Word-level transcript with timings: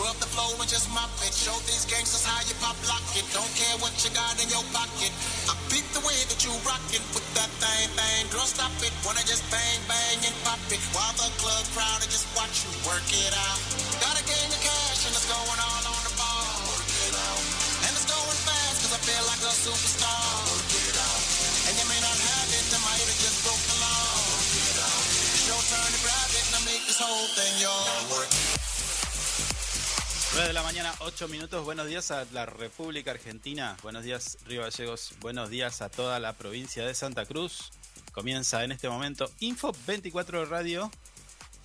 Scrub 0.00 0.16
the 0.16 0.32
flow 0.32 0.48
and 0.56 0.64
just 0.64 0.88
mop 0.96 1.12
it. 1.20 1.28
Show 1.28 1.52
these 1.68 1.84
gangsters 1.84 2.24
how 2.24 2.40
you 2.48 2.56
pop 2.56 2.72
lock 2.88 3.04
it. 3.12 3.20
Don't 3.36 3.52
care 3.52 3.76
what 3.84 3.92
you 4.00 4.08
got 4.16 4.32
in 4.40 4.48
your 4.48 4.64
pocket. 4.72 5.12
I 5.44 5.52
beat 5.68 5.84
the 5.92 6.00
way 6.00 6.16
that 6.24 6.40
you 6.40 6.48
rock 6.64 6.80
it. 6.88 7.04
Put 7.12 7.20
that 7.36 7.52
thing, 7.60 7.92
bang, 8.00 8.24
girl, 8.32 8.48
stop 8.48 8.72
it. 8.80 8.96
Wanna 9.04 9.20
just 9.28 9.44
bang, 9.52 9.76
bang, 9.84 10.24
and 10.24 10.32
pop 10.40 10.56
it. 10.72 10.80
While 10.96 11.12
the 11.20 11.28
club 11.36 11.68
crowd 11.76 12.00
are 12.00 12.08
just 12.08 12.24
watch 12.32 12.64
you 12.64 12.72
work 12.88 13.04
it 13.12 13.34
out. 13.44 13.60
Gotta 14.00 14.24
gain 14.24 14.48
the 14.48 14.56
cash 14.64 15.04
and 15.04 15.12
it's 15.12 15.28
going 15.28 15.60
all 15.60 15.84
on 15.92 16.02
the 16.08 16.16
ball. 16.16 16.48
Work 16.72 16.88
it 17.04 17.12
out. 17.20 17.44
And 17.84 17.92
it's 17.92 18.08
going 18.08 18.40
fast 18.48 18.80
cause 18.80 18.96
I 18.96 19.00
feel 19.04 19.24
like 19.28 19.44
a 19.44 19.52
superstar. 19.52 20.16
Work 20.48 20.80
it 20.80 20.96
out. 20.96 21.22
And 21.68 21.76
you 21.76 21.84
may 21.92 22.00
not 22.00 22.16
have 22.16 22.48
it, 22.56 22.64
I 22.72 22.80
might 22.88 23.04
have 23.04 23.20
just 23.20 23.44
broke 23.44 23.64
the 23.68 23.76
law. 23.84 24.16
It's 24.48 25.44
your 25.44 25.60
turn 25.60 25.92
to 25.92 26.00
grab 26.00 26.30
it 26.32 26.44
and 26.48 26.56
I 26.56 26.62
make 26.72 26.88
this 26.88 26.96
whole 27.04 27.28
thing 27.36 27.52
yours. 27.60 27.99
Work 30.40 30.48
9 30.48 30.48
de 30.48 30.54
la 30.54 30.62
mañana, 30.62 30.94
8 31.00 31.28
minutos. 31.28 31.64
Buenos 31.66 31.86
días 31.86 32.10
a 32.10 32.24
la 32.32 32.46
República 32.46 33.10
Argentina. 33.10 33.76
Buenos 33.82 34.04
días, 34.04 34.38
Río 34.46 34.62
Gallegos. 34.62 35.12
Buenos 35.20 35.50
días 35.50 35.82
a 35.82 35.90
toda 35.90 36.18
la 36.18 36.32
provincia 36.32 36.86
de 36.86 36.94
Santa 36.94 37.26
Cruz. 37.26 37.72
Comienza 38.12 38.64
en 38.64 38.72
este 38.72 38.88
momento 38.88 39.30
Info 39.40 39.72
24 39.86 40.46
Radio. 40.46 40.90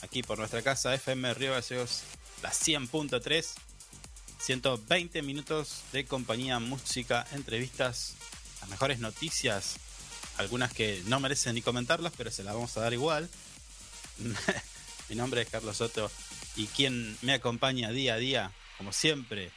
Aquí 0.02 0.24
por 0.24 0.40
nuestra 0.40 0.62
casa, 0.62 0.94
FM 0.94 1.34
Río 1.36 1.54
Gallegos, 1.54 2.04
la 2.44 2.52
100.3. 2.52 3.54
120 4.40 5.22
minutos 5.22 5.84
de 5.94 6.06
compañía, 6.06 6.60
música, 6.60 7.26
entrevistas, 7.32 8.16
las 8.60 8.70
mejores 8.70 9.00
noticias. 9.00 9.78
Algunas 10.38 10.74
que 10.74 11.02
no 11.06 11.22
merecen 11.22 11.56
ni 11.56 11.62
comentarlas, 11.62 12.12
pero 12.18 12.30
se 12.30 12.44
las 12.44 12.54
vamos 12.54 12.76
a 12.76 12.82
dar 12.82 12.92
igual. 12.92 13.30
Mi 15.10 15.16
nombre 15.16 15.44
es 15.44 15.50
Carlos 15.50 15.78
Soto 15.78 16.12
y 16.58 16.68
quien 16.68 17.18
me 17.22 17.34
acompaña 17.34 17.92
día 17.92 18.16
a 18.16 18.18
día, 18.18 18.52
como 18.78 18.92
siempre, 18.92 19.52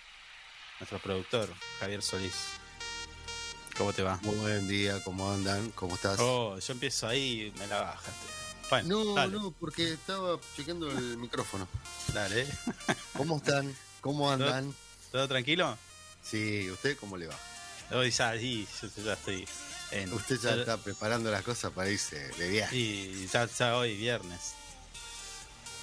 nuestro 0.80 0.98
productor, 0.98 1.48
Javier 1.80 2.02
Solís. 2.02 2.34
¿Cómo 3.76 3.92
te 3.92 4.02
va? 4.02 4.18
Muy 4.22 4.34
buen 4.36 4.66
día, 4.68 5.02
¿cómo 5.04 5.30
andan? 5.32 5.70
¿Cómo 5.72 5.94
estás? 5.94 6.18
Oh, 6.18 6.58
yo 6.58 6.72
empiezo 6.72 7.06
ahí 7.06 7.52
y 7.54 7.58
me 7.58 7.66
la 7.68 7.80
bajaste. 7.80 8.26
Bueno, 8.70 9.04
no, 9.04 9.14
dale, 9.14 9.32
no, 9.32 9.50
porque 9.52 9.92
estaba 9.92 10.38
chequeando 10.56 10.90
el 10.90 11.16
micrófono. 11.18 11.68
dale. 12.12 12.46
¿Cómo 13.16 13.36
están? 13.36 13.74
¿Cómo 14.00 14.30
andan? 14.30 14.74
¿Todo 15.12 15.26
tranquilo? 15.28 15.78
Sí, 16.22 16.68
¿usted 16.70 16.96
cómo 16.98 17.16
le 17.16 17.28
va? 17.28 17.36
Hoy 17.92 18.10
ya, 18.10 18.36
sí, 18.38 18.66
yo 18.82 19.02
ya 19.04 19.14
estoy 19.14 19.48
en... 19.92 20.12
Usted 20.12 20.38
ya 20.38 20.54
está 20.56 20.76
preparando 20.76 21.30
las 21.30 21.42
cosas 21.42 21.72
para 21.72 21.88
irse 21.88 22.16
de 22.36 22.48
viaje. 22.50 23.26
Ya, 23.32 23.46
ya 23.46 23.76
hoy, 23.76 23.96
viernes. 23.96 24.54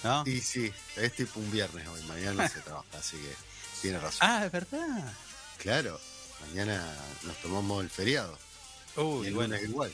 ¿No? 0.06 0.24
Y 0.28 0.40
sí, 0.40 0.72
es 0.98 1.14
tipo 1.16 1.40
un 1.40 1.50
viernes 1.50 1.88
hoy, 1.88 2.00
mañana 2.04 2.48
se 2.48 2.60
trabaja, 2.60 2.86
así 2.96 3.18
que 3.18 3.36
tiene 3.82 3.98
razón. 3.98 4.20
Ah, 4.22 4.46
es 4.46 4.52
verdad. 4.52 5.14
Claro, 5.58 6.00
mañana 6.48 6.96
nos 7.24 7.36
tomamos 7.42 7.84
el 7.84 7.90
feriado. 7.90 8.38
y 8.96 9.00
Uy, 9.00 9.28
el 9.28 9.34
bueno. 9.34 9.58
igual. 9.58 9.92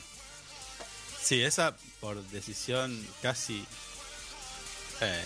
Sí, 1.22 1.40
esa 1.42 1.74
por 1.98 2.22
decisión 2.28 3.08
casi... 3.22 3.64
Eh, 5.00 5.24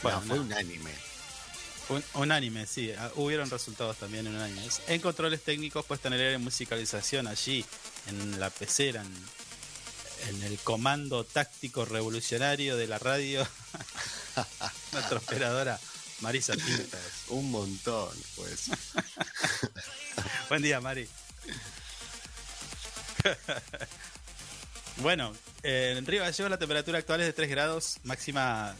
bueno, 0.00 0.20
no, 0.20 0.26
fue 0.28 0.36
no. 0.36 0.42
unánime. 0.44 0.90
Un, 1.88 2.04
unánime, 2.14 2.66
sí. 2.66 2.92
Ah, 2.96 3.10
Hubieron 3.16 3.50
resultados 3.50 3.96
también 3.96 4.28
en 4.28 4.36
unánimes. 4.36 4.80
En 4.86 5.00
controles 5.00 5.42
técnicos, 5.42 5.84
puesta 5.86 6.06
en 6.06 6.14
el 6.14 6.20
aire 6.20 6.38
musicalización 6.38 7.26
allí, 7.26 7.64
en 8.06 8.38
la 8.38 8.50
pecera, 8.50 9.02
en, 9.02 9.12
en 10.28 10.42
el 10.42 10.58
comando 10.58 11.24
táctico 11.24 11.84
revolucionario 11.84 12.76
de 12.76 12.86
la 12.86 12.98
radio. 12.98 13.46
Nuestra 14.92 15.18
operadora 15.18 15.78
Marisa 16.20 16.54
Pintas. 16.54 17.00
Un 17.28 17.50
montón, 17.50 18.10
pues. 18.36 18.70
Buen 20.48 20.62
día, 20.62 20.80
Mari. 20.80 21.08
bueno, 24.98 25.32
eh, 25.62 25.94
en 25.96 26.06
Río 26.06 26.22
Gallegos 26.22 26.50
la 26.50 26.58
temperatura 26.58 26.98
actual 26.98 27.20
es 27.20 27.26
de 27.26 27.32
3 27.32 27.50
grados, 27.50 27.98
máxima 28.04 28.74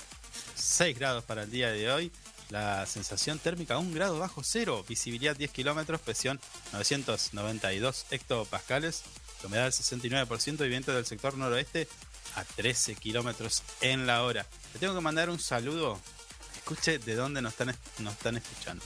6 0.55 0.99
grados 0.99 1.25
para 1.25 1.43
el 1.43 1.51
día 1.51 1.71
de 1.71 1.91
hoy. 1.91 2.13
La 2.51 2.87
sensación 2.87 3.39
térmica 3.39 3.79
1 3.79 3.95
grado 3.95 4.19
bajo 4.19 4.43
cero, 4.45 4.85
visibilidad 4.87 5.35
10 5.35 5.51
kilómetros, 5.51 6.01
presión 6.01 6.39
992 6.73 8.07
hectopascales, 8.11 9.03
la 9.43 9.47
humedad 9.49 9.65
del 9.65 9.73
69% 9.73 10.65
y 10.65 10.69
viento 10.69 10.93
del 10.93 11.07
sector 11.07 11.37
noroeste 11.37 11.89
a 12.37 12.45
13 12.45 12.95
kilómetros 12.97 13.63
en 13.81 14.07
la 14.07 14.23
hora. 14.25 14.47
Le 14.73 14.81
tengo 14.81 14.95
que 14.95 15.01
mandar 15.01 15.31
un 15.31 15.39
saludo. 15.39 16.01
Escuche 16.57 16.99
de 16.99 17.15
dónde 17.15 17.43
nos 17.43 17.53
están, 17.53 17.77
nos 17.99 18.15
están 18.15 18.37
escuchando. 18.37 18.85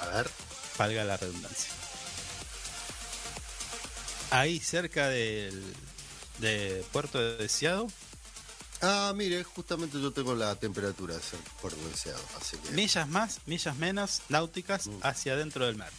A 0.00 0.06
ver, 0.06 0.30
Valga 0.78 1.04
la 1.04 1.16
redundancia. 1.16 1.70
Ahí 4.30 4.58
cerca 4.60 5.08
del 5.08 5.62
de 6.38 6.84
Puerto 6.92 7.18
de 7.18 7.36
Deseado, 7.38 7.86
ah, 8.82 9.12
mire, 9.14 9.42
justamente 9.44 10.00
yo 10.00 10.10
tengo 10.12 10.34
la 10.34 10.54
temperatura 10.56 11.14
de 11.14 11.20
puerto 11.62 11.80
deseado, 11.88 12.22
así 12.38 12.58
que. 12.58 12.72
millas 12.72 13.08
más, 13.08 13.38
millas 13.46 13.76
menos, 13.76 14.20
náuticas 14.28 14.86
Mm. 14.88 14.98
hacia 15.02 15.32
adentro 15.32 15.64
del 15.64 15.76
mar. 15.76 15.90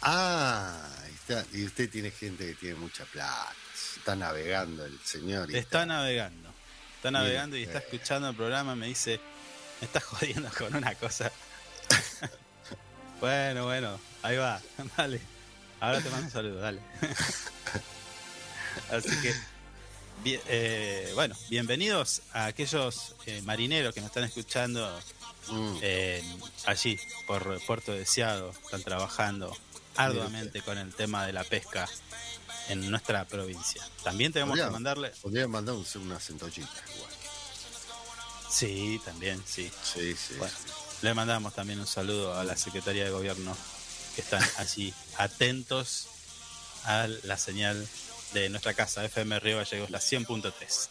Ah, 0.00 0.88
está. 1.28 1.56
Y 1.56 1.64
usted 1.64 1.90
tiene 1.90 2.10
gente 2.10 2.46
que 2.46 2.54
tiene 2.54 2.74
mucha 2.76 3.04
plata. 3.04 3.52
Está 3.96 4.16
navegando 4.16 4.84
el 4.84 4.98
señor. 5.04 5.50
y 5.50 5.56
Está 5.56 5.86
navegando. 5.86 6.48
Está 6.96 7.10
navegando 7.10 7.56
y 7.56 7.62
está 7.62 7.78
eh. 7.78 7.82
escuchando 7.84 8.28
el 8.30 8.36
programa. 8.36 8.74
Me 8.74 8.86
dice, 8.86 9.20
me 9.80 9.86
está 9.86 10.00
jodiendo 10.00 10.50
con 10.56 10.74
una 10.74 10.94
cosa. 10.94 11.30
bueno, 13.20 13.64
bueno, 13.64 14.00
ahí 14.22 14.36
va. 14.36 14.60
Dale. 14.96 15.20
Ahora 15.80 16.00
te 16.00 16.10
mando 16.10 16.26
un 16.26 16.32
saludo, 16.32 16.60
dale. 16.60 16.80
Así 18.90 19.10
que, 19.22 19.32
bien- 20.24 20.40
eh, 20.48 21.12
bueno, 21.14 21.36
bienvenidos 21.50 22.22
a 22.32 22.46
aquellos 22.46 23.14
eh, 23.26 23.42
marineros 23.42 23.94
que 23.94 24.00
nos 24.00 24.08
están 24.08 24.24
escuchando 24.24 25.00
Mm, 25.50 25.78
eh, 25.80 26.22
allí 26.66 26.98
por 27.26 27.64
Puerto 27.64 27.92
Deseado. 27.92 28.50
Están 28.64 28.82
trabajando 28.82 29.56
arduamente 29.98 30.62
con 30.62 30.78
el 30.78 30.94
tema 30.94 31.26
de 31.26 31.32
la 31.32 31.44
pesca 31.44 31.88
en 32.68 32.88
nuestra 32.90 33.24
provincia. 33.26 33.82
También 34.02 34.32
tenemos 34.32 34.56
que 34.58 34.66
mandarle... 34.66 35.10
Podría 35.22 35.48
mandar 35.48 35.74
un, 35.74 35.84
una 36.02 36.20
centollita 36.20 36.70
igual. 36.96 37.12
Sí, 38.50 39.00
también, 39.04 39.42
sí. 39.46 39.70
Sí, 39.82 40.14
sí. 40.14 40.34
Bueno, 40.38 40.54
sí. 40.54 40.72
le 41.02 41.14
mandamos 41.14 41.54
también 41.54 41.80
un 41.80 41.86
saludo 41.86 42.38
a 42.38 42.44
la 42.44 42.56
Secretaría 42.56 43.04
de 43.04 43.10
Gobierno 43.10 43.56
que 44.14 44.22
están 44.22 44.42
allí 44.56 44.94
atentos 45.16 46.08
a 46.84 47.08
la 47.24 47.36
señal 47.36 47.86
de 48.32 48.48
nuestra 48.50 48.74
casa, 48.74 49.04
FM 49.04 49.40
Río 49.40 49.58
Gallegos, 49.58 49.90
la 49.90 49.98
100.3. 49.98 50.88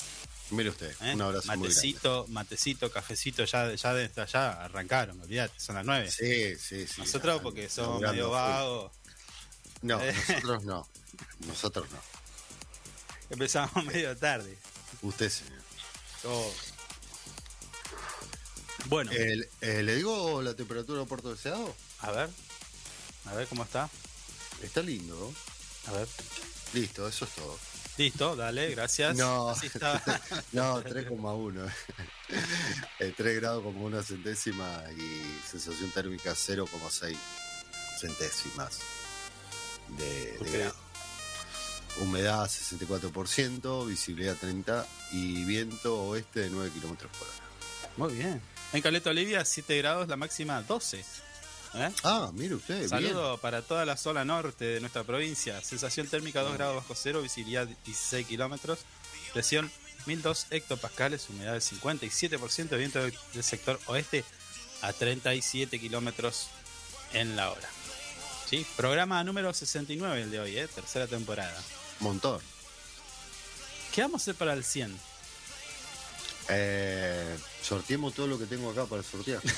Mire 0.50 0.70
usted, 0.70 0.96
¿eh? 1.02 1.14
un 1.14 1.22
abrazo 1.22 1.48
muy 1.48 1.56
grande. 1.58 1.68
Matecito, 1.70 2.26
matecito, 2.30 2.92
cafecito, 2.92 3.44
ya, 3.46 3.74
ya 3.76 3.94
desde 3.94 4.22
allá 4.22 4.64
arrancaron, 4.64 5.20
olvídate, 5.22 5.60
son 5.60 5.76
las 5.76 5.86
nueve. 5.86 6.10
Sí, 6.10 6.56
sí, 6.58 6.88
sí. 6.88 7.02
Nosotros 7.02 7.42
porque 7.42 7.68
somos 7.70 8.00
medio 8.02 8.30
vagos, 8.30 8.92
No, 9.82 10.02
Eh. 10.02 10.14
nosotros 10.14 10.64
no. 10.64 10.88
Nosotros 11.48 11.88
no. 11.92 12.00
empezamos 13.30 13.84
medio 13.86 14.16
tarde. 14.18 14.58
Usted, 15.02 15.30
señor. 15.30 15.62
Oh. 16.24 16.54
Bueno, 18.86 19.12
El- 19.12 19.50
eh, 19.62 19.84
¿Le 19.84 19.96
digo 19.96 20.42
la 20.42 20.56
temperatura 20.56 21.02
de 21.02 21.06
Puerto 21.06 21.30
Deseado? 21.34 21.76
a 22.00 22.12
ver, 22.12 22.30
a 23.26 23.34
ver 23.34 23.48
cómo 23.48 23.64
está. 23.64 23.90
Está 24.64 24.82
lindo. 24.82 25.34
A 25.88 25.92
ver. 25.92 26.08
Listo, 26.74 27.08
eso 27.08 27.26
es 27.26 27.32
todo. 27.32 27.60
Listo, 27.98 28.36
dale, 28.36 28.70
gracias. 28.72 29.16
No. 29.16 29.54
No, 30.52 30.84
3,1. 30.84 31.72
Eh, 33.00 33.14
3 33.16 33.36
grados 33.38 33.64
como 33.64 33.86
una 33.86 34.04
centésima 34.04 34.82
y 34.98 35.22
sensación 35.50 35.90
térmica 35.92 36.32
0,6 36.34 37.16
centésimas 38.02 38.80
de, 39.98 40.32
de 40.34 40.38
Ok. 40.42 40.48
grado. 40.52 40.76
Humedad 42.02 42.46
64%, 42.48 43.88
visibilidad 43.88 44.36
30 44.36 44.86
y 45.14 45.46
viento 45.46 46.02
oeste 46.10 46.42
de 46.42 46.50
9 46.50 46.70
kilómetros 46.74 47.10
por 47.18 47.28
hora. 47.28 47.38
Muy 47.96 48.14
bien. 48.16 48.42
En 48.74 48.82
Caleta 48.82 49.10
Olivia, 49.12 49.46
7 49.46 49.78
grados, 49.78 50.08
la 50.10 50.18
máxima 50.18 50.62
12. 50.64 51.06
¿Eh? 51.74 51.92
Ah, 52.04 52.32
mire 52.34 52.56
usted, 52.56 52.78
bien. 52.78 52.90
Saludo 52.90 53.38
para 53.38 53.62
toda 53.62 53.86
la 53.86 53.98
zona 53.98 54.26
norte 54.26 54.66
de 54.66 54.80
nuestra 54.80 55.04
provincia. 55.04 55.62
Sensación 55.62 56.08
térmica 56.08 56.42
2 56.42 56.54
grados 56.54 56.76
bajo 56.76 56.96
cero, 56.96 57.22
visibilidad 57.22 57.68
16 57.68 58.26
kilómetros, 58.26 58.80
presión 59.34 59.72
1002 60.06 60.48
hectopascales, 60.52 61.30
humedad 61.30 61.54
del 61.54 61.62
57%, 61.62 62.78
viento 62.78 63.00
del 63.00 63.14
del 63.34 63.44
sector 63.44 63.80
oeste 63.88 64.24
a 64.82 64.94
37 64.94 65.80
kilómetros 65.80 66.48
en 67.14 67.36
la 67.36 67.52
hora. 67.52 67.70
¿Sí? 68.50 68.66
Programa 68.78 69.24
número 69.24 69.54
69 69.54 70.22
el 70.24 70.32
de 70.32 70.40
hoy, 70.40 70.58
¿eh? 70.58 70.68
tercera 70.68 71.08
temporada. 71.08 71.62
Montón. 72.00 72.40
¿Qué 73.94 74.02
vamos 74.02 74.22
a 74.22 74.24
hacer 74.24 74.36
para 74.36 74.54
el 74.54 74.64
100? 74.64 74.98
Eh, 76.50 77.38
sorteemos 77.62 78.14
todo 78.14 78.28
lo 78.28 78.40
que 78.40 78.46
tengo 78.46 78.72
acá 78.72 78.86
para 78.86 79.04
sortear. 79.04 79.42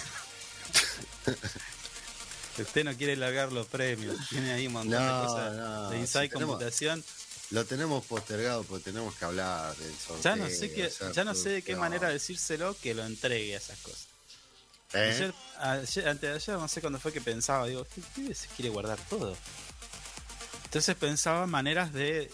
Usted 2.63 2.83
no 2.83 2.95
quiere 2.95 3.15
largar 3.15 3.51
los 3.51 3.67
premios, 3.67 4.17
tiene 4.29 4.51
ahí 4.53 4.67
un 4.67 4.73
montón 4.73 4.91
de 4.91 4.99
No, 5.05 5.25
cosas 5.25 5.55
no, 5.55 5.89
de 5.89 5.95
si 5.95 6.01
Inside 6.01 6.29
tenemos- 6.29 6.49
Computación. 6.55 7.03
Lo 7.51 7.65
tenemos 7.65 8.05
postergado 8.05 8.63
porque 8.63 8.83
tenemos 8.85 9.15
que 9.15 9.25
hablar 9.25 9.75
del 9.77 9.95
sorteo. 9.97 10.21
Ya 10.23 10.35
no 10.35 10.49
sé, 10.49 10.71
qué, 10.71 10.85
hacer 10.85 11.11
ya 11.13 11.23
no 11.23 11.33
sé 11.33 11.49
de 11.49 11.61
qué 11.63 11.75
manera 11.75 12.09
decírselo 12.09 12.75
que 12.79 12.93
lo 12.93 13.03
entregue 13.05 13.55
a 13.55 13.57
esas 13.57 13.79
cosas. 13.79 14.07
¿Eh? 14.93 15.11
Ayer, 15.15 15.33
ayer- 15.59 16.07
antes 16.09 16.29
de 16.29 16.35
ayer, 16.35 16.57
no 16.57 16.67
sé 16.67 16.79
cuándo 16.81 16.99
fue 16.99 17.11
que 17.11 17.21
pensaba, 17.21 17.65
digo, 17.67 17.85
pibe 18.15 18.35
se 18.35 18.47
quiere 18.49 18.69
guardar 18.69 18.99
todo. 19.09 19.35
Entonces 20.65 20.95
pensaba 20.95 21.45
en 21.45 21.49
maneras 21.49 21.91
de 21.91 22.31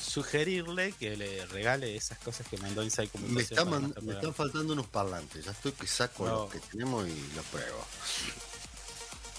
sugerirle 0.00 0.92
que 0.92 1.16
le 1.16 1.44
regale 1.46 1.96
esas 1.96 2.18
cosas 2.18 2.46
que 2.48 2.56
mandó 2.58 2.82
Inside 2.82 3.06
Me, 3.06 3.10
Computación. 3.10 3.42
está 3.58 3.64
man- 3.64 3.94
me 4.02 4.14
están 4.14 4.34
faltando 4.34 4.72
unos 4.72 4.86
parlantes. 4.86 5.44
Ya 5.44 5.50
estoy 5.50 5.72
que 5.72 5.86
saco 5.86 6.24
No. 6.26 6.34
los 6.44 6.52
que 6.52 6.60
tenemos 6.60 7.06
y 7.08 7.32
los 7.34 7.44
pruebo. 7.46 7.84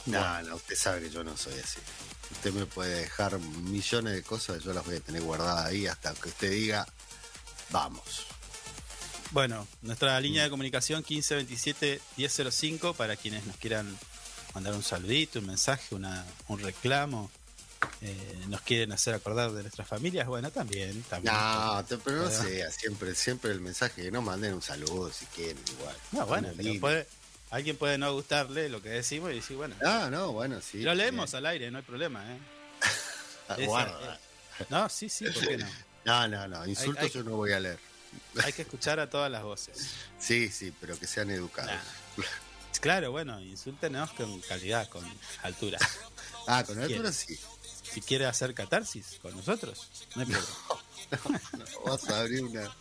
No, 0.07 0.41
no, 0.43 0.55
usted 0.55 0.75
sabe 0.75 1.01
que 1.01 1.09
yo 1.09 1.23
no 1.23 1.35
soy 1.37 1.53
así. 1.59 1.79
Usted 2.31 2.53
me 2.53 2.65
puede 2.65 3.01
dejar 3.01 3.39
millones 3.39 4.13
de 4.13 4.23
cosas, 4.23 4.63
yo 4.63 4.73
las 4.73 4.85
voy 4.85 4.95
a 4.97 4.99
tener 4.99 5.21
guardadas 5.21 5.65
ahí 5.67 5.87
hasta 5.87 6.13
que 6.13 6.29
usted 6.29 6.51
diga, 6.51 6.87
vamos. 7.69 8.25
Bueno, 9.31 9.67
nuestra 9.81 10.19
línea 10.21 10.43
de 10.43 10.49
comunicación 10.49 11.03
1527-1005 11.03 12.95
para 12.95 13.15
quienes 13.15 13.45
nos 13.45 13.57
quieran 13.57 13.97
mandar 14.53 14.73
un 14.73 14.83
saludito, 14.83 15.39
un 15.39 15.47
mensaje, 15.47 15.93
una, 15.95 16.25
un 16.47 16.59
reclamo. 16.59 17.29
eh, 18.01 18.43
nos 18.47 18.61
quieren 18.61 18.91
hacer 18.91 19.13
acordar 19.13 19.51
de 19.51 19.61
nuestras 19.61 19.87
familias, 19.87 20.27
bueno, 20.27 20.49
también. 20.51 21.03
también 21.03 21.33
No, 21.33 21.83
te- 21.85 21.97
pero 21.99 22.23
no 22.23 22.29
sea, 22.31 22.71
siempre, 22.71 23.13
siempre 23.15 23.51
el 23.51 23.59
mensaje 23.61 24.01
que 24.03 24.11
no 24.11 24.21
manden 24.21 24.53
un 24.55 24.61
saludo 24.63 25.11
si 25.13 25.25
quieren 25.27 25.57
igual. 25.77 25.95
No, 26.11 26.25
bueno, 26.25 26.49
pero 26.57 26.79
puede, 26.79 27.07
alguien 27.49 27.77
puede 27.77 27.97
no 27.97 28.13
gustarle 28.13 28.69
lo 28.69 28.81
que 28.81 28.89
decimos 28.89 29.31
y 29.31 29.35
decir, 29.35 29.57
bueno, 29.57 29.75
Ah, 29.85 30.09
no, 30.11 30.31
bueno, 30.33 30.59
sí. 30.61 30.81
lo 30.81 30.93
leemos 30.93 31.31
bien. 31.31 31.37
al 31.37 31.45
aire, 31.47 31.71
no 31.71 31.77
hay 31.79 31.83
problema, 31.83 32.23
¿eh? 32.33 32.39
Guarda. 33.65 34.19
No, 34.69 34.89
sí, 34.89 35.09
sí, 35.09 35.25
¿por 35.29 35.47
qué 35.47 35.57
no? 35.57 35.67
No, 36.05 36.27
no, 36.27 36.47
no, 36.47 36.65
insultos 36.65 37.03
hay- 37.03 37.09
yo 37.11 37.23
no 37.23 37.35
voy 37.35 37.51
a 37.53 37.59
leer. 37.59 37.79
Hay 38.43 38.53
que 38.53 38.61
escuchar 38.63 38.99
a 38.99 39.09
todas 39.09 39.29
las 39.31 39.43
voces. 39.43 39.91
Sí, 40.19 40.49
sí, 40.49 40.73
pero 40.79 40.97
que 40.99 41.05
sean 41.07 41.29
educados. 41.29 41.71
Nah. 42.17 42.23
Claro, 42.79 43.11
bueno, 43.11 43.39
insúltenos 43.41 44.11
con 44.13 44.39
calidad, 44.41 44.87
con 44.89 45.03
altura. 45.43 45.79
Ah, 46.49 46.63
con 46.63 46.81
altura 46.81 47.11
sí. 47.11 47.37
Si 47.83 47.99
quiere 47.99 48.25
hacer 48.25 48.53
catarsis 48.53 49.19
con 49.21 49.35
nosotros, 49.35 49.89
no 50.15 50.21
hay 50.21 50.27
problema. 50.27 50.55
No, 51.57 51.81
vas 51.91 52.09
a 52.09 52.21
abrir 52.21 52.41
una, 52.45 52.73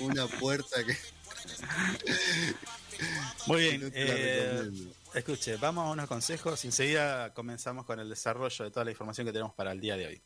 una 0.00 0.26
puerta 0.26 0.82
que 0.82 0.96
Muy 3.46 3.60
bien, 3.60 3.80
no 3.80 3.88
eh, 3.92 4.70
escuche, 5.14 5.56
vamos 5.56 5.86
a 5.86 5.90
unos 5.90 6.06
consejos 6.06 6.64
y 6.64 6.68
enseguida 6.68 7.32
comenzamos 7.34 7.84
con 7.84 8.00
el 8.00 8.08
desarrollo 8.08 8.64
de 8.64 8.70
toda 8.70 8.84
la 8.84 8.90
información 8.90 9.26
que 9.26 9.32
tenemos 9.32 9.54
para 9.54 9.72
el 9.72 9.80
día 9.80 9.96
de 9.96 10.06
hoy. 10.06 10.22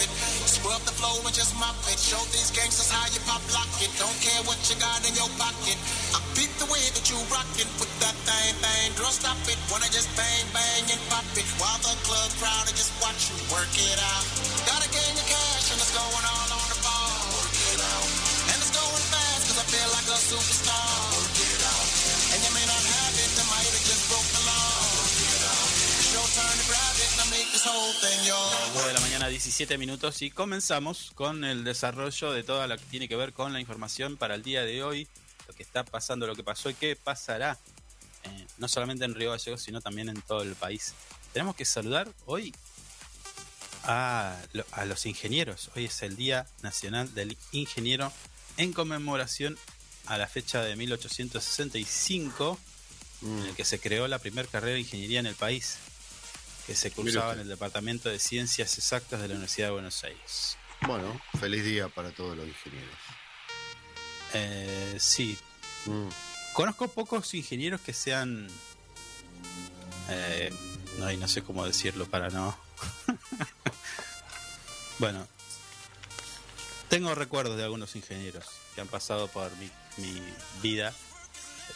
It. 0.00 0.10
Scrub 0.48 0.80
the 0.88 0.94
flow 0.96 1.14
and 1.22 1.34
just 1.36 1.52
mop 1.60 1.76
it. 1.92 2.00
Show 2.00 2.20
these 2.32 2.50
gangsters 2.50 2.90
how 2.90 3.04
you 3.12 3.20
pop 3.28 3.44
lock 3.52 3.68
it. 3.78 3.92
Don't 4.00 4.16
care 4.24 4.40
what 4.48 4.58
you 4.66 4.76
got 4.80 5.04
in 5.04 5.12
your 5.14 5.28
pocket. 5.36 5.76
I 6.16 6.18
beat 6.34 6.52
the 6.56 6.68
way 6.72 6.82
that 6.96 7.04
you 7.06 7.16
rockin' 7.28 7.70
with 7.78 7.92
that 8.02 8.16
thing, 8.26 8.56
bang. 8.64 8.90
Girl, 8.96 9.12
stop 9.12 9.38
it. 9.46 9.60
Wanna 9.68 9.88
just 9.92 10.08
bang, 10.16 10.44
bang, 10.56 10.84
and 10.90 11.00
pop 11.12 11.28
it. 11.36 11.46
While 11.60 11.78
the 11.84 11.94
club 12.08 12.30
crowd 12.40 12.66
are 12.66 12.76
just 12.76 12.92
watch 13.04 13.30
you 13.30 13.36
work 13.52 13.72
it 13.76 14.00
out. 14.00 14.26
Gotta 14.66 14.88
gain 14.90 15.12
your 15.14 15.28
cash 15.28 15.70
and 15.70 15.78
it's 15.78 15.94
going 15.94 16.26
all 16.26 16.48
on 16.56 16.68
the 16.72 16.80
ball. 16.82 17.20
Work 17.36 17.56
it 17.76 17.80
out. 17.80 18.08
And 18.50 18.58
it's 18.58 18.74
going 18.74 19.04
fast 19.12 19.42
cause 19.46 19.58
I 19.60 19.66
feel 19.68 19.90
like 19.94 20.08
a 20.08 20.18
superstar. 20.18 20.89
9 28.74 28.88
de 28.88 28.94
la 28.94 29.00
mañana, 29.00 29.28
17 29.28 29.76
minutos, 29.76 30.22
y 30.22 30.30
comenzamos 30.30 31.10
con 31.14 31.44
el 31.44 31.62
desarrollo 31.64 32.32
de 32.32 32.42
todo 32.42 32.66
lo 32.66 32.76
que 32.78 32.84
tiene 32.86 33.08
que 33.08 33.16
ver 33.16 33.32
con 33.34 33.52
la 33.52 33.60
información 33.60 34.16
para 34.16 34.34
el 34.34 34.42
día 34.42 34.62
de 34.62 34.82
hoy, 34.82 35.06
lo 35.46 35.54
que 35.54 35.62
está 35.62 35.84
pasando, 35.84 36.26
lo 36.26 36.34
que 36.34 36.42
pasó 36.42 36.70
y 36.70 36.74
qué 36.74 36.96
pasará, 36.96 37.58
eh, 38.24 38.46
no 38.58 38.66
solamente 38.68 39.04
en 39.04 39.14
Río 39.14 39.30
Gallegos, 39.32 39.62
sino 39.62 39.80
también 39.82 40.08
en 40.08 40.22
todo 40.22 40.42
el 40.42 40.54
país. 40.54 40.94
Tenemos 41.34 41.54
que 41.54 41.64
saludar 41.66 42.08
hoy 42.26 42.54
a, 43.84 44.36
lo- 44.52 44.64
a 44.72 44.84
los 44.86 45.04
ingenieros. 45.06 45.70
Hoy 45.76 45.84
es 45.86 46.02
el 46.02 46.16
Día 46.16 46.46
Nacional 46.62 47.12
del 47.14 47.36
Ingeniero 47.52 48.10
en 48.56 48.72
conmemoración 48.72 49.58
a 50.06 50.16
la 50.18 50.26
fecha 50.28 50.62
de 50.62 50.76
1865 50.76 52.58
en 53.22 53.38
el 53.48 53.54
que 53.54 53.66
se 53.66 53.78
creó 53.78 54.08
la 54.08 54.18
primera 54.18 54.48
carrera 54.48 54.74
de 54.74 54.80
ingeniería 54.80 55.20
en 55.20 55.26
el 55.26 55.34
país, 55.34 55.76
que 56.70 56.76
se 56.76 56.92
cursaba 56.92 57.32
en 57.32 57.40
el 57.40 57.48
Departamento 57.48 58.08
de 58.10 58.20
Ciencias 58.20 58.78
Exactas 58.78 59.20
de 59.20 59.26
la 59.26 59.34
Universidad 59.34 59.66
de 59.66 59.72
Buenos 59.72 60.04
Aires. 60.04 60.56
Bueno, 60.82 61.20
feliz 61.40 61.64
día 61.64 61.88
para 61.88 62.12
todos 62.12 62.36
los 62.36 62.46
ingenieros. 62.46 62.94
Eh, 64.34 64.96
sí, 65.00 65.36
Mm. 65.86 66.06
conozco 66.52 66.86
pocos 66.86 67.34
ingenieros 67.34 67.80
que 67.80 67.92
sean... 67.92 68.48
eh, 70.10 70.54
no, 70.98 71.10
y 71.10 71.16
no 71.16 71.26
sé 71.26 71.42
cómo 71.42 71.66
decirlo 71.66 72.06
para 72.06 72.30
no... 72.30 72.56
bueno, 75.00 75.26
tengo 76.88 77.12
recuerdos 77.16 77.56
de 77.56 77.64
algunos 77.64 77.96
ingenieros 77.96 78.44
que 78.76 78.80
han 78.80 78.86
pasado 78.88 79.26
por 79.26 79.50
mi, 79.56 79.68
mi 79.96 80.22
vida 80.62 80.94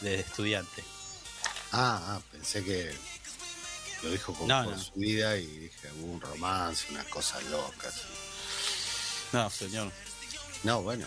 de 0.03 0.21
estudiante. 0.21 0.85
Ah, 1.73 2.01
ah, 2.17 2.21
pensé 2.31 2.63
que 2.63 2.95
lo 4.05 4.11
dijo 4.11 4.33
con, 4.35 4.47
No, 4.47 4.65
por 4.65 4.77
no. 4.77 4.83
su 4.83 4.93
vida 4.93 5.37
y 5.37 5.47
dije, 5.47 5.91
hubo 6.01 6.13
un 6.13 6.21
romance, 6.21 6.87
unas 6.91 7.07
cosas 7.07 7.43
locas. 7.45 7.95
No, 9.33 9.51
señor, 9.51 9.91
No, 10.63 10.83
bueno, 10.83 11.07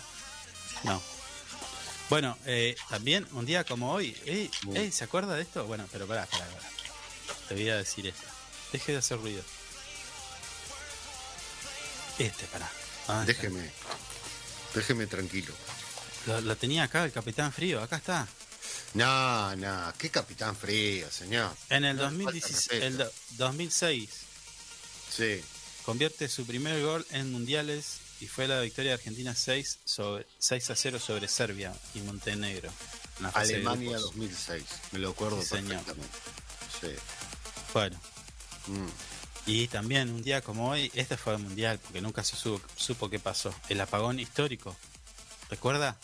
No. 0.84 1.00
Bueno, 2.10 2.38
eh, 2.46 2.74
también 2.88 3.26
un 3.32 3.44
día 3.44 3.64
como 3.64 3.92
hoy. 3.92 4.16
Ey, 4.24 4.90
¿se 4.90 5.04
acuerda 5.04 5.34
de 5.36 5.42
esto? 5.42 5.66
Bueno, 5.66 5.86
pero 5.92 6.06
pará, 6.06 6.24
pará, 6.26 6.46
pará. 6.46 6.68
Te 7.48 7.54
voy 7.54 7.68
a 7.68 7.76
decir 7.76 8.06
esto. 8.06 8.26
Deje 8.72 8.92
de 8.92 8.98
hacer 8.98 9.18
ruido. 9.18 9.42
Este, 12.18 12.46
pará. 12.46 12.70
Ah, 13.08 13.24
déjeme. 13.26 13.70
Déjeme 14.74 15.06
tranquilo. 15.06 15.52
Lo, 16.26 16.40
lo 16.40 16.56
tenía 16.56 16.84
acá 16.84 17.04
el 17.04 17.12
Capitán 17.12 17.52
Frío, 17.52 17.82
acá 17.82 17.96
está. 17.96 18.26
No, 18.94 19.54
no, 19.56 19.92
qué 19.98 20.10
capitán 20.10 20.56
frío, 20.56 21.10
señor. 21.10 21.54
En 21.68 21.84
el, 21.84 21.96
No, 21.96 22.04
2016 22.04 22.68
falta 22.68 22.86
el 22.86 22.98
respeto. 22.98 23.04
do- 23.36 23.44
2006 23.46 24.10
Sí. 25.14 25.42
convierte 25.84 26.28
su 26.28 26.46
primer 26.46 26.82
gol 26.82 27.06
en 27.10 27.30
mundiales 27.32 27.98
y 28.20 28.26
fue 28.26 28.48
la 28.48 28.60
victoria 28.60 28.90
de 28.92 28.94
Argentina 28.94 29.34
6, 29.34 29.78
sobre, 29.84 30.26
6 30.38 30.70
a 30.70 30.76
0 30.76 30.98
sobre 30.98 31.28
Serbia 31.28 31.72
y 31.94 32.00
Montenegro. 32.00 32.70
Alemania 33.34 33.90
grupos. 33.90 34.06
2006. 34.14 34.64
Me 34.92 34.98
lo 35.00 35.10
acuerdo 35.10 35.40
Sí, 35.42 35.48
señor. 35.48 35.82
perfectamente. 35.84 36.18
Sí. 36.80 36.88
Bueno, 37.72 38.00
Mm. 38.68 38.86
y 39.46 39.68
también 39.68 40.10
un 40.10 40.22
día 40.22 40.40
como 40.42 40.70
hoy, 40.70 40.90
este 40.94 41.16
fue 41.16 41.34
el 41.34 41.38
mundial 41.40 41.78
porque 41.78 42.00
nunca 42.00 42.22
se 42.24 42.36
supo, 42.36 42.66
supo 42.76 43.08
qué 43.10 43.18
pasó. 43.18 43.54
El 43.68 43.80
apagón 43.80 44.18
histórico. 44.20 44.76
¿Recuerda? 45.50 45.96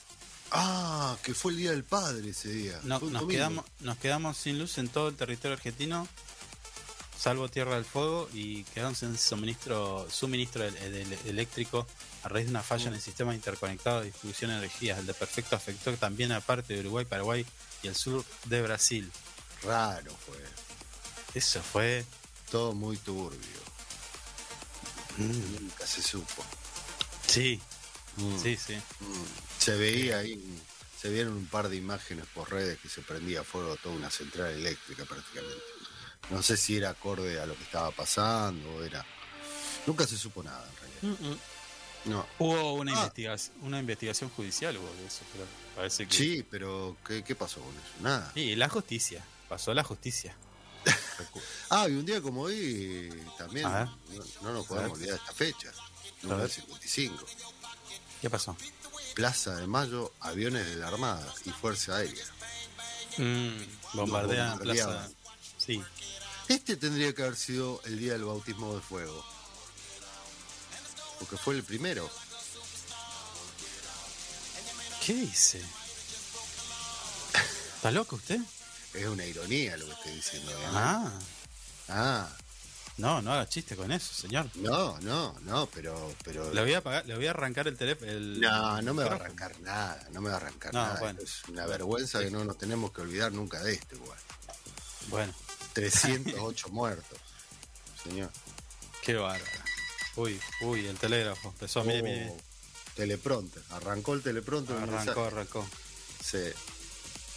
Ah, 0.57 1.17
que 1.23 1.35
fue 1.35 1.53
el 1.53 1.59
Día 1.59 1.71
del 1.73 1.85
Padre 1.85 2.31
ese 2.31 2.49
día. 2.51 2.79
No, 2.85 3.01
nos, 3.01 3.01
domingo. 3.13 3.29
quedamos, 3.29 3.65
nos 3.81 3.99
quedamos 3.99 4.37
sin 4.37 4.59
luz 4.59 4.79
en 4.79 4.89
todo 4.89 5.09
el 5.09 5.17
territorio 5.17 5.57
argentino, 5.57 6.07
salvo 7.19 7.49
Tierra 7.49 7.75
del 7.75 7.85
Fuego, 7.85 8.29
y 8.33 8.63
quedamos 8.65 8.99
sin 8.99 9.19
suministro, 9.19 10.07
suministro 10.11 10.65
el- 10.65 10.77
el- 10.77 11.13
eléctrico 11.27 11.87
a 12.23 12.29
raíz 12.29 12.47
de 12.47 12.51
una 12.51 12.63
falla 12.63 12.87
en 12.89 12.95
el 12.95 13.01
sistema 13.01 13.35
interconectado 13.35 14.01
de 14.01 14.07
distribución 14.07 14.51
de 14.53 14.59
energías. 14.59 14.99
El 14.99 15.07
de 15.07 15.15
perfecto 15.15 15.57
afectó 15.57 15.93
también 15.95 16.31
a 16.33 16.41
parte 16.41 16.75
de 16.75 16.81
Uruguay, 16.81 17.05
Paraguay 17.05 17.45
y 17.83 17.89
el 17.89 17.97
sur 17.97 18.25
de 18.45 18.63
Brasil. 18.63 19.11
Raro 19.65 20.13
fue. 20.25 20.37
Eso 21.35 21.63
fue. 21.63 22.05
Todo 22.51 22.73
muy 22.75 22.97
turbio. 22.99 23.65
Nunca 25.19 25.87
se 25.87 26.03
supo. 26.03 26.45
Sí, 27.27 27.61
Mm. 28.17 28.39
sí, 28.43 28.57
sí. 28.57 28.75
Mm. 28.75 29.25
Se 29.59 29.77
veía 29.77 30.19
ahí, 30.19 30.41
se 31.01 31.11
vieron 31.11 31.35
un 31.35 31.47
par 31.47 31.69
de 31.69 31.77
imágenes 31.77 32.27
por 32.35 32.51
redes 32.51 32.79
que 32.79 32.89
se 32.89 33.03
prendía 33.03 33.43
fuego 33.45 33.77
toda 33.77 33.95
una 33.95 34.11
central 34.11 34.53
eléctrica 34.53 35.05
prácticamente. 35.05 35.63
No 36.31 36.43
sé 36.43 36.57
si 36.57 36.77
era 36.77 36.91
acorde 36.91 37.39
a 37.41 37.47
lo 37.47 37.55
que 37.57 37.63
estaba 37.65 37.91
pasando 37.91 38.69
o 38.77 38.83
era. 38.83 39.05
Nunca 39.87 40.07
se 40.07 40.17
supo 40.17 40.43
nada 40.43 40.67
en 40.69 41.11
realidad. 41.13 41.39
No. 42.07 42.27
Hubo 42.39 42.75
una, 42.75 42.93
Ah. 42.93 42.97
investigación, 42.97 43.57
una 43.63 43.79
investigación 43.81 44.31
judicial, 44.31 44.77
hubo 44.77 44.87
de 44.95 45.07
eso, 45.07 45.21
pero 45.33 45.45
parece 45.77 46.07
que. 46.07 46.15
Sí, 46.15 46.47
pero 46.51 46.97
¿qué, 47.07 47.23
qué 47.25 47.35
pasó 47.35 47.61
con 47.61 47.71
eso? 47.75 48.03
Nada. 48.03 48.31
Sí, 48.35 48.55
la 48.57 48.69
justicia. 48.69 49.25
Pasó 49.49 49.73
la 49.75 49.83
justicia. 49.85 50.35
Ah, 51.71 51.89
y 51.89 51.93
un 51.93 52.05
día 52.05 52.21
como 52.21 52.43
hoy 52.43 53.09
también 53.39 53.67
A 53.67 53.79
ver. 53.85 53.89
no, 54.19 54.25
no 54.43 54.53
nos 54.53 54.67
podemos 54.67 54.99
olvidar 54.99 55.17
esta 55.19 55.33
fecha. 55.33 55.71
A 55.71 56.23
Número 56.23 56.41
ver. 56.43 56.51
55. 56.51 57.25
¿Qué 58.25 58.31
pasó? 58.31 58.57
Plaza 59.15 59.55
de 59.57 59.67
Mayo, 59.67 60.11
aviones 60.21 60.65
de 60.65 60.77
la 60.77 60.89
Armada 60.89 61.31
y 61.45 61.51
Fuerza 61.51 61.97
Aérea. 61.97 62.25
Mm, 63.19 63.63
bombardean. 63.93 64.59
Plaza. 64.61 65.11
Sí. 65.59 65.85
Este 66.49 66.79
tendría 66.79 67.15
que 67.15 67.21
haber 67.21 67.37
sido 67.37 67.83
el 67.85 67.99
día 67.99 68.15
del 68.15 68.25
bautismo 68.25 68.75
de 68.75 68.81
fuego. 68.81 69.23
Porque 71.19 71.37
fue 71.37 71.53
el 71.57 71.65
primero. 71.65 72.09
¿Qué 75.05 75.13
dice? 75.13 75.63
¿Está 77.77 77.91
loco 77.91 78.17
usted? 78.17 78.41
Es 78.95 79.05
una 79.05 79.27
ironía 79.27 79.77
lo 79.77 79.85
que 79.85 79.93
estoy 79.93 80.13
diciendo. 80.15 80.51
¿eh? 80.51 80.65
Ah, 80.73 81.13
Ah, 81.91 82.29
no, 82.97 83.21
no 83.23 83.33
haga 83.33 83.49
chiste 83.49 83.75
con 83.77 83.91
eso, 83.93 84.13
señor. 84.15 84.49
no, 84.57 84.99
no, 85.01 85.35
no, 85.43 85.67
pero. 85.67 86.15
pero 86.25 86.53
Le 86.53 86.61
voy 86.63 86.75
a 86.75 86.79
apagar, 86.79 87.05
le 87.07 87.17
voy 87.17 87.27
a 87.27 87.31
arrancar 87.31 87.67
el 87.69 87.77
teléfono. 87.77 88.11
El 88.11 88.41
no, 88.41 88.83
no 88.83 88.95
me 88.95 89.05
va 89.05 89.13
a 89.13 89.15
arrancar 89.17 89.59
nada, 89.61 90.09
no 90.13 90.21
me 90.21 90.29
va 90.29 90.35
a 90.35 90.39
arrancar 90.39 90.73
No, 90.73 90.81
nada. 90.83 91.01
bueno. 91.01 91.21
Es 91.21 91.43
una 91.49 91.67
vergüenza 91.67 92.21
que 92.21 92.31
no 92.31 92.45
nos 92.45 92.57
tenemos 92.59 92.93
que 92.93 93.01
olvidar 93.01 93.33
nunca 93.33 93.63
de 93.63 93.73
este, 93.75 93.97
igual. 93.97 94.19
Bueno, 95.09 95.33
308 95.73 96.69
muertos, 96.71 97.19
señor. 98.03 98.31
qué 99.03 99.15
bárbaro. 99.15 99.45
Uy, 100.17 100.41
uy, 100.61 100.87
el 100.87 100.97
telégrafo 100.97 101.49
empezó, 101.49 101.83
mire, 101.83 101.99
Oh, 102.01 102.05
mire. 102.05 102.33
Teleprompter, 102.95 103.61
arrancó 103.71 104.15
el 104.15 104.23
teleprompter. 104.23 104.77
el 104.77 104.83
Arrancó, 104.85 105.25
arrancó. 105.25 105.67
Sí. 106.25 106.39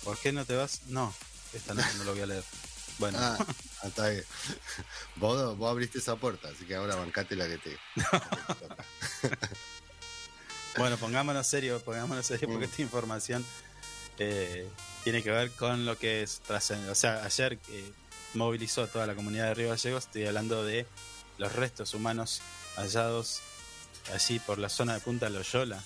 ¿Por 0.03 0.15
qué 0.19 0.31
no 0.31 0.45
te 0.45 0.55
vas? 0.55 0.81
No, 0.85 1.11
esta 1.53 1.73
no, 1.73 1.81
no 1.97 2.03
lo 2.03 2.11
voy 2.13 2.21
a 2.21 2.25
leer. 2.27 2.43
Bueno, 2.99 3.17
Ah, 3.21 3.37
hasta 3.83 4.03
ahí. 4.05 4.21
Vos, 5.17 5.57
vos 5.57 5.69
abriste 5.71 5.97
esa 5.99 6.15
puerta, 6.15 6.49
así 6.49 6.65
que 6.65 6.75
ahora 6.75 6.95
bancate 6.95 7.35
la 7.35 7.47
que 7.47 7.57
te. 7.57 7.77
bueno, 10.77 10.97
pongámonos 10.97 11.47
serio, 11.47 11.79
pongámonos 11.83 12.25
serio 12.25 12.47
porque 12.47 12.67
Mm. 12.67 12.69
esta 12.69 12.81
información 12.81 13.45
eh, 14.19 14.67
tiene 15.03 15.23
que 15.23 15.31
ver 15.31 15.51
con 15.51 15.85
lo 15.85 15.97
que 15.97 16.23
es. 16.23 16.41
O 16.49 16.95
sea, 16.95 17.23
ayer 17.23 17.59
eh, 17.69 17.91
movilizó 18.33 18.83
a 18.83 18.87
toda 18.87 19.07
la 19.07 19.15
comunidad 19.15 19.45
de 19.47 19.53
Río 19.55 19.69
Gallegos, 19.69 20.05
estoy 20.05 20.25
hablando 20.25 20.63
de 20.63 20.85
los 21.37 21.51
restos 21.53 21.93
humanos 21.93 22.41
hallados 22.75 23.41
allí 24.13 24.39
por 24.39 24.57
la 24.57 24.69
zona 24.69 24.93
de 24.95 24.99
Punta 25.01 25.29
Loyola. 25.29 25.83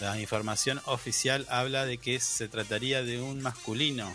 La 0.00 0.18
información 0.18 0.80
oficial 0.86 1.46
habla 1.50 1.84
de 1.84 1.98
que 1.98 2.20
se 2.20 2.48
trataría 2.48 3.02
de 3.02 3.20
un 3.20 3.42
masculino. 3.42 4.14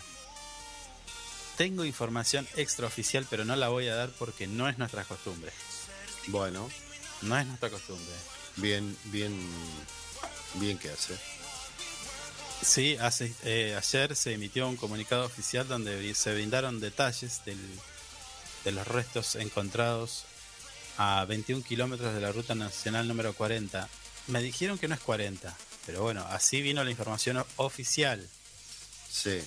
Tengo 1.56 1.84
información 1.84 2.46
extraoficial, 2.56 3.26
pero 3.30 3.44
no 3.44 3.56
la 3.56 3.68
voy 3.68 3.88
a 3.88 3.94
dar 3.94 4.10
porque 4.18 4.46
no 4.46 4.68
es 4.68 4.78
nuestra 4.78 5.04
costumbre. 5.04 5.52
Bueno, 6.28 6.70
No 7.22 7.38
es 7.38 7.46
nuestra 7.46 7.70
costumbre. 7.70 8.12
bien, 8.56 8.96
bien, 9.04 9.34
bien 10.54 10.76
que 10.78 10.90
hace. 10.90 11.16
Sí, 12.62 12.96
hace, 13.00 13.32
eh, 13.44 13.74
ayer 13.78 14.14
se 14.16 14.32
emitió 14.34 14.68
un 14.68 14.76
comunicado 14.76 15.24
oficial 15.24 15.66
donde 15.68 16.14
se 16.14 16.34
brindaron 16.34 16.80
detalles 16.80 17.42
del- 17.44 17.80
de 18.64 18.72
los 18.72 18.86
restos 18.86 19.36
encontrados 19.36 20.24
a 20.98 21.24
21 21.26 21.62
kilómetros 21.62 22.14
de 22.14 22.20
la 22.20 22.32
ruta 22.32 22.54
nacional 22.54 23.06
número 23.08 23.34
40. 23.34 23.88
Me 24.26 24.42
dijeron 24.42 24.78
que 24.78 24.88
no 24.88 24.94
es 24.94 25.00
40, 25.00 25.56
pero 25.86 26.02
bueno, 26.02 26.26
así 26.28 26.60
vino 26.62 26.82
la 26.82 26.90
información 26.90 27.44
oficial. 27.56 28.26
Sí. 29.10 29.42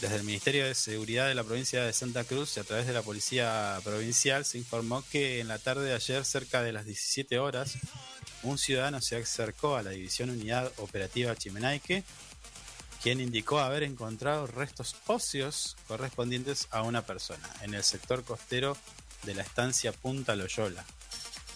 Desde 0.00 0.14
el 0.16 0.22
Ministerio 0.22 0.64
de 0.64 0.74
Seguridad 0.76 1.26
de 1.26 1.34
la 1.34 1.42
provincia 1.42 1.82
de 1.82 1.92
Santa 1.92 2.22
Cruz 2.22 2.56
y 2.56 2.60
a 2.60 2.64
través 2.64 2.86
de 2.86 2.92
la 2.92 3.02
Policía 3.02 3.80
Provincial 3.82 4.44
se 4.44 4.56
informó 4.58 5.04
que 5.10 5.40
en 5.40 5.48
la 5.48 5.58
tarde 5.58 5.86
de 5.86 5.94
ayer, 5.94 6.24
cerca 6.24 6.62
de 6.62 6.72
las 6.72 6.84
17 6.86 7.38
horas, 7.40 7.74
un 8.44 8.58
ciudadano 8.58 9.00
se 9.00 9.16
acercó 9.16 9.76
a 9.76 9.82
la 9.82 9.90
División 9.90 10.30
Unidad 10.30 10.70
Operativa 10.76 11.34
Chimenaique, 11.34 12.04
quien 13.02 13.20
indicó 13.20 13.58
haber 13.58 13.82
encontrado 13.82 14.46
restos 14.46 14.94
óseos 15.08 15.76
correspondientes 15.88 16.68
a 16.70 16.82
una 16.82 17.04
persona 17.04 17.48
en 17.62 17.74
el 17.74 17.82
sector 17.82 18.22
costero 18.22 18.76
de 19.24 19.34
la 19.34 19.42
estancia 19.42 19.90
Punta 19.92 20.36
Loyola. 20.36 20.84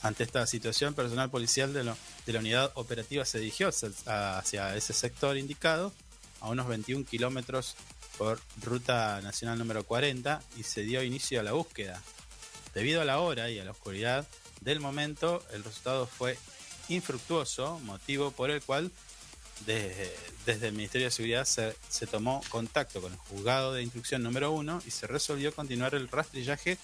Ante 0.02 0.24
esta 0.24 0.44
situación, 0.48 0.94
personal 0.94 1.30
policial 1.30 1.72
de, 1.72 1.84
lo- 1.84 1.96
de 2.26 2.32
la 2.32 2.40
unidad 2.40 2.72
operativa 2.74 3.24
se 3.24 3.38
dirigió 3.38 3.68
hacia- 3.68 4.74
ese 4.74 4.92
sector 4.92 5.36
indicado, 5.36 5.92
a 6.40 6.48
unos 6.48 6.66
21 6.66 7.04
kilómetros 7.04 7.76
por 8.18 8.40
ruta 8.62 9.20
nacional 9.22 9.58
número 9.58 9.84
40, 9.84 10.42
y 10.56 10.62
se 10.62 10.82
dio 10.82 11.02
inicio 11.02 11.40
a 11.40 11.42
la 11.42 11.52
búsqueda. 11.52 12.00
Debido 12.74 13.00
a 13.00 13.04
la 13.04 13.20
hora 13.20 13.50
y 13.50 13.58
a 13.58 13.64
la 13.64 13.72
oscuridad 13.72 14.26
del 14.60 14.80
momento, 14.80 15.44
el 15.52 15.64
resultado 15.64 16.06
fue 16.06 16.38
infructuoso, 16.88 17.78
motivo 17.80 18.30
por 18.30 18.50
el 18.50 18.62
cual 18.62 18.90
desde, 19.66 20.14
desde 20.46 20.68
el 20.68 20.74
Ministerio 20.74 21.06
de 21.06 21.10
Seguridad 21.10 21.44
se, 21.44 21.76
se 21.88 22.06
tomó 22.06 22.42
contacto 22.48 23.00
con 23.00 23.12
el 23.12 23.18
juzgado 23.18 23.72
de 23.72 23.82
instrucción 23.82 24.22
número 24.22 24.52
1 24.52 24.82
y 24.86 24.90
se 24.90 25.06
resolvió 25.06 25.54
continuar 25.54 25.94
el 25.94 26.08
rastrillaje 26.08 26.78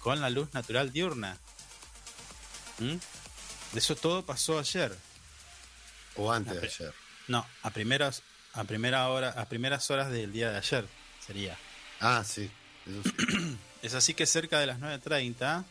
con 0.00 0.20
la 0.20 0.30
luz 0.30 0.52
natural 0.52 0.92
diurna. 0.92 1.38
¿Mm? 2.78 2.96
Eso 3.76 3.96
todo 3.96 4.24
pasó 4.24 4.58
ayer. 4.58 4.96
O 6.16 6.30
antes 6.32 6.60
de 6.60 6.66
ayer. 6.66 6.94
No, 7.28 7.46
a 7.62 7.70
primeras, 7.70 8.22
a 8.54 8.64
primera 8.64 9.08
hora, 9.08 9.30
a 9.30 9.46
primeras 9.46 9.90
horas 9.90 10.10
del 10.10 10.32
día 10.32 10.50
de 10.50 10.58
ayer 10.58 10.86
sería. 11.26 11.56
Ah, 12.00 12.22
sí. 12.26 12.50
Eso 12.86 13.02
sí. 13.04 13.58
Es 13.82 13.94
así 13.94 14.14
que 14.14 14.26
cerca 14.26 14.60
de 14.60 14.66
las 14.66 14.78
9.30 14.78 15.64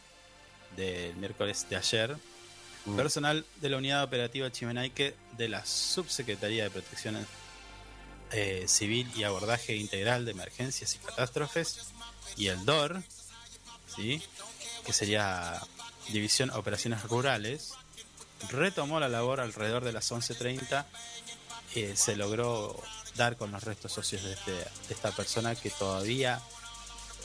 del 0.76 1.16
miércoles 1.16 1.66
de 1.70 1.78
ayer, 1.78 2.18
Mm. 2.86 2.96
personal 2.96 3.46
de 3.58 3.70
la 3.70 3.78
Unidad 3.78 4.04
Operativa 4.04 4.52
Chimenaique 4.52 5.16
de 5.38 5.48
la 5.48 5.64
Subsecretaría 5.64 6.64
de 6.64 6.72
Protección 6.72 7.28
eh, 8.32 8.66
Civil 8.68 9.08
y 9.16 9.24
Abordaje 9.24 9.76
Integral 9.76 10.26
de 10.26 10.32
Emergencias 10.32 10.96
y 10.96 10.98
Catástrofes 10.98 11.92
y 12.38 12.48
el 12.48 12.66
DOR, 12.66 13.04
¿sí? 13.96 14.20
que 14.84 14.94
sería 14.94 15.62
División 16.10 16.50
Operaciones 16.50 17.04
Rurales, 17.04 17.74
retomó 18.50 19.00
la 19.00 19.10
labor 19.10 19.42
alrededor 19.42 19.84
de 19.84 19.92
las 19.92 20.12
11.30. 20.12 20.84
eh, 21.76 21.94
se 21.96 22.16
logró 22.16 22.82
dar 23.16 23.38
con 23.38 23.52
los 23.52 23.64
restos 23.64 23.92
socios 23.94 24.24
de, 24.24 24.34
este- 24.34 24.68
esta 24.90 25.12
persona 25.12 25.56
que 25.56 25.70
todavía 25.70 26.42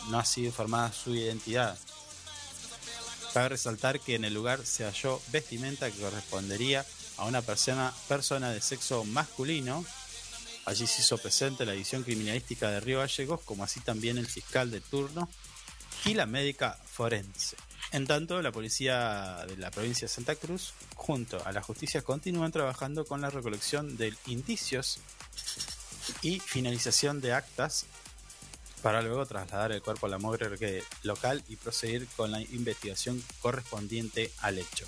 no 0.09 0.18
ha 0.18 0.25
sido 0.25 0.47
informada 0.49 0.92
su 0.92 1.14
identidad. 1.14 1.77
Cabe 3.33 3.51
resaltar 3.51 4.01
que 4.01 4.14
en 4.14 4.25
el 4.25 4.35
lugar 4.35 4.64
se 4.64 4.85
halló 4.85 5.21
vestimenta 5.29 5.90
que 5.90 6.01
correspondería 6.01 6.85
a 7.18 7.25
una 7.25 7.42
persona, 7.42 7.92
persona 8.09 8.51
de 8.51 8.61
sexo 8.61 9.05
masculino. 9.05 9.85
Allí 10.64 10.87
se 10.87 11.03
hizo 11.03 11.18
presente 11.18 11.64
la 11.66 11.73
división 11.73 12.03
criminalística 12.03 12.71
de 12.71 12.81
Río 12.81 12.99
Gallegos, 13.01 13.40
como 13.44 13.62
así 13.64 13.81
también 13.81 14.18
el 14.18 14.27
fiscal 14.27 14.71
de 14.71 14.81
turno 14.81 15.29
y 16.05 16.14
la 16.14 16.27
médica 16.27 16.79
forense. 16.90 17.57
En 17.92 18.07
tanto, 18.07 18.42
la 18.42 18.53
policía 18.53 19.44
de 19.46 19.57
la 19.57 19.70
provincia 19.70 20.07
de 20.07 20.12
Santa 20.12 20.35
Cruz, 20.35 20.75
junto 20.94 21.44
a 21.46 21.53
la 21.53 21.62
justicia, 21.62 22.03
continúan 22.03 22.53
trabajando 22.53 23.05
con 23.05 23.20
la 23.20 23.31
recolección 23.31 23.96
de 23.96 24.14
indicios 24.27 24.99
y 26.22 26.40
finalización 26.40 27.20
de 27.20 27.33
actas 27.33 27.87
para 28.83 29.03
luego 29.03 29.27
trasladar 29.27 29.72
el 29.72 29.83
cuerpo 29.83 30.07
a 30.07 30.11
la 30.11 30.18
morgue 30.18 30.85
local 31.03 31.42
y 31.49 31.57
proseguir 31.57 32.07
con 32.16 32.31
la 32.31 32.40
investigación 32.40 33.22
correspondiente 33.40 34.31
al 34.40 34.59
hecho. 34.59 34.87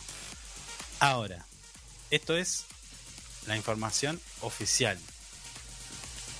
Ahora, 1.00 1.46
esto 2.10 2.36
es 2.36 2.64
la 3.46 3.56
información 3.56 4.20
oficial. 4.40 4.98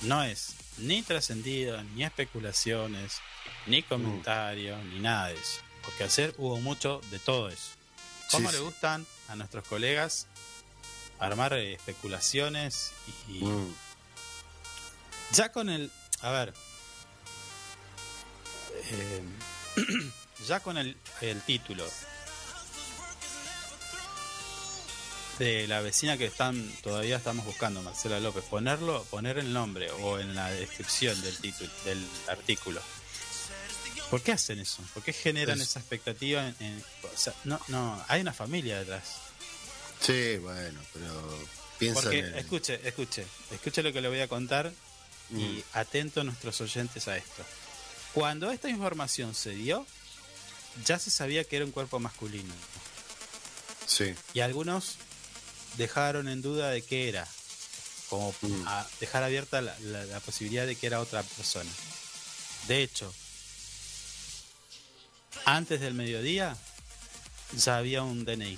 No 0.01 0.23
es 0.23 0.55
ni 0.77 1.01
trascendido, 1.01 1.83
ni 1.95 2.03
especulaciones, 2.03 3.19
ni 3.67 3.83
comentarios, 3.83 4.81
ni 4.85 4.99
nada 4.99 5.27
de 5.29 5.33
eso. 5.35 5.68
Porque 5.83 6.03
hacer 6.03 6.35
hubo 6.37 6.59
mucho 6.59 7.01
de 7.11 7.19
todo 7.19 7.49
eso. 7.49 7.71
¿Cómo 8.31 8.49
Sí, 8.49 8.55
le 8.57 8.61
gustan 8.61 9.05
a 9.27 9.35
nuestros 9.35 9.65
colegas 9.67 10.27
armar 11.19 11.53
eh, 11.53 11.73
especulaciones 11.73 12.91
y, 13.27 13.43
Mm, 13.43 13.73
ya 15.33 15.51
con 15.51 15.69
el. 15.69 15.91
A 16.21 16.31
ver. 16.31 16.53
eh, 18.91 19.23
ya 20.47 20.59
con 20.61 20.77
el, 20.77 20.95
el 21.21 21.41
título 21.41 21.85
de 25.37 25.67
la 25.67 25.79
vecina 25.81 26.17
que 26.17 26.25
están 26.25 26.69
todavía 26.83 27.15
estamos 27.17 27.45
buscando, 27.45 27.81
Marcela 27.81 28.19
López, 28.19 28.43
ponerlo, 28.43 29.03
poner 29.05 29.37
el 29.37 29.53
nombre 29.53 29.89
o 29.91 30.19
en 30.19 30.35
la 30.35 30.49
descripción 30.51 31.19
del 31.21 31.37
título, 31.37 31.69
del 31.85 32.05
artículo. 32.27 32.81
¿Por 34.09 34.21
qué 34.21 34.31
hacen 34.33 34.59
eso? 34.59 34.81
¿Por 34.93 35.03
qué 35.03 35.13
generan 35.13 35.59
Es- 35.61 35.69
esa 35.69 35.79
expectativa? 35.79 36.47
En, 36.47 36.55
en- 36.59 36.83
o 37.03 37.17
sea, 37.17 37.33
no, 37.43 37.59
no, 37.67 38.03
hay 38.07 38.21
una 38.21 38.33
familia 38.33 38.79
detrás. 38.79 39.03
Sí, 40.01 40.37
bueno, 40.37 40.79
pero 40.93 41.39
piensa 41.77 42.01
Porque, 42.01 42.19
en 42.19 42.37
escuche, 42.37 42.79
escuche, 42.87 43.25
escuche 43.51 43.83
lo 43.83 43.91
que 43.93 44.01
le 44.01 44.07
voy 44.09 44.21
a 44.21 44.27
contar 44.27 44.71
y 45.31 45.35
Mm. 45.35 45.63
atento 45.73 46.21
a 46.21 46.23
nuestros 46.23 46.59
oyentes 46.61 47.07
a 47.07 47.17
esto. 47.17 47.43
Cuando 48.13 48.49
esta 48.51 48.69
información 48.69 49.35
se 49.35 49.51
dio, 49.51 49.85
ya 50.85 50.97
se 50.97 51.11
sabía 51.11 51.43
que 51.43 51.57
era 51.57 51.65
un 51.65 51.71
cuerpo 51.71 51.99
masculino. 51.99 52.53
Sí, 53.85 54.15
Y 54.33 54.39
algunos 54.39 54.95
dejaron 55.77 56.27
en 56.29 56.41
duda 56.41 56.69
de 56.69 56.81
qué 56.81 57.09
era. 57.09 57.27
Como 58.09 58.33
Mm. 58.41 58.63
a 58.67 58.87
dejar 58.99 59.21
abierta 59.23 59.61
la, 59.61 59.77
la- 59.79 60.05
la 60.05 60.19
posibilidad 60.21 60.65
de 60.65 60.75
que 60.75 60.87
era 60.87 60.99
otra 60.99 61.21
persona. 61.21 61.69
De 62.67 62.81
hecho, 62.81 63.13
antes 65.45 65.79
del 65.81 65.93
mediodía 65.93 66.55
ya 67.55 67.77
había 67.77 68.03
un 68.03 68.25
DNI. 68.25 68.57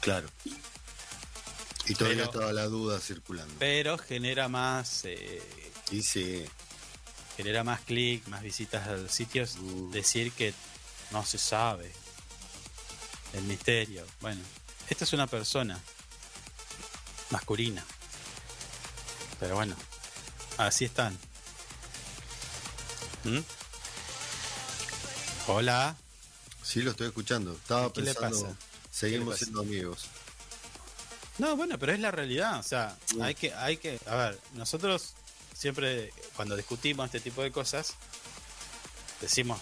claro. 0.00 0.28
Y 1.86 1.94
todavía 1.94 2.18
Pero- 2.24 2.30
estaba 2.30 2.52
la 2.52 2.66
duda 2.66 3.00
circulando. 3.00 3.52
Pero 3.58 3.98
genera 3.98 4.48
más 4.48 5.00
eh, 5.04 5.42
Y 5.90 6.02
sí, 6.02 6.44
genera 7.36 7.64
más 7.64 7.80
clic, 7.80 8.24
más 8.28 8.42
visitas 8.42 8.86
a 8.86 8.92
los 8.92 9.10
sitios, 9.10 9.56
Mm. 9.56 9.90
decir 9.90 10.30
que 10.32 10.54
no 11.10 11.24
se 11.26 11.36
sabe 11.38 11.90
el 13.32 13.42
misterio. 13.42 14.06
Bueno, 14.20 14.40
esta 14.88 15.02
es 15.04 15.12
una 15.12 15.26
persona 15.26 15.80
masculina. 17.30 17.84
Pero 19.40 19.56
bueno, 19.56 19.74
así 20.58 20.84
están. 20.84 21.18
¿Mm? 23.24 23.38
Hola. 25.46 25.96
sí 26.62 26.82
lo 26.82 26.90
estoy 26.92 27.08
escuchando. 27.08 27.52
Estaba 27.52 27.92
¿Qué 27.92 28.02
le 28.02 28.14
pensando, 28.14 28.42
pasa? 28.42 28.56
seguimos 28.90 29.34
pasa? 29.34 29.38
siendo 29.44 29.60
amigos. 29.62 30.06
No, 31.38 31.56
bueno, 31.56 31.78
pero 31.78 31.92
es 31.92 32.00
la 32.00 32.10
realidad. 32.10 32.58
O 32.58 32.62
sea, 32.62 32.96
hay 33.22 33.34
que, 33.34 33.52
hay 33.54 33.76
que, 33.78 33.98
a 34.06 34.14
ver, 34.14 34.38
nosotros 34.54 35.14
siempre 35.54 36.12
cuando 36.36 36.56
discutimos 36.56 37.06
este 37.06 37.20
tipo 37.20 37.42
de 37.42 37.50
cosas, 37.50 37.94
decimos 39.20 39.58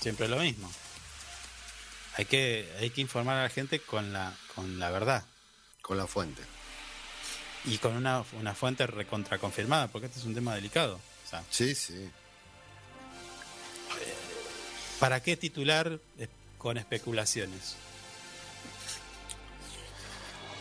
siempre 0.00 0.28
lo 0.28 0.38
mismo. 0.38 0.70
Hay 2.16 2.24
que, 2.26 2.72
hay 2.80 2.90
que 2.90 3.00
informar 3.00 3.36
a 3.38 3.42
la 3.44 3.48
gente 3.48 3.80
con 3.80 4.12
la, 4.12 4.32
con 4.54 4.78
la 4.78 4.88
verdad 4.90 5.24
Con 5.82 5.96
la 5.98 6.06
fuente. 6.06 6.42
y 7.64 7.78
con 7.78 7.96
una, 7.96 8.24
una 8.34 8.54
fuente 8.54 8.86
recontraconfirmada, 8.86 9.88
porque 9.88 10.06
este 10.06 10.18
es 10.20 10.24
un 10.24 10.34
tema 10.34 10.54
delicado. 10.54 10.96
O 11.26 11.30
sea, 11.30 11.42
Sí, 11.50 11.74
sí. 11.74 12.08
¿Para 15.00 15.22
qué 15.22 15.36
titular 15.36 15.98
eh, 16.18 16.28
con 16.58 16.76
especulaciones? 16.78 17.76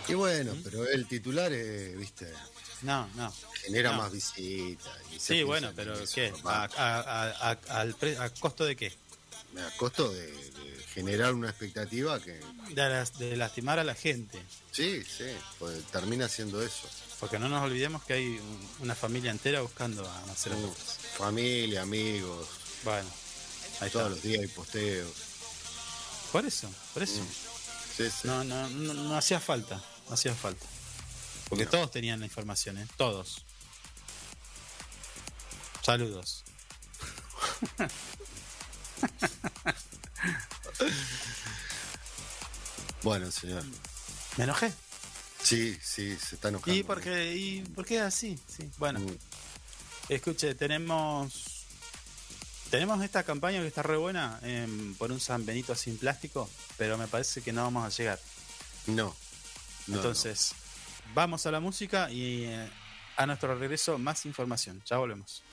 Y 0.08 0.14
bueno, 0.16 0.54
¿Mm? 0.56 0.64
pero 0.64 0.88
el 0.88 1.08
titular, 1.08 1.52
eh, 1.54 1.96
viste, 1.98 2.32
No, 2.82 3.08
no. 3.16 3.34
genera 3.64 3.92
No. 3.92 4.00
más 4.00 4.12
visitas. 4.12 4.92
Sí, 5.18 5.44
bueno, 5.44 5.70
en 5.70 5.76
pero 5.76 5.94
¿qué? 6.14 6.34
¿A, 6.44 6.64
a- 6.76 7.00
a- 7.00 7.52
a- 7.52 7.80
al 7.80 7.96
pre- 7.96 8.18
a 8.18 8.30
costo 8.30 8.66
de 8.66 8.76
qué? 8.76 8.92
A 9.58 9.78
costo 9.78 10.12
de, 10.12 10.26
de 10.32 10.84
generar 10.94 11.34
una 11.34 11.50
expectativa 11.50 12.20
que. 12.20 12.40
De, 12.70 12.90
las- 12.90 13.18
de 13.18 13.38
lastimar 13.38 13.80
a 13.80 13.84
la 13.86 13.96
gente. 13.96 14.42
Sí, 14.72 15.04
sí, 15.04 15.26
pues 15.60 15.84
termina 15.86 16.28
siendo 16.28 16.62
eso. 16.62 16.90
Porque 17.22 17.40
no 17.40 17.48
nos 17.48 17.64
olvidemos 17.64 18.04
que 18.04 18.14
hay 18.14 18.26
un- 18.28 18.68
una 18.80 18.96
familia 18.96 19.32
entera 19.32 19.62
buscando 19.62 20.06
a 20.10 20.26
Marcelo 20.26 20.60
López. 20.60 20.98
Familia, 21.18 21.84
amigos, 21.84 22.50
Bueno, 22.84 23.08
ahí 23.80 23.90
todos 23.90 24.06
está. 24.06 24.10
los 24.10 24.22
días 24.22 24.42
hay 24.42 24.48
posteos. 24.48 25.12
Por 26.32 26.46
eso, 26.46 26.70
por 26.94 27.04
eso. 27.04 27.22
Sí, 27.96 28.10
sí. 28.10 28.28
No, 28.28 28.44
no, 28.44 28.68
no, 28.70 28.94
no 28.94 29.18
hacía 29.18 29.40
falta, 29.40 29.82
no 30.08 30.14
hacía 30.16 30.34
falta. 30.34 30.66
Porque 31.50 31.66
No. 31.66 31.72
todos 31.72 31.92
tenían 31.92 32.20
la 32.20 32.26
información, 32.26 32.78
¿eh? 32.80 32.88
Todos. 32.98 33.44
Saludos. 35.84 36.44
Bueno, 43.04 43.30
señor. 43.32 43.64
Me 44.38 44.46
enojé. 44.46 44.72
Sí, 45.44 45.78
sí, 45.82 46.18
se 46.18 46.36
está 46.36 46.50
enojando. 46.50 46.76
¿Y 46.80 46.84
por 46.84 47.02
qué, 47.02 47.36
y 47.36 47.62
por 47.62 47.86
qué 47.86 48.00
así? 48.00 48.40
Sí. 48.48 48.70
Bueno, 48.78 49.00
Mm, 49.00 49.18
escuche, 50.10 50.56
tenemos 50.56 51.53
tenemos 52.74 53.04
esta 53.04 53.22
campaña 53.22 53.60
que 53.62 53.68
está 53.68 53.84
re 53.84 53.98
buena 53.98 54.40
em, 54.42 54.96
por 54.96 55.12
un 55.12 55.20
San 55.20 55.46
Benito 55.46 55.76
sin 55.76 55.96
plástico, 55.96 56.50
pero 56.76 56.98
me 56.98 57.08
parece 57.08 57.44
que 57.44 57.54
no 57.54 57.62
vamos 57.62 57.86
a 57.86 57.90
llegar. 57.90 58.20
No. 58.88 59.16
no, 59.86 59.98
Entonces, 59.98 60.56
vamos 61.14 61.46
a 61.46 61.52
la 61.52 61.60
música 61.60 62.10
y 62.10 62.46
eh, 62.46 62.68
a 63.16 63.28
nuestro 63.28 63.54
regreso 63.54 64.00
más 64.00 64.26
información. 64.26 64.82
Ya 64.88 64.98
volvemos. 64.98 65.44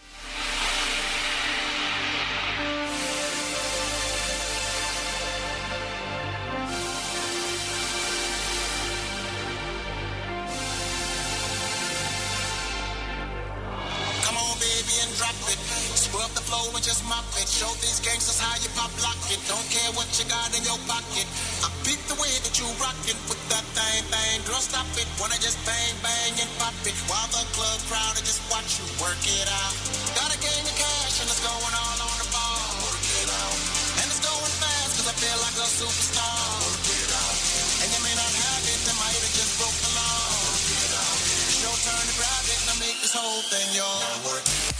And 16.80 16.88
just 16.88 17.04
mop 17.12 17.28
it. 17.36 17.44
Show 17.44 17.68
these 17.84 18.00
gangsters 18.00 18.40
how 18.40 18.56
you 18.56 18.72
pop 18.72 18.88
lock 19.04 19.20
it. 19.28 19.36
Don't 19.44 19.68
care 19.68 19.92
what 19.92 20.08
you 20.16 20.24
got 20.32 20.48
in 20.56 20.64
your 20.64 20.80
pocket. 20.88 21.28
I 21.60 21.68
beat 21.84 22.00
the 22.08 22.16
way 22.16 22.32
that 22.40 22.56
you 22.56 22.64
rockin' 22.80 23.20
with 23.28 23.36
that 23.52 23.68
thing, 23.76 24.00
thing. 24.08 24.40
Girl, 24.48 24.64
stop 24.64 24.88
it. 24.96 25.04
Wanna 25.20 25.36
just 25.44 25.60
bang, 25.68 25.92
bang, 26.00 26.40
and 26.40 26.48
pop 26.56 26.72
it. 26.88 26.96
While 27.04 27.28
the 27.36 27.44
club 27.52 27.84
crowd 27.84 28.16
and 28.16 28.24
just 28.24 28.40
watch 28.48 28.80
you 28.80 28.88
work 28.96 29.20
it 29.28 29.44
out. 29.60 29.76
Got 30.16 30.32
a 30.32 30.40
gang 30.40 30.64
of 30.64 30.72
cash 30.72 31.20
and 31.20 31.28
it's 31.28 31.44
going 31.44 31.74
all 31.84 32.00
on 32.00 32.16
the 32.16 32.28
ball. 32.32 32.64
Work 32.88 33.04
it 33.12 33.28
out. 33.28 33.60
And 34.00 34.06
it's 34.08 34.24
going 34.24 34.54
fast 34.64 35.04
cause 35.04 35.08
I 35.12 35.14
feel 35.20 35.36
like 35.36 35.60
a 35.60 35.68
superstar. 35.68 36.64
Work 36.64 36.88
it 36.96 37.12
out. 37.12 37.36
And 37.84 37.88
you 37.92 38.00
may 38.08 38.16
not 38.16 38.32
have 38.40 38.64
it, 38.64 38.80
I 38.88 38.94
might 38.96 39.20
have 39.20 39.36
just 39.36 39.52
broke 39.60 39.78
the 39.84 39.92
law. 40.00 40.16
Work 40.48 40.64
it 40.80 40.92
out. 40.96 41.18
It's 41.44 41.60
your 41.60 41.76
turn 41.76 42.04
to 42.08 42.14
grab 42.16 42.44
it 42.48 42.56
and 42.56 42.70
I 42.72 42.76
make 42.80 42.96
this 43.04 43.12
whole 43.12 43.44
thing 43.52 43.68
yours. 43.76 44.16
Work 44.24 44.79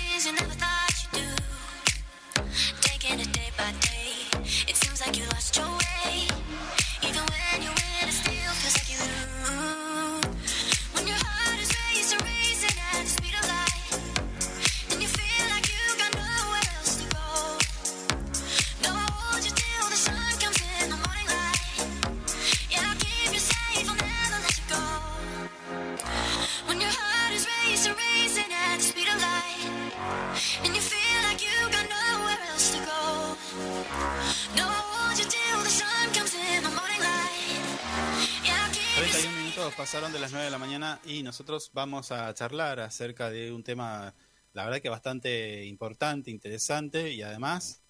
nosotros 41.41 41.71
vamos 41.73 42.11
a 42.11 42.31
charlar 42.35 42.79
acerca 42.79 43.31
de 43.31 43.51
un 43.51 43.63
tema, 43.63 44.13
la 44.53 44.63
verdad 44.63 44.79
que 44.79 44.89
bastante 44.89 45.65
importante, 45.65 46.29
interesante 46.29 47.09
y 47.09 47.23
además 47.23 47.81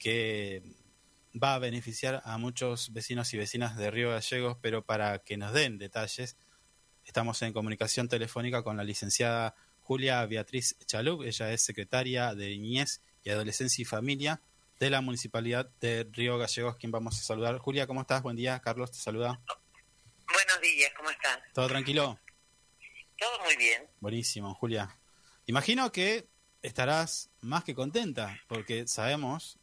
que 0.00 0.64
va 1.40 1.54
a 1.54 1.60
beneficiar 1.60 2.22
a 2.24 2.38
muchos 2.38 2.92
vecinos 2.92 3.32
y 3.32 3.36
vecinas 3.36 3.76
de 3.76 3.92
Río 3.92 4.10
Gallegos, 4.10 4.58
pero 4.60 4.84
para 4.84 5.20
que 5.20 5.36
nos 5.36 5.52
den 5.52 5.78
detalles, 5.78 6.36
estamos 7.04 7.40
en 7.42 7.52
comunicación 7.52 8.08
telefónica 8.08 8.64
con 8.64 8.76
la 8.76 8.82
licenciada 8.82 9.54
Julia 9.82 10.26
Beatriz 10.26 10.76
Chalup, 10.86 11.22
ella 11.22 11.52
es 11.52 11.62
secretaria 11.62 12.34
de 12.34 12.48
Niñez 12.48 13.00
y 13.22 13.30
Adolescencia 13.30 13.80
y 13.80 13.84
Familia 13.84 14.40
de 14.80 14.90
la 14.90 15.00
Municipalidad 15.02 15.70
de 15.78 16.04
Río 16.10 16.36
Gallegos, 16.36 16.78
quien 16.78 16.90
vamos 16.90 17.16
a 17.20 17.22
saludar. 17.22 17.58
Julia, 17.58 17.86
¿cómo 17.86 18.00
estás? 18.00 18.22
Buen 18.22 18.34
día, 18.34 18.58
Carlos 18.58 18.90
te 18.90 18.98
saluda. 18.98 19.40
Buenos 20.32 20.60
días, 20.60 20.90
¿cómo 20.96 21.10
están? 21.10 21.38
¿Todo 21.54 21.68
tranquilo? 21.68 22.18
Todo 23.18 23.44
muy 23.44 23.56
bien. 23.56 23.88
Buenísimo, 24.00 24.54
Julia. 24.54 24.98
Imagino 25.46 25.90
que 25.92 26.28
estarás 26.62 27.30
más 27.40 27.64
que 27.64 27.74
contenta, 27.74 28.40
porque 28.48 28.86
sabemos 28.86 29.58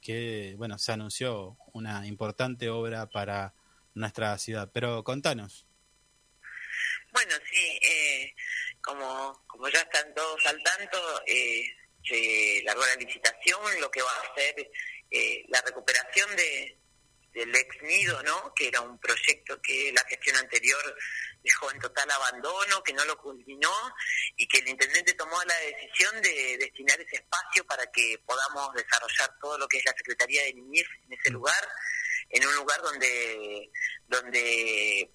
que, 0.00 0.54
bueno, 0.56 0.78
se 0.78 0.92
anunció 0.92 1.56
una 1.72 2.06
importante 2.06 2.68
obra 2.70 3.08
para 3.08 3.54
nuestra 3.94 4.38
ciudad. 4.38 4.70
Pero 4.72 5.02
contanos. 5.02 5.66
Bueno, 7.12 7.34
sí, 7.50 7.78
eh, 7.82 8.34
como, 8.82 9.44
como 9.46 9.68
ya 9.68 9.80
están 9.80 10.12
todos 10.14 10.44
al 10.46 10.62
tanto, 10.62 10.98
eh, 11.26 11.64
se 12.04 12.62
largó 12.64 12.84
la 12.84 12.96
licitación, 12.96 13.80
lo 13.80 13.90
que 13.90 14.02
va 14.02 14.10
a 14.10 14.34
ser 14.34 14.70
eh, 15.10 15.44
la 15.48 15.60
recuperación 15.62 16.34
de, 16.36 16.78
del 17.32 17.54
ex 17.54 17.82
nido, 17.82 18.22
¿no? 18.22 18.52
Que 18.54 18.68
era 18.68 18.80
un 18.80 18.98
proyecto 18.98 19.60
que 19.62 19.92
la 19.92 20.04
gestión 20.04 20.36
anterior 20.36 20.96
dejó 21.44 21.70
en 21.70 21.78
total 21.78 22.10
abandono, 22.10 22.82
que 22.82 22.94
no 22.94 23.04
lo 23.04 23.16
culminó 23.18 23.72
y 24.36 24.48
que 24.48 24.58
el 24.58 24.68
intendente 24.68 25.12
tomó 25.12 25.36
la 25.44 25.54
decisión 25.56 26.22
de 26.22 26.56
destinar 26.58 26.98
ese 27.00 27.16
espacio 27.16 27.64
para 27.66 27.86
que 27.92 28.18
podamos 28.26 28.72
desarrollar 28.74 29.38
todo 29.40 29.58
lo 29.58 29.68
que 29.68 29.78
es 29.78 29.84
la 29.84 29.94
Secretaría 29.96 30.42
de 30.44 30.54
Niñez 30.54 30.86
en 31.06 31.12
ese 31.12 31.30
lugar, 31.30 31.68
en 32.30 32.46
un 32.46 32.54
lugar 32.56 32.80
donde 32.80 33.70
donde 34.08 35.10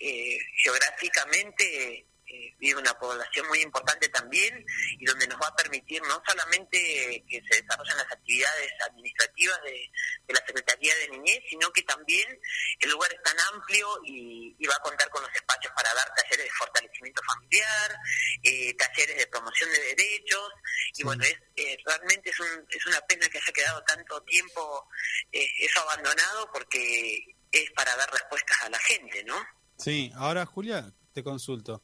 eh, 0.00 0.38
geográficamente 0.62 2.06
eh, 2.30 2.54
vive 2.58 2.80
una 2.80 2.98
población 2.98 3.46
muy 3.48 3.60
importante 3.60 4.08
también 4.08 4.64
y 4.98 5.04
donde 5.04 5.26
nos 5.26 5.40
va 5.40 5.48
a 5.48 5.56
permitir 5.56 6.02
no 6.02 6.22
solamente 6.26 7.24
que 7.28 7.42
se 7.48 7.62
desarrollen 7.62 7.96
las 7.96 8.12
actividades 8.12 8.72
administrativas 8.86 9.62
de, 9.62 9.90
de 10.26 10.34
la 10.34 10.46
Secretaría 10.46 10.94
de 10.96 11.08
Niñez, 11.08 11.42
sino 11.48 11.70
que 11.72 11.82
también 11.82 12.40
el 12.80 12.90
lugar 12.90 13.10
es 13.12 13.22
tan 13.22 13.36
amplio 13.54 14.00
y, 14.04 14.54
y 14.58 14.66
va 14.66 14.74
a 14.74 14.82
contar 14.82 15.08
con 15.10 15.22
los 15.22 15.34
espacios 15.34 15.72
para 15.74 15.92
dar 15.94 16.12
talleres 16.14 16.46
de 16.46 16.52
fortalecimiento 16.52 17.22
familiar, 17.22 17.98
eh, 18.42 18.74
talleres 18.74 19.16
de 19.16 19.26
promoción 19.28 19.70
de 19.70 19.94
derechos, 19.94 20.52
y 20.96 21.02
bueno, 21.04 21.24
es, 21.24 21.36
eh, 21.56 21.78
realmente 21.84 22.30
es, 22.30 22.40
un, 22.40 22.66
es 22.68 22.86
una 22.86 23.00
pena 23.02 23.28
que 23.28 23.38
haya 23.38 23.52
quedado 23.52 23.82
tanto 23.84 24.22
tiempo 24.22 24.88
eh, 25.32 25.48
eso 25.60 25.80
abandonado 25.80 26.50
porque 26.52 27.36
es 27.52 27.70
para 27.72 27.94
dar 27.96 28.10
respuestas 28.10 28.62
a 28.62 28.70
la 28.70 28.78
gente, 28.80 29.24
¿no? 29.24 29.36
Sí, 29.78 30.10
ahora 30.16 30.44
Julia, 30.44 30.92
te 31.12 31.22
consulto. 31.22 31.82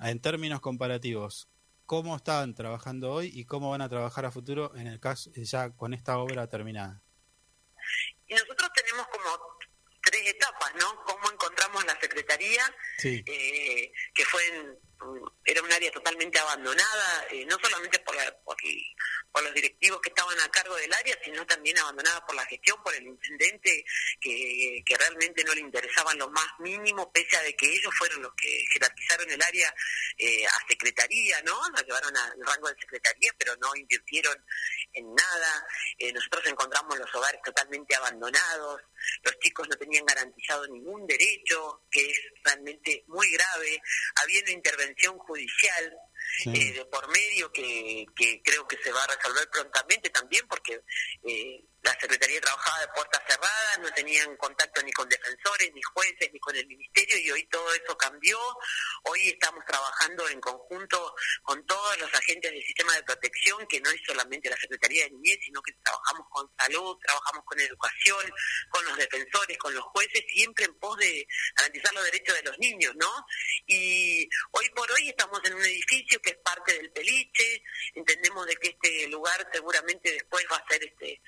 En 0.00 0.20
términos 0.20 0.60
comparativos, 0.60 1.48
¿cómo 1.86 2.16
están 2.16 2.54
trabajando 2.54 3.10
hoy 3.12 3.30
y 3.34 3.44
cómo 3.46 3.70
van 3.70 3.82
a 3.82 3.88
trabajar 3.88 4.24
a 4.26 4.30
futuro 4.30 4.74
en 4.76 4.86
el 4.86 5.00
caso 5.00 5.30
ya 5.34 5.70
con 5.70 5.92
esta 5.94 6.18
obra 6.18 6.48
terminada? 6.48 7.02
Y 8.26 8.34
nosotros 8.34 8.70
tenemos 8.74 9.06
como 9.08 9.28
tres 10.02 10.22
etapas, 10.28 10.72
¿no? 10.80 11.02
Cómo 11.04 11.30
encontramos 11.32 11.84
la 11.84 11.98
secretaría, 12.00 12.62
Sí. 12.98 13.22
eh, 13.26 13.92
que 14.14 14.24
fue 14.24 14.40
en- 14.48 14.78
era 15.44 15.62
un 15.62 15.72
área 15.72 15.90
totalmente 15.90 16.38
abandonada, 16.38 17.26
eh, 17.30 17.44
no 17.46 17.56
solamente 17.62 17.98
por, 18.00 18.14
la- 18.16 18.36
por, 18.42 18.56
los 19.42 19.54
directivos 19.54 20.00
que 20.00 20.08
estaban 20.08 20.38
a 20.40 20.50
cargo 20.50 20.74
del 20.76 20.92
área, 20.92 21.16
sino 21.24 21.46
también 21.46 21.78
abandonada 21.78 22.26
por 22.26 22.34
la 22.34 22.44
gestión, 22.46 22.82
por 22.82 22.92
el 22.94 23.06
intendente, 23.06 23.84
que, 24.20 24.82
que 24.84 24.96
realmente 24.96 25.44
no 25.44 25.54
le 25.54 25.60
interesaban 25.60 26.18
lo 26.18 26.28
más 26.30 26.46
mínimo, 26.58 27.12
pese 27.12 27.36
a 27.36 27.42
de 27.42 27.54
que 27.54 27.66
ellos 27.66 27.94
fueron 27.96 28.22
los 28.22 28.32
que 28.34 28.64
jerarquizaron 28.72 29.30
el 29.30 29.40
área 29.42 29.72
eh, 30.18 30.44
a 30.46 30.68
secretaría, 30.68 31.40
¿no? 31.42 31.60
La 31.70 31.82
llevaron 31.82 32.16
al 32.16 32.32
rango 32.44 32.68
de 32.68 32.80
secretaría, 32.80 33.32
pero 33.38 33.54
no 33.56 33.74
invirtieron 33.76 34.36
en 34.92 35.14
nada. 35.14 35.66
Eh, 35.98 36.12
nosotros 36.12 36.44
encontramos 36.46 36.98
los 36.98 37.14
hogares 37.14 37.40
totalmente 37.44 37.94
abandonados, 37.94 38.80
los 39.22 39.38
chicos 39.38 39.68
no 39.68 39.76
tenían 39.76 40.04
garantizado 40.04 40.66
ningún 40.66 41.06
derecho, 41.06 41.82
que 41.90 42.10
es 42.10 42.18
realmente 42.42 43.04
muy 43.06 43.30
grave. 43.30 43.80
Había 44.16 44.40
una 44.42 44.52
intervención 44.88 45.18
judicial 45.18 45.94
Sí. 46.42 46.50
eh, 46.54 46.72
de 46.74 46.84
por 46.86 47.08
medio 47.08 47.50
que, 47.50 48.04
que 48.14 48.42
creo 48.42 48.66
que 48.68 48.76
se 48.82 48.92
va 48.92 49.02
a 49.02 49.06
resolver 49.16 49.48
prontamente 49.50 50.10
también 50.10 50.46
porque 50.46 50.82
eh, 51.26 51.64
la 51.88 51.98
Secretaría 51.98 52.40
trabajaba 52.42 52.80
de 52.80 52.88
puertas 52.88 53.22
cerradas, 53.26 53.78
no 53.80 53.90
tenían 53.92 54.36
contacto 54.36 54.82
ni 54.82 54.92
con 54.92 55.08
defensores, 55.08 55.72
ni 55.72 55.80
jueces, 55.80 56.30
ni 56.34 56.38
con 56.38 56.54
el 56.54 56.66
Ministerio 56.66 57.18
y 57.18 57.30
hoy 57.30 57.48
todo 57.48 57.72
eso 57.72 57.96
cambió. 57.96 58.38
Hoy 59.04 59.28
estamos 59.28 59.64
trabajando 59.64 60.28
en 60.28 60.38
conjunto 60.38 61.14
con 61.42 61.64
todos 61.66 61.98
los 61.98 62.14
agentes 62.14 62.52
del 62.52 62.62
sistema 62.62 62.94
de 62.94 63.02
protección, 63.04 63.66
que 63.68 63.80
no 63.80 63.88
es 63.88 64.00
solamente 64.06 64.50
la 64.50 64.56
Secretaría 64.58 65.04
de 65.04 65.12
Niñez, 65.12 65.38
sino 65.46 65.62
que 65.62 65.72
trabajamos 65.82 66.26
con 66.30 66.50
salud, 66.58 66.98
trabajamos 67.02 67.44
con 67.46 67.58
educación, 67.58 68.32
con 68.68 68.84
los 68.84 68.96
defensores, 68.98 69.56
con 69.56 69.74
los 69.74 69.84
jueces, 69.84 70.24
siempre 70.28 70.66
en 70.66 70.78
pos 70.78 70.98
de 70.98 71.26
garantizar 71.56 71.94
los 71.94 72.04
derechos 72.04 72.36
de 72.36 72.42
los 72.42 72.58
niños, 72.58 72.94
¿no? 72.96 73.10
Y 73.66 74.28
hoy 74.50 74.68
por 74.76 74.92
hoy 74.92 75.08
estamos 75.08 75.40
en 75.44 75.54
un 75.54 75.64
edificio 75.64 76.20
que 76.20 76.30
es 76.30 76.38
parte 76.44 76.74
del 76.74 76.92
Peliche, 76.92 77.62
entendemos 77.94 78.46
de 78.46 78.56
que 78.56 78.68
este 78.68 79.08
lugar 79.08 79.48
seguramente 79.50 80.12
después 80.12 80.44
va 80.52 80.56
a 80.56 80.68
ser 80.68 80.84
este 80.84 81.22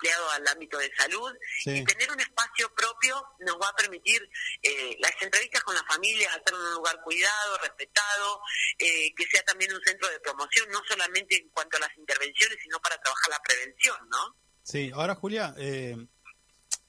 ampliado 0.00 0.30
al 0.30 0.48
ámbito 0.48 0.78
de 0.78 0.90
salud 0.96 1.32
Sí. 1.62 1.70
y 1.78 1.84
tener 1.84 2.10
un 2.10 2.20
espacio 2.20 2.72
propio 2.74 3.22
nos 3.40 3.56
va 3.56 3.68
a 3.68 3.76
permitir 3.76 4.20
eh, 4.62 4.96
las 4.98 5.12
entrevistas 5.20 5.62
con 5.62 5.74
las 5.74 5.84
familias, 5.86 6.30
hacer 6.30 6.54
un 6.54 6.72
lugar 6.74 7.00
cuidado, 7.02 7.58
respetado, 7.62 8.40
eh, 8.78 9.12
que 9.14 9.26
sea 9.26 9.42
también 9.42 9.72
un 9.74 9.80
centro 9.84 10.08
de 10.08 10.20
promoción, 10.20 10.68
no 10.70 10.80
solamente 10.88 11.36
en 11.36 11.48
cuanto 11.50 11.76
a 11.76 11.80
las 11.80 11.96
intervenciones, 11.98 12.58
sino 12.62 12.80
para 12.80 12.96
trabajar 13.00 13.28
la 13.30 13.40
prevención, 13.42 13.96
¿no? 14.08 14.36
Sí, 14.62 14.90
ahora 14.94 15.14
Julia, 15.16 15.54
eh, 15.58 15.96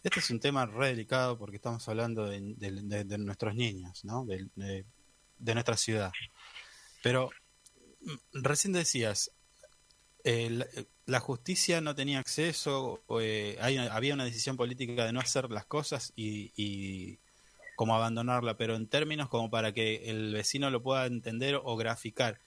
este 0.03 0.19
es 0.19 0.29
un 0.29 0.39
tema 0.39 0.65
re 0.65 0.87
delicado 0.87 1.37
porque 1.37 1.57
estamos 1.57 1.87
hablando 1.89 2.25
de, 2.27 2.39
de- 2.41 2.81
de- 2.83 3.03
de 3.03 3.17
nuestros 3.17 3.53
niños, 3.55 4.03
¿no? 4.05 4.25
De, 4.25 4.47
nuestra 5.53 5.75
ciudad. 5.75 6.11
Pero 7.03 7.29
mm, 7.99 8.15
recién 8.43 8.73
decías, 8.73 9.31
eh, 10.23 10.87
la, 11.11 11.19
justicia 11.19 11.81
no 11.81 11.95
tenía 11.95 12.19
acceso, 12.19 13.01
eh, 13.21 13.57
hay- 13.61 13.77
había 13.77 14.13
una 14.13 14.25
decisión 14.25 14.57
política 14.57 15.05
de 15.05 15.13
no 15.13 15.19
hacer 15.19 15.51
las 15.51 15.65
cosas 15.65 16.13
y, 16.15 16.51
y 16.55 17.19
como 17.75 17.95
abandonarla, 17.95 18.57
pero 18.57 18.75
en 18.75 18.87
términos 18.87 19.29
como 19.29 19.49
para 19.49 19.73
que 19.73 20.09
el 20.09 20.33
vecino 20.33 20.69
lo 20.69 20.83
pueda 20.83 21.05
entender 21.05 21.59
o 21.63 21.75
graficar. 21.77 22.39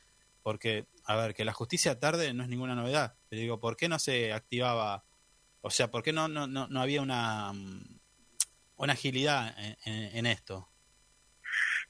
Porque, 0.42 0.86
a 1.06 1.16
ver, 1.16 1.34
que 1.34 1.44
la 1.44 1.52
justicia 1.54 1.98
tarde 1.98 2.34
no 2.34 2.42
es 2.44 2.48
ninguna 2.50 2.74
novedad. 2.74 3.14
Pero 3.28 3.40
digo, 3.42 3.60
¿por 3.60 3.76
qué 3.76 3.88
no 3.88 3.98
se 3.98 4.32
activaba? 4.32 5.04
O 5.62 5.70
sea, 5.70 5.90
¿por 5.90 6.02
qué 6.02 6.12
no, 6.12 6.28
no, 6.28 6.46
no, 6.46 6.68
no 6.68 6.80
había 6.82 7.02
una, 7.02 7.52
mm, 7.52 7.98
una 8.76 8.92
agilidad 8.94 9.54
en- 9.84 10.16
en 10.16 10.26
esto? 10.26 10.68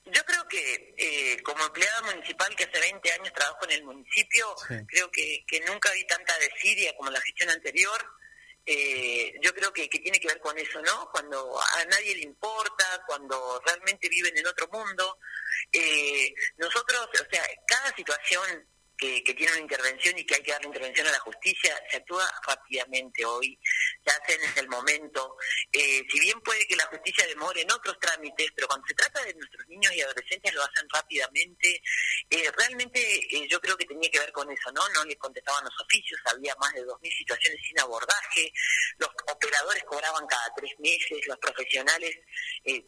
Yo 0.07 0.23
creo 0.25 0.47
que 0.49 0.95
eh, 0.99 1.43
como 1.43 1.65
empleada 1.65 2.03
municipal 2.03 2.55
que 2.55 2.65
hace 2.65 2.79
20 2.79 3.13
años 3.13 3.33
trabajo 3.33 3.65
en 3.65 3.71
el 3.73 3.85
municipio, 3.85 4.55
Sí. 4.69 4.75
creo 4.87 5.11
que, 5.11 5.45
que 5.47 5.61
nunca 5.61 5.91
vi 5.93 6.07
tanta 6.07 6.39
desidia 6.39 6.95
como 6.97 7.11
la 7.11 7.21
gestión 7.23 7.51
anterior. 7.51 8.05
Eh, 8.67 9.35
yo 9.43 9.55
creo 9.55 9.73
que, 9.73 9.89
que 9.89 9.99
tiene 9.99 10.19
que 10.21 10.29
ver 10.29 10.41
con 10.41 10.57
eso, 10.59 10.81
¿no? 10.83 11.11
Cuando 11.13 11.59
a 11.61 11.85
nadie 11.87 12.15
le 12.17 12.23
importa, 12.23 13.03
cuando 13.07 13.61
realmente 13.65 14.09
viven 14.09 14.37
en 14.37 14.47
otro 14.47 14.69
mundo. 14.73 15.19
Eh, 15.73 16.35
nosotros, 16.57 17.09
o 17.13 17.31
sea, 17.31 17.47
cada 17.67 17.95
situación 17.95 18.67
que, 18.97 19.23
que 19.23 19.35
tiene 19.35 19.53
una 19.53 19.61
intervención 19.63 20.17
y 20.19 20.25
que 20.25 20.37
hay 20.37 20.43
que 20.43 20.53
darle 20.53 20.69
intervención 20.69 21.07
a 21.07 21.13
la 21.13 21.19
justicia, 21.21 21.75
se 21.91 21.97
actúa 21.97 22.25
rápidamente 22.47 23.25
hoy, 23.25 23.59
se 24.05 24.11
hace 24.11 24.35
en 24.35 24.59
el 24.59 24.69
momento. 24.69 25.37
Eh, 25.73 26.03
si 26.11 26.21
bien 26.21 26.41
puede 26.41 26.67
que 26.67 26.77
la 26.77 26.87
justicia 26.87 27.27
demore 27.27 27.63
en 27.63 27.73
otros 27.73 27.99
trámites, 28.01 28.49
pero 28.55 28.69
cuando 28.69 28.87
se 28.87 28.95
trata 28.95 29.23
de 29.25 29.35
nuestros 29.35 29.67
niños 29.69 29.93
y 29.95 30.01
adolescentes 30.01 30.55
lo 30.55 30.63
hacen 30.63 30.89
rápidamente. 30.89 31.83
Eh, 32.31 32.51
realmente 32.57 33.01
eh, 33.01 33.47
yo 33.49 33.61
creo 33.61 33.77
que 33.77 33.87
tenía 33.87 34.11
que 34.11 34.19
ver 34.19 34.33
con 34.33 34.51
eso, 34.51 34.71
¿no? 34.73 34.89
No 34.91 35.05
le 35.05 35.17
contestaban 35.17 35.65
los 35.65 35.81
oficios, 35.81 36.21
había 36.27 36.55
más 36.57 36.73
de 36.73 36.85
2.000 36.85 37.19
situaciones 37.19 37.61
sin 37.67 37.79
abordaje, 37.81 38.53
los 38.99 39.11
operadores 39.31 39.85
cobraban 39.85 40.27
cada 40.27 40.53
tres 40.57 40.73
meses, 40.79 41.27
los 41.27 41.39
profesionales 41.39 42.17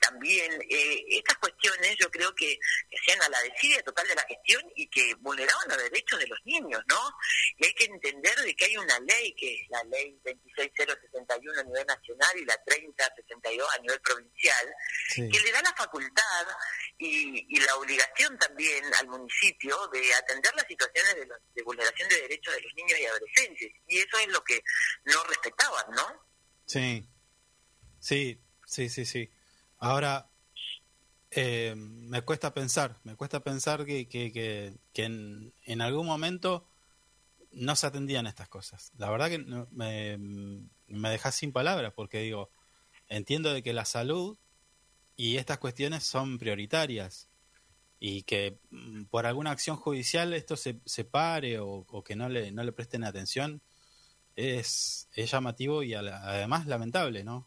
también. 0.01 0.53
Estas 0.69 1.37
cuestiones 1.39 1.97
yo 2.01 2.11
creo 2.11 2.35
que, 2.35 2.59
hacían 2.99 3.23
a 3.23 3.29
la 3.29 3.41
desidia 3.43 3.83
total 3.83 4.07
de 4.09 4.15
la 4.15 4.23
gestión 4.23 4.63
y 4.75 4.89
que 4.89 5.15
vulneraban 5.17 5.69
los 5.69 5.77
derechos 5.97 6.19
de 6.21 6.27
los 6.27 6.39
niños, 6.45 6.83
¿no? 6.89 7.01
Y 7.59 7.67
hay 7.67 7.75
que 7.75 7.85
entender 7.85 8.37
de 8.41 8.55
que 8.55 8.65
hay 8.67 8.77
una 8.77 8.99
ley, 9.01 9.35
que 9.35 9.55
es 9.63 9.69
la 9.71 9.83
ley 9.85 10.19
26061 10.25 11.61
a 11.61 11.65
nivel 11.65 11.87
nacional 11.87 12.31
y 12.39 12.45
la 12.45 12.57
3062 12.65 13.69
a 13.75 13.79
nivel 13.81 14.01
provincial, 14.01 14.75
Sí. 15.09 15.29
que 15.31 15.41
le 15.41 15.53
da 15.53 15.63
la 15.63 15.75
facultad 15.75 16.47
y, 16.99 17.47
y 17.57 17.61
la 17.61 17.77
obligación 17.77 18.39
también 18.39 18.85
al 19.01 19.09
municipio 19.09 19.89
de 19.89 20.15
atender 20.15 20.55
las 20.55 20.67
situaciones 20.67 21.15
de, 21.15 21.27
los- 21.27 21.39
de 21.55 21.63
vulneración 21.63 22.09
de 22.09 22.21
derechos 22.23 22.55
de 22.55 22.61
los 22.61 22.75
niños 22.75 22.99
y 22.99 23.07
adolescentes. 23.07 23.73
Y 23.89 23.99
eso 23.99 24.19
es 24.19 24.29
lo 24.29 24.43
que 24.45 24.63
no 25.05 25.25
respetaban, 25.25 25.91
¿no? 25.93 26.27
Sí, 26.67 27.09
sí, 28.01 28.41
sí, 28.67 28.89
sí, 28.89 29.05
sí. 29.07 29.31
Ahora, 29.79 30.29
eh, 31.37 31.75
me 31.77 32.23
cuesta 32.23 32.55
pensar, 32.55 32.97
me 33.05 33.15
cuesta 33.15 33.41
pensar 33.41 33.85
que, 33.85 34.09
que, 34.09 34.33
que, 34.33 35.05
en, 35.05 35.53
en 35.67 35.83
algún 35.83 36.07
momento 36.07 36.67
no 37.53 37.77
se 37.77 37.87
atendían 37.87 38.27
estas 38.27 38.49
cosas. 38.49 38.93
La 38.97 39.11
verdad 39.11 39.29
que 39.29 39.39
no- 39.39 39.69
me, 39.71 40.17
me 40.89 41.19
sin 41.33 41.53
palabras 41.53 41.93
porque 41.95 42.21
digo, 42.21 42.51
entiendo 43.09 43.53
de 43.53 43.63
que 43.63 43.75
la 43.75 43.85
salud 43.85 44.39
y 45.15 45.37
estas 45.37 45.59
cuestiones 45.59 46.05
son 46.05 46.39
prioritarias 46.39 47.29
y 48.01 48.23
que 48.23 48.59
mm, 48.71 49.05
por 49.05 49.27
alguna 49.27 49.51
acción 49.51 49.77
judicial 49.77 50.33
esto 50.33 50.57
se, 50.57 50.81
se 50.87 51.05
pare 51.05 51.59
o, 51.61 51.85
que 52.03 52.17
no 52.17 52.31
le, 52.31 52.51
no 52.51 52.65
le 52.65 52.73
presten 52.73 53.05
atención 53.05 53.61
es, 54.37 55.09
es 55.15 55.31
llamativo 55.31 55.83
y 55.83 55.95
además 55.95 56.67
lamentable, 56.67 57.25
¿no? 57.25 57.47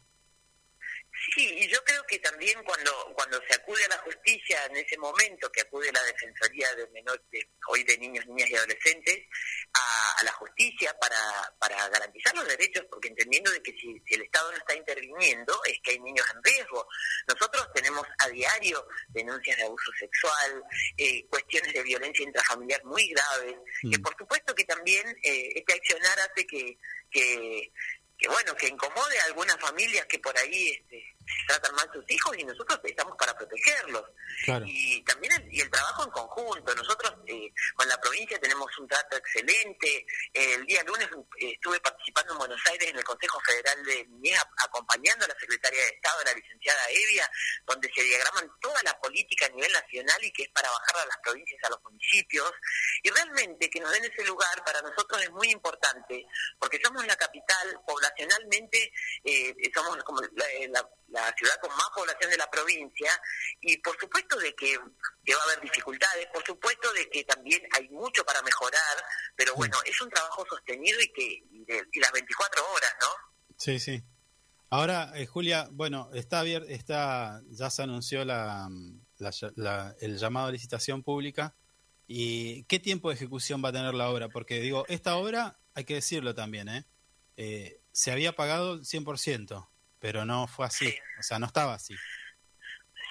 Sí, 1.34 1.68
que 2.10 2.18
también 2.18 2.60
cuando 2.64 2.90
cuando 3.14 3.40
se 3.48 3.54
acude 3.54 3.84
a 3.84 3.88
la 3.88 3.98
justicia 3.98 4.66
en 4.66 4.76
ese 4.76 4.98
momento 4.98 5.50
que 5.52 5.60
acude 5.60 5.92
la 5.92 6.02
defensoría 6.02 6.74
de 6.74 6.88
menores 6.88 7.22
de, 7.30 7.48
hoy 7.68 7.84
de 7.84 7.96
niños, 7.98 8.26
niñas 8.26 8.50
y 8.50 8.56
adolescentes 8.56 9.20
a, 9.72 10.16
a 10.18 10.24
la 10.24 10.32
justicia 10.32 10.92
para, 11.00 11.54
para 11.60 11.88
garantizar 11.88 12.34
los 12.34 12.48
derechos, 12.48 12.84
porque 12.90 13.08
entendiendo 13.08 13.50
de 13.52 13.62
que 13.62 13.70
si, 13.72 14.02
si 14.06 14.14
el 14.14 14.22
Estado 14.22 14.50
no 14.50 14.58
está 14.58 14.74
interviniendo 14.74 15.60
es 15.64 15.78
que 15.84 15.92
hay 15.92 16.00
niños 16.00 16.26
en 16.34 16.42
riesgo. 16.42 16.86
Nosotros 17.28 17.68
tenemos 17.72 18.04
a 18.18 18.28
diario 18.28 18.84
denuncias 19.10 19.56
de 19.56 19.62
abuso 19.62 19.92
sexual, 19.98 20.64
eh, 20.96 21.24
cuestiones 21.28 21.72
de 21.72 21.82
violencia 21.84 22.24
intrafamiliar 22.24 22.84
muy 22.84 23.08
graves, 23.08 23.56
que 23.88 23.98
Mm. 23.98 24.02
por 24.02 24.16
supuesto 24.16 24.54
que 24.54 24.64
también 24.64 25.06
eh, 25.22 25.52
este 25.54 25.74
accionar 25.74 26.18
hace 26.18 26.44
que, 26.44 26.76
que 27.10 27.70
que 28.20 28.28
bueno, 28.28 28.54
que 28.54 28.68
incomode 28.68 29.18
a 29.18 29.24
algunas 29.24 29.56
familias 29.58 30.04
que 30.04 30.18
por 30.18 30.36
ahí 30.36 30.68
este, 30.68 31.02
tratan 31.46 31.74
mal 31.74 31.88
sus 31.92 32.04
hijos 32.10 32.36
y 32.38 32.44
nosotros 32.44 32.80
estamos 32.84 33.16
para 33.16 33.36
protegerlos. 33.36 34.04
Claro. 34.44 34.64
Y 34.68 35.02
también 35.04 35.32
el, 35.34 35.54
y 35.54 35.60
el 35.60 35.70
trabajo 35.70 36.04
en 36.04 36.10
conjunto. 36.10 36.74
Nosotros 36.74 37.14
eh, 37.26 37.52
con 37.74 37.88
la 37.88 38.00
provincia 38.00 38.38
tenemos 38.40 38.66
un 38.78 38.88
trato 38.88 39.16
excelente. 39.16 40.06
Eh, 40.32 40.54
el 40.54 40.66
día 40.66 40.82
lunes 40.84 41.08
eh, 41.40 41.52
estuve 41.54 41.80
participando 41.80 42.32
en 42.32 42.38
Buenos 42.38 42.60
Aires 42.70 42.88
en 42.90 42.96
el 42.96 43.04
Consejo 43.04 43.40
Federal 43.40 43.84
de 43.84 44.06
Niñez 44.06 44.40
acompañando 44.58 45.24
a 45.24 45.28
la 45.28 45.36
Secretaria 45.38 45.80
de 45.82 45.88
Estado, 45.88 46.24
la 46.24 46.32
licenciada 46.34 46.80
Evia, 46.90 47.30
donde 47.66 47.90
se 47.94 48.02
diagraman 48.02 48.50
toda 48.60 48.80
la 48.82 48.98
política 49.00 49.46
a 49.46 49.50
nivel 49.50 49.72
nacional 49.72 50.24
y 50.24 50.32
que 50.32 50.44
es 50.44 50.48
para 50.50 50.70
bajar 50.70 50.96
a 51.02 51.06
las 51.06 51.18
provincias, 51.22 51.60
a 51.64 51.70
los 51.70 51.82
municipios. 51.82 52.52
Y 53.02 53.10
realmente 53.10 53.68
que 53.68 53.80
nos 53.80 53.92
den 53.92 54.04
ese 54.04 54.24
lugar 54.24 54.62
para 54.64 54.80
nosotros 54.82 55.22
es 55.22 55.30
muy 55.30 55.50
importante, 55.50 56.24
porque 56.58 56.80
somos 56.82 57.04
la 57.06 57.16
capital, 57.16 57.80
poblacionalmente 57.86 58.92
eh, 59.24 59.54
somos 59.74 60.02
como 60.04 60.20
la, 60.22 60.46
la- 60.68 60.88
la 61.08 61.19
ciudad 61.36 61.54
con 61.60 61.70
más 61.76 61.88
población 61.94 62.30
de 62.30 62.36
la 62.36 62.50
provincia, 62.50 63.10
y 63.60 63.76
por 63.78 63.98
supuesto 63.98 64.38
de 64.38 64.54
que, 64.54 64.78
que 65.24 65.34
va 65.34 65.40
a 65.40 65.44
haber 65.44 65.60
dificultades, 65.60 66.26
por 66.32 66.44
supuesto 66.44 66.92
de 66.92 67.08
que 67.10 67.24
también 67.24 67.62
hay 67.76 67.88
mucho 67.90 68.24
para 68.24 68.42
mejorar, 68.42 69.04
pero 69.36 69.54
bueno, 69.54 69.76
es 69.84 70.00
un 70.00 70.10
trabajo 70.10 70.44
sostenido 70.48 70.98
y 71.00 71.12
que 71.12 71.22
y, 71.50 71.64
de- 71.64 71.86
y 71.92 72.00
las 72.00 72.12
24 72.12 72.62
horas, 72.72 72.94
¿no? 73.00 73.08
Sí, 73.56 73.78
sí. 73.78 74.02
Ahora, 74.70 75.12
eh, 75.16 75.26
Julia, 75.26 75.68
bueno, 75.72 76.10
está 76.14 76.40
abierto, 76.40 76.68
está, 76.68 77.40
ya 77.50 77.70
se 77.70 77.82
anunció 77.82 78.24
la, 78.24 78.68
la- 79.18 79.32
la- 79.56 79.96
el 80.00 80.16
llamado 80.18 80.46
a 80.48 80.52
licitación 80.52 81.02
pública. 81.02 81.54
¿Y 82.12 82.64
qué 82.64 82.80
tiempo 82.80 83.08
de 83.08 83.14
ejecución 83.14 83.62
va 83.64 83.68
a 83.68 83.72
tener 83.72 83.94
la 83.94 84.10
obra? 84.10 84.28
Porque 84.28 84.58
digo, 84.60 84.84
esta 84.88 85.14
obra, 85.16 85.58
hay 85.74 85.84
que 85.84 85.94
decirlo 85.94 86.34
también, 86.34 86.68
¿eh? 86.68 86.84
Eh, 87.36 87.80
se 87.92 88.10
había 88.12 88.34
pagado 88.34 88.74
el 88.74 88.80
100%, 88.84 89.69
pero 90.00 90.24
no 90.24 90.46
fue 90.48 90.66
así, 90.66 90.86
Sí. 90.90 90.98
o 91.18 91.22
sea, 91.22 91.38
no 91.38 91.46
estaba 91.46 91.74
así. 91.74 91.94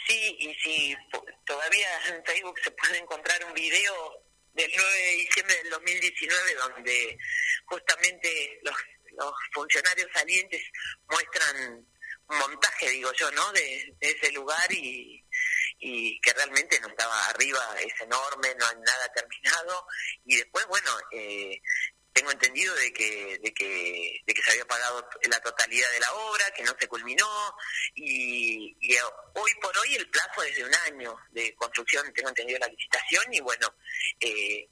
Sí, 0.07 0.35
y 0.39 0.53
si 0.55 0.97
todavía 1.45 1.87
en 2.07 2.23
Facebook 2.25 2.59
se 2.63 2.71
puede 2.71 2.97
encontrar 2.97 3.43
un 3.45 3.53
video 3.53 4.23
del 4.53 4.71
9 4.75 4.91
de 4.97 5.11
diciembre 5.11 5.55
del 5.57 5.69
2019 5.69 6.55
donde 6.55 7.17
justamente 7.65 8.59
los, 8.63 8.75
los 9.17 9.33
funcionarios 9.53 10.09
salientes 10.13 10.61
muestran 11.09 11.85
un 12.27 12.37
montaje, 12.37 12.89
digo 12.89 13.11
yo, 13.13 13.29
¿no? 13.31 13.51
De, 13.51 13.93
de 13.99 14.09
ese 14.09 14.31
lugar 14.31 14.71
y, 14.71 15.23
y 15.79 16.19
que 16.21 16.33
realmente 16.33 16.79
no 16.79 16.87
estaba 16.87 17.25
arriba, 17.27 17.75
es 17.79 18.01
enorme, 18.01 18.55
no 18.55 18.65
hay 18.67 18.75
nada 18.77 19.13
terminado 19.13 19.85
y 20.25 20.37
después, 20.37 20.65
bueno, 20.67 20.91
eh, 21.11 21.61
tengo 22.13 22.31
entendido 22.31 22.73
de 22.75 22.91
que, 22.93 23.39
de 23.41 23.53
que 23.53 24.21
de 24.25 24.33
que 24.33 24.41
se 24.41 24.51
había 24.51 24.65
pagado 24.65 25.07
la 25.29 25.39
totalidad 25.41 25.89
de 25.91 25.99
la 25.99 26.13
obra, 26.13 26.51
que 26.51 26.63
no 26.63 26.75
se 26.79 26.87
culminó 26.87 27.55
y, 27.95 28.75
y 28.81 28.95
hoy 29.35 29.51
por 29.61 29.77
hoy 29.77 29.95
el 29.95 30.09
plazo 30.09 30.43
es 30.43 30.55
de 30.55 30.63
un 30.65 30.73
año 30.75 31.15
de 31.31 31.53
construcción, 31.55 32.11
tengo 32.13 32.29
entendido 32.29 32.59
la 32.59 32.67
licitación 32.67 33.33
y 33.33 33.39
bueno, 33.41 33.73
eh, 34.19 34.67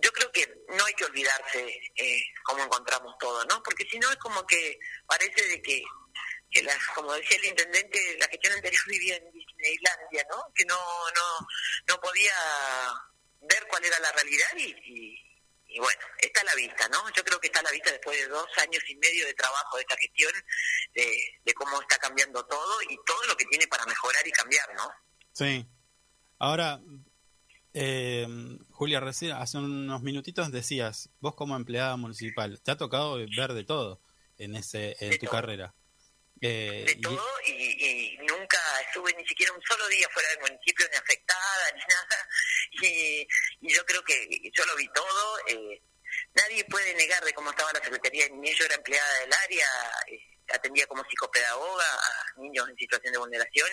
yo 0.00 0.12
creo 0.12 0.30
que 0.32 0.46
no 0.68 0.84
hay 0.84 0.94
que 0.94 1.04
olvidarse 1.04 1.80
eh, 1.96 2.22
cómo 2.44 2.62
encontramos 2.64 3.14
todo, 3.18 3.44
¿no? 3.46 3.62
Porque 3.62 3.86
si 3.90 3.98
no 3.98 4.10
es 4.10 4.16
como 4.16 4.44
que 4.46 4.78
parece 5.06 5.46
de 5.48 5.62
que, 5.62 5.82
que 6.50 6.62
la- 6.62 6.78
como 6.94 7.12
decía 7.14 7.36
el 7.38 7.44
intendente, 7.46 8.16
la 8.18 8.28
gestión 8.28 8.52
anterior 8.54 8.82
vivía 8.88 9.16
en 9.16 9.32
Disneylandia, 9.32 10.26
¿no? 10.30 10.44
Que 10.54 10.64
no, 10.64 10.76
no, 10.76 11.46
no 11.88 12.00
podía 12.00 12.34
ver 13.42 13.66
cuál 13.68 13.84
era 13.84 13.98
la 14.00 14.12
realidad 14.12 14.48
y, 14.56 14.74
y, 14.84 15.31
y 15.74 15.78
bueno, 15.78 16.00
está 16.18 16.40
a 16.40 16.44
la 16.44 16.54
vista, 16.54 16.88
¿no? 16.88 16.98
Yo 17.14 17.24
creo 17.24 17.40
que 17.40 17.46
está 17.48 17.60
a 17.60 17.64
la 17.64 17.70
vista 17.70 17.90
después 17.90 18.18
de 18.18 18.28
dos 18.28 18.46
años 18.58 18.82
y 18.88 18.94
medio 18.96 19.26
de 19.26 19.34
trabajo 19.34 19.76
de 19.76 19.82
esta 19.82 19.96
gestión, 19.96 20.32
de, 20.94 21.18
de 21.44 21.54
cómo 21.54 21.80
está 21.80 21.98
cambiando 21.98 22.44
todo 22.46 22.82
y 22.88 22.96
todo 23.06 23.24
lo 23.26 23.36
que 23.36 23.44
tiene 23.46 23.66
para 23.66 23.86
mejorar 23.86 24.26
y 24.26 24.32
cambiar, 24.32 24.74
¿no? 24.74 24.88
Sí. 25.32 25.66
Ahora, 26.38 26.80
eh, 27.74 28.26
Julia, 28.70 29.00
recién 29.00 29.32
hace 29.32 29.58
unos 29.58 30.02
minutitos 30.02 30.52
decías, 30.52 31.08
vos 31.20 31.34
como 31.34 31.56
empleada 31.56 31.96
municipal, 31.96 32.60
te 32.62 32.70
ha 32.70 32.76
tocado 32.76 33.16
ver 33.16 33.52
de 33.54 33.64
todo 33.64 34.00
en 34.38 34.56
ese 34.56 34.96
en 35.00 35.10
De 35.10 35.18
tu 35.18 35.26
todo. 35.26 35.36
carrera. 35.36 35.74
Eh, 36.44 36.82
de 36.84 36.96
todo 36.96 37.24
y, 37.46 37.52
y 37.52 38.18
nunca 38.26 38.58
estuve 38.84 39.14
ni 39.14 39.24
siquiera 39.28 39.52
un 39.52 39.62
solo 39.62 39.86
día 39.86 40.08
fuera 40.12 40.28
del 40.30 40.40
municipio 40.40 40.84
ni 40.90 40.96
afectada 40.96 41.72
ni 41.72 41.80
nada. 41.80 42.28
Y, 42.82 43.28
y 43.60 43.72
yo 43.72 43.86
creo 43.86 44.02
que 44.02 44.50
yo 44.52 44.64
lo 44.66 44.74
vi 44.74 44.88
todo 44.88 45.38
eh, 45.46 45.80
nadie 46.34 46.64
puede 46.64 46.94
negar 46.94 47.24
de 47.24 47.32
cómo 47.32 47.50
estaba 47.50 47.72
la 47.72 47.84
Secretaría 47.84 48.24
de 48.24 48.30
Niñez. 48.30 48.56
Yo 48.58 48.64
era 48.64 48.74
empleada 48.74 49.20
del 49.20 49.32
área 49.32 49.66
eh, 50.08 50.18
atendía 50.52 50.84
como 50.88 51.04
psicopedagoga 51.04 51.86
a 51.86 52.40
niños 52.40 52.68
en 52.68 52.76
situación 52.76 53.12
de 53.12 53.18
vulneración. 53.20 53.70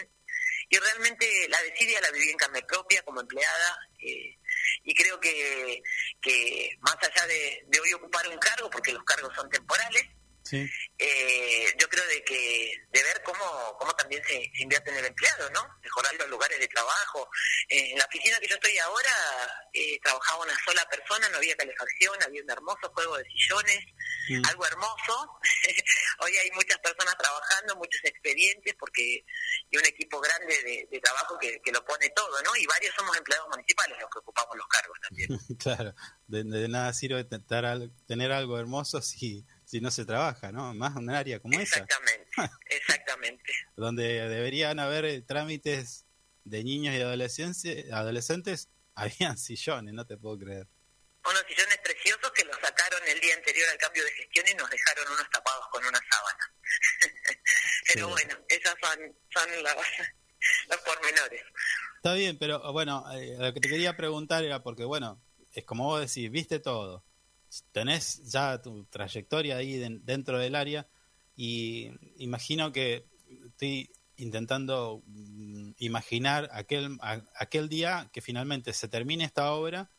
Y 0.70 0.78
realmente 0.78 1.48
la 1.50 1.60
desidia 1.64 2.00
la 2.02 2.12
viví 2.12 2.30
en 2.30 2.38
carne 2.38 2.62
propia 2.62 3.02
como 3.02 3.22
empleada 3.22 3.80
y 3.98 4.94
creo 4.94 5.20
que, 5.20 5.82
que 6.22 6.78
más 6.82 6.96
allá 7.02 7.26
de, 7.26 7.64
de 7.66 7.80
hoy 7.80 7.94
ocupar 7.94 8.28
un 8.30 8.38
cargo 8.38 8.70
porque 8.70 8.94
los 8.94 9.04
cargos 9.04 9.34
son 9.36 9.50
temporales 9.50 10.06
sí. 10.50 10.70
eh, 10.98 11.66
yo 11.80 11.88
creo 11.90 12.06
de 12.08 12.24
que 12.24 12.74
de 12.92 13.04
ver 13.04 13.22
cómo, 13.24 13.76
cómo 13.78 13.94
también 13.94 14.22
se, 14.26 14.34
se 14.56 14.64
invierte 14.64 14.90
en 14.92 14.98
el 14.98 15.06
empleado, 15.06 15.50
¿no? 15.52 15.62
Mejorar 15.84 16.14
los 16.16 16.30
lugares 16.30 16.60
de 16.60 16.68
trabajo. 16.68 17.30
Eh, 17.70 17.92
en 17.92 17.98
la 18.00 18.06
oficina 18.06 18.40
que 18.40 18.48
yo 18.48 18.56
estoy 18.56 18.78
ahora 18.80 19.12
eh, 19.74 20.00
trabajaba 20.04 20.44
una 20.44 20.58
sola 20.66 20.86
persona, 20.90 21.30
no 21.30 21.38
había 21.38 21.56
calefacción, 21.56 22.16
había 22.24 22.44
un 22.44 22.50
hermoso 22.52 22.92
juego 22.94 23.18
de 23.18 23.26
sillones, 23.26 23.80
algo 24.50 24.66
hermoso. 24.66 25.40
Hoy 26.20 26.36
hay 26.38 26.52
muchas 26.52 26.78
personas 26.80 27.16
trabajando, 27.18 27.76
muchos 27.76 28.02
expedientes, 28.04 28.76
porque 28.80 29.24
y 29.70 29.78
un 29.78 29.86
equipo 29.86 30.20
grande 30.20 30.56
de, 30.64 30.88
de 30.92 31.00
trabajo 31.00 31.38
que, 31.40 31.62
que 31.64 31.72
lo 31.72 31.84
pone 31.86 32.10
todo, 32.10 32.42
¿no? 32.44 32.56
Y 32.56 32.66
varios 32.66 32.96
somos 32.96 33.16
empleados 33.18 33.48
municipales 33.50 33.98
los 34.00 34.10
que 34.10 34.20
ocupamos 34.20 34.58
los 34.58 34.68
cargos 34.68 34.98
también. 35.02 35.30
Claro, 35.60 35.94
de, 36.28 36.44
de 36.44 36.68
nada 36.68 36.94
sirve 36.94 37.24
tener 37.24 38.32
algo 38.32 38.60
hermoso 38.60 39.02
si, 39.02 39.46
si 39.70 39.80
no 39.82 39.92
se 39.92 40.04
trabaja, 40.04 40.52
¿no? 40.52 40.74
Más 40.74 40.94
en 40.96 41.04
un 41.04 41.10
área 41.12 41.40
como 41.40 41.60
esa, 41.60 41.82
Exactamente, 41.82 42.30
exactamente. 42.66 43.54
donde 43.78 44.28
deberían 44.28 44.80
haber 44.80 45.06
eh, 45.06 45.22
trámites 45.22 46.08
de 46.44 46.64
niños 46.64 46.96
y 46.96 47.02
adolescentes, 47.02 47.92
adolescentes, 47.92 48.70
habían 48.96 49.38
sillones, 49.38 49.94
no 49.94 50.08
te 50.08 50.18
puedo 50.18 50.40
creer. 50.40 50.68
Unos 51.24 51.44
sillones 51.48 51.78
preciosos 51.84 52.32
que 52.32 52.46
los 52.46 52.58
sacaron 52.60 53.00
el 53.08 53.20
día 53.20 53.36
anterior 53.36 53.68
al 53.72 53.78
cambio 53.78 54.04
de 54.06 54.12
gestión 54.12 54.46
y 54.52 54.54
nos 54.56 54.70
dejaron 54.72 55.06
unos 55.14 55.30
tapados 55.30 55.66
con 55.72 55.86
una 55.86 56.00
sábana. 56.10 56.54
Pero 57.94 58.06
Sí. 58.08 58.12
bueno, 58.12 58.36
esas 58.48 58.74
son, 58.82 59.00
son 59.30 59.64
los, 59.64 59.76
los 60.70 60.78
pormenores. 60.80 61.42
Está 61.98 62.14
bien, 62.14 62.40
pero 62.40 62.72
bueno, 62.72 63.04
eh, 63.14 63.36
lo 63.38 63.54
que 63.54 63.60
te 63.60 63.68
quería 63.70 63.96
preguntar 63.98 64.44
era 64.44 64.64
porque, 64.64 64.86
bueno, 64.86 65.22
es 65.52 65.66
como 65.66 65.84
vos 65.86 66.00
decís, 66.00 66.32
viste 66.32 66.60
todo, 66.60 67.04
tenés 67.72 68.22
ya 68.32 68.62
tu 68.62 68.86
trayectoria 68.86 69.58
ahí 69.58 69.78
den- 69.78 70.06
dentro 70.06 70.38
del 70.40 70.56
área 70.56 70.88
y 71.36 71.92
imagino 72.18 72.72
que 72.72 73.08
estoy 73.48 73.92
intentando 74.18 75.02
mm, 75.06 75.72
imaginar 75.78 76.50
aquel, 76.52 76.98
a- 77.02 77.24
aquel 77.36 77.70
día 77.70 78.10
que 78.12 78.22
finalmente 78.22 78.74
se 78.74 78.88
termine 78.88 79.24
esta 79.24 79.52
obra 79.54 79.90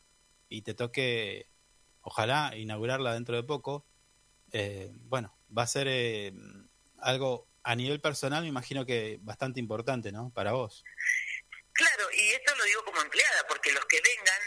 y 0.48 0.62
te 0.62 0.74
toque, 0.74 1.48
ojalá, 2.02 2.54
inaugurarla 2.56 3.14
dentro 3.14 3.36
de 3.36 3.42
poco. 3.44 3.86
Eh, 4.52 4.90
bueno, 4.94 5.38
va 5.56 5.62
a 5.62 5.66
ser 5.66 5.86
eh, 5.88 6.32
algo 6.98 7.48
a 7.62 7.74
nivel 7.76 8.00
personal, 8.00 8.42
me 8.42 8.48
imagino 8.48 8.84
que 8.84 9.18
bastante 9.22 9.60
importante, 9.60 10.12
¿no? 10.12 10.30
Para 10.30 10.52
vos. 10.52 10.84
Claro, 11.72 12.04
y 12.12 12.28
esto 12.34 12.54
lo 12.56 12.64
digo 12.64 12.84
como 12.84 13.00
empleada, 13.00 13.46
porque 13.48 13.72
los 13.72 13.84
que 13.86 13.98
vengan 14.02 14.42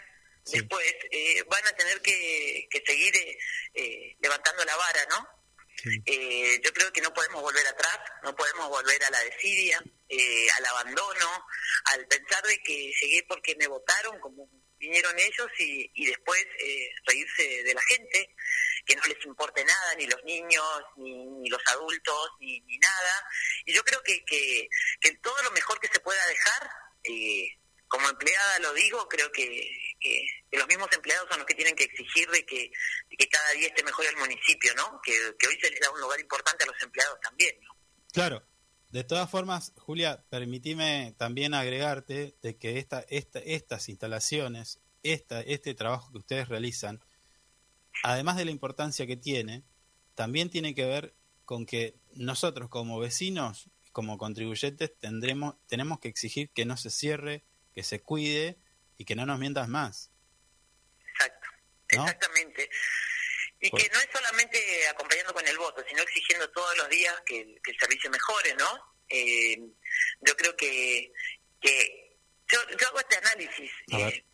Sí. 0.45 0.59
después 0.59 0.85
eh, 1.11 1.41
van 1.49 1.65
a 1.65 1.71
tener 1.73 2.01
que, 2.01 2.67
que 2.69 2.83
seguir 2.85 3.15
eh, 3.15 3.37
eh, 3.75 4.17
levantando 4.19 4.63
la 4.65 4.75
vara, 4.75 5.05
¿no? 5.09 5.27
Eh, 6.05 6.61
yo 6.63 6.71
creo 6.71 6.93
que 6.93 7.01
no 7.01 7.13
podemos 7.13 7.41
volver 7.41 7.65
atrás, 7.67 7.99
no 8.23 8.33
podemos 8.35 8.69
volver 8.69 9.03
a 9.03 9.09
la 9.09 9.19
desidia, 9.21 9.81
eh, 10.07 10.47
al 10.57 10.65
abandono, 10.65 11.45
al 11.85 12.07
pensar 12.07 12.41
de 12.43 12.57
que 12.63 12.91
llegué 13.01 13.23
porque 13.27 13.55
me 13.55 13.67
votaron, 13.67 14.17
como 14.19 14.47
vinieron 14.77 15.17
ellos, 15.19 15.47
y, 15.59 15.91
y 15.93 16.05
después 16.05 16.45
eh, 16.59 16.89
reírse 17.05 17.63
de 17.63 17.73
la 17.73 17.81
gente, 17.81 18.29
que 18.85 18.95
no 18.95 19.03
les 19.07 19.25
importe 19.25 19.63
nada, 19.65 19.95
ni 19.95 20.05
los 20.07 20.23
niños, 20.23 20.83
ni, 20.97 21.25
ni 21.25 21.49
los 21.49 21.61
adultos, 21.67 22.29
ni, 22.39 22.61
ni 22.61 22.77
nada. 22.77 23.27
Y 23.65 23.73
yo 23.73 23.83
creo 23.83 24.01
que, 24.03 24.23
que, 24.25 24.69
que 25.01 25.11
todo 25.17 25.41
lo 25.43 25.51
mejor 25.51 25.79
que 25.79 25.87
se 25.87 25.99
pueda 25.99 26.25
dejar, 26.27 26.69
eh, 27.03 27.57
como 27.93 28.09
empleada 28.09 28.59
lo 28.59 28.73
digo, 28.73 29.07
creo 29.07 29.31
que, 29.31 29.69
los 30.51 30.67
mismos 30.67 30.89
empleados 30.93 31.29
son 31.29 31.37
los 31.37 31.47
que 31.47 31.53
tienen 31.53 31.75
que 31.75 31.83
exigir 31.83 32.27
de 32.29 32.43
que, 32.43 32.71
de 33.09 33.17
que 33.17 33.27
cada 33.27 33.51
día 33.51 33.67
esté 33.67 33.83
mejor 33.83 34.05
el 34.07 34.17
municipio, 34.17 34.73
¿no? 34.75 34.99
Que, 35.03 35.13
que 35.37 35.47
hoy 35.47 35.57
se 35.61 35.69
les 35.69 35.79
da 35.79 35.91
un 35.91 36.01
lugar 36.01 36.19
importante 36.19 36.63
a 36.63 36.67
los 36.67 36.81
empleados 36.81 37.19
también, 37.21 37.55
¿no? 37.61 37.75
Claro. 38.11 38.43
De 38.89 39.03
todas 39.03 39.29
formas, 39.29 39.73
Julia, 39.77 40.23
permitime 40.29 41.13
también 41.17 41.53
agregarte 41.53 42.35
de 42.41 42.57
que 42.57 42.79
esta, 42.79 43.05
esta, 43.09 43.39
estas 43.39 43.87
instalaciones, 43.89 44.79
esta, 45.03 45.41
este 45.41 45.75
trabajo 45.75 46.11
que 46.11 46.17
ustedes 46.17 46.49
realizan, 46.49 46.99
además 48.01 48.37
de 48.37 48.45
la 48.45 48.51
importancia 48.51 49.05
que 49.05 49.17
tiene, 49.17 49.63
también 50.15 50.49
tiene 50.49 50.73
que 50.73 50.85
ver 50.85 51.13
con 51.45 51.67
que 51.67 51.95
nosotros 52.15 52.69
como 52.69 52.99
vecinos, 52.99 53.69
como 53.91 54.17
contribuyentes, 54.17 54.91
tendremos, 54.99 55.55
tenemos 55.67 55.99
que 55.99 56.07
exigir 56.07 56.49
que 56.49 56.65
no 56.65 56.75
se 56.75 56.89
cierre, 56.89 57.43
que 57.73 57.83
se 57.83 58.01
cuide 58.01 58.57
y 58.97 59.05
que 59.05 59.15
no 59.15 59.25
nos 59.25 59.39
mientas 59.39 59.67
más. 59.67 60.11
Exacto, 61.07 61.47
¿No? 61.95 62.03
exactamente. 62.03 62.69
Y 63.59 63.69
Pues- 63.69 63.83
que 63.83 63.89
no 63.91 63.99
es 63.99 64.09
solamente 64.11 64.87
acompañando 64.89 65.33
con 65.33 65.47
el 65.47 65.57
voto, 65.57 65.83
sino 65.87 66.01
exigiendo 66.03 66.49
todos 66.51 66.77
los 66.77 66.89
días 66.89 67.15
que, 67.25 67.59
que 67.63 67.71
el 67.71 67.79
servicio 67.79 68.09
mejore, 68.09 68.55
¿no? 68.55 68.95
Eh, 69.09 69.57
yo 70.21 70.35
creo 70.35 70.55
que, 70.55 71.11
que 71.61 72.17
yo, 72.51 72.59
yo 72.79 72.87
hago 72.87 72.99
este 72.99 73.17
análisis. 73.17 73.71
Eh, 73.91 74.25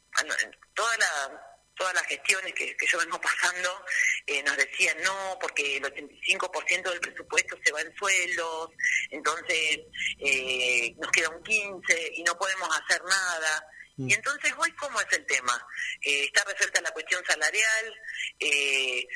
toda 0.74 0.98
la, 0.98 1.49
todas 1.80 1.94
las 1.96 2.06
gestiones 2.06 2.54
que, 2.54 2.76
que 2.76 2.86
yo 2.86 3.00
vengo 3.00 3.20
pasando 3.20 3.86
eh, 4.28 4.44
nos 4.44 4.58
decían 4.58 4.98
no, 5.02 5.38
porque 5.42 5.78
el 5.78 5.84
85% 5.84 6.90
del 6.90 7.00
presupuesto 7.00 7.58
se 7.64 7.72
va 7.72 7.82
en 7.82 7.96
sueldos, 7.96 8.72
entonces 9.10 9.80
eh, 10.20 10.94
nos 11.00 11.10
queda 11.12 11.30
un 11.30 11.42
15 11.42 12.12
y 12.16 12.24
no 12.24 12.38
podemos 12.38 12.70
hacer 12.78 13.02
nada. 13.04 13.66
Mm. 13.96 14.10
Y 14.10 14.14
entonces 14.14 14.54
hoy, 14.58 14.72
¿cómo 14.74 15.00
es 15.00 15.08
el 15.12 15.26
tema? 15.26 15.66
Eh, 16.02 16.26
está 16.26 16.44
resuelta 16.44 16.82
la 16.82 16.92
cuestión 16.92 17.24
salarial, 17.26 17.96
eh, 18.40 19.08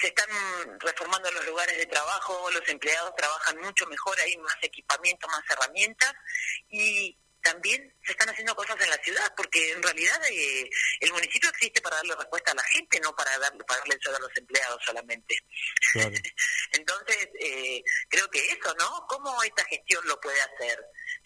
se 0.00 0.06
están 0.06 0.28
reformando 0.80 1.30
los 1.32 1.46
lugares 1.46 1.76
de 1.76 1.86
trabajo, 1.86 2.50
los 2.52 2.68
empleados 2.68 3.14
trabajan 3.16 3.58
mucho 3.60 3.86
mejor, 3.86 4.18
hay 4.20 4.36
más 4.38 4.56
equipamiento, 4.62 5.26
más 5.28 5.42
herramientas 5.50 6.14
y 6.68 7.16
también 7.52 7.94
se 8.04 8.12
están 8.12 8.28
haciendo 8.28 8.54
cosas 8.54 8.76
en 8.80 8.90
la 8.90 8.96
ciudad, 8.98 9.32
porque 9.36 9.72
en 9.72 9.82
realidad 9.82 10.20
eh, 10.30 10.68
el 11.00 11.12
municipio 11.12 11.48
existe 11.48 11.80
para 11.80 11.96
darle 11.96 12.14
respuesta 12.16 12.52
a 12.52 12.54
la 12.54 12.62
gente, 12.64 13.00
no 13.00 13.14
para 13.14 13.38
darle, 13.38 13.64
para 13.64 13.80
darle 13.80 13.94
el 13.94 14.00
sueldo 14.02 14.18
a 14.18 14.28
los 14.28 14.36
empleados 14.36 14.82
solamente. 14.84 15.34
Claro. 15.92 16.10
Entonces, 16.72 17.28
eh, 17.40 17.82
creo 18.08 18.28
que 18.30 18.46
eso, 18.52 18.74
¿no? 18.78 19.06
¿Cómo 19.08 19.42
esta 19.42 19.64
gestión 19.64 20.06
lo 20.06 20.20
puede 20.20 20.40
hacer? 20.40 20.78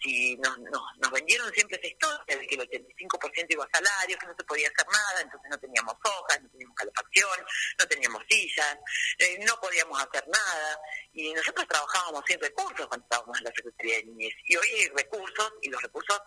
Si 0.03 0.35
nos, 0.37 0.57
nos, 0.59 0.81
nos 0.99 1.11
vendieron 1.11 1.51
siempre 1.53 1.77
esa 1.77 1.87
historia 1.87 2.37
de 2.37 2.45
que 2.47 2.55
el 2.55 2.69
85% 2.69 3.45
iba 3.49 3.63
a 3.63 3.69
salario, 3.73 4.17
que 4.19 4.27
no 4.27 4.35
se 4.37 4.43
podía 4.43 4.67
hacer 4.67 4.85
nada, 4.91 5.21
entonces 5.21 5.49
no 5.49 5.57
teníamos 5.57 5.95
hojas, 6.03 6.41
no 6.41 6.49
teníamos 6.49 6.75
calefacción, 6.75 7.39
no 7.79 7.87
teníamos 7.87 8.23
sillas, 8.29 8.77
eh, 9.19 9.39
no 9.45 9.55
podíamos 9.61 10.01
hacer 10.01 10.27
nada. 10.27 10.79
Y 11.13 11.33
nosotros 11.33 11.65
trabajábamos 11.67 12.23
sin 12.27 12.39
recursos 12.39 12.85
cuando 12.87 13.05
estábamos 13.05 13.37
en 13.37 13.43
la 13.45 13.51
Secretaría 13.55 13.95
de 13.97 14.03
Niñez. 14.05 14.33
Y 14.45 14.55
hoy 14.57 14.67
hay 14.67 14.87
recursos, 14.89 15.53
y 15.61 15.69
los 15.69 15.81
recursos 15.81 16.19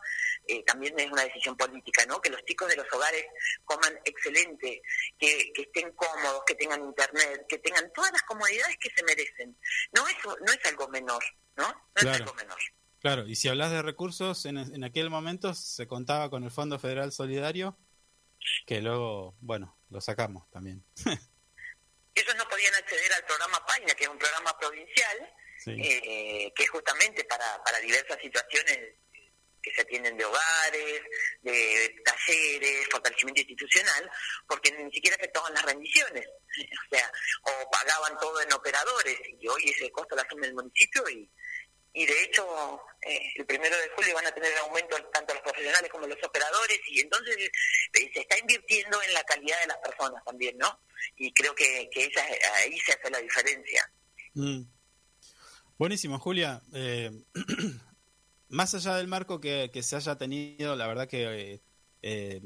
eh, 0.46 0.62
también 0.64 0.98
es 0.98 1.10
una 1.10 1.24
decisión 1.24 1.56
política, 1.56 2.06
¿no? 2.06 2.20
Que 2.20 2.30
los 2.30 2.42
chicos 2.44 2.68
de 2.68 2.76
los 2.76 2.86
hogares 2.92 3.26
coman 3.64 3.98
excelente, 4.04 4.80
que, 5.18 5.52
que 5.52 5.62
estén 5.62 5.92
cómodos, 5.92 6.42
que 6.46 6.54
tengan 6.54 6.82
internet, 6.82 7.44
que 7.48 7.58
tengan 7.58 7.92
todas 7.92 8.12
las 8.12 8.22
comodidades 8.22 8.76
que 8.78 8.90
se 8.96 9.02
merecen. 9.04 9.58
No 9.92 10.06
es, 10.08 10.16
no 10.24 10.52
es 10.52 10.64
algo 10.66 10.88
menor, 10.88 11.22
¿no? 11.56 11.68
No 11.68 11.74
Claro. 11.94 12.10
es 12.14 12.20
algo 12.20 12.34
menor. 12.34 12.58
Claro, 13.06 13.24
y 13.28 13.36
si 13.36 13.46
hablas 13.46 13.70
de 13.70 13.82
recursos, 13.82 14.46
en, 14.46 14.58
en 14.58 14.82
aquel 14.82 15.10
momento 15.10 15.54
se 15.54 15.86
contaba 15.86 16.28
con 16.28 16.42
el 16.42 16.50
Fondo 16.50 16.76
Federal 16.76 17.12
Solidario, 17.12 17.78
que 18.66 18.80
luego, 18.80 19.36
bueno, 19.38 19.78
lo 19.90 20.00
sacamos 20.00 20.50
también. 20.50 20.84
Ellos 22.16 22.34
no 22.36 22.48
podían 22.48 22.74
acceder 22.74 23.12
al 23.12 23.24
programa 23.24 23.64
Paina, 23.64 23.94
que 23.94 24.02
es 24.02 24.10
un 24.10 24.18
programa 24.18 24.58
provincial, 24.58 25.32
Sí. 25.58 25.70
eh, 25.80 26.52
que 26.56 26.64
es 26.64 26.70
justamente 26.70 27.22
para, 27.26 27.62
para 27.62 27.78
diversas 27.78 28.20
situaciones 28.20 28.76
que 29.62 29.72
se 29.72 29.82
atienden 29.82 30.16
de 30.16 30.24
hogares, 30.24 31.02
de 31.42 32.02
talleres, 32.04 32.88
fortalecimiento 32.90 33.40
institucional, 33.40 34.10
porque 34.48 34.72
ni 34.72 34.90
siquiera 34.90 35.14
afectaban 35.14 35.54
las 35.54 35.64
rendiciones, 35.64 36.26
o 36.90 36.96
sea, 36.96 37.12
o 37.42 37.70
pagaban 37.70 38.18
todo 38.18 38.40
en 38.40 38.52
operadores, 38.52 39.16
y 39.38 39.46
hoy 39.46 39.62
ese 39.70 39.92
costo 39.92 40.16
lo 40.16 40.22
asume 40.22 40.48
el 40.48 40.54
municipio 40.54 41.08
y, 41.08 41.30
y 41.96 42.04
de 42.04 42.24
hecho 42.24 42.44
eh, 43.08 43.32
el 43.36 43.46
primero 43.46 43.74
de 43.74 43.88
julio 43.96 44.14
van 44.14 44.26
a 44.26 44.30
tener 44.30 44.54
aumento 44.58 44.96
tanto 45.14 45.32
los 45.32 45.42
profesionales 45.42 45.90
como 45.90 46.06
los 46.06 46.22
operadores 46.22 46.78
y 46.90 47.00
entonces 47.00 47.36
eh, 47.38 48.10
se 48.12 48.20
está 48.20 48.38
invirtiendo 48.38 49.02
en 49.02 49.14
la 49.14 49.22
calidad 49.24 49.58
de 49.62 49.68
las 49.68 49.78
personas 49.78 50.22
también, 50.22 50.58
¿no? 50.58 50.78
Y 51.16 51.32
creo 51.32 51.54
que, 51.54 51.88
que 51.90 52.04
esa, 52.04 52.22
ahí 52.56 52.78
se 52.80 52.92
hace 52.92 53.10
la 53.10 53.18
diferencia. 53.18 53.90
Mm. 54.34 54.64
Buenísimo, 55.78 56.18
Julia. 56.18 56.60
Eh, 56.74 57.10
más 58.48 58.74
allá 58.74 58.96
del 58.96 59.08
marco 59.08 59.40
que, 59.40 59.70
que 59.72 59.82
se 59.82 59.96
haya 59.96 60.18
tenido, 60.18 60.76
la 60.76 60.88
verdad 60.88 61.08
que 61.08 61.62
eh, 62.02 62.40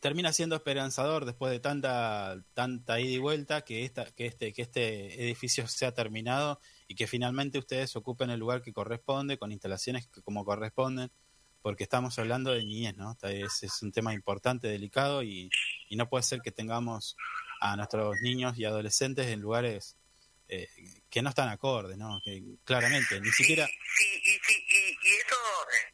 termina 0.00 0.32
siendo 0.32 0.56
esperanzador 0.56 1.24
después 1.24 1.52
de 1.52 1.60
tanta 1.60 2.42
tanta 2.54 2.98
ida 2.98 3.12
y 3.12 3.18
vuelta 3.18 3.62
que 3.62 3.84
esta 3.84 4.06
que 4.06 4.26
este 4.26 4.52
que 4.52 4.62
este 4.62 5.22
edificio 5.22 5.68
sea 5.68 5.94
terminado 5.94 6.60
y 6.90 6.96
que 6.96 7.06
finalmente 7.06 7.56
ustedes 7.56 7.94
ocupen 7.94 8.30
el 8.30 8.40
lugar 8.40 8.62
que 8.62 8.72
corresponde 8.72 9.38
con 9.38 9.52
instalaciones 9.52 10.08
que 10.08 10.22
como 10.22 10.44
corresponden 10.44 11.08
porque 11.62 11.84
estamos 11.84 12.18
hablando 12.18 12.50
de 12.50 12.64
niñez, 12.64 12.96
¿no? 12.96 13.16
Es, 13.22 13.62
es 13.62 13.80
un 13.82 13.92
tema 13.92 14.12
importante, 14.12 14.66
delicado 14.66 15.22
y, 15.22 15.48
y 15.88 15.94
no 15.94 16.08
puede 16.08 16.24
ser 16.24 16.40
que 16.40 16.50
tengamos 16.50 17.16
a 17.60 17.76
nuestros 17.76 18.16
niños 18.22 18.58
y 18.58 18.64
adolescentes 18.64 19.28
en 19.28 19.38
lugares 19.40 19.96
eh, 20.48 20.66
que 21.08 21.22
no 21.22 21.28
están 21.28 21.48
acordes, 21.50 21.96
¿no? 21.96 22.20
Que 22.24 22.42
claramente, 22.64 23.20
ni 23.20 23.30
siquiera... 23.30 23.68
Sí, 23.68 24.22
y, 24.24 24.30
sí, 24.42 24.66
y, 24.68 25.10
y 25.10 25.14
eso, 25.14 25.36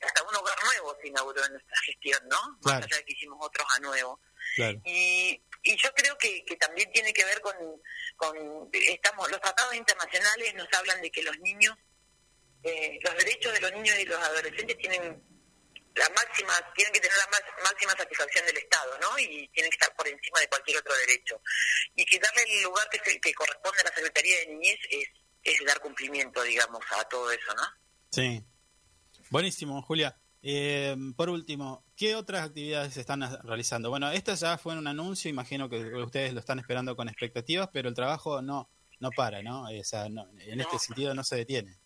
hasta 0.00 0.22
un 0.22 0.34
hogar 0.34 0.56
nuevo 0.64 0.96
se 1.02 1.08
inauguró 1.08 1.44
en 1.44 1.52
nuestra 1.52 1.76
gestión, 1.84 2.20
¿no? 2.30 2.58
Claro. 2.62 2.80
Más 2.80 2.86
allá 2.86 2.96
de 2.96 3.04
que 3.04 3.12
hicimos 3.12 3.38
otros 3.42 3.66
a 3.76 3.80
nuevo. 3.80 4.18
Claro, 4.54 4.80
Y, 4.86 5.42
y 5.62 5.76
yo 5.76 5.90
creo 5.94 6.16
que, 6.16 6.42
que 6.46 6.56
también 6.56 6.90
tiene 6.90 7.12
que 7.12 7.26
ver 7.26 7.42
con, 7.42 7.54
con 8.16 8.68
estamos 8.72 9.30
los 9.30 9.40
tratados 9.40 9.74
internacionales 9.74 10.54
nos 10.54 10.68
hablan 10.72 11.00
de 11.02 11.10
que 11.10 11.22
los 11.22 11.38
niños 11.40 11.76
eh, 12.62 12.98
los 13.02 13.16
derechos 13.16 13.52
de 13.52 13.60
los 13.60 13.72
niños 13.72 13.98
y 13.98 14.04
los 14.06 14.18
adolescentes 14.22 14.76
tienen 14.78 15.22
la 15.94 16.08
máxima 16.10 16.52
tienen 16.74 16.92
que 16.92 17.00
tener 17.00 17.16
la 17.16 17.26
más- 17.28 17.62
máxima 17.64 17.92
satisfacción 17.96 18.44
del 18.46 18.56
Estado 18.58 18.98
no 18.98 19.18
y 19.18 19.48
tienen 19.48 19.70
que 19.70 19.76
estar 19.76 19.94
por 19.96 20.06
encima 20.08 20.40
de 20.40 20.48
cualquier 20.48 20.78
otro 20.78 20.94
derecho 20.96 21.40
y 21.94 22.04
que 22.04 22.18
darle 22.18 22.42
el 22.48 22.62
lugar 22.64 22.88
que, 22.90 22.98
se- 23.04 23.20
que 23.20 23.32
corresponde 23.34 23.80
a 23.80 23.84
la 23.84 23.94
Secretaría 23.94 24.38
de 24.40 24.46
Niñez 24.48 24.78
es 24.90 25.08
es 25.42 25.64
dar 25.64 25.78
cumplimiento 25.80 26.42
digamos 26.42 26.82
a 26.90 27.04
todo 27.08 27.30
eso 27.30 27.54
no 27.54 27.62
sí. 28.10 28.42
Buenísimo, 29.30 29.82
Julia. 29.82 30.16
Eh, 30.42 30.96
por 31.16 31.28
último, 31.28 31.84
¿qué 31.96 32.14
otras 32.14 32.44
actividades 32.46 32.94
se 32.94 33.00
están 33.00 33.20
realizando? 33.44 33.90
Bueno, 33.90 34.10
esta 34.10 34.34
ya 34.34 34.58
fue 34.58 34.76
un 34.76 34.86
anuncio, 34.86 35.28
imagino 35.28 35.68
que 35.68 35.78
ustedes 35.96 36.32
lo 36.34 36.40
están 36.40 36.58
esperando 36.58 36.94
con 36.94 37.08
expectativas, 37.08 37.68
pero 37.72 37.88
el 37.88 37.94
trabajo 37.94 38.42
no 38.42 38.68
no 38.98 39.10
para, 39.10 39.42
¿no? 39.42 39.64
O 39.64 39.84
sea, 39.84 40.08
no- 40.08 40.26
en 40.38 40.58
este 40.58 40.78
sentido 40.78 41.12
no 41.14 41.22
se 41.22 41.36
detiene. 41.36 41.76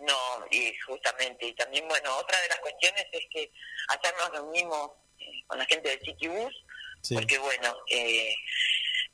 No, 0.00 0.16
y 0.50 0.74
justamente, 0.86 1.46
y 1.46 1.54
también, 1.54 1.88
bueno, 1.88 2.14
otra 2.18 2.38
de 2.42 2.48
las 2.48 2.58
cuestiones 2.58 3.06
es 3.12 3.22
que 3.30 3.50
ayer 3.88 4.14
nos 4.18 4.30
reunimos 4.30 4.90
eh, 5.18 5.42
con 5.46 5.58
la 5.58 5.64
gente 5.64 5.88
del 5.88 6.00
City 6.00 6.28
Bus, 6.28 6.54
Sí. 7.00 7.14
porque 7.14 7.38
bueno, 7.38 7.74
eh, 7.90 8.34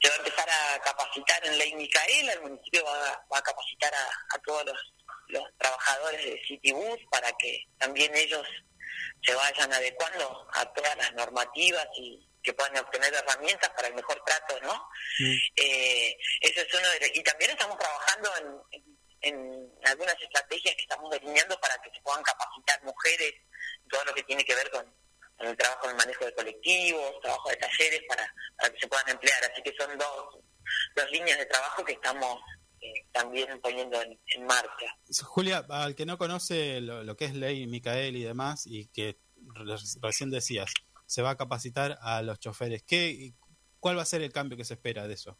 se 0.02 0.08
va 0.08 0.14
a 0.14 0.18
empezar 0.18 0.48
a 0.50 0.80
capacitar 0.82 1.46
en 1.46 1.56
Ley 1.58 1.74
Micaela, 1.76 2.32
el 2.32 2.40
municipio 2.42 2.84
va, 2.84 3.24
va 3.32 3.38
a 3.38 3.42
capacitar 3.42 3.92
a, 3.94 4.34
a 4.34 4.38
todos 4.44 4.64
los, 4.66 4.76
los 5.30 5.44
trabajadores 5.58 6.24
de 6.24 6.42
City 6.46 6.72
Bus 6.72 6.98
para 7.10 7.30
que 7.38 7.64
también 7.78 8.14
ellos 8.14 8.46
se 9.22 9.34
vayan 9.34 9.72
adecuando 9.72 10.48
a 10.54 10.64
todas 10.72 10.96
las 10.96 11.12
normativas 11.14 11.86
y 11.96 12.26
que 12.42 12.54
puedan 12.54 12.76
obtener 12.78 13.12
herramientas 13.12 13.68
para 13.70 13.88
el 13.88 13.94
mejor 13.94 14.22
trato, 14.24 14.58
¿no? 14.62 14.74
Mm. 15.18 15.34
Eh, 15.56 16.16
eso 16.40 16.60
es 16.62 16.74
uno 16.74 16.88
de 16.90 17.00
los- 17.00 17.16
y 17.16 17.22
también 17.22 17.50
estamos 17.50 17.76
trabajando 17.78 18.30
en, 18.38 18.80
en- 19.22 19.70
en 19.82 19.86
algunas 19.88 20.16
estrategias 20.22 20.74
que 20.74 20.82
estamos 20.82 21.10
delineando 21.10 21.58
para 21.60 21.76
que 21.82 21.90
se 21.90 22.00
puedan 22.00 22.22
capacitar 22.22 22.82
mujeres 22.84 23.34
todo 23.90 24.04
lo 24.06 24.14
que 24.14 24.22
tiene 24.22 24.42
que 24.44 24.54
ver 24.54 24.70
con, 24.70 24.84
con 25.36 25.46
el 25.48 25.56
trabajo 25.56 25.84
en 25.84 25.90
el 25.90 25.96
manejo 25.96 26.24
de 26.24 26.34
colectivos, 26.34 27.20
trabajo 27.20 27.50
de 27.50 27.56
talleres 27.56 28.02
para, 28.08 28.34
para 28.56 28.72
que 28.72 28.80
se 28.80 28.88
puedan 28.88 29.08
emplear. 29.10 29.44
Así 29.52 29.62
que 29.62 29.74
son 29.78 29.98
dos, 29.98 30.38
dos 30.96 31.10
líneas 31.10 31.38
de 31.38 31.46
trabajo 31.46 31.84
que 31.84 31.92
estamos 31.92 32.40
eh, 32.80 33.06
también 33.12 33.60
poniendo 33.60 34.00
en, 34.02 34.18
en 34.34 34.46
marcha. 34.46 34.96
Julia, 35.24 35.64
al 35.68 35.94
que 35.94 36.06
no 36.06 36.18
conoce 36.18 36.80
lo, 36.80 37.02
lo 37.04 37.16
que 37.16 37.26
es 37.26 37.34
ley 37.34 37.66
Micael 37.66 38.16
y 38.16 38.22
demás, 38.22 38.66
y 38.66 38.86
que 38.88 39.18
re- 39.54 39.76
recién 40.02 40.30
decías, 40.30 40.72
se 41.06 41.22
va 41.22 41.30
a 41.30 41.36
capacitar 41.36 41.98
a 42.02 42.22
los 42.22 42.38
choferes, 42.40 42.82
¿qué, 42.84 43.32
¿cuál 43.80 43.98
va 43.98 44.02
a 44.02 44.06
ser 44.06 44.22
el 44.22 44.32
cambio 44.32 44.56
que 44.56 44.64
se 44.64 44.74
espera 44.74 45.06
de 45.08 45.14
eso? 45.14 45.38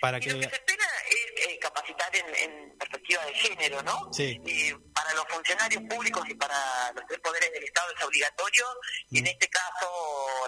Para 0.00 0.18
Y 0.18 0.20
lo 0.20 0.26
que 0.34 0.40
que... 0.40 0.48
se 0.48 0.54
espera 0.54 0.84
es 1.08 1.48
eh, 1.48 1.58
capacitar 1.58 2.10
en, 2.14 2.50
en 2.50 2.69
perspectiva 2.80 3.24
de 3.26 3.34
género, 3.34 3.82
¿no? 3.82 4.12
Sí. 4.12 4.40
Y 4.44 4.72
para 4.92 5.14
los 5.14 5.24
funcionarios 5.28 5.82
públicos 5.88 6.22
y 6.28 6.34
para 6.34 6.92
los 6.94 7.04
tres 7.06 7.20
poderes 7.20 7.52
del 7.52 7.64
Estado 7.64 7.88
es 7.96 8.04
obligatorio, 8.04 8.64
y 9.10 9.18
en 9.18 9.24
Mm. 9.24 9.28
este 9.28 9.48
caso 9.48 9.86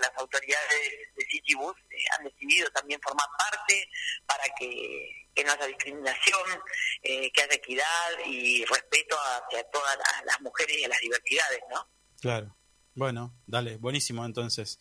las 0.01 0.11
autoridades 0.17 0.91
de 1.15 1.25
Citibus 1.31 1.77
eh, 1.91 2.05
han 2.19 2.25
decidido 2.25 2.69
también 2.71 3.01
formar 3.03 3.27
parte 3.39 3.89
para 4.27 4.45
que, 4.59 5.27
que 5.35 5.45
no 5.45 5.53
haya 5.53 5.67
discriminación, 5.67 6.61
eh, 7.03 7.31
que 7.33 7.43
haya 7.43 7.55
equidad 7.55 8.11
y 8.27 8.65
respeto 8.65 9.17
hacia 9.17 9.63
todas 9.71 9.97
las, 9.97 10.25
las 10.25 10.41
mujeres 10.41 10.77
y 10.79 10.85
a 10.85 10.89
las 10.89 11.01
diversidades, 11.01 11.61
¿no? 11.71 11.89
Claro. 12.21 12.57
Bueno, 12.95 13.35
dale, 13.47 13.77
buenísimo 13.79 14.25
entonces. 14.25 14.79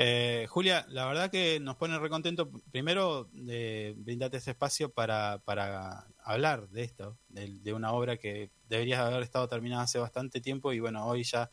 Eh, 0.00 0.46
Julia, 0.48 0.86
la 0.88 1.06
verdad 1.06 1.28
que 1.28 1.58
nos 1.58 1.74
pone 1.76 1.98
recontento 1.98 2.48
primero 2.70 3.28
de 3.32 3.96
brindarte 3.98 4.36
este 4.36 4.52
espacio 4.52 4.90
para, 4.90 5.42
para 5.44 6.06
hablar 6.22 6.68
de 6.68 6.84
esto, 6.84 7.18
de, 7.28 7.72
una 7.72 7.92
obra 7.92 8.16
que 8.16 8.52
debería 8.68 9.04
haber 9.04 9.24
estado 9.24 9.48
terminada 9.48 9.82
hace 9.82 9.98
bastante 9.98 10.40
tiempo 10.40 10.72
y 10.72 10.78
bueno, 10.78 11.04
hoy 11.04 11.24
ya 11.24 11.50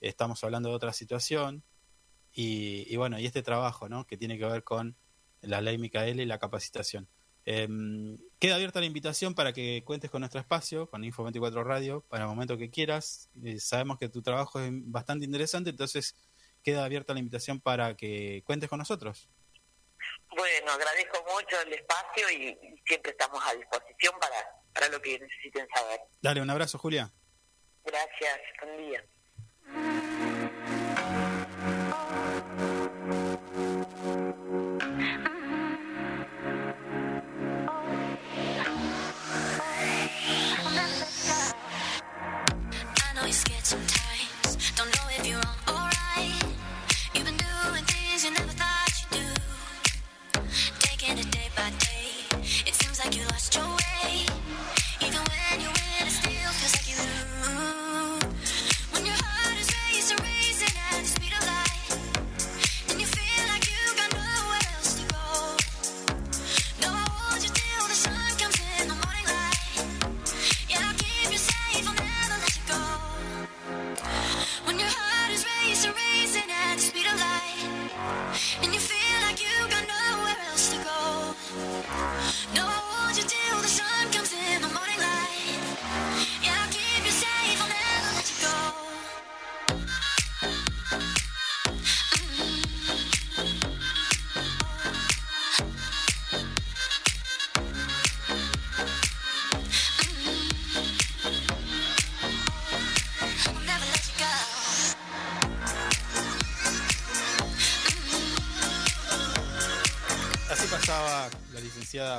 estamos 0.00 0.42
hablando 0.42 0.68
de 0.68 0.74
otra 0.74 0.92
situación 0.92 1.62
y, 2.32 2.92
y 2.92 2.96
bueno, 2.96 3.20
y 3.20 3.26
este 3.26 3.44
trabajo, 3.44 3.88
¿no? 3.88 4.04
Que 4.04 4.16
tiene 4.16 4.36
que 4.36 4.46
ver 4.46 4.64
con 4.64 4.96
la 5.40 5.60
ley 5.60 5.78
Micaela 5.78 6.22
y 6.22 6.26
la 6.26 6.38
capacitación. 6.40 7.08
Em, 7.44 8.18
queda 8.40 8.56
abierta 8.56 8.80
la 8.80 8.86
invitación 8.86 9.32
para 9.34 9.52
que 9.52 9.84
cuentes 9.84 10.10
con 10.10 10.20
nuestro 10.20 10.40
espacio, 10.40 10.90
con 10.90 11.04
Info24 11.04 11.64
Radio, 11.64 12.04
para 12.08 12.24
el 12.24 12.28
momento 12.28 12.58
que 12.58 12.70
quieras. 12.70 13.30
Eh, 13.44 13.60
sabemos 13.60 13.98
que 13.98 14.08
tu 14.08 14.20
trabajo 14.20 14.58
es 14.58 14.72
bastante 14.72 15.24
interesante, 15.24 15.70
entonces 15.70 16.16
queda 16.66 16.84
abierta 16.84 17.12
la 17.12 17.20
invitación 17.20 17.60
para 17.60 17.96
que 17.96 18.42
cuentes 18.44 18.68
con 18.68 18.80
nosotros. 18.80 19.28
Bueno, 20.36 20.72
agradezco 20.72 21.24
mucho 21.32 21.60
el 21.64 21.72
espacio 21.72 22.28
y, 22.28 22.58
siempre 22.84 23.12
estamos 23.12 23.40
a 23.46 23.54
disposición 23.54 24.14
para, 24.20 24.36
para 24.74 24.88
lo 24.88 25.00
que 25.00 25.16
necesiten 25.16 25.68
saber. 25.72 26.00
Dale, 26.20 26.42
un 26.42 26.50
abrazo, 26.50 26.76
Julia. 26.76 27.12
Gracias, 27.84 28.40
buen 28.60 28.78
día. 28.78 30.25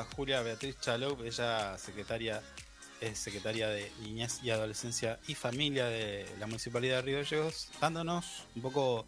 Julia 0.06 0.42
Beatriz 0.42 0.80
Chalou, 0.80 1.18
ella 1.24 1.78
secretaria, 1.78 2.42
es 3.02 3.18
secretaria 3.20 3.70
de 3.70 3.92
Niñez 4.02 4.40
y 4.44 4.50
Adolescencia 4.50 5.20
y 5.28 5.36
Familia 5.36 5.86
de 5.86 6.26
la 6.40 6.48
Municipalidad 6.48 6.98
de 6.98 7.02
Río 7.04 7.18
Gallegos, 7.18 7.70
dándonos 7.80 8.48
un 8.56 8.62
poco, 8.62 9.06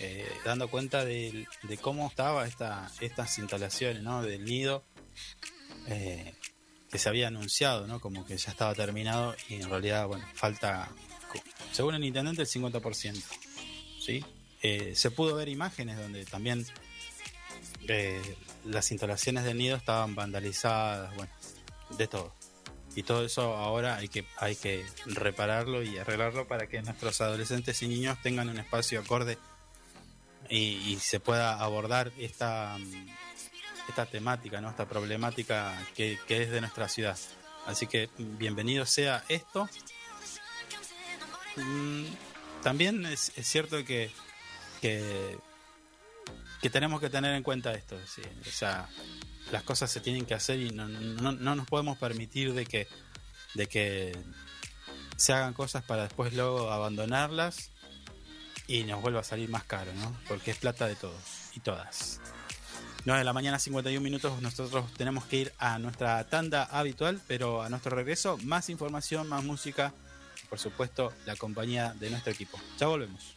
eh, 0.00 0.28
dando 0.44 0.68
cuenta 0.68 1.04
de, 1.04 1.46
cómo 1.80 2.08
estaba 2.08 2.46
esta, 2.46 2.90
estas 3.00 3.38
instalaciones, 3.38 4.02
¿no? 4.02 4.22
Del 4.22 4.44
nido, 4.44 4.82
eh, 5.88 6.34
que 6.90 6.98
se 6.98 7.08
había 7.08 7.28
anunciado, 7.28 7.86
¿no? 7.86 8.00
Como 8.00 8.24
que 8.26 8.36
ya 8.36 8.50
estaba 8.50 8.74
terminado 8.74 9.34
y 9.48 9.54
en 9.54 9.70
realidad, 9.70 10.06
bueno, 10.06 10.26
falta, 10.34 10.88
según 11.72 11.94
el 11.94 12.04
intendente, 12.04 12.42
el 12.42 12.48
50%, 12.48 13.22
¿sí? 14.00 14.24
Eh, 14.62 14.94
se 14.96 15.10
pudo 15.10 15.36
ver 15.36 15.48
imágenes 15.48 15.98
donde 15.98 16.24
también 16.24 16.66
las 18.66 18.90
instalaciones 18.90 19.44
del 19.44 19.58
nido 19.58 19.76
estaban 19.76 20.14
vandalizadas, 20.14 21.14
bueno, 21.16 21.32
de 21.96 22.06
todo. 22.06 22.34
Y 22.94 23.02
todo 23.02 23.24
eso 23.24 23.54
ahora 23.54 23.96
hay 23.96 24.08
que, 24.08 24.24
hay 24.38 24.56
que 24.56 24.84
repararlo 25.04 25.82
y 25.82 25.98
arreglarlo 25.98 26.48
para 26.48 26.66
que 26.66 26.80
nuestros 26.82 27.20
adolescentes 27.20 27.82
y 27.82 27.88
niños 27.88 28.18
tengan 28.22 28.48
un 28.48 28.58
espacio 28.58 29.00
acorde 29.00 29.38
y, 30.48 30.78
y 30.92 30.98
se 30.98 31.20
pueda 31.20 31.60
abordar 31.60 32.10
esta, 32.18 32.76
esta 33.88 34.06
temática, 34.06 34.60
¿no? 34.60 34.70
esta 34.70 34.88
problemática 34.88 35.76
que, 35.94 36.18
que 36.26 36.42
es 36.42 36.50
de 36.50 36.60
nuestra 36.60 36.88
ciudad. 36.88 37.18
Así 37.66 37.86
que 37.86 38.08
bienvenido 38.16 38.86
sea 38.86 39.24
esto. 39.28 39.68
Mm, 41.56 42.04
también 42.62 43.04
es, 43.06 43.32
es 43.36 43.46
cierto 43.46 43.84
que, 43.84 44.10
que 44.80 45.38
que 46.66 46.70
tenemos 46.70 47.00
que 47.00 47.08
tener 47.08 47.32
en 47.36 47.44
cuenta 47.44 47.72
esto. 47.74 47.94
O 47.94 48.50
sea, 48.50 48.88
las 49.52 49.62
cosas 49.62 49.88
se 49.88 50.00
tienen 50.00 50.26
que 50.26 50.34
hacer 50.34 50.58
y 50.58 50.70
no, 50.70 50.88
no, 50.88 51.30
no 51.30 51.54
nos 51.54 51.68
podemos 51.68 51.96
permitir 51.96 52.54
de 52.54 52.66
que, 52.66 52.88
de 53.54 53.68
que 53.68 54.18
se 55.16 55.32
hagan 55.32 55.54
cosas 55.54 55.84
para 55.84 56.02
después 56.02 56.34
luego 56.34 56.72
abandonarlas 56.72 57.70
y 58.66 58.82
nos 58.82 59.00
vuelva 59.00 59.20
a 59.20 59.22
salir 59.22 59.48
más 59.48 59.62
caro, 59.62 59.92
¿no? 59.94 60.16
Porque 60.26 60.50
es 60.50 60.56
plata 60.56 60.88
de 60.88 60.96
todos 60.96 61.22
y 61.54 61.60
todas. 61.60 62.20
9 63.04 63.20
de 63.20 63.24
la 63.24 63.32
mañana, 63.32 63.60
51 63.60 64.02
minutos. 64.02 64.42
Nosotros 64.42 64.92
tenemos 64.94 65.24
que 65.26 65.36
ir 65.36 65.52
a 65.58 65.78
nuestra 65.78 66.24
tanda 66.24 66.64
habitual, 66.64 67.20
pero 67.28 67.62
a 67.62 67.68
nuestro 67.68 67.94
regreso, 67.94 68.38
más 68.38 68.70
información, 68.70 69.28
más 69.28 69.44
música. 69.44 69.94
Por 70.50 70.58
supuesto, 70.58 71.12
la 71.26 71.36
compañía 71.36 71.94
de 72.00 72.10
nuestro 72.10 72.32
equipo. 72.32 72.58
Ya 72.76 72.88
volvemos. 72.88 73.36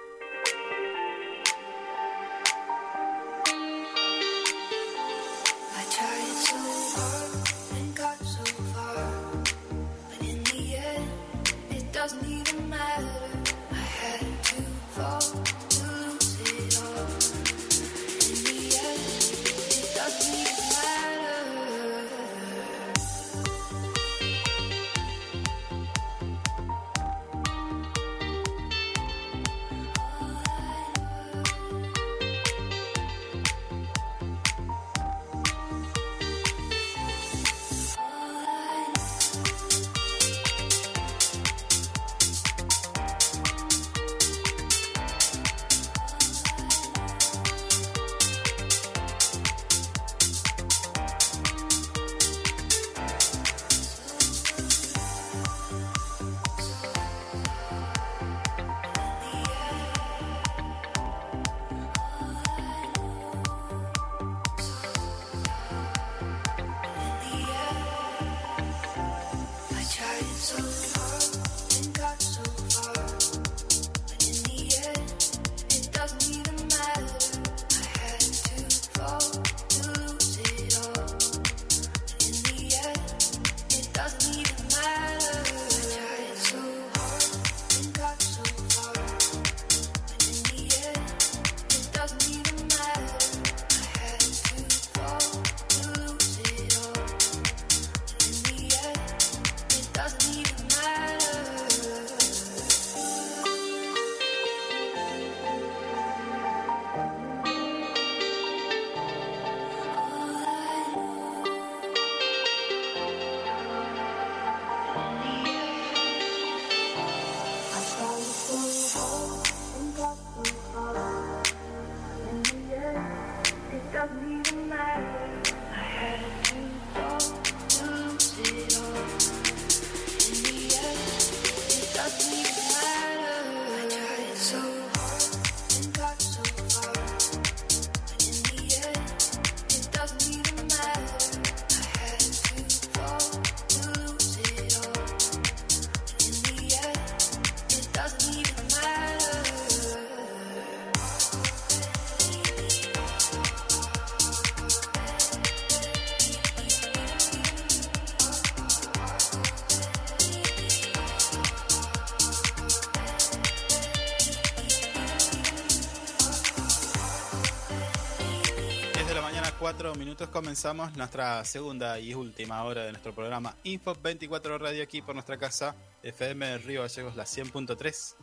Comenzamos 170.31 170.95
nuestra 170.95 171.43
segunda 171.43 171.99
y 171.99 172.13
última 172.13 172.63
hora 172.63 172.85
de 172.85 172.91
nuestro 172.91 173.13
programa 173.13 173.55
Info 173.63 173.93
24 174.01 174.57
Radio 174.57 174.81
aquí 174.81 175.01
por 175.01 175.13
nuestra 175.13 175.37
casa, 175.37 175.75
FM 176.03 176.57
Río 176.59 176.81
Gallegos, 176.83 177.17
la 177.17 177.25
100.3, 177.25 178.15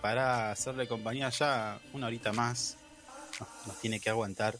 para 0.00 0.50
hacerle 0.50 0.88
compañía 0.88 1.28
ya 1.28 1.78
una 1.92 2.06
horita 2.06 2.32
más. 2.32 2.78
Nos, 3.66 3.78
tiene 3.80 4.00
que 4.00 4.08
aguantar. 4.08 4.58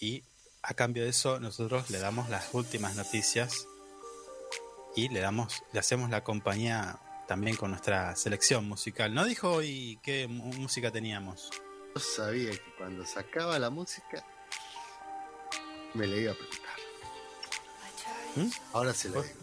Y 0.00 0.24
a 0.62 0.74
cambio 0.74 1.04
de 1.04 1.10
eso, 1.10 1.38
nosotros 1.38 1.88
le 1.90 2.00
damos 2.00 2.28
las 2.28 2.52
últimas 2.52 2.96
noticias 2.96 3.66
y 4.96 5.08
le 5.08 5.20
damos, 5.20 5.62
le 5.72 5.78
hacemos 5.78 6.10
la 6.10 6.24
compañía 6.24 6.98
también 7.28 7.56
con 7.56 7.70
nuestra 7.70 8.16
selección 8.16 8.68
musical. 8.68 9.14
¿No 9.14 9.24
dijo 9.24 9.50
hoy 9.50 10.00
qué 10.02 10.26
música 10.26 10.90
teníamos? 10.90 11.50
Yo 11.94 12.00
sabía 12.00 12.50
que 12.50 12.74
cuando 12.76 13.06
sacaba 13.06 13.58
la 13.58 13.70
música 13.70 14.24
me 15.94 16.06
le 16.06 16.20
iba 16.22 16.32
a 16.32 16.34
preguntar. 16.34 16.62
¿Mm? 18.36 18.50
Ahora 18.72 18.94
se 18.94 19.08
la 19.10 19.22
digo. 19.22 19.34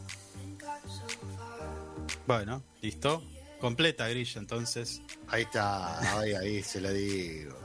Bueno, 2.27 2.63
listo. 2.81 3.23
Completa 3.59 4.07
grilla 4.07 4.39
entonces. 4.39 5.01
Ahí 5.27 5.43
está, 5.43 6.17
ahí, 6.19 6.33
ahí 6.33 6.63
se 6.63 6.79
la 6.79 6.91
digo. 6.91 7.57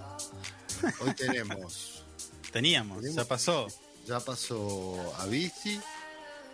Hoy 1.01 1.14
tenemos, 1.14 2.05
Teníamos, 2.53 2.99
Tenemos. 2.99 3.16
ya 3.16 3.24
pasó. 3.28 3.66
ya 4.07 4.20
pasó 4.20 5.14
Avicii, 5.18 5.80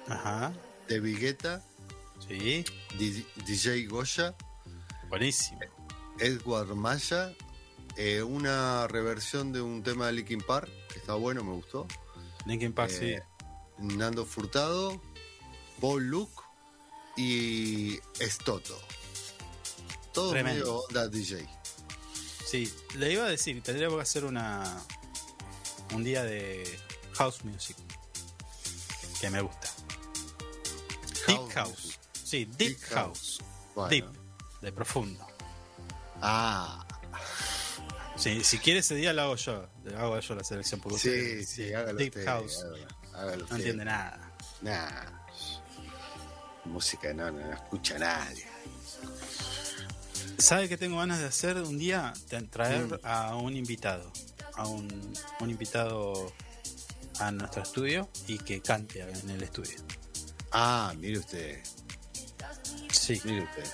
Ajá. 0.09 0.53
De 0.89 1.01
Vigueta, 1.01 1.63
Sí, 2.29 2.65
Di- 2.99 3.27
DJ 3.47 3.87
Goya, 3.87 4.35
buenísimo. 5.09 5.59
Edward 6.19 6.75
Maya, 6.75 7.33
eh, 7.97 8.23
una 8.23 8.87
reversión 8.89 9.53
de 9.53 9.63
un 9.63 9.83
tema 9.83 10.07
de 10.09 10.13
Linkin 10.13 10.43
Park, 10.43 10.69
que 10.93 10.99
está 10.99 11.15
bueno, 11.15 11.43
me 11.43 11.53
gustó. 11.55 11.87
Linkin 12.47 12.73
Park, 12.73 12.91
Eh, 13.01 13.23
Nando 13.79 14.25
Furtado, 14.25 15.01
Paul 15.81 16.05
Luke 16.05 16.43
y 17.17 17.99
Estoto. 18.19 18.79
Todo 20.13 20.31
Tremendo. 20.31 20.61
medio 20.65 20.79
onda 20.81 21.09
DJ. 21.09 21.47
sí. 22.47 22.73
Le 22.97 23.13
iba 23.13 23.25
a 23.25 23.29
decir, 23.29 23.63
tendríamos 23.63 23.97
que 23.97 24.03
hacer 24.03 24.25
una 24.25 24.83
un 25.95 26.03
día 26.05 26.23
de 26.25 26.79
house 27.15 27.45
music. 27.45 27.77
Que 29.21 29.31
me 29.31 29.41
gusta. 29.43 29.69
Deep 31.27 31.37
House 31.39 31.53
house. 31.55 31.71
music. 31.85 32.01
Sí, 32.25 32.45
deep, 32.47 32.57
Deep 32.57 32.79
house. 32.91 32.95
house. 32.95 33.41
Bueno. 33.75 33.91
Deep, 33.91 34.07
de 34.63 34.73
profundo. 34.73 35.27
Ah, 36.23 36.85
Sí, 38.21 38.45
si 38.45 38.59
quiere 38.59 38.81
ese 38.81 38.95
día 38.95 39.13
lo 39.13 39.23
hago 39.23 39.37
yo. 39.37 39.67
Hago 39.97 40.21
yo 40.21 40.35
la 40.35 40.45
selección 40.45 40.81
por 40.81 40.93
sí, 40.93 41.09
ustedes. 41.09 41.49
sí, 41.49 41.73
hágalo 41.73 41.99
Deep 41.99 42.13
usted, 42.15 42.25
house. 42.27 42.59
hágalo, 42.65 42.87
hágalo 43.15 43.37
No 43.39 43.43
usted. 43.45 43.57
entiende 43.57 43.85
nada. 43.87 44.33
Nah. 44.61 45.21
Música 46.67 47.15
no, 47.15 47.31
no, 47.31 47.41
no 47.41 47.53
escucha 47.55 47.99
nadie. 47.99 48.45
¿Sabe 50.39 50.69
qué 50.69 50.77
tengo 50.77 50.99
ganas 50.99 51.19
de 51.19 51.27
hacer 51.27 51.57
un 51.57 51.79
día? 51.79 52.13
De 52.29 52.43
traer 52.43 52.85
Mm. 52.87 52.99
a 53.05 53.37
un 53.37 53.57
invitado. 53.57 54.13
A 54.55 54.67
un, 54.67 55.13
un 55.41 55.51
invitado 55.51 56.33
a 57.19 57.31
nuestro 57.31 57.63
estudio 57.63 58.11
y 58.27 58.39
que 58.39 58.61
cante 58.61 59.01
en 59.01 59.31
el 59.31 59.43
estudio. 59.43 59.77
Ah, 60.53 60.93
mire 60.99 61.19
usted, 61.19 61.63
Sí, 62.93 63.21
mire 63.25 63.45
usted. 63.45 63.65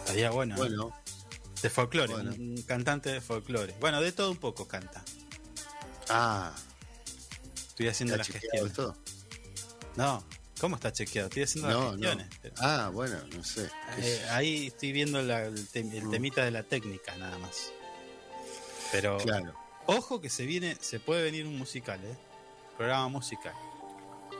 estaría 0.00 0.30
bueno. 0.30 0.54
¿eh? 0.54 0.58
Bueno, 0.58 1.01
De 1.62 1.70
folclore, 1.70 2.12
bueno. 2.12 2.30
un, 2.32 2.62
cantante 2.62 3.10
de 3.10 3.20
folclore. 3.20 3.74
Bueno, 3.80 4.00
de 4.00 4.12
todo 4.12 4.30
un 4.30 4.36
poco 4.38 4.66
canta. 4.66 5.02
ah, 6.08 6.52
Estoy 7.68 7.88
haciendo 7.88 8.14
¿Está 8.16 8.18
las 8.18 8.26
chequeado 8.42 8.66
gestiones. 8.66 8.96
esto? 8.98 9.92
No, 9.96 10.22
¿cómo 10.60 10.76
está 10.76 10.92
chequeado? 10.92 11.28
Estoy 11.28 11.42
haciendo 11.44 11.70
No, 11.70 11.78
las 11.78 11.92
no. 11.92 11.98
gestiones. 12.08 12.28
pero- 12.42 12.54
Ah, 12.58 12.90
bueno, 12.92 13.16
no 13.34 13.42
sé. 13.44 13.70
Eh, 13.98 14.26
ahí 14.30 14.66
estoy 14.66 14.92
viendo 14.92 15.22
la- 15.22 15.44
el, 15.46 15.68
tem- 15.70 15.92
el 15.94 16.04
Mm. 16.06 16.10
temita 16.10 16.44
de 16.44 16.50
la 16.50 16.62
técnica, 16.64 17.16
nada 17.16 17.38
más. 17.38 17.72
Pero 18.90 19.16
Claro. 19.18 19.54
ojo 19.86 20.20
que 20.20 20.28
se 20.28 20.44
viene, 20.44 20.76
se 20.80 21.00
puede 21.00 21.22
venir 21.22 21.46
un 21.46 21.56
musical, 21.56 21.98
¿eh? 22.04 22.16
Programa 22.76 23.08
musical. 23.08 23.54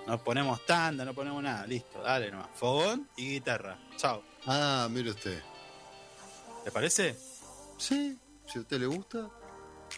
No 0.07 0.23
ponemos 0.23 0.65
tanda, 0.67 1.05
no 1.05 1.15
ponemos 1.15 1.43
nada, 1.43 1.67
listo, 1.67 2.03
dale 2.03 2.31
nomás. 2.31 2.49
Fogón 2.55 3.09
y 3.17 3.31
guitarra. 3.31 3.79
Chao. 3.97 4.23
Ah, 4.47 4.89
mire 4.91 5.11
usted. 5.11 5.41
¿Te 6.65 6.71
parece? 6.71 7.17
Sí, 7.79 8.17
si 8.51 8.59
a 8.59 8.63
usted 8.63 8.79
le 8.79 8.87
gusta, 8.87 9.29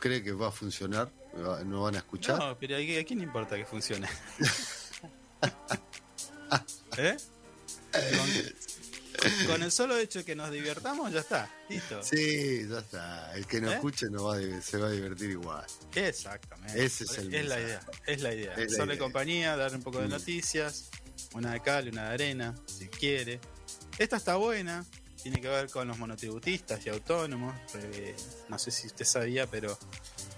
cree 0.01 0.23
que 0.23 0.33
va 0.33 0.49
a 0.49 0.53
funcionar, 0.53 1.11
¿Me 1.35 1.43
va- 1.43 1.63
no 1.65 1.83
van 1.83 1.97
a 1.97 1.99
escuchar. 1.99 2.39
No, 2.39 2.57
pero 2.59 2.77
¿a 2.77 2.81
qui- 2.81 3.01
a 3.01 3.05
quién 3.05 3.19
le 3.19 3.25
importa 3.25 3.57
que 3.57 3.67
funcione? 3.67 4.09
¿Eh? 6.97 7.17
Con, 7.93 9.47
con 9.47 9.63
el 9.63 9.71
solo 9.73 9.97
hecho 9.99 10.21
de 10.21 10.25
que 10.25 10.35
nos 10.37 10.51
divertamos, 10.51 11.13
ya 11.13 11.21
está. 11.21 11.51
Listo. 11.69 12.03
Sí, 12.03 12.67
ya 12.69 12.79
está. 12.79 13.35
El 13.35 13.47
que 13.47 13.61
no 13.61 13.71
¿Eh? 13.71 13.75
escuche 13.75 14.07
no 14.11 14.25
va 14.25 14.37
a 14.37 14.63
se 14.63 14.79
va 14.79 14.89
a 14.89 14.91
divertir 14.91 15.31
igual. 15.31 15.65
Exactamente. 15.95 16.85
Ese 16.85 17.05
es 17.05 17.19
el 17.19 17.49
la 17.49 17.61
idea. 17.61 17.81
Es 18.07 18.23
la 18.23 18.35
idea. 18.35 18.55
Es 18.55 18.77
la 18.79 18.85
idea. 18.85 18.99
compañía, 18.99 19.57
darle 19.57 19.77
un 19.79 19.83
poco 19.83 19.99
de 20.01 20.07
Mm. 20.07 20.11
noticias, 20.11 20.91
una 21.35 21.53
de 21.53 21.61
cal, 21.61 21.89
una 21.89 22.09
de 22.09 22.15
arena, 22.15 22.55
si 22.67 22.89
quiere. 22.89 23.41
Esta 23.99 24.17
está 24.17 24.37
buena, 24.37 24.85
tiene 25.25 25.41
que 25.41 25.49
ver 25.49 25.71
con 25.71 25.89
los 25.89 25.97
monotributistas 25.99 26.85
y 26.85 26.91
autónomos. 26.91 27.55
Eh, 27.77 28.15
no 28.51 28.59
sé 28.59 28.71
si 28.71 28.87
usted 28.87 29.07
sabía, 29.07 29.47
pero 29.47 29.77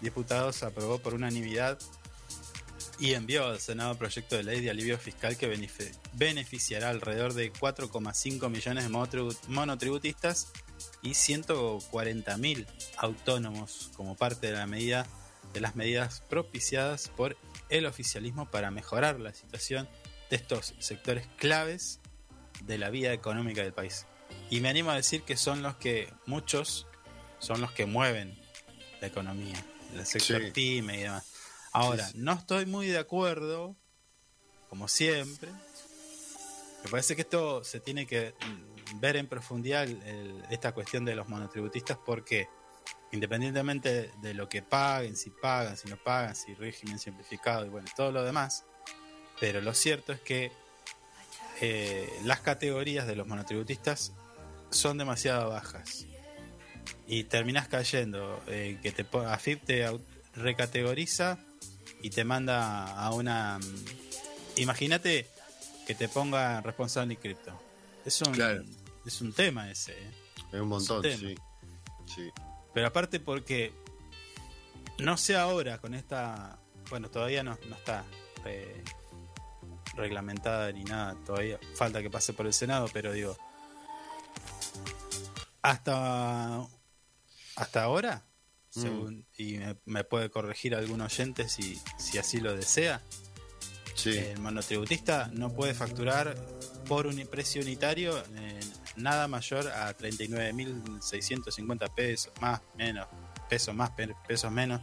diputados 0.01 0.63
aprobó 0.63 0.99
por 1.01 1.13
unanimidad 1.15 1.77
y 3.01 3.15
envió 3.15 3.47
al 3.47 3.59
Senado 3.61 3.97
proyecto 3.99 4.37
de 4.37 4.45
ley 4.45 4.61
de 4.61 4.71
alivio 4.71 4.97
fiscal 4.97 5.37
que 5.37 5.53
benefi- 5.53 5.93
beneficiará 6.15 6.89
alrededor 6.91 7.35
de 7.35 7.53
4,5 7.53 8.49
millones 8.49 8.85
de 8.85 8.91
monotribu- 8.91 9.37
monotributistas 9.49 10.53
y 11.03 11.15
140 11.15 12.37
mil 12.39 12.65
autónomos 12.97 13.91
como 13.97 14.15
parte 14.17 14.47
de 14.47 14.53
la 14.53 14.67
medida 14.69 15.05
de 15.53 15.61
las 15.61 15.75
medidas 15.75 16.21
propiciadas 16.31 17.09
por 17.09 17.37
el 17.71 17.87
oficialismo 17.87 18.49
para 18.51 18.71
mejorar 18.71 19.19
la 19.19 19.35
situación 19.35 19.89
de 20.31 20.37
estos 20.37 20.75
sectores 20.79 21.27
claves 21.39 21.99
de 22.65 22.79
la 22.79 22.91
vida 22.91 23.13
económica 23.13 23.63
del 23.63 23.73
país. 23.73 24.07
Y 24.51 24.61
me 24.61 24.69
animo 24.69 24.91
a 24.91 24.95
decir 24.97 25.23
que 25.23 25.37
son 25.37 25.63
los 25.63 25.77
que 25.77 26.13
muchos 26.27 26.87
son 27.39 27.61
los 27.61 27.73
que 27.73 27.87
mueven 27.87 28.39
la 29.01 29.09
economía, 29.09 29.57
el 29.95 30.07
sector 30.07 30.43
Sí. 30.43 30.51
pyme 30.53 30.99
y 30.99 31.03
demás. 31.03 31.33
Ahora, 31.73 32.07
Sí, 32.07 32.13
sí. 32.13 32.19
no 32.19 32.33
estoy 32.33 32.65
muy 32.67 32.87
de 32.87 32.99
acuerdo, 32.99 33.77
como 34.71 34.89
siempre. 34.89 35.51
Me 36.85 36.91
parece 36.91 37.17
que 37.17 37.23
esto 37.23 37.65
se 37.65 37.81
tiene 37.81 38.07
que 38.07 38.35
ver 39.01 39.17
en 39.17 39.27
profundidad 39.27 39.83
el- 39.85 40.43
esta 40.51 40.73
cuestión 40.73 41.05
de 41.05 41.17
los 41.17 41.29
monotributistas 41.29 41.99
porque 42.07 42.49
independientemente 43.13 44.11
de 44.23 44.35
lo 44.35 44.49
que 44.49 44.63
paguen, 44.63 45.17
si 45.17 45.31
pagan, 45.31 45.77
si 45.77 45.89
no 45.89 45.97
pagan, 45.97 46.35
si 46.37 46.55
régimen 46.55 46.99
simplificado 46.99 47.67
y 47.67 47.69
bueno, 47.69 47.89
todo 47.97 48.13
lo 48.13 48.23
demás, 48.23 48.65
pero 49.41 49.61
lo 49.61 49.75
cierto 49.75 50.13
es 50.13 50.21
que 50.21 50.53
eh, 51.61 52.09
las 52.25 52.41
categorías 52.41 53.07
de 53.07 53.17
los 53.17 53.27
monotributistas 53.27 54.13
son 54.71 54.99
demasiado 54.99 55.51
bajas 55.51 56.07
y 57.07 57.25
terminas 57.25 57.69
cayendo 57.69 58.43
eh, 58.49 58.79
que 58.83 58.93
te 58.93 59.07
AFIP 59.19 59.65
te 59.65 59.87
recategoriza 60.35 61.39
y 62.03 62.11
te 62.11 62.25
manda 62.25 62.85
a 62.93 63.13
una 63.13 63.59
mm, 63.59 64.61
imagínate 64.61 65.27
que 65.87 65.95
te 65.95 66.09
ponga 66.09 66.61
responsable 66.61 67.15
en 67.15 67.21
cripto 67.21 67.61
es 68.05 68.21
un 68.23 68.33
Claro. 68.33 68.65
es 69.05 69.21
un 69.21 69.33
tema 69.33 69.71
ese 69.71 69.93
¿eh? 69.93 70.11
Es 70.53 70.61
un 70.61 70.69
montón, 70.69 71.03
sí. 71.03 71.35
Sí. 72.07 72.31
Pero 72.73 72.87
aparte 72.87 73.19
porque 73.21 73.73
no 74.99 75.17
sé 75.17 75.37
ahora 75.37 75.79
con 75.79 75.95
esta, 75.95 76.59
bueno, 76.89 77.11
todavía 77.11 77.43
no, 77.43 77.59
no 77.69 77.77
está 77.77 78.05
reglamentada 79.95 80.71
ni 80.73 80.85
nada, 80.85 81.17
todavía 81.25 81.59
falta 81.75 82.03
que 82.03 82.11
pase 82.11 82.33
por 82.33 82.47
el 82.47 82.53
Senado, 82.53 82.89
pero 82.93 83.13
digo, 83.13 83.37
hasta 85.63 86.67
hasta 87.57 87.83
ahora, 87.83 88.25
según, 88.69 89.27
y 89.39 89.57
me, 89.59 89.77
me 89.87 90.05
puede 90.05 90.31
corregir 90.31 90.75
algún 90.75 91.01
oyente 91.01 91.49
si, 91.49 91.81
si 91.99 92.19
así 92.19 92.41
lo 92.41 92.55
desea, 92.55 93.03
Sí. 93.95 94.11
el 94.19 94.39
monotributista 94.41 95.31
no 95.33 95.55
puede 95.55 95.73
facturar 95.73 96.37
por 96.87 97.07
un 97.07 97.17
precio 97.29 97.63
unitario 97.63 98.23
eh, 98.35 98.61
nada 98.97 99.27
mayor 99.27 99.69
a 99.69 99.97
39.650 99.97 101.95
pesos, 101.95 102.31
más, 102.43 102.61
menos, 102.77 103.07
pesos 103.49 103.75
más, 103.75 103.89
pe- 103.93 104.15
pesos 104.29 104.53
menos. 104.53 104.83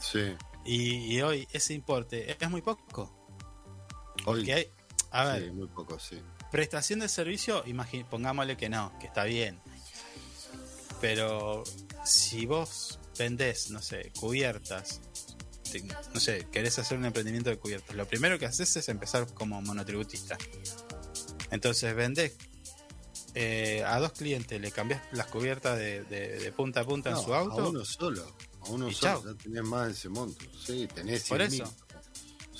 sí. 0.00 0.34
Y, 0.64 1.14
y 1.16 1.22
hoy 1.22 1.46
ese 1.52 1.72
importe 1.74 2.36
es 2.38 2.50
muy 2.50 2.60
poco. 2.60 3.10
Hoy, 4.26 4.50
hay, 4.50 4.66
a 5.12 5.24
ver, 5.24 5.44
sí, 5.44 5.50
muy 5.52 5.68
poco, 5.68 5.98
sí. 6.00 6.20
Prestación 6.50 7.00
de 7.00 7.08
servicio, 7.08 7.64
pongámosle 8.10 8.56
que 8.56 8.68
no, 8.68 8.92
que 8.98 9.06
está 9.06 9.24
bien. 9.24 9.60
Pero 11.00 11.64
si 12.04 12.46
vos 12.46 12.98
vendés, 13.18 13.70
no 13.70 13.80
sé, 13.80 14.12
cubiertas, 14.18 15.00
te- 15.70 15.82
no 15.82 16.20
sé, 16.20 16.46
querés 16.52 16.78
hacer 16.78 16.98
un 16.98 17.06
emprendimiento 17.06 17.50
de 17.50 17.58
cubiertas, 17.58 17.96
lo 17.96 18.06
primero 18.06 18.38
que 18.38 18.46
haces 18.46 18.74
es 18.76 18.88
empezar 18.88 19.32
como 19.32 19.60
monotributista. 19.62 20.36
Entonces 21.50 21.94
vendés 21.94 22.36
eh, 23.34 23.82
a 23.86 23.98
dos 24.00 24.12
clientes, 24.12 24.60
le 24.60 24.70
cambiás 24.72 25.02
las 25.12 25.26
cubiertas 25.28 25.78
de, 25.78 26.02
de- 26.04 26.38
de 26.38 26.52
punta 26.52 26.80
a 26.80 26.84
punta 26.84 27.10
No, 27.10 27.18
en 27.18 27.24
su 27.24 27.34
auto. 27.34 27.60
A 27.62 27.68
uno 27.68 27.84
solo. 27.84 28.36
A 28.62 28.68
uno 28.68 28.88
Y 28.88 28.94
solo. 28.94 29.22
chao. 29.22 29.24
Ya 29.34 29.42
tenés 29.42 29.62
más 29.64 29.86
de 29.86 29.92
ese 29.92 30.08
monto. 30.08 30.44
Sí, 30.66 30.86
tenés 30.94 31.24
Por 31.28 31.40
100.000. 31.40 31.54
eso. 31.62 31.74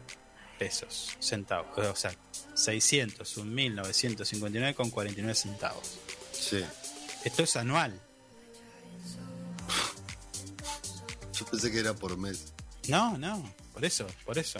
pesos, 0.60 1.16
centavos. 1.20 1.76
O 1.78 1.95
sea, 1.95 2.14
601.959,49 2.55 5.34
centavos. 5.34 5.97
Sí. 6.32 6.64
Esto 7.24 7.43
es 7.43 7.55
anual. 7.55 7.99
Yo 11.34 11.45
pensé 11.45 11.72
que 11.72 11.80
era 11.80 11.93
por 11.93 12.18
mes. 12.18 12.51
No, 12.88 13.18
no, 13.18 13.53
por 13.74 13.86
eso, 13.86 14.05
por 14.26 14.38
eso. 14.38 14.60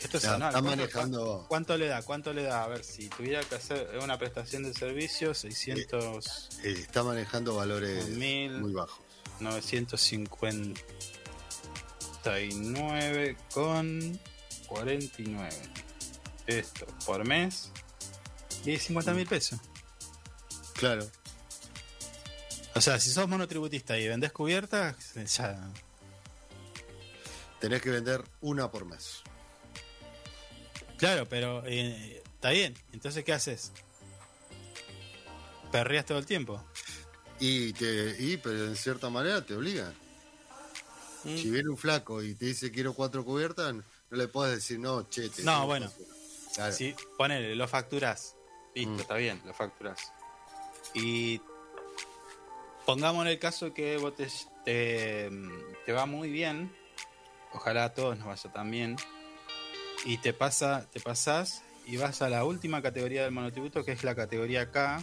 Esto 0.00 0.16
es 0.18 0.22
Ya, 0.24 0.34
anual. 0.34 0.50
está 0.50 0.60
¿Cuánto- 0.62 0.82
manejando- 0.82 1.38
cu- 1.42 1.46
¿Cuánto 1.48 1.76
le 1.76 1.86
da? 1.86 2.02
¿Cuánto 2.02 2.32
le 2.32 2.42
da? 2.44 2.64
A 2.64 2.68
ver, 2.68 2.84
si 2.84 3.08
tuviera 3.08 3.40
que 3.42 3.54
hacer 3.56 3.98
una 4.02 4.18
prestación 4.18 4.62
de 4.64 4.72
servicio, 4.74 5.34
600, 5.34 6.48
Eh, 6.62 6.72
está 6.78 7.02
manejando 7.02 7.54
valores 7.56 8.08
muy 8.10 8.72
bajos. 8.72 9.00
959 12.26 13.36
con 13.52 14.20
49. 14.68 15.50
Esto 16.46 16.86
por 17.04 17.26
mes. 17.26 17.70
Y 18.64 18.76
50 18.76 19.12
mil 19.14 19.26
pesos. 19.26 19.60
Claro. 20.74 21.08
O 22.74 22.80
sea, 22.80 23.00
si 23.00 23.10
sos 23.10 23.28
monotributista 23.28 23.98
y 23.98 24.08
vendés 24.08 24.32
cubiertas, 24.32 25.14
ya. 25.14 25.70
Tenés 27.60 27.80
que 27.80 27.90
vender 27.90 28.22
una 28.40 28.70
por 28.70 28.84
mes. 28.84 29.22
Claro, 30.98 31.26
pero 31.28 31.62
eh, 31.66 32.22
está 32.34 32.50
bien. 32.50 32.74
Entonces, 32.92 33.24
¿qué 33.24 33.32
haces? 33.32 33.72
¿Perrías 35.72 36.04
todo 36.04 36.18
el 36.18 36.26
tiempo? 36.26 36.62
Y, 37.38 37.72
te, 37.74 38.16
y 38.18 38.36
pero 38.36 38.66
en 38.66 38.76
cierta 38.76 39.10
manera 39.10 39.44
te 39.44 39.54
obligan. 39.54 39.94
Mm. 41.26 41.36
Si 41.38 41.50
viene 41.50 41.68
un 41.68 41.76
flaco 41.76 42.22
y 42.22 42.34
te 42.34 42.46
dice 42.46 42.70
quiero 42.70 42.94
cuatro 42.94 43.24
cubiertas, 43.24 43.74
no 43.74 43.82
le 44.10 44.28
puedes 44.28 44.54
decir 44.56 44.78
no, 44.78 45.08
che. 45.08 45.28
te 45.28 45.42
No, 45.42 45.66
bueno. 45.66 45.90
cuatro". 45.94 46.14
Claro. 46.54 46.72
Si 46.72 46.94
ponele, 47.18 47.54
lo 47.54 47.68
facturás. 47.68 48.36
Listo, 48.74 48.92
Mm. 48.92 49.00
está 49.00 49.14
bien, 49.16 49.42
lo 49.44 49.52
facturás. 49.54 50.12
Y 50.94 51.40
pongámosle 52.86 53.32
el 53.32 53.38
caso 53.38 53.74
que 53.74 53.96
vos 53.96 54.14
te, 54.16 54.28
te, 54.64 55.30
te 55.84 55.92
va 55.92 56.06
muy 56.06 56.30
bien. 56.30 56.74
Ojalá 57.52 57.84
a 57.84 57.94
todos 57.94 58.16
nos 58.18 58.26
vaya 58.28 58.52
tan 58.52 58.70
bien. 58.70 58.96
Y 60.04 60.18
te 60.18 60.32
pasa, 60.32 60.86
te 60.92 61.00
pasás 61.00 61.62
y 61.86 61.96
vas 61.96 62.22
a 62.22 62.28
la 62.28 62.44
última 62.44 62.82
categoría 62.82 63.22
del 63.24 63.32
monotributo, 63.32 63.84
que 63.84 63.92
es 63.92 64.04
la 64.04 64.14
categoría 64.14 64.70
K. 64.70 65.02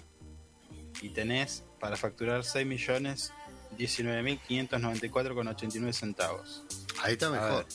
Y 1.01 1.09
tenés 1.09 1.63
para 1.79 1.97
facturar 1.97 2.43
6 2.45 2.65
millones 2.65 3.33
19.594,89 3.77 5.93
centavos. 5.93 6.63
Ahí 7.01 7.13
está 7.13 7.29
mejor. 7.29 7.65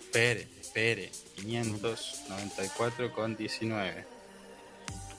Espere, 0.00 0.48
espere. 0.60 1.12
594,19. 1.36 4.04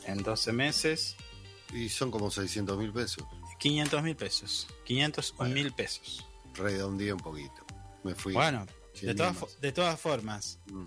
En 0.06 0.24
12 0.24 0.52
meses, 0.54 1.16
Y 1.74 1.90
son 1.90 2.12
como 2.12 2.32
600 2.32 2.78
mil 2.78 2.94
pesos. 2.94 3.26
500 3.60 4.02
mil 4.02 4.16
pesos. 4.16 4.68
501 4.86 5.54
mil 5.54 5.74
pesos. 5.74 6.26
Redondeé 6.54 7.12
un 7.12 7.20
poquito. 7.20 7.66
Me 8.04 8.16
fui. 8.16 8.32
Bueno, 8.34 8.66
de 8.94 9.00
100 9.00 9.18
todas, 9.18 9.60
de 9.60 9.72
todas 9.74 10.00
formas, 10.00 10.60
Mm. 10.68 10.86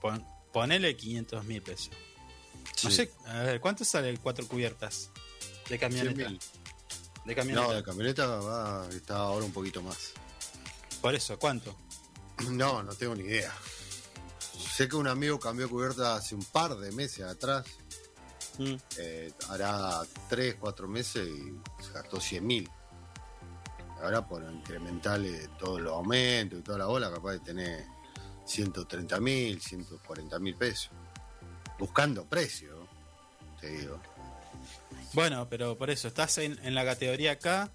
pon- 0.00 0.24
ponele 0.52 0.96
500 0.96 1.44
mil 1.44 1.60
pesos. 1.62 1.90
No 2.84 2.90
Sí. 2.90 2.96
sé, 2.96 3.10
a 3.26 3.42
ver, 3.42 3.60
¿cuánto 3.60 3.84
sale 3.84 4.16
cuatro 4.18 4.46
cubiertas 4.46 5.10
de 5.68 5.78
100 5.78 5.80
camioneta? 5.80 6.30
De 7.24 7.34
camioneta. 7.34 7.66
No, 7.66 7.72
la 7.72 7.82
camioneta 7.82 8.26
va, 8.26 8.88
está 8.90 9.16
ahora 9.16 9.44
un 9.44 9.52
poquito 9.52 9.82
más. 9.82 10.12
Por 11.00 11.14
eso, 11.14 11.38
¿cuánto? 11.38 11.76
No, 12.50 12.82
no 12.82 12.94
tengo 12.94 13.14
ni 13.14 13.22
idea. 13.24 13.52
Sé 14.74 14.88
que 14.88 14.96
un 14.96 15.06
amigo 15.06 15.38
cambió 15.38 15.68
cubierta 15.70 16.16
hace 16.16 16.34
un 16.34 16.44
par 16.44 16.76
de 16.76 16.90
meses 16.92 17.24
atrás. 17.24 17.64
Mm. 18.58 18.74
eh, 18.98 19.32
hará 19.48 20.02
3, 20.28 20.56
4 20.60 20.86
meses 20.88 21.28
y 21.28 21.82
se 21.82 21.92
gastó 21.92 22.20
100 22.20 22.46
mil. 22.46 22.70
Ahora 24.02 24.26
por 24.26 24.42
incrementarle 24.42 25.48
todos 25.58 25.80
los 25.80 25.92
aumentos 25.92 26.58
y 26.58 26.62
toda 26.62 26.78
la 26.78 26.86
bola, 26.86 27.10
capaz 27.10 27.32
de 27.32 27.40
tener 27.40 27.84
130 28.44 29.20
mil, 29.20 29.60
140 29.60 30.38
mil 30.38 30.56
pesos. 30.56 30.90
Buscando 31.78 32.24
precio, 32.26 32.88
te 33.60 33.68
digo. 33.68 34.00
Bueno, 35.14 35.48
pero 35.48 35.78
por 35.78 35.90
eso, 35.90 36.08
estás 36.08 36.38
en, 36.38 36.58
en 36.64 36.74
la 36.74 36.84
categoría 36.84 37.38
K, 37.38 37.70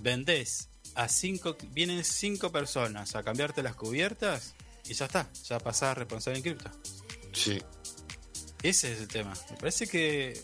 vendés 0.00 0.68
a 0.96 1.08
cinco, 1.08 1.56
vienen 1.70 2.04
cinco 2.04 2.50
personas 2.50 3.14
a 3.14 3.22
cambiarte 3.22 3.62
las 3.62 3.76
cubiertas 3.76 4.54
y 4.84 4.94
ya 4.94 5.04
está, 5.06 5.30
ya 5.44 5.60
pasás 5.60 5.90
a 5.90 5.94
responsable 5.94 6.38
en 6.38 6.42
cripto. 6.42 6.70
Sí. 7.32 7.62
Ese 8.62 8.92
es 8.92 9.00
el 9.00 9.08
tema. 9.08 9.32
Me 9.50 9.56
parece 9.56 9.86
que, 9.86 10.42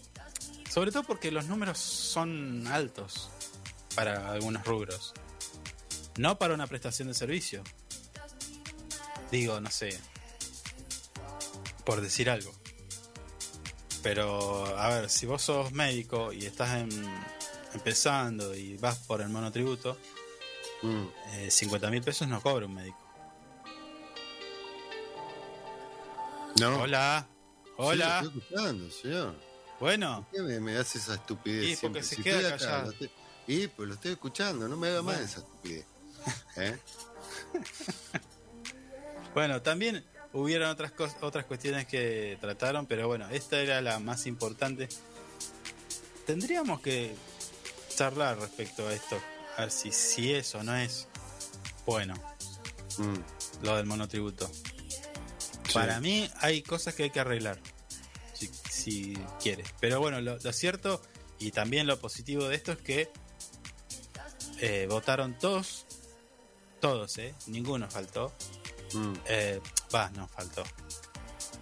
sobre 0.70 0.92
todo 0.92 1.02
porque 1.02 1.32
los 1.32 1.46
números 1.46 1.78
son 1.78 2.66
altos 2.68 3.30
para 3.96 4.30
algunos 4.30 4.64
rubros, 4.64 5.14
no 6.16 6.38
para 6.38 6.54
una 6.54 6.68
prestación 6.68 7.08
de 7.08 7.14
servicio. 7.14 7.64
Digo, 9.32 9.60
no 9.60 9.70
sé, 9.70 9.98
por 11.84 12.00
decir 12.00 12.30
algo. 12.30 12.52
Pero, 14.04 14.66
a 14.78 14.88
ver, 14.90 15.10
si 15.10 15.24
vos 15.26 15.42
sos 15.42 15.72
médico 15.72 16.32
y 16.32 16.44
estás 16.46 16.74
en- 16.76 17.24
empezando 17.72 18.54
y 18.54 18.76
vas 18.76 18.98
por 18.98 19.20
el 19.22 19.30
monotributo, 19.30 19.98
Mm. 20.82 21.04
eh, 21.32 21.50
50 21.50 21.90
mil 21.90 22.02
pesos 22.02 22.28
no 22.28 22.40
cobra 22.42 22.66
un 22.66 22.74
médico. 22.74 22.98
No. 26.60 26.82
Hola, 26.82 27.26
hola, 27.78 28.20
Sí, 28.20 28.26
estoy 28.26 28.40
escuchando, 28.42 28.90
señor. 28.90 29.34
bueno. 29.80 30.26
¿Por 30.30 30.36
qué 30.38 30.42
me, 30.42 30.60
me 30.60 30.76
hace 30.76 30.98
esa 30.98 31.14
estupidez? 31.14 31.64
Y 31.64 31.76
porque 31.86 32.02
siempre? 32.02 32.02
se 32.02 32.16
Si 32.16 32.22
queda 32.22 32.56
callado. 32.56 32.92
estoy- 32.92 33.10
Y 33.46 33.66
pues 33.68 33.88
lo 33.88 33.94
estoy 33.94 34.12
escuchando, 34.12 34.68
no 34.68 34.76
me 34.76 34.88
haga 34.88 35.02
más 35.02 35.14
Bueno. 35.16 35.30
esa 35.30 35.40
estupidez. 35.40 35.86
¿Eh? 36.56 36.78
Bueno, 39.34 39.60
también 39.62 40.04
hubieron 40.34 40.68
otras 40.68 40.92
otras 41.22 41.46
cuestiones 41.46 41.86
que 41.86 42.36
trataron, 42.40 42.86
pero 42.86 43.06
bueno, 43.08 43.28
esta 43.30 43.60
era 43.60 43.80
la 43.80 43.98
más 43.98 44.26
importante. 44.26 44.88
Tendríamos 46.26 46.80
que 46.80 47.14
charlar 47.94 48.38
respecto 48.38 48.86
a 48.86 48.92
esto, 48.92 49.18
a 49.56 49.62
ver 49.62 49.70
si, 49.70 49.90
si 49.92 50.32
es 50.34 50.54
o 50.54 50.62
no 50.62 50.76
es 50.76 51.08
bueno 51.86 52.14
Mm, 52.98 53.64
lo 53.64 53.76
del 53.76 53.86
monotributo. 53.86 54.48
sí. 54.48 55.72
Para 55.72 56.00
mí 56.00 56.28
hay 56.40 56.62
cosas 56.62 56.94
que 56.94 57.04
hay 57.04 57.10
que 57.10 57.20
arreglar, 57.20 57.58
si, 58.32 58.50
si 58.70 59.14
quieres. 59.42 59.68
Pero 59.80 60.00
bueno, 60.00 60.20
lo, 60.20 60.38
lo 60.38 60.52
cierto 60.52 61.02
y 61.38 61.50
también 61.50 61.86
lo 61.86 61.98
positivo 61.98 62.48
de 62.48 62.56
esto 62.56 62.72
es 62.72 62.78
que 62.78 63.10
eh, 64.60 64.86
votaron 64.88 65.36
todos, 65.38 65.86
todos, 66.80 67.18
¿eh? 67.18 67.34
Ninguno 67.46 67.90
faltó. 67.90 68.32
Mm, 68.94 69.12
Eh, 69.26 69.60
Va, 69.94 70.10
no, 70.10 70.26
faltó. 70.28 70.62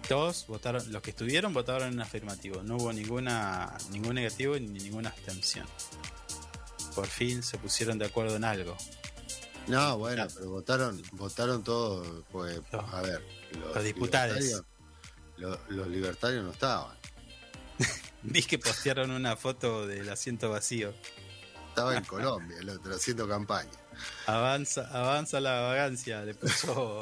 Todos 0.07 0.45
votaron, 0.47 0.91
los 0.91 1.01
que 1.01 1.11
estuvieron 1.11 1.53
votaron 1.53 1.93
en 1.93 2.01
afirmativo. 2.01 2.61
No 2.63 2.75
hubo 2.77 2.91
ninguna 2.93 3.77
ningún 3.91 4.15
negativo 4.15 4.55
ni 4.59 4.67
ninguna 4.67 5.09
abstención. 5.09 5.65
Por 6.95 7.07
fin 7.07 7.41
se 7.41 7.57
pusieron 7.57 7.97
de 7.97 8.05
acuerdo 8.05 8.35
en 8.35 8.43
algo. 8.43 8.75
No, 9.67 9.97
bueno, 9.97 10.27
pero 10.33 10.49
votaron, 10.49 11.01
votaron 11.13 11.63
todos, 11.63 12.23
pues, 12.31 12.59
Los- 12.71 12.93
a 12.93 13.01
ver, 13.01 13.21
los, 13.59 13.75
los 13.75 13.83
diputados. 13.83 14.37
libertarios- 14.37 14.65
Los, 15.37 15.59
los 15.69 15.87
libertarios 15.87 16.43
no 16.43 16.51
estaban. 16.51 16.95
Vi 18.23 18.43
que 18.43 18.59
postearon 18.59 19.09
una 19.11 19.35
foto 19.37 19.87
del 19.87 20.09
asiento 20.09 20.49
vacío. 20.49 20.93
Estaba 21.73 21.97
en 21.97 22.03
Colombia 22.05 22.57
el 22.59 22.69
otro, 22.69 22.93
haciendo 22.95 23.27
campaña. 23.27 23.71
Avanza, 24.27 24.87
avanza 24.91 25.39
la 25.39 25.59
vagancia, 25.61 26.21
le 26.21 26.35
puso 26.35 27.01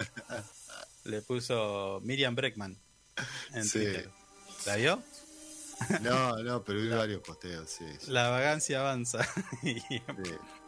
le 1.04 1.22
puso 1.24 2.00
Miriam 2.04 2.36
Breckman 2.36 2.78
en 3.54 3.64
Sí. 3.66 3.80
Twitter. 3.80 4.10
¿La 4.66 4.76
vio? 4.78 5.04
No, 6.02 6.38
no, 6.38 6.64
pero 6.64 6.80
vi 6.80 6.88
varios 6.90 7.22
posteos, 7.22 7.70
sí. 7.70 7.86
sí, 8.00 8.12
La 8.12 8.30
vagancia 8.30 8.80
avanza. 8.80 9.28
y 9.64 9.80
sí. 9.82 10.02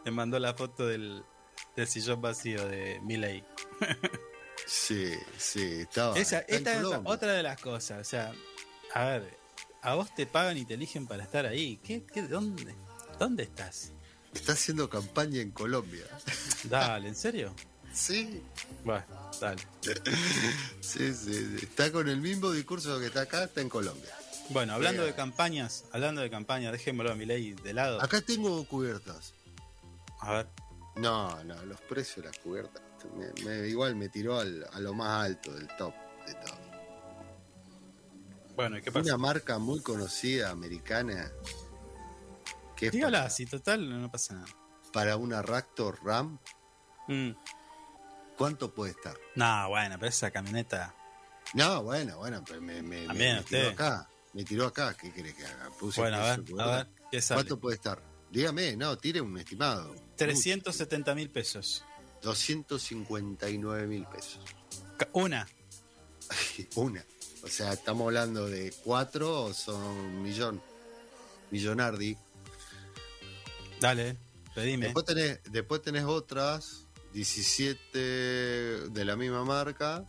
le 0.04 0.10
mandó 0.10 0.38
la 0.38 0.52
foto 0.54 0.86
del, 0.86 1.22
del 1.76 1.86
sillón 1.86 2.20
vacío 2.20 2.66
de 2.68 3.00
Miley. 3.04 3.42
Sí, 4.66 5.14
sí, 5.38 5.80
estaba. 5.80 6.18
Esa, 6.18 6.40
esta 6.40 6.74
es 6.74 6.84
otra 7.04 7.32
de 7.32 7.42
las 7.42 7.58
cosas. 7.60 8.00
O 8.00 8.04
sea, 8.04 8.32
a 8.92 9.04
ver, 9.04 9.38
a 9.82 9.94
vos 9.94 10.14
te 10.14 10.26
pagan 10.26 10.58
y 10.58 10.66
te 10.66 10.74
eligen 10.74 11.06
para 11.06 11.22
estar 11.22 11.46
ahí. 11.46 11.78
¿Qué, 11.78 12.04
qué, 12.04 12.22
dónde, 12.22 12.74
¿Dónde 13.18 13.44
estás? 13.44 13.92
Está 14.34 14.52
haciendo 14.52 14.88
campaña 14.90 15.40
en 15.40 15.50
Colombia. 15.52 16.04
Dale, 16.64 17.08
¿en 17.08 17.14
serio? 17.14 17.54
Sí, 17.92 18.42
Bueno, 18.84 19.04
dale. 19.40 19.62
sí, 20.80 21.14
sí. 21.14 21.56
Está 21.62 21.92
con 21.92 22.08
el 22.08 22.20
mismo 22.20 22.50
discurso 22.50 22.98
que 22.98 23.06
está 23.06 23.22
acá, 23.22 23.44
está 23.44 23.60
en 23.60 23.68
Colombia. 23.68 24.10
Bueno, 24.50 24.74
hablando 24.74 25.04
de 25.04 25.14
campañas, 25.14 25.84
hablando 25.92 26.20
de 26.20 26.28
campañas, 26.30 26.72
dejémoslo 26.72 27.12
a 27.12 27.14
Milei 27.14 27.52
de 27.54 27.72
lado. 27.72 28.02
Acá 28.02 28.20
tengo 28.20 28.66
cubiertas. 28.66 29.32
A 30.20 30.32
ver, 30.32 30.46
No, 30.96 31.42
no, 31.44 31.64
los 31.64 31.80
precios 31.82 32.16
de 32.24 32.30
las 32.30 32.38
cubiertas. 32.38 32.82
me- 33.16 33.44
me- 33.44 33.68
igual 33.68 33.94
me 33.96 34.08
tiró 34.08 34.38
al- 34.40 34.66
a 34.72 34.80
lo 34.80 34.92
más 34.94 35.24
alto 35.26 35.52
del 35.52 35.66
top 35.78 35.94
de 36.26 36.34
todo. 36.34 36.58
bueno, 38.56 38.78
¿y 38.78 38.82
qué 38.82 38.90
pasa? 38.92 39.04
Una 39.04 39.18
marca 39.18 39.58
muy 39.58 39.80
conocida 39.80 40.50
americana. 40.50 41.30
Que 42.90 42.96
Dígala, 42.96 43.18
para, 43.18 43.30
si 43.30 43.46
total 43.46 44.00
no 44.00 44.10
pasa 44.10 44.34
nada. 44.34 44.46
para 44.92 45.16
una 45.16 45.42
Raptor 45.42 45.98
Ram. 46.04 46.38
Mm. 47.08 47.30
¿Cuánto 48.36 48.72
puede 48.74 48.92
estar? 48.92 49.16
No, 49.36 49.68
bueno, 49.68 49.96
pero 49.98 50.08
esa 50.08 50.30
camioneta. 50.30 50.94
No, 51.52 51.82
bueno, 51.84 52.16
bueno, 52.18 52.42
pero 52.46 52.60
me, 52.60 52.82
me, 52.82 53.02
me- 53.02 53.06
También 53.06 53.36
me 53.36 53.42
tiró 53.44 53.68
acá. 53.70 54.08
Me 54.32 54.44
tiró 54.44 54.66
acá. 54.66 54.94
¿Qué 54.94 55.12
quiere 55.12 55.32
que 55.34 55.44
haga? 55.46 55.70
Puse 55.78 56.00
Bueno, 56.00 56.16
a 56.16 56.20
ver, 56.20 56.42
de 56.42 56.42
a 56.42 56.44
cubierta. 56.54 56.76
ver, 56.76 56.88
¿qué 57.12 57.22
sale? 57.22 57.38
¿Cuánto 57.38 57.60
puede 57.60 57.76
estar? 57.76 58.02
Dígame, 58.30 58.76
no, 58.76 58.98
tire 58.98 59.20
un 59.20 59.38
estimado. 59.38 59.94
370 60.16 61.14
mil 61.14 61.30
pesos. 61.30 61.84
259 62.22 63.86
mil 63.86 64.06
pesos. 64.06 64.40
Una. 65.12 65.46
Una. 66.74 67.04
O 67.42 67.48
sea, 67.48 67.72
estamos 67.74 68.06
hablando 68.06 68.48
de 68.48 68.72
cuatro 68.82 69.42
o 69.44 69.54
son 69.54 69.80
un 69.82 70.22
millón. 70.22 70.60
Millonardi. 71.50 72.16
Dale, 73.84 74.16
pedime. 74.54 74.86
Después 74.86 75.04
tenés, 75.04 75.40
después 75.50 75.82
tenés 75.82 76.04
otras, 76.04 76.86
17 77.12 77.98
de 77.98 79.04
la 79.04 79.14
misma 79.14 79.44
marca. 79.44 80.08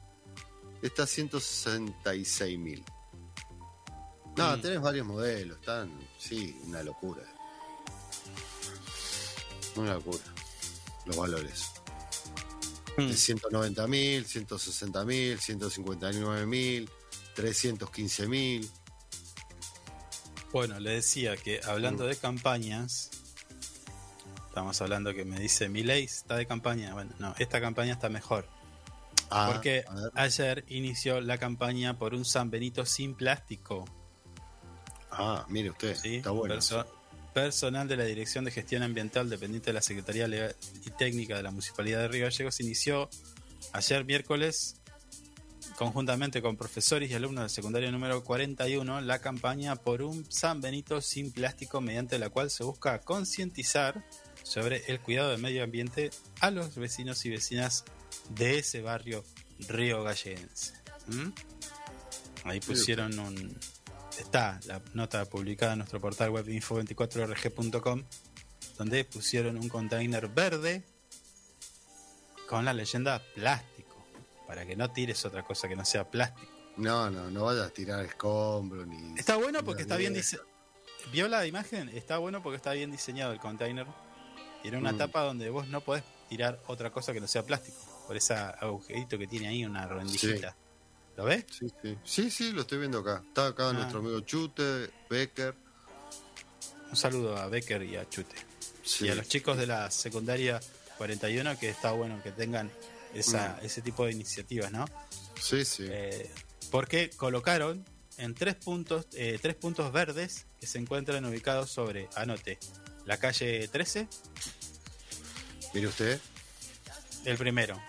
Esta 0.82 1.06
166 1.06 2.58
mil. 2.58 2.86
No, 4.38 4.56
Mm. 4.56 4.62
tenés 4.62 4.80
varios 4.82 5.06
modelos. 5.06 5.60
Están, 5.60 5.92
sí, 6.18 6.56
una 6.68 6.84
locura. 6.84 7.24
Una 9.76 9.96
locura. 9.96 10.24
Los 11.06 11.18
valores. 11.18 11.72
Mm. 12.98 13.08
De 13.08 13.18
190 13.18 13.88
mil, 13.88 14.26
160 14.26 15.04
mil, 15.04 15.38
159 15.38 16.46
mil, 16.46 16.90
315 17.36 18.26
mil. 18.30 18.70
Bueno, 20.54 20.80
le 20.80 20.92
decía 20.92 21.36
que 21.36 21.60
hablando 21.66 22.06
Mm. 22.06 22.08
de 22.08 22.16
campañas, 22.16 23.10
Estamos 24.56 24.82
hablando 24.82 25.14
que 25.14 25.26
me 25.26 25.38
dice, 25.38 25.68
mi 25.68 25.84
ley 25.84 26.06
está 26.06 26.38
de 26.38 26.46
campaña. 26.46 26.94
Bueno, 26.94 27.12
no, 27.20 27.36
esta 27.38 27.60
campaña 27.60 27.92
está 27.92 28.08
mejor. 28.08 28.48
Ah, 29.30 29.50
porque 29.52 29.84
ayer 30.14 30.64
inició 30.70 31.20
la 31.20 31.38
campaña 31.38 32.00
por 32.00 32.14
un 32.14 32.24
San 32.24 32.50
Benito 32.52 32.86
sin 32.86 33.16
plástico. 33.16 33.84
Ah, 35.12 35.46
mire 35.50 35.72
usted, 35.72 35.98
¿sí? 35.98 36.16
está 36.16 36.32
bueno. 36.32 36.56
Perso- 36.56 36.86
personal 37.34 37.90
de 37.90 37.98
la 37.98 38.06
Dirección 38.06 38.46
de 38.46 38.52
Gestión 38.52 38.82
Ambiental 38.82 39.30
dependiente 39.30 39.72
de 39.72 39.74
la 39.74 39.82
Secretaría 39.82 40.26
Legal 40.26 40.56
y 40.86 40.90
Técnica 40.92 41.36
de 41.36 41.44
la 41.44 41.52
Municipalidad 41.52 42.00
de 42.00 42.08
Río 42.08 42.24
Gallegos 42.24 42.62
inició 42.62 43.10
ayer 43.74 44.06
miércoles 44.06 44.78
conjuntamente 45.76 46.42
con 46.42 46.56
profesores 46.56 47.12
y 47.12 47.14
alumnos 47.14 47.42
del 47.42 47.50
secundario 47.50 47.92
número 47.92 48.24
41 48.24 49.02
la 49.02 49.20
campaña 49.20 49.76
por 49.76 50.02
un 50.02 50.26
San 50.32 50.62
Benito 50.62 51.02
sin 51.02 51.34
plástico 51.34 51.82
mediante 51.82 52.18
la 52.20 52.30
cual 52.30 52.50
se 52.50 52.64
busca 52.64 53.00
concientizar 53.00 54.02
sobre 54.46 54.84
el 54.88 55.00
cuidado 55.00 55.32
del 55.32 55.42
medio 55.42 55.64
ambiente 55.64 56.12
a 56.40 56.52
los 56.52 56.76
vecinos 56.76 57.26
y 57.26 57.32
vecinas 57.32 57.84
de 58.30 58.60
ese 58.60 58.82
barrio 58.82 59.26
río 59.68 60.04
galleguense. 60.04 60.74
¿Mm? 61.08 61.30
Ahí 62.44 62.60
pusieron 62.60 63.18
un... 63.18 63.58
Está 64.20 64.60
la 64.66 64.82
nota 64.94 65.26
publicada 65.26 65.74
en 65.74 65.80
nuestro 65.80 66.00
portal 66.00 66.30
web 66.30 66.46
info24rg.com 66.46 68.04
donde 68.78 69.04
pusieron 69.04 69.58
un 69.58 69.68
container 69.68 70.28
verde 70.28 70.84
con 72.48 72.64
la 72.66 72.74
leyenda 72.74 73.22
plástico 73.34 74.06
para 74.48 74.66
que 74.66 74.76
no 74.76 74.92
tires 74.92 75.26
otra 75.26 75.44
cosa 75.44 75.68
que 75.68 75.76
no 75.76 75.84
sea 75.84 76.10
plástico. 76.10 76.52
No, 76.78 77.10
no, 77.10 77.32
no 77.32 77.46
vayas 77.46 77.68
a 77.68 77.70
tirar 77.72 78.06
escombros 78.06 78.86
ni. 78.86 79.18
Está 79.20 79.38
bueno 79.38 79.64
porque 79.64 79.82
está 79.82 79.98
bien 79.98 80.14
diseñado. 80.14 80.48
¿Vio 81.12 81.28
la 81.28 81.46
imagen? 81.46 81.90
Está 81.90 82.20
bueno 82.20 82.44
porque 82.44 82.58
está 82.58 82.74
bien 82.74 82.92
diseñado 82.92 83.34
el 83.34 83.40
container. 83.40 83.88
Tiene 84.66 84.80
una 84.80 84.94
Mm. 84.94 84.98
tapa 84.98 85.22
donde 85.22 85.48
vos 85.52 85.68
no 85.68 85.80
podés 85.82 86.04
tirar 86.28 86.60
otra 86.66 86.90
cosa 86.92 87.14
que 87.14 87.20
no 87.22 87.28
sea 87.28 87.44
plástico. 87.44 87.78
Por 88.08 88.18
ese 88.18 88.34
agujerito 88.34 89.16
que 89.16 89.28
tiene 89.28 89.48
ahí, 89.48 89.64
una 89.64 89.86
rendijita. 89.88 90.56
¿Lo 91.16 91.24
ves? 91.26 91.46
Sí, 91.52 91.68
sí. 91.84 91.98
Sí, 92.04 92.32
sí, 92.32 92.52
lo 92.52 92.62
estoy 92.62 92.80
viendo 92.80 92.98
acá. 92.98 93.22
Está 93.28 93.46
acá 93.46 93.70
Ah. 93.70 93.74
nuestro 93.74 94.00
amigo 94.00 94.20
Chute, 94.22 94.90
Becker. 95.08 95.54
Un 96.90 96.96
saludo 96.98 97.38
a 97.38 97.46
Becker 97.48 97.84
y 97.84 97.96
a 97.96 98.10
Chute. 98.10 98.36
Sí. 98.84 99.06
Y 99.06 99.10
a 99.10 99.16
los 99.16 99.28
chicos 99.28 99.56
de 99.56 99.68
la 99.68 99.92
secundaria 99.92 100.60
41 100.98 101.60
que 101.60 101.70
está 101.70 101.92
bueno 101.92 102.20
que 102.24 102.32
tengan 102.32 102.72
esa, 103.14 103.60
Mm. 103.62 103.66
ese 103.68 103.82
tipo 103.84 104.06
de 104.06 104.14
iniciativas, 104.14 104.72
¿no? 104.72 104.86
Sí, 105.40 105.64
sí. 105.64 105.86
Eh, 105.88 106.32
porque 106.72 107.12
colocaron 107.12 107.86
en 108.18 108.34
tres 108.34 108.56
puntos, 108.56 109.06
eh, 109.14 109.38
tres 109.40 109.54
puntos 109.54 109.92
verdes 109.92 110.48
que 110.60 110.66
se 110.66 110.80
encuentran 110.80 111.24
ubicados 111.26 111.70
sobre, 111.70 112.10
anote, 112.16 112.58
la 113.06 113.18
calle 113.18 113.68
13, 113.68 114.08
Mire 115.76 115.88
usted. 115.88 116.20
el 117.26 117.38
primero, 117.38 117.80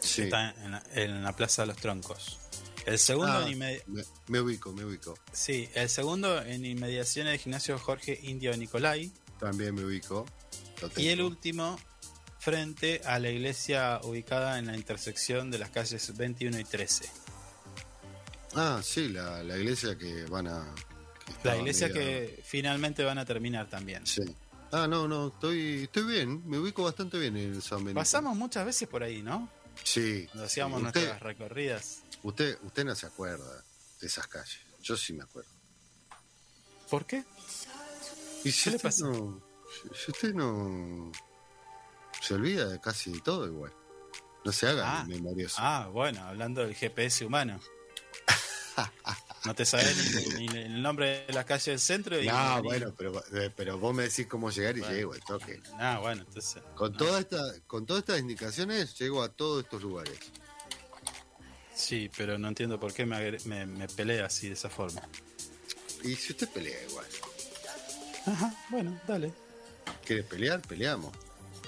Sí. 0.00 0.22
está 0.22 0.50
en 0.62 0.70
la, 0.72 0.82
en 0.94 1.22
la 1.22 1.34
Plaza 1.34 1.62
de 1.62 1.68
los 1.68 1.76
Troncos. 1.76 2.38
El 2.84 2.98
segundo, 2.98 3.32
Ah, 3.32 3.48
en 3.48 3.58
inmedi- 3.58 3.82
me, 3.86 4.02
me 4.28 4.40
ubico, 4.40 4.72
me 4.72 4.84
ubico. 4.84 5.18
sí, 5.32 5.68
el 5.74 5.88
segundo 5.88 6.40
en 6.42 6.64
inmediaciones 6.64 7.32
del 7.32 7.40
gimnasio 7.40 7.78
Jorge 7.78 8.18
Indio 8.22 8.56
Nicolai. 8.56 9.10
También 9.40 9.74
me 9.74 9.84
ubico. 9.84 10.24
Y 10.96 11.08
el 11.08 11.20
último 11.22 11.78
frente 12.38 13.00
a 13.04 13.18
la 13.18 13.30
iglesia 13.30 13.98
ubicada 14.04 14.58
en 14.58 14.66
la 14.66 14.76
intersección 14.76 15.50
de 15.50 15.58
las 15.58 15.70
calles 15.70 16.16
21 16.16 16.60
y 16.60 16.64
13. 16.64 17.08
Ah, 18.54 18.80
sí, 18.84 19.08
la, 19.08 19.42
la 19.42 19.56
iglesia 19.58 19.96
que 19.98 20.24
van 20.26 20.46
a. 20.46 20.74
que 21.42 21.48
La 21.48 21.56
iglesia 21.56 21.88
media- 21.88 22.00
que 22.02 22.42
finalmente 22.44 23.02
van 23.04 23.18
a 23.18 23.24
terminar 23.24 23.68
también. 23.68 24.06
Sí. 24.06 24.22
Ah, 24.72 24.86
no, 24.88 25.06
no, 25.08 25.28
estoy, 25.28 25.84
estoy 25.84 26.04
bien, 26.04 26.42
me 26.48 26.58
ubico 26.58 26.82
bastante 26.84 27.18
bien 27.18 27.36
en 27.36 27.62
San 27.62 27.78
Benito. 27.78 28.00
Pasamos 28.00 28.36
muchas 28.36 28.66
veces 28.66 28.88
por 28.88 29.02
ahí, 29.02 29.22
¿no? 29.22 29.48
Sí. 29.84 30.26
Cuando 30.26 30.44
hacíamos. 30.46 30.82
Usted, 30.82 31.00
nuestras 31.00 31.22
recorridas. 31.22 32.02
usted, 32.22 32.58
usted 32.62 32.84
no 32.84 32.94
se 32.94 33.06
acuerda 33.06 33.64
de 34.00 34.06
esas 34.06 34.26
calles. 34.26 34.58
Yo 34.82 34.96
sí 34.96 35.12
me 35.12 35.22
acuerdo. 35.24 35.50
¿Por 36.90 37.06
qué? 37.06 37.24
Y 38.44 38.52
si 38.52 38.64
¿Qué 38.64 38.70
le 38.72 38.78
pasa? 38.78 39.06
no. 39.06 39.40
Si, 39.94 40.10
usted 40.10 40.34
no. 40.34 41.10
Se 42.20 42.34
olvida 42.34 42.68
de 42.68 42.80
casi 42.80 43.20
todo 43.20 43.46
igual. 43.46 43.72
No 44.44 44.52
se 44.52 44.66
haga 44.68 45.00
Ah. 45.00 45.04
memorioso. 45.06 45.56
Ah, 45.58 45.88
bueno, 45.92 46.22
hablando 46.24 46.60
del 46.62 46.74
GPS 46.74 47.24
humano. 47.24 47.60
No 49.46 49.54
te 49.54 49.64
sabes 49.64 50.34
ni, 50.36 50.48
ni 50.48 50.58
el 50.58 50.82
nombre 50.82 51.24
de 51.26 51.32
la 51.32 51.44
calle 51.44 51.70
del 51.70 51.80
centro. 51.80 52.20
Y, 52.20 52.26
no, 52.26 52.62
bueno, 52.62 52.92
pero, 52.96 53.22
eh, 53.32 53.50
pero 53.54 53.78
vos 53.78 53.94
me 53.94 54.02
decís 54.02 54.26
cómo 54.26 54.50
llegar 54.50 54.76
y 54.76 54.80
Bueno. 54.80 54.94
llego 54.94 55.12
al 55.12 55.20
toque. 55.20 55.60
Ah, 55.78 55.98
bueno, 56.02 56.24
entonces. 56.26 56.62
Con, 56.74 56.96
toda 56.96 57.20
esta, 57.20 57.38
con 57.66 57.86
todas 57.86 58.00
estas 58.02 58.20
indicaciones 58.20 58.98
llego 58.98 59.22
a 59.22 59.28
todos 59.28 59.62
estos 59.64 59.82
lugares. 59.82 60.18
Sí, 61.74 62.10
pero 62.16 62.38
no 62.38 62.48
entiendo 62.48 62.80
por 62.80 62.92
qué 62.92 63.06
me, 63.06 63.38
me, 63.44 63.66
me 63.66 63.86
pelea 63.88 64.26
así 64.26 64.48
de 64.48 64.54
esa 64.54 64.68
forma. 64.68 65.00
Y 66.02 66.14
si 66.16 66.32
usted 66.32 66.48
pelea 66.48 66.82
igual. 66.88 67.06
Ajá, 68.26 68.54
bueno, 68.70 69.00
dale. 69.06 69.32
¿Quiere 70.04 70.22
pelear? 70.24 70.60
Peleamos. 70.62 71.12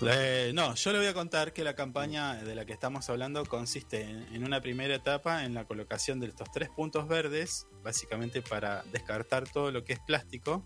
Eh, 0.03 0.53
no, 0.55 0.74
yo 0.76 0.92
le 0.92 0.99
voy 0.99 1.07
a 1.09 1.14
contar 1.14 1.53
que 1.53 1.64
la 1.64 1.74
campaña 1.74 2.34
de 2.36 2.55
la 2.55 2.64
que 2.64 2.72
estamos 2.72 3.09
hablando 3.11 3.44
consiste 3.44 4.03
en, 4.03 4.44
una 4.44 4.61
primera 4.61 4.94
etapa 4.94 5.44
en 5.44 5.55
la 5.55 5.64
colocación 5.64 6.20
de 6.20 6.28
estos 6.28 6.51
tres 6.53 6.68
puntos 6.68 7.09
verdes, 7.09 7.66
básicamente 7.82 8.40
para 8.40 8.84
descartar 8.92 9.49
todo 9.49 9.72
lo 9.72 9.84
que 9.84 9.94
es 9.94 9.99
plástico, 10.01 10.64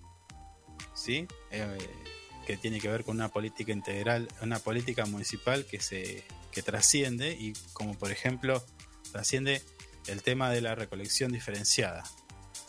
¿sí? 0.94 1.26
Eh, 1.50 1.78
que 2.46 2.56
tiene 2.56 2.80
que 2.80 2.88
ver 2.88 3.04
con 3.04 3.16
una 3.16 3.28
política 3.28 3.72
integral, 3.72 4.28
una 4.42 4.58
política 4.58 5.06
municipal 5.06 5.64
que 5.64 5.80
se 5.80 6.24
que 6.50 6.62
trasciende 6.62 7.32
y 7.32 7.54
como 7.72 7.96
por 7.98 8.10
ejemplo 8.10 8.62
trasciende 9.10 9.62
el 10.08 10.22
tema 10.22 10.50
de 10.50 10.60
la 10.60 10.74
recolección 10.74 11.32
diferenciada, 11.32 12.02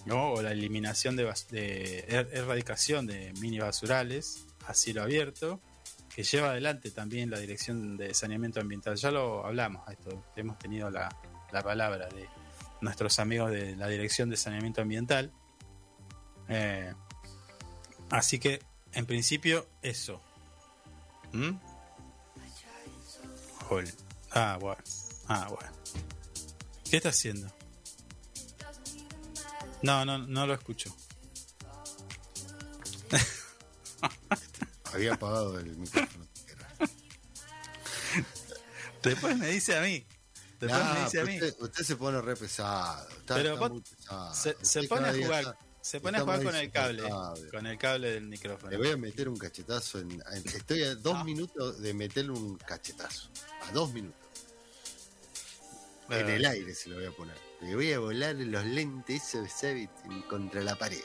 ¿no? 0.05 0.31
O 0.31 0.41
la 0.41 0.53
eliminación 0.53 1.17
de, 1.17 1.25
de 1.49 2.05
er- 2.07 2.29
erradicación 2.31 3.05
de 3.05 3.33
mini 3.41 3.59
basurales 3.59 4.45
a 4.65 4.73
cielo 4.73 5.01
abierto 5.03 5.59
que 6.15 6.23
lleva 6.23 6.51
adelante 6.51 6.91
también 6.91 7.29
la 7.31 7.39
Dirección 7.39 7.97
de 7.97 8.13
Saneamiento 8.13 8.59
Ambiental. 8.59 8.95
Ya 8.95 9.11
lo 9.11 9.45
hablamos 9.45 9.89
esto, 9.89 10.25
hemos 10.35 10.59
tenido 10.59 10.89
la, 10.91 11.09
la 11.51 11.63
palabra 11.63 12.07
de 12.09 12.29
nuestros 12.81 13.17
amigos 13.19 13.51
de 13.51 13.75
la 13.75 13.87
Dirección 13.87 14.29
de 14.29 14.37
Saneamiento 14.37 14.81
Ambiental. 14.81 15.31
Eh, 16.49 16.93
así 18.11 18.39
que, 18.39 18.61
en 18.91 19.05
principio, 19.05 19.67
eso. 19.81 20.21
¿Mm? 21.31 21.51
Ah, 24.31 24.57
bueno. 24.59 24.81
Ah, 25.27 25.47
bueno. 25.49 25.71
¿Qué 26.89 26.97
está 26.97 27.09
haciendo? 27.09 27.51
No, 29.81 30.05
no, 30.05 30.19
no 30.19 30.45
lo 30.45 30.53
escucho. 30.53 30.95
Había 34.93 35.13
apagado 35.13 35.59
el 35.59 35.75
micrófono. 35.77 36.27
Después 39.01 39.37
me 39.37 39.47
dice 39.47 39.77
a 39.77 39.81
mí. 39.81 40.05
Después 40.59 40.81
Nah, 40.81 40.93
me 40.93 41.03
dice 41.03 41.19
a 41.19 41.25
mí. 41.25 41.33
usted, 41.35 41.55
usted 41.59 41.83
se 41.83 41.95
pone 41.97 42.21
re 42.21 42.35
pesado. 42.37 43.09
Está, 43.09 43.35
Pero 43.35 43.49
está 43.53 43.59
vos- 43.59 43.71
muy 43.71 43.81
pesado. 43.81 44.33
Se, 44.33 44.83
pone 44.87 45.07
a 45.09 45.13
jugar, 45.13 45.39
está- 45.43 45.57
se 45.81 45.99
pone 45.99 46.17
a 46.17 46.21
jugar 46.21 46.43
con 46.43 46.55
el 46.55 46.71
cable, 46.71 47.03
con 47.51 47.67
el 47.67 47.77
cable 47.77 48.11
del 48.11 48.27
micrófono. 48.27 48.71
Le 48.71 48.77
voy 48.77 48.91
a 48.91 48.97
meter 48.97 49.27
un 49.27 49.35
cachetazo. 49.37 49.99
En, 49.99 50.11
en- 50.11 50.47
estoy 50.47 50.83
a 50.83 50.95
dos 50.95 51.15
Ah. 51.17 51.23
minutos 51.25 51.81
de 51.81 51.93
meterle 51.93 52.31
un 52.31 52.57
cachetazo. 52.57 53.29
A 53.67 53.71
dos 53.73 53.91
minutos. 53.91 54.19
En 56.09 56.29
Eh, 56.29 56.35
el 56.35 56.45
aire 56.45 56.73
se 56.75 56.89
lo 56.89 56.95
voy 56.95 57.05
a 57.05 57.11
poner. 57.11 57.37
Le 57.61 57.75
voy 57.75 57.91
a 57.91 57.99
volar 57.99 58.35
los 58.35 58.65
lentes 58.65 59.23
esos, 59.35 59.51
¿sabe? 59.51 59.89
contra 60.29 60.61
la 60.61 60.75
pared. 60.77 61.01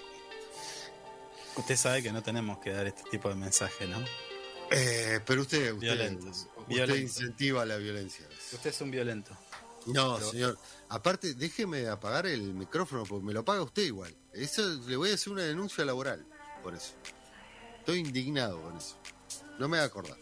Usted 1.58 1.76
sabe 1.76 2.02
que 2.02 2.12
no 2.12 2.22
tenemos 2.22 2.58
que 2.58 2.70
dar 2.70 2.86
este 2.86 3.02
tipo 3.10 3.28
de 3.28 3.34
mensaje, 3.34 3.86
¿no? 3.86 3.98
Eh, 4.70 5.20
pero 5.26 5.42
usted, 5.42 5.72
usted, 5.72 5.80
Violentos, 5.80 6.46
usted 6.68 6.96
incentiva 6.96 7.64
la 7.66 7.76
violencia. 7.76 8.26
Usted 8.52 8.70
es 8.70 8.80
un 8.80 8.90
violento. 8.90 9.36
No, 9.86 10.16
Pero- 10.16 10.30
señor. 10.30 10.58
Aparte, 10.90 11.34
déjeme 11.34 11.88
apagar 11.88 12.26
el 12.26 12.42
micrófono 12.54 13.04
porque 13.04 13.24
me 13.26 13.32
lo 13.32 13.44
paga 13.44 13.62
usted 13.62 13.82
igual. 13.82 14.14
Eso 14.32 14.62
le 14.86 14.96
voy 14.96 15.10
a 15.10 15.14
hacer 15.14 15.32
una 15.32 15.42
denuncia 15.42 15.84
laboral 15.84 16.24
por 16.62 16.74
eso. 16.74 16.92
Estoy 17.78 17.98
indignado 18.00 18.60
con 18.62 18.76
eso. 18.76 18.96
No 19.58 19.68
me 19.68 19.78
voy 19.78 19.84
a 19.84 19.84
acordar. 19.84 20.16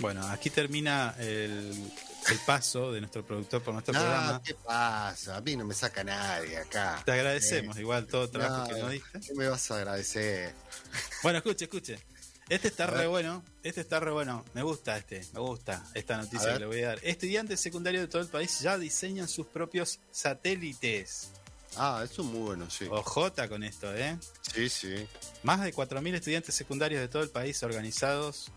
Bueno, 0.00 0.26
aquí 0.28 0.50
termina 0.50 1.14
el, 1.18 1.92
el 2.28 2.38
paso 2.40 2.92
de 2.92 3.00
nuestro 3.00 3.24
productor 3.24 3.62
por 3.62 3.72
nuestro 3.74 3.94
No, 3.94 4.00
programa. 4.00 4.42
¿qué 4.44 4.54
pasa? 4.54 5.36
A 5.36 5.40
mí 5.40 5.56
no 5.56 5.64
me 5.64 5.74
saca 5.74 6.04
nadie 6.04 6.58
acá. 6.58 7.02
Te 7.04 7.12
agradecemos 7.12 7.78
igual 7.78 8.06
todo 8.06 8.24
el 8.24 8.30
trabajo 8.30 8.68
No, 8.68 8.74
que 8.74 8.80
nos 8.82 8.90
diste. 8.92 9.20
¿Qué 9.20 9.34
me 9.34 9.48
vas 9.48 9.70
a 9.70 9.76
agradecer? 9.76 10.54
Bueno, 11.22 11.38
escuche, 11.38 11.64
escuche. 11.64 11.98
Este 12.48 12.66
está 12.66 12.88
re 12.88 13.06
bueno, 13.06 13.44
este 13.62 13.80
está 13.80 14.00
re 14.00 14.10
bueno. 14.10 14.44
Me 14.54 14.62
gusta 14.64 14.96
este, 14.96 15.24
me 15.34 15.38
gusta 15.40 15.84
esta 15.94 16.16
noticia 16.16 16.54
que 16.54 16.58
le 16.58 16.66
voy 16.66 16.82
a 16.82 16.88
dar. 16.88 16.98
Estudiantes 17.02 17.60
secundarios 17.60 18.02
de 18.02 18.08
todo 18.08 18.22
el 18.22 18.28
país 18.28 18.58
ya 18.60 18.76
diseñan 18.76 19.28
sus 19.28 19.46
propios 19.46 20.00
satélites. 20.10 21.30
Ah, 21.76 22.02
eso 22.04 22.22
es 22.22 22.28
muy 22.28 22.40
bueno, 22.40 22.68
sí. 22.68 22.86
Ojota 22.90 23.48
con 23.48 23.62
esto, 23.62 23.94
¿eh? 23.94 24.18
Sí, 24.52 24.68
sí. 24.68 25.06
Más 25.44 25.62
de 25.62 25.72
4.000 25.72 26.14
estudiantes 26.14 26.52
secundarios 26.56 27.00
de 27.00 27.06
todo 27.06 27.22
el 27.22 27.30
país 27.30 27.62
organizados 27.62 28.50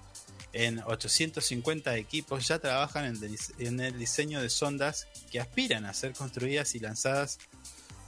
en 0.54 0.80
850 0.80 1.98
equipos 1.98 2.48
ya 2.48 2.60
trabajan 2.60 3.06
en, 3.60 3.80
el 3.80 3.98
diseño 3.98 4.42
de 4.42 4.50
sondas 4.50 5.08
que 5.32 5.40
aspiran 5.40 5.86
a 5.86 5.94
ser 5.94 6.14
construidas 6.14 6.76
y 6.76 6.80
lanzadas 6.80 7.40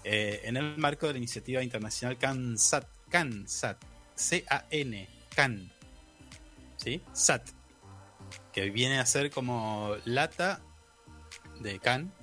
eh, 0.04 0.42
en 0.44 0.56
el 0.56 0.78
marco 0.78 1.08
de 1.08 1.14
la 1.14 1.18
iniciativa 1.18 1.64
internacional 1.64 2.18
CANSAT. 2.18 2.88
CANSAT. 3.10 3.78
C-A-N. 4.16 5.10
CAN. 5.36 5.72
¿Sí? 6.78 7.02
SAT. 7.14 7.50
Que 8.54 8.70
viene 8.70 9.00
a 9.00 9.06
ser 9.08 9.32
como 9.32 9.98
lata 10.06 10.62
de 11.60 11.80
CAN 11.80 12.14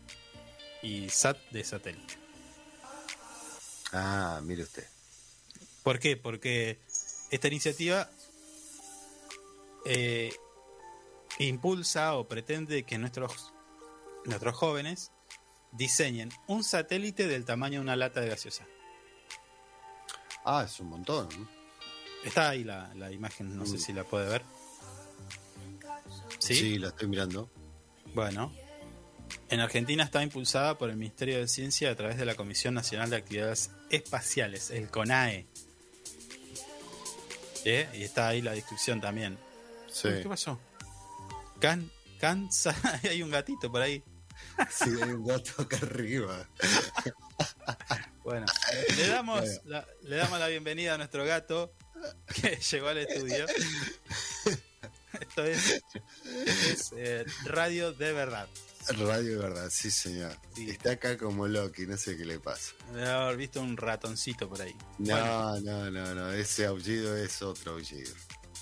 y 0.83 1.11
SAT 1.11 1.37
de 1.51 1.65
satélite. 1.65 2.15
Ah, 3.93 4.41
mire 4.45 4.63
usted. 4.63 4.87
¿Por 5.83 5.99
qué? 5.99 6.17
Porque 6.17 6.79
esta 7.31 7.49
iniciativa 7.49 8.09
eh, 9.87 10.35
impulsa 11.39 12.15
o 12.17 12.29
pretende 12.29 12.85
que 12.85 12.99
nuestros, 12.99 13.53
nuestros 14.25 14.55
jóvenes 14.57 15.11
diseñen 15.73 16.31
un 16.47 16.63
satélite 16.65 17.27
del 17.27 17.45
tamaño 17.45 17.79
de 17.79 17.81
una 17.81 17.97
lata 17.97 18.21
de 18.21 18.29
gaseosa. 18.29 18.67
Ah, 20.45 20.65
es 20.67 20.79
un 20.81 20.89
montón. 20.89 21.29
¿no? 21.39 21.49
Está 22.25 22.51
ahí 22.51 22.65
la, 22.65 22.93
la 22.95 23.11
imagen, 23.11 23.57
no 23.57 23.65
sé 23.67 23.77
Mm. 23.77 23.79
si 23.79 23.93
la 23.93 24.05
puede 24.05 24.29
ver. 24.29 24.43
¿Sí? 26.39 26.55
Sí, 26.55 26.79
la 26.79 26.89
estoy 26.89 27.09
mirando. 27.09 27.51
Bueno. 28.15 28.53
En 29.49 29.61
Argentina 29.61 30.05
está 30.05 30.23
impulsada 30.23 30.77
por 30.77 30.91
el 30.91 30.97
Ministerio 30.97 31.39
de 31.39 31.49
Ciencia 31.49 31.91
a 31.91 31.95
través 31.95 32.17
de 32.19 32.25
la 32.27 32.35
Comisión 32.35 32.75
Nacional 32.75 33.09
de 33.11 33.17
Actividades 33.17 33.71
Espaciales, 33.91 34.71
el 34.71 34.91
CONAE. 34.91 35.47
¿Eh? 37.65 37.89
Y 37.95 38.03
está 38.03 38.29
ahí 38.29 38.43
la 38.43 38.53
descripción 38.53 39.01
también. 39.01 39.39
Sí. 39.93 40.09
¿Qué 40.23 40.29
pasó? 40.29 40.59
Can, 41.61 41.91
cansa. 42.21 42.75
Hay 43.09 43.23
un 43.23 43.31
gatito 43.31 43.71
por 43.71 43.83
ahí. 43.83 44.03
Sí, 44.71 44.91
hay 45.01 45.11
un 45.11 45.25
gato 45.25 45.63
acá 45.63 45.77
arriba. 45.83 46.49
Bueno, 48.25 48.47
le 48.97 49.07
damos, 49.09 49.41
Bueno. 49.41 49.61
la, 49.65 49.87
le 50.03 50.17
damos 50.17 50.39
la 50.39 50.47
bienvenida 50.47 50.95
a 50.95 50.97
nuestro 50.97 51.25
gato 51.25 51.73
que 52.41 52.57
llegó 52.71 52.87
al 52.89 52.99
estudio. 52.99 53.47
Esto 55.21 55.45
es, 55.45 55.83
es, 56.47 56.93
eh, 56.97 57.25
radio 57.45 57.93
de 57.93 58.13
verdad. 58.13 58.49
Radio 58.89 59.23
de 59.33 59.37
verdad, 59.39 59.69
sí, 59.71 59.91
señor. 59.91 60.37
Sí. 60.55 60.71
Está 60.71 60.93
acá 60.93 61.19
como 61.19 61.49
Loki, 61.49 61.85
no 61.87 61.97
sé 61.97 62.17
qué 62.17 62.25
le 62.25 62.39
pasa. 62.39 62.75
Debe 62.93 63.09
haber 63.11 63.37
visto 63.37 63.61
un 63.61 63.77
ratoncito 63.77 64.49
por 64.49 64.63
ahí. 64.63 64.77
No, 64.99 65.17
Bueno, 65.17 65.61
no, 65.61 65.91
no, 65.91 66.15
no. 66.15 66.33
Ese 66.33 66.67
aullido 66.67 67.17
es 67.17 67.43
otro 67.43 67.73
aullido. 67.73 68.15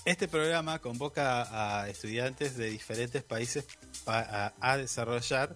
Este 0.05 0.27
programa 0.27 0.79
convoca 0.79 1.81
a 1.81 1.89
estudiantes 1.89 2.57
de 2.57 2.69
diferentes 2.69 3.23
países 3.23 3.65
pa- 4.03 4.53
a, 4.59 4.77
desarrollar 4.77 5.55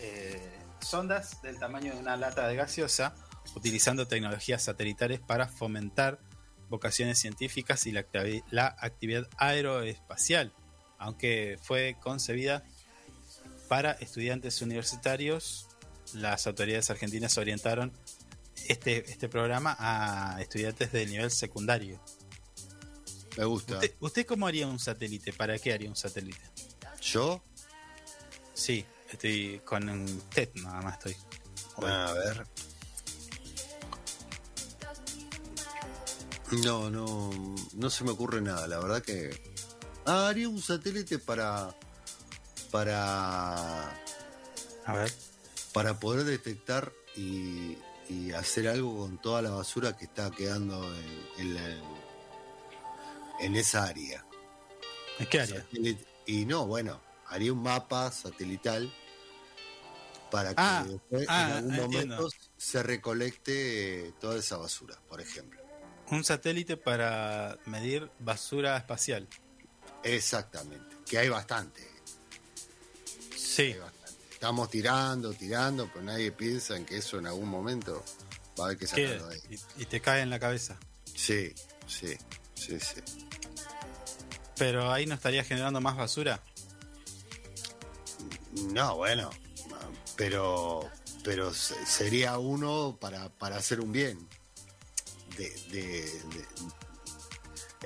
eh, 0.00 0.40
sondas 0.80 1.40
del 1.42 1.58
tamaño 1.58 1.94
de 1.94 1.98
una 2.00 2.16
lata 2.16 2.46
de 2.46 2.56
gaseosa 2.56 3.14
utilizando 3.56 4.06
tecnologías 4.06 4.62
satelitales 4.62 5.20
para 5.20 5.48
fomentar 5.48 6.18
vocaciones 6.68 7.18
científicas 7.18 7.86
y 7.86 7.92
la 7.92 8.06
actividad 8.78 9.28
aeroespacial, 9.36 10.52
aunque 10.98 11.58
fue 11.62 11.96
concebida 12.02 12.64
para 13.68 13.92
estudiantes 13.92 14.60
universitarios, 14.60 15.68
las 16.12 16.46
autoridades 16.46 16.90
argentinas 16.90 17.38
orientaron 17.38 17.92
este, 18.68 19.10
este 19.10 19.28
programa 19.28 19.76
a 19.78 20.40
estudiantes 20.40 20.92
del 20.92 21.10
nivel 21.10 21.30
secundario. 21.30 22.00
Me 23.36 23.44
gusta. 23.44 23.74
¿Usted, 23.74 23.94
usted 24.00 24.26
cómo 24.26 24.46
haría 24.46 24.66
un 24.66 24.78
satélite? 24.78 25.32
¿Para 25.32 25.58
qué 25.58 25.72
haría 25.72 25.88
un 25.88 25.96
satélite? 25.96 26.40
¿Yo? 27.02 27.42
Sí, 28.54 28.84
estoy 29.10 29.60
con 29.64 29.88
un 29.88 30.22
TED 30.30 30.50
nada 30.54 30.80
más 30.82 30.94
estoy. 30.98 31.16
A 31.84 32.12
ver. 32.12 32.46
No, 36.64 36.90
no, 36.90 37.30
no 37.74 37.90
se 37.90 38.04
me 38.04 38.10
ocurre 38.12 38.40
nada. 38.40 38.66
La 38.68 38.78
verdad 38.78 39.02
que. 39.02 39.54
Ah, 40.06 40.28
haría 40.28 40.48
un 40.48 40.60
satélite 40.62 41.18
para. 41.18 41.74
Para. 42.70 43.88
A 44.86 44.92
ver. 44.92 45.12
Para 45.72 45.98
poder 45.98 46.24
detectar 46.24 46.92
y, 47.16 47.76
y 48.08 48.30
hacer 48.32 48.68
algo 48.68 48.96
con 48.98 49.20
toda 49.20 49.42
la 49.42 49.50
basura 49.50 49.96
que 49.96 50.04
está 50.04 50.30
quedando 50.30 50.84
en, 50.94 51.26
en 51.38 51.54
la- 51.54 52.03
en 53.40 53.56
esa 53.56 53.84
área. 53.84 54.24
¿En 55.18 55.26
qué 55.26 55.40
área? 55.40 55.66
Y 56.26 56.44
no, 56.46 56.66
bueno, 56.66 57.00
haría 57.28 57.52
un 57.52 57.62
mapa 57.62 58.10
satelital 58.10 58.92
para 60.30 60.50
que 60.50 60.54
Ah, 60.58 60.84
después, 60.88 61.26
ah, 61.28 61.46
en 61.48 61.52
algún 61.56 61.74
entiendo. 61.74 62.16
momento 62.16 62.36
se 62.56 62.82
recolecte 62.82 64.12
toda 64.20 64.38
esa 64.38 64.56
basura, 64.56 64.98
por 65.08 65.20
ejemplo. 65.20 65.60
Un 66.10 66.24
satélite 66.24 66.76
para 66.76 67.58
medir 67.66 68.10
basura 68.18 68.76
espacial. 68.76 69.28
Exactamente, 70.02 70.96
que 71.06 71.18
hay 71.18 71.28
bastante. 71.28 71.86
Sí. 73.36 73.62
hay 73.72 73.78
bastante. 73.78 74.14
Estamos 74.32 74.68
tirando, 74.70 75.32
tirando, 75.32 75.88
pero 75.92 76.04
nadie 76.04 76.32
piensa 76.32 76.76
en 76.76 76.84
que 76.84 76.98
eso 76.98 77.18
en 77.18 77.26
algún 77.26 77.48
momento 77.48 78.04
va 78.58 78.64
a 78.64 78.66
haber 78.66 78.78
que 78.78 78.86
sacarlo 78.86 79.28
de 79.28 79.34
ahí. 79.36 79.60
Y, 79.78 79.82
y 79.82 79.86
te 79.86 80.00
cae 80.00 80.20
en 80.22 80.30
la 80.30 80.38
cabeza. 80.38 80.76
Sí, 81.14 81.54
sí, 81.86 82.14
sí, 82.54 82.78
sí. 82.80 83.00
Pero 84.56 84.92
ahí 84.92 85.06
no 85.06 85.14
estaría 85.14 85.44
generando 85.44 85.80
más 85.80 85.96
basura. 85.96 86.40
No, 88.72 88.96
bueno, 88.96 89.30
pero 90.16 90.88
pero 91.24 91.52
se- 91.54 91.84
sería 91.86 92.38
uno 92.38 92.96
para, 93.00 93.28
para 93.30 93.56
hacer 93.56 93.80
un 93.80 93.90
bien. 93.92 94.28
De, 95.36 95.50
de- 95.70 96.22
de- 96.30 96.46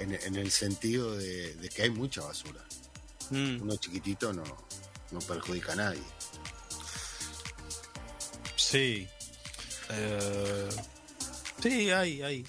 en, 0.03 0.13
en 0.15 0.37
el 0.37 0.51
sentido 0.51 1.17
de, 1.17 1.55
de 1.55 1.69
que 1.71 1.83
hay 1.83 1.91
mucha 1.91 2.21
basura. 2.23 2.63
Mm, 3.31 3.63
Uno 3.63 3.77
chiquitito 3.77 4.33
no, 4.33 4.45
no 5.11 5.19
perjudica 5.21 5.73
a 5.73 5.77
nadie. 5.77 6.03
sí. 8.57 9.09
Eh, 9.91 10.69
sí, 11.63 11.91
hay, 11.91 12.23
hay. 12.23 12.47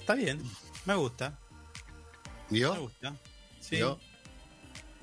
Está 0.00 0.14
bien. 0.14 0.42
Me 0.84 0.94
gusta. 0.96 1.38
Me 2.50 2.58
¿Vio? 2.58 2.74
gusta. 2.76 3.14
Sí. 3.60 3.76
¿Vio? 3.76 3.98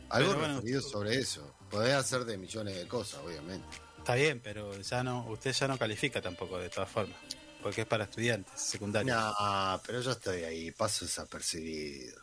Algo 0.09 0.33
Pero 0.35 0.59
bueno, 0.61 0.81
sobre 0.81 1.15
eso. 1.17 1.55
Podés 1.69 1.93
hacer 1.95 2.25
de 2.25 2.37
millones 2.37 2.75
de 2.75 2.87
cosas, 2.87 3.21
obviamente. 3.23 3.65
Está 3.97 4.15
bien, 4.15 4.39
pero 4.43 4.79
ya 4.79 5.03
no, 5.03 5.25
usted 5.29 5.51
ya 5.51 5.67
no 5.67 5.77
califica 5.77 6.21
tampoco 6.21 6.57
de 6.59 6.69
todas 6.69 6.89
formas. 6.89 7.17
Porque 7.61 7.81
es 7.81 7.87
para 7.87 8.03
estudiantes 8.03 8.61
secundarios. 8.61 9.15
No, 9.17 9.81
pero 9.85 9.99
yo 10.01 10.11
estoy 10.11 10.43
ahí, 10.43 10.71
paso 10.71 11.05
desapercibido. 11.05 12.21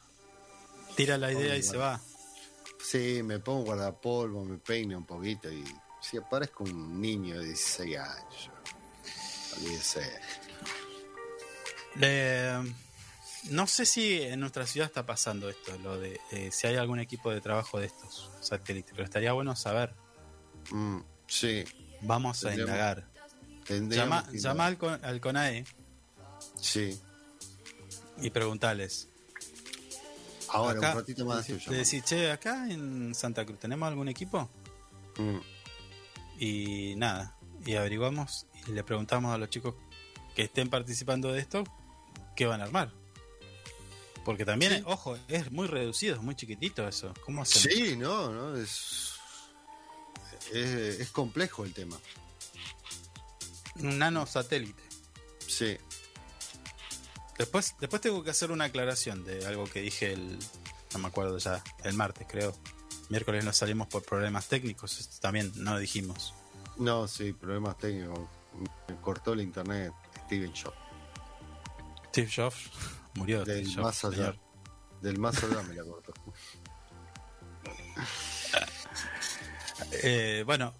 Tira 0.94 1.18
la 1.18 1.32
idea 1.32 1.56
y 1.56 1.60
Bueno. 1.60 1.72
se 1.72 1.76
va. 1.76 2.00
Sí, 2.80 3.22
me 3.24 3.40
pongo 3.40 3.64
guardapolvo, 3.64 4.44
me 4.44 4.58
peino 4.58 4.96
un 4.98 5.06
poquito 5.06 5.50
y 5.50 5.64
si 6.00 6.16
aparezco 6.18 6.64
un 6.64 7.00
niño 7.00 7.38
de 7.40 7.46
16 7.46 7.96
años. 7.98 8.50
Olvídese. 9.56 10.20
Le- 11.96 12.74
no 13.50 13.66
sé 13.66 13.86
si 13.86 14.22
en 14.22 14.40
nuestra 14.40 14.66
ciudad 14.66 14.86
está 14.86 15.04
pasando 15.04 15.48
esto, 15.48 15.76
lo 15.78 15.98
de 15.98 16.20
eh, 16.30 16.50
si 16.52 16.66
hay 16.66 16.76
algún 16.76 17.00
equipo 17.00 17.30
de 17.30 17.40
trabajo 17.40 17.78
de 17.80 17.86
estos 17.86 18.30
satélites, 18.40 18.92
pero 18.92 19.04
estaría 19.04 19.32
bueno 19.32 19.54
saber. 19.56 19.94
Mm, 20.70 20.98
sí, 21.26 21.64
Vamos 22.02 22.44
a 22.44 22.52
indagar. 22.54 23.06
Llama, 23.68 24.28
llama 24.32 24.66
al, 24.66 24.78
al 25.02 25.20
CONAE 25.20 25.64
Sí. 26.60 26.98
y 28.20 28.30
preguntales. 28.30 29.08
Ahora, 30.48 30.78
Acá, 30.78 30.90
un 30.92 30.98
ratito 30.98 31.24
más 31.24 31.48
le 31.48 31.76
decís, 31.76 32.04
che, 32.04 32.30
acá 32.30 32.66
en 32.68 33.14
Santa 33.14 33.46
Cruz, 33.46 33.58
¿tenemos 33.60 33.86
algún 33.88 34.08
equipo? 34.08 34.50
Mm, 35.16 35.38
Y 36.40 36.94
nada, 36.96 37.36
y 37.64 37.74
averiguamos 37.76 38.46
y 38.66 38.72
le 38.72 38.82
preguntamos 38.84 39.32
a 39.32 39.38
los 39.38 39.48
chicos 39.48 39.74
que 40.34 40.42
estén 40.42 40.68
participando 40.68 41.32
de 41.32 41.40
esto, 41.40 41.62
¿qué 42.36 42.46
van 42.46 42.60
a 42.60 42.64
armar? 42.64 42.92
Porque 44.24 44.44
también, 44.44 44.72
Sí. 44.78 44.82
ojo, 44.86 45.18
es 45.28 45.50
muy 45.50 45.66
reducido, 45.66 46.14
es 46.16 46.22
muy 46.22 46.34
chiquitito 46.36 46.86
eso. 46.86 47.12
¿Cómo 47.24 47.42
hacemos? 47.42 47.62
Sí, 47.76 47.96
no, 47.96 48.30
no, 48.30 48.56
es, 48.56 49.14
es. 50.52 51.00
es 51.00 51.10
complejo 51.10 51.64
el 51.64 51.72
tema. 51.74 51.98
Un 53.76 53.98
nano 53.98 54.26
satélite. 54.26 54.82
Sí. 55.46 55.76
Después, 57.38 57.74
después 57.80 58.00
tengo 58.02 58.22
que 58.22 58.30
hacer 58.30 58.52
una 58.52 58.64
aclaración 58.66 59.24
de 59.24 59.44
algo 59.46 59.64
que 59.64 59.80
dije 59.80 60.12
el. 60.12 60.38
No 60.92 60.98
me 61.00 61.08
acuerdo 61.08 61.38
ya, 61.38 61.62
el 61.82 61.94
martes 61.94 62.26
creo. 62.30 62.54
Miércoles 63.08 63.44
nos 63.44 63.56
salimos 63.56 63.88
por 63.88 64.04
problemas 64.04 64.46
técnicos, 64.48 65.00
esto 65.00 65.16
también 65.20 65.50
no 65.56 65.78
dijimos. 65.78 66.34
No, 66.76 67.08
sí, 67.08 67.32
problemas 67.32 67.76
técnicos. 67.78 68.20
cortó 69.00 69.32
el 69.32 69.40
internet 69.40 69.92
Steven 70.26 70.52
Jobs. 70.54 70.76
Steve 72.08 72.30
Jobs 72.34 72.70
murió. 73.14 73.44
Del 73.44 73.68
más 73.76 74.04
allá. 74.04 74.16
señor. 74.16 74.38
Del 75.00 75.18
más 75.18 75.42
allá 75.42 75.62
me 75.62 75.74
la 75.74 75.84
cortó. 75.84 76.12
Eh, 80.04 80.42
bueno, 80.46 80.74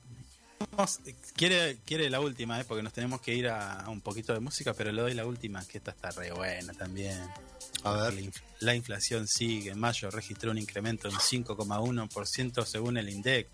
quiere, 1.34 1.78
quiere 1.84 2.09
la 2.09 2.20
última, 2.20 2.60
eh, 2.60 2.64
porque 2.64 2.82
nos 2.82 2.92
tenemos 2.92 3.20
que 3.20 3.34
ir 3.34 3.48
a, 3.48 3.80
a 3.80 3.90
un 3.90 4.00
poquito 4.00 4.32
de 4.32 4.40
música, 4.40 4.72
pero 4.74 4.92
le 4.92 5.02
doy 5.02 5.14
la 5.14 5.26
última, 5.26 5.64
que 5.66 5.78
esta 5.78 5.90
está 5.90 6.10
re 6.12 6.30
buena 6.32 6.72
también. 6.72 7.18
A 7.82 7.92
La, 7.96 8.10
ver, 8.10 8.30
la 8.60 8.74
inflación 8.74 9.26
sigue. 9.26 9.72
En 9.72 9.80
mayo 9.80 10.09
registró 10.10 10.50
un 10.52 10.59
incremento 10.59 11.09
en 11.09 11.14
5,1% 11.14 12.64
según 12.64 12.96
el 12.96 13.09
INDEC. 13.09 13.48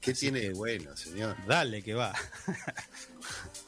¿qué 0.00 0.14
tiene 0.14 0.40
de 0.40 0.52
bueno, 0.54 0.96
señor? 0.96 1.36
Dale 1.46 1.82
que 1.82 1.94
va. 1.94 2.14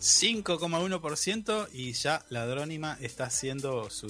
5,1% 0.00 1.68
y 1.72 1.92
ya 1.92 2.24
la 2.30 2.46
Drónima 2.46 2.96
está 3.00 3.24
haciendo 3.24 3.90
su 3.90 4.08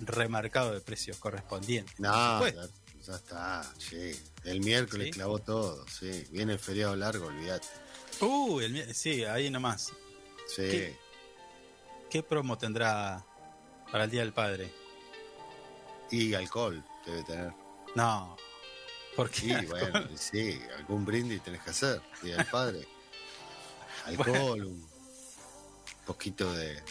remarcado 0.00 0.72
de 0.72 0.80
precios 0.80 1.18
correspondiente. 1.18 1.92
No, 1.98 2.46
ya, 2.48 2.66
ya 3.06 3.14
está, 3.14 3.74
sí. 3.78 4.12
El 4.44 4.60
miércoles 4.60 5.08
¿Sí? 5.08 5.12
clavó 5.12 5.38
todo, 5.38 5.86
sí. 5.88 6.24
Viene 6.30 6.54
el 6.54 6.58
feriado 6.58 6.96
largo, 6.96 7.26
olvídate. 7.26 7.66
uh, 8.20 8.60
el 8.60 8.94
sí, 8.94 9.24
ahí 9.24 9.50
nomás. 9.50 9.92
Sí. 10.46 10.62
¿Qué? 10.70 10.98
¿Qué 12.10 12.22
promo 12.22 12.56
tendrá 12.56 13.24
para 13.92 14.04
el 14.04 14.10
Día 14.10 14.20
del 14.20 14.32
Padre? 14.32 14.72
Y 16.10 16.32
alcohol 16.34 16.82
debe 17.04 17.22
tener. 17.24 17.52
No. 17.94 18.36
¿Por 19.16 19.30
qué? 19.30 19.60
Sí, 19.60 19.66
bueno, 19.66 20.08
sí, 20.16 20.60
algún 20.78 21.04
brindis 21.04 21.42
tenés 21.42 21.62
que 21.62 21.70
hacer. 21.70 22.00
Día 22.22 22.36
del 22.36 22.46
padre. 22.46 22.88
Alcohol, 24.06 24.64
un 24.64 24.93
poquito 26.04 26.52
de, 26.52 26.74
de 26.74 26.82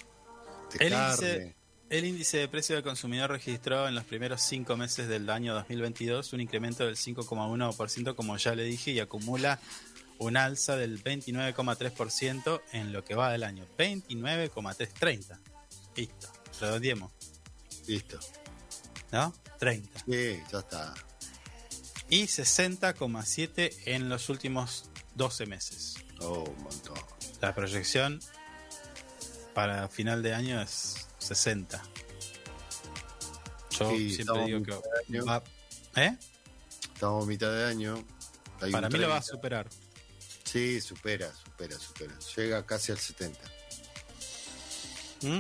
El 0.80 0.90
carne. 0.90 1.06
índice, 1.28 1.56
el 1.90 2.06
índice 2.06 2.38
de 2.38 2.48
precio 2.48 2.76
del 2.76 2.84
consumidor 2.84 3.30
registró 3.32 3.88
en 3.88 3.96
los 3.96 4.04
primeros 4.04 4.42
cinco 4.42 4.76
meses 4.78 5.08
del 5.08 5.30
año 5.30 5.54
2022 5.54 6.34
un 6.34 6.42
incremento 6.42 6.86
del 6.86 6.96
5,1%, 6.96 8.16
como 8.16 8.38
ya 8.38 8.56
le 8.56 8.64
dije, 8.64 8.92
y 8.92 9.00
acumula 9.00 9.60
un 10.20 10.38
alza 10.38 10.76
del 10.76 11.04
29,3% 11.04 12.62
en 12.72 12.94
lo 12.94 13.04
que 13.04 13.16
va 13.16 13.32
del 13.32 13.44
año. 13.44 13.66
29,330. 13.78 15.40
Listo, 15.96 16.28
redondeemos, 16.60 17.12
Listo. 17.88 18.20
¿no? 19.12 19.34
30. 19.60 20.00
Sí, 20.06 20.40
ya 20.52 20.60
está. 20.60 20.94
Y 22.10 22.24
60,7 22.24 23.74
en 23.86 24.10
los 24.10 24.30
últimos 24.30 24.90
12 25.16 25.46
meses. 25.46 25.96
Oh, 26.20 26.44
un 26.44 26.64
montón. 26.64 26.98
La 27.42 27.54
proyección 27.54 28.20
para 29.54 29.88
final 29.88 30.22
de 30.24 30.34
año 30.34 30.62
es 30.62 31.08
60. 31.20 31.82
Yo 33.72 33.90
Sí, 33.92 34.16
siempre 34.16 34.46
digo 34.46 34.64
que 34.64 35.20
va- 35.22 35.44
¿Eh? 35.96 36.16
Estamos 36.94 37.24
a 37.24 37.28
mitad 37.28 37.52
de 37.52 37.66
año. 37.66 38.04
hay 38.62 38.72
Para 38.72 38.90
mí 38.90 38.98
lo 38.98 39.10
va 39.10 39.18
a 39.18 39.20
30. 39.22 39.36
superar. 39.36 39.68
Sí, 40.44 40.80
supera, 40.82 41.32
supera, 41.34 41.78
supera. 41.80 42.14
Llega 42.36 42.66
casi 42.66 42.92
al 42.92 42.98
70. 43.00 43.40
¿Mm? 45.22 45.38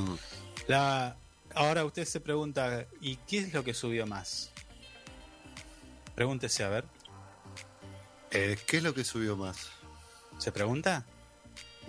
Mm. 0.00 0.18
La, 0.66 1.16
ahora 1.54 1.84
usted 1.84 2.04
se 2.04 2.20
pregunta, 2.20 2.86
¿y 3.00 3.16
qué 3.16 3.38
es 3.38 3.52
lo 3.52 3.62
que 3.62 3.74
subió 3.74 4.06
más? 4.06 4.50
Pregúntese 6.14 6.64
a 6.64 6.68
ver. 6.68 6.84
Eh, 8.30 8.58
¿Qué 8.66 8.78
es 8.78 8.82
lo 8.82 8.94
que 8.94 9.04
subió 9.04 9.36
más? 9.36 9.68
¿Se 10.38 10.50
pregunta? 10.50 11.04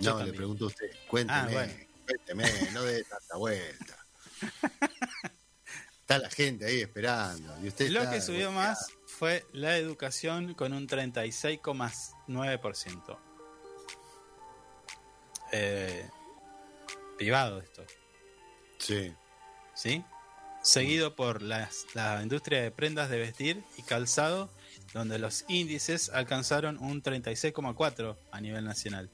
Yo 0.00 0.18
No, 0.18 0.24
le 0.24 0.32
pregunto 0.32 0.64
a 0.64 0.68
usted. 0.68 0.90
Cuénteme, 1.08 1.38
Ah, 1.38 1.48
bueno. 1.50 1.72
cuénteme, 2.04 2.44
no 2.72 2.82
dé 2.82 3.04
tanta 3.04 3.36
vuelta. 3.36 3.96
Está 6.00 6.18
la 6.18 6.30
gente 6.30 6.66
ahí 6.66 6.80
esperando. 6.82 7.56
Y 7.62 7.68
usted 7.68 7.90
Lo 7.90 8.08
que 8.10 8.20
subió 8.20 8.46
golpeado. 8.52 8.68
más 8.70 8.86
fue 9.06 9.44
la 9.52 9.76
educación 9.76 10.54
con 10.54 10.72
un 10.72 10.86
36,9%. 10.86 13.18
Eh, 15.52 16.08
privado 17.16 17.60
esto, 17.60 17.84
Sí. 18.78 19.14
¿sí? 19.74 20.04
Seguido 20.62 21.14
por 21.16 21.40
las- 21.42 21.86
la 21.94 22.20
industria 22.22 22.60
de 22.62 22.70
prendas 22.72 23.08
de 23.10 23.18
vestir 23.18 23.62
y 23.76 23.82
calzado, 23.82 24.50
donde 24.92 25.18
los 25.18 25.44
índices 25.48 26.08
alcanzaron 26.10 26.78
un 26.78 27.02
36,4 27.02 28.16
a 28.32 28.40
nivel 28.40 28.64
nacional. 28.64 29.08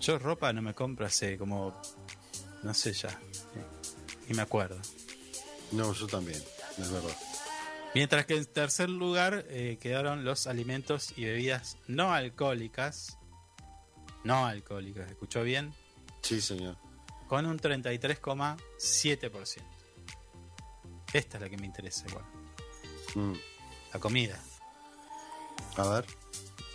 Yo 0.00 0.18
ropa 0.18 0.52
no 0.52 0.62
me 0.62 0.74
compro 0.74 1.06
hace 1.06 1.38
como, 1.38 1.80
no 2.62 2.74
sé 2.74 2.92
ya, 2.92 3.18
y 4.28 4.34
me 4.34 4.42
acuerdo. 4.42 4.76
No, 5.72 5.92
yo 5.92 6.06
también, 6.06 6.40
es 6.78 6.90
verdad. 6.90 7.16
Mientras 7.94 8.26
que 8.26 8.36
en 8.36 8.44
tercer 8.44 8.90
lugar 8.90 9.46
eh, 9.48 9.78
quedaron 9.80 10.24
los 10.24 10.46
alimentos 10.46 11.14
y 11.16 11.24
bebidas 11.24 11.78
no 11.88 12.12
alcohólicas. 12.12 13.16
No 14.22 14.44
alcohólicas, 14.44 15.10
¿escuchó 15.10 15.42
bien? 15.42 15.72
Sí, 16.20 16.42
señor. 16.42 16.76
Con 17.26 17.46
un 17.46 17.58
33,7%. 17.58 19.62
Esta 21.12 21.36
es 21.38 21.42
la 21.42 21.48
que 21.48 21.56
me 21.56 21.64
interesa 21.64 22.04
igual. 22.08 22.24
Mm. 23.14 23.32
La 23.94 24.00
comida. 24.00 24.38
A 25.76 25.88
ver. 25.88 26.04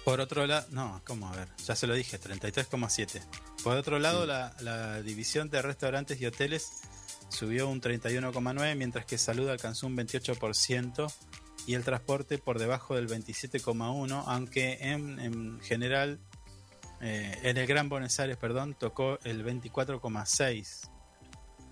Por 0.03 0.19
otro 0.19 0.47
lado, 0.47 0.65
no, 0.71 1.01
¿cómo? 1.05 1.27
A 1.27 1.35
ver, 1.35 1.47
ya 1.63 1.75
se 1.75 1.85
lo 1.85 1.93
dije, 1.93 2.19
33,7. 2.19 3.21
Por 3.63 3.77
otro 3.77 3.99
lado, 3.99 4.25
la, 4.25 4.55
la 4.59 5.01
división 5.01 5.49
de 5.49 5.61
restaurantes 5.61 6.19
y 6.19 6.25
hoteles 6.25 6.81
subió 7.29 7.67
un 7.67 7.81
31,9, 7.81 8.75
mientras 8.75 9.05
que 9.05 9.17
salud 9.17 9.47
alcanzó 9.49 9.87
un 9.87 9.95
28% 9.95 11.11
y 11.65 11.75
el 11.75 11.83
transporte 11.83 12.37
por 12.37 12.59
debajo 12.59 12.95
del 12.95 13.07
27,1, 13.07 14.23
aunque 14.25 14.77
en, 14.81 15.19
en 15.19 15.59
general, 15.61 16.19
eh, 17.01 17.37
en 17.43 17.57
el 17.57 17.67
Gran 17.67 17.89
Buenos 17.89 18.19
Aires, 18.19 18.37
perdón, 18.37 18.75
tocó 18.77 19.19
el 19.23 19.45
24,6, 19.45 20.89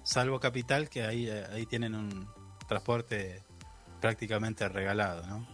salvo 0.03 0.39
Capital, 0.39 0.89
que 0.89 1.03
ahí, 1.03 1.27
eh, 1.27 1.45
ahí 1.51 1.65
tienen 1.65 1.95
un 1.95 2.30
transporte 2.68 3.43
prácticamente 3.99 4.69
regalado, 4.69 5.26
¿no? 5.27 5.47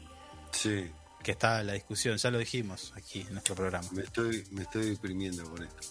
Sí. 0.52 0.92
Que 1.26 1.32
está 1.32 1.64
la 1.64 1.74
discusión, 1.74 2.18
ya 2.18 2.30
lo 2.30 2.38
dijimos 2.38 2.94
aquí 2.96 3.22
en 3.22 3.34
nuestro 3.34 3.56
programa. 3.56 3.90
Me 3.94 4.04
estoy, 4.04 4.46
me 4.52 4.62
estoy 4.62 4.92
deprimiendo 4.92 5.44
con 5.50 5.64
esto. 5.64 5.82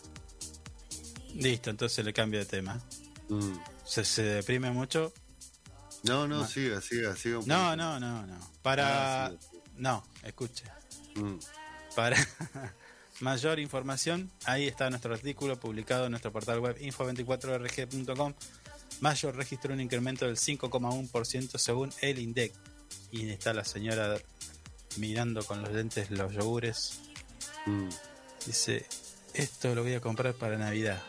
Listo, 1.34 1.70
entonces 1.70 2.04
le 2.04 2.12
cambio 2.12 2.38
de 2.38 2.46
tema. 2.46 2.80
Mm. 3.28 3.56
¿Se, 3.84 4.04
se 4.04 4.22
deprime 4.22 4.70
mucho? 4.70 5.12
No, 6.04 6.28
no, 6.28 6.46
siga, 6.46 6.80
siga, 6.80 7.16
siga. 7.16 7.40
un 7.40 7.48
No, 7.48 7.74
no, 7.74 7.98
no, 7.98 8.24
no. 8.24 8.38
Para... 8.62 9.26
Ah. 9.26 9.32
No, 9.76 10.06
escuche. 10.22 10.66
Mm. 11.16 11.34
Para 11.96 12.16
mayor 13.20 13.58
información, 13.58 14.30
ahí 14.44 14.68
está 14.68 14.88
nuestro 14.88 15.14
artículo 15.14 15.58
publicado 15.58 16.04
en 16.04 16.12
nuestro 16.12 16.30
portal 16.30 16.60
web 16.60 16.78
info24rg.com. 16.78 18.34
Mayo 19.00 19.32
registró 19.32 19.74
un 19.74 19.80
incremento 19.80 20.26
del 20.26 20.36
5,1% 20.36 21.58
según 21.58 21.92
el 22.02 22.20
INDEC. 22.20 22.52
Y 23.10 23.28
está 23.30 23.52
la 23.52 23.64
señora 23.64 24.16
mirando 24.98 25.44
con 25.44 25.62
los 25.62 25.72
lentes 25.72 26.10
los 26.10 26.32
yogures. 26.32 27.00
Mm. 27.66 27.88
Dice, 28.46 28.86
esto 29.32 29.74
lo 29.74 29.82
voy 29.82 29.94
a 29.94 30.00
comprar 30.00 30.34
para 30.34 30.56
Navidad. 30.58 31.02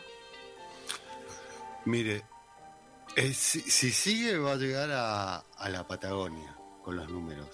Mire, 1.84 2.24
eh, 3.16 3.32
si, 3.32 3.60
si 3.60 3.90
sigue 3.90 4.38
va 4.38 4.52
a 4.52 4.56
llegar 4.56 4.90
a, 4.92 5.36
a 5.38 5.68
la 5.68 5.86
Patagonia 5.86 6.56
con 6.82 6.96
los 6.96 7.08
números. 7.08 7.48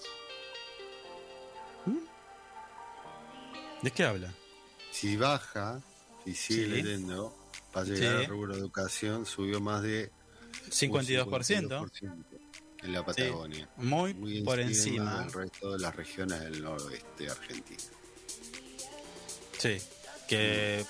¿De 3.83 3.91
qué 3.91 4.05
habla? 4.05 4.33
Si 4.93 5.17
baja, 5.17 5.81
si 6.25 6.35
sigue 6.35 6.65
Sí. 6.65 6.69
leyendo, 6.71 7.37
va 7.77 7.81
a 7.81 7.85
llegar 7.85 8.19
Sí. 8.21 8.25
a 8.25 8.29
rubro 8.29 8.55
educación, 8.55 9.27
subió 9.27 9.61
más 9.61 9.83
de 9.83 10.13
un 10.67 10.71
52%. 10.71 11.91
52% 11.91 12.32
en 12.83 12.93
la 12.93 13.05
Patagonia. 13.05 13.69
Muy, 13.77 14.15
Muy 14.15 14.43
por 14.43 14.59
encima. 14.61 15.21
del 15.21 15.33
resto 15.33 15.73
de 15.73 15.79
las 15.79 15.95
regiones 15.95 16.41
del 16.41 16.63
noroeste 16.63 17.31
argentino. 17.31 17.83
Sí, 19.59 19.81
que 20.29 20.85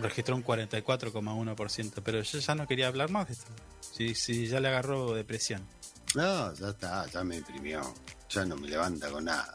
registró 0.00 0.36
un 0.36 0.44
44,1%. 0.44 2.02
Pero 2.02 2.22
yo 2.22 2.38
ya 2.38 2.54
no 2.54 2.66
quería 2.66 2.88
hablar 2.88 3.10
más 3.10 3.26
de 3.28 3.34
esto. 3.34 3.50
Sí, 3.80 4.14
sí, 4.14 4.46
ya 4.46 4.60
le 4.60 4.68
agarró 4.68 5.14
depresión. 5.14 5.66
No, 6.14 6.54
ya 6.54 6.68
está, 6.70 7.06
ya 7.10 7.22
me 7.24 7.36
deprimió. 7.36 7.82
Ya 8.30 8.44
no 8.44 8.56
me 8.56 8.68
levanta 8.68 9.10
con 9.10 9.24
nada. 9.26 9.54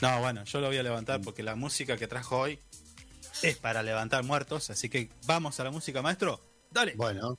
No, 0.00 0.20
bueno, 0.20 0.44
yo 0.44 0.60
lo 0.60 0.68
voy 0.68 0.76
a 0.78 0.82
levantar 0.82 1.20
porque 1.22 1.42
la 1.42 1.56
música 1.56 1.96
que 1.96 2.06
trajo 2.06 2.38
hoy 2.38 2.60
es 3.42 3.56
para 3.56 3.82
levantar 3.82 4.22
muertos. 4.24 4.70
Así 4.70 4.88
que 4.88 5.10
vamos 5.26 5.58
a 5.58 5.64
la 5.64 5.70
música, 5.70 6.02
maestro. 6.02 6.40
Dale. 6.70 6.94
Bueno, 6.96 7.38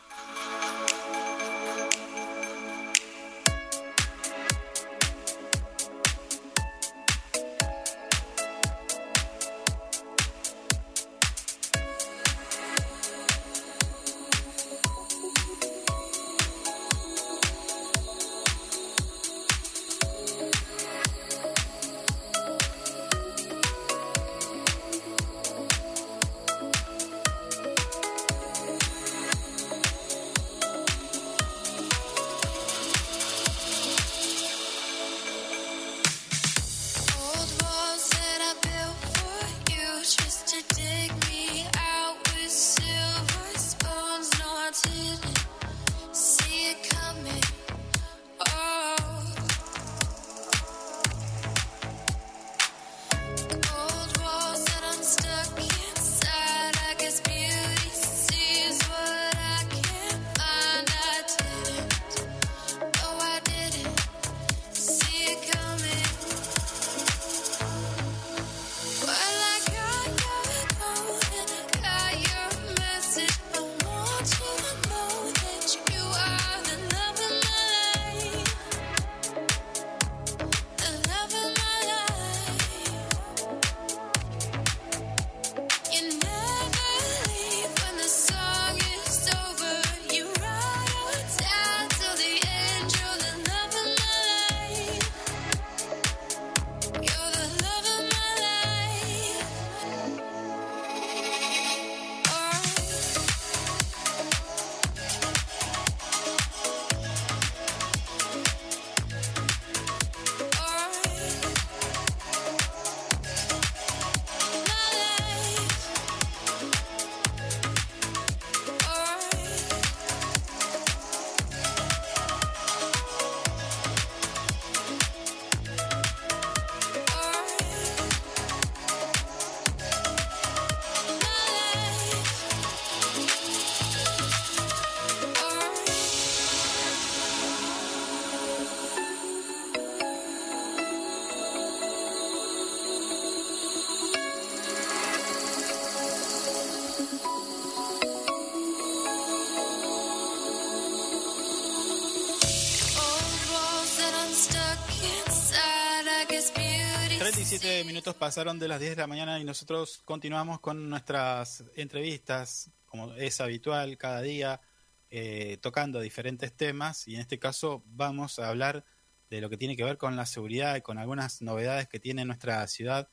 Pasaron 158.31 158.59
de 158.59 158.69
las 158.69 158.79
10 158.79 158.95
de 158.95 159.01
la 159.01 159.07
mañana 159.07 159.41
y 159.41 159.43
nosotros 159.43 160.03
continuamos 160.05 160.61
con 160.61 160.89
nuestras 160.89 161.65
entrevistas, 161.75 162.71
como 162.85 163.11
es 163.15 163.41
habitual 163.41 163.97
cada 163.97 164.21
día, 164.21 164.61
eh, 165.09 165.57
tocando 165.61 165.99
diferentes 165.99 166.55
temas 166.55 167.09
y 167.09 167.15
en 167.15 167.19
este 167.19 167.39
caso 167.39 167.83
vamos 167.87 168.39
a 168.39 168.47
hablar 168.47 168.85
de 169.29 169.41
lo 169.41 169.49
que 169.49 169.57
tiene 169.57 169.75
que 169.75 169.83
ver 169.83 169.97
con 169.97 170.15
la 170.15 170.25
seguridad 170.25 170.77
y 170.77 170.81
con 170.81 170.97
algunas 170.97 171.41
novedades 171.41 171.89
que 171.89 171.99
tiene 171.99 172.23
nuestra 172.23 172.65
ciudad 172.67 173.09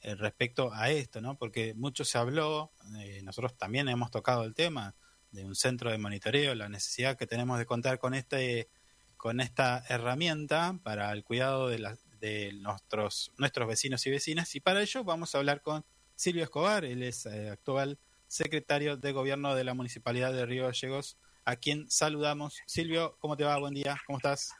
eh, 0.00 0.16
respecto 0.16 0.72
a 0.74 0.90
esto, 0.90 1.20
¿no? 1.20 1.38
Porque 1.38 1.72
mucho 1.74 2.04
se 2.04 2.18
habló, 2.18 2.72
eh, 2.98 3.20
nosotros 3.22 3.56
también 3.56 3.88
hemos 3.88 4.10
tocado 4.10 4.42
el 4.42 4.56
tema 4.56 4.96
de 5.30 5.44
un 5.44 5.54
centro 5.54 5.92
de 5.92 5.98
monitoreo, 5.98 6.56
la 6.56 6.68
necesidad 6.68 7.16
que 7.16 7.28
tenemos 7.28 7.60
de 7.60 7.66
contar 7.66 8.00
con 8.00 8.14
este 8.14 8.68
con 9.16 9.40
esta 9.40 9.84
herramienta 9.88 10.78
para 10.82 11.12
el 11.12 11.22
cuidado 11.22 11.68
de, 11.68 11.78
la- 11.78 11.96
de 12.20 12.52
nuestros, 12.54 13.32
nuestros 13.36 13.68
vecinos 13.68 14.06
y 14.06 14.10
vecinas. 14.10 14.54
Y 14.54 14.60
para 14.60 14.82
ello 14.82 15.04
vamos 15.04 15.34
a 15.34 15.38
hablar 15.38 15.62
con 15.62 15.84
Silvio 16.14 16.44
Escobar, 16.44 16.84
él 16.84 17.02
es 17.02 17.26
eh, 17.26 17.50
actual 17.50 17.98
secretario 18.26 18.96
de 18.96 19.12
Gobierno 19.12 19.54
de 19.54 19.64
la 19.64 19.74
Municipalidad 19.74 20.32
de 20.32 20.46
Río 20.46 20.64
Gallegos, 20.64 21.18
a 21.44 21.56
quien 21.56 21.90
saludamos. 21.90 22.60
Silvio, 22.66 23.16
¿cómo 23.20 23.36
te 23.36 23.44
va? 23.44 23.58
Buen 23.58 23.74
día, 23.74 24.00
¿cómo 24.06 24.18
estás? 24.18 24.50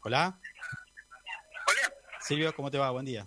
Hola. 0.00 0.38
Hola. 1.66 1.94
Silvio, 2.20 2.54
¿cómo 2.54 2.70
te 2.70 2.78
va? 2.78 2.90
Buen 2.90 3.06
día. 3.06 3.26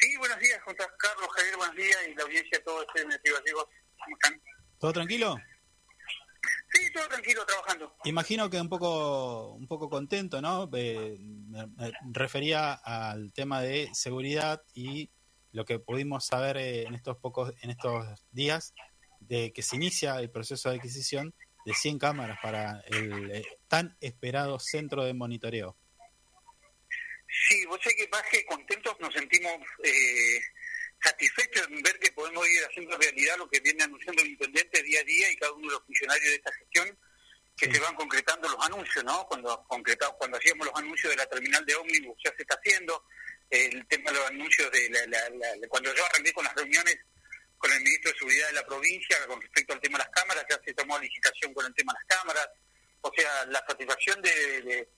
Sí, 0.00 0.16
buenos 0.18 0.38
días, 0.38 0.60
¿cómo 0.64 0.72
estás, 0.72 0.88
Carlos, 0.98 1.28
Javier? 1.34 1.56
Buenos 1.56 1.76
días 1.76 1.98
y 2.08 2.14
la 2.14 2.22
audiencia, 2.24 2.62
todos 2.64 2.84
ustedes, 2.86 3.06
mis 3.06 3.16
amigos 3.16 3.40
gallegos, 3.40 3.64
¿cómo 4.04 4.16
están? 4.16 4.42
¿Todo 4.78 4.92
tranquilo? 4.92 5.36
Sí, 6.82 6.92
todo 6.92 7.08
tranquilo, 7.08 7.46
trabajando. 7.46 7.94
Imagino 8.04 8.50
que 8.50 8.60
un 8.60 8.68
poco, 8.68 9.52
un 9.52 9.66
poco 9.66 9.88
contento, 9.88 10.40
¿no? 10.40 10.68
Eh, 10.74 11.16
me, 11.20 11.66
me 11.66 11.92
refería 12.10 12.72
al 12.74 13.32
tema 13.32 13.60
de 13.60 13.88
seguridad 13.92 14.62
y 14.74 15.10
lo 15.52 15.64
que 15.64 15.78
pudimos 15.78 16.26
saber 16.26 16.56
eh, 16.56 16.82
en 16.82 16.94
estos 16.94 17.18
pocos, 17.18 17.52
en 17.62 17.70
estos 17.70 18.06
días 18.32 18.74
de 19.20 19.52
que 19.52 19.62
se 19.62 19.76
inicia 19.76 20.18
el 20.18 20.30
proceso 20.30 20.70
de 20.70 20.76
adquisición 20.76 21.34
de 21.64 21.74
100 21.74 21.98
cámaras 21.98 22.38
para 22.42 22.82
el 22.88 23.30
eh, 23.30 23.44
tan 23.68 23.96
esperado 24.00 24.58
centro 24.58 25.04
de 25.04 25.14
monitoreo. 25.14 25.76
Sí, 27.48 27.64
vos 27.66 27.78
sabés 27.82 27.96
que 27.96 28.08
más 28.08 28.22
que 28.30 28.44
contentos 28.44 28.94
nos 29.00 29.14
sentimos 29.14 29.52
eh, 29.84 30.40
satisfechos 31.02 31.66
en 31.68 31.82
ver 31.82 31.98
que 31.98 32.12
podemos 32.12 32.48
ir 32.48 32.64
haciendo 32.64 32.96
realidad 32.96 33.36
lo 33.38 33.48
que 33.48 33.60
viene 33.60 33.82
anunciando 33.84 34.22
el 34.22 34.28
intendente 34.28 34.82
día 34.82 35.00
a 35.00 35.04
día 35.04 35.30
y 35.32 35.36
cada 35.36 35.52
uno 35.52 35.68
de 35.68 35.74
los 35.74 35.84
funcionarios 35.86 36.24
de 36.28 36.34
esta 36.36 36.52
gestión 36.52 36.98
que 37.56 37.70
se 37.72 37.80
van 37.80 37.94
concretando 37.94 38.48
los 38.48 38.64
anuncios, 38.66 39.04
¿no? 39.04 39.26
Cuando 39.26 39.62
concretado, 39.68 40.16
cuando 40.16 40.38
hacíamos 40.38 40.66
los 40.66 40.76
anuncios 40.76 41.10
de 41.10 41.16
la 41.16 41.26
terminal 41.26 41.64
de 41.66 41.74
ómnibus 41.74 42.16
ya 42.24 42.32
se 42.36 42.42
está 42.42 42.54
haciendo, 42.54 43.04
el 43.50 43.86
tema 43.88 44.10
de 44.10 44.16
los 44.18 44.26
anuncios 44.30 44.70
de 44.72 44.88
la, 44.90 45.06
la- 45.06 45.28
la- 45.30 45.56
la- 45.56 45.68
cuando 45.68 45.94
yo 45.94 46.04
arranqué 46.06 46.32
con 46.32 46.44
las 46.44 46.54
reuniones 46.54 46.96
con 47.58 47.70
el 47.72 47.80
ministro 47.80 48.10
de 48.10 48.18
Seguridad 48.18 48.46
de 48.48 48.52
la 48.54 48.66
provincia 48.66 49.26
con 49.26 49.40
respecto 49.40 49.72
al 49.74 49.80
tema 49.80 49.98
de 49.98 50.04
las 50.04 50.12
cámaras, 50.14 50.44
ya 50.50 50.58
se 50.64 50.72
tomó 50.74 50.98
licitación 50.98 51.52
con 51.54 51.66
el 51.66 51.74
tema 51.74 51.92
de 51.92 51.98
las 51.98 52.18
cámaras, 52.18 52.48
o 53.02 53.12
sea, 53.16 53.44
la 53.46 53.62
satisfacción 53.68 54.20
de, 54.22 54.62
de- 54.62 54.88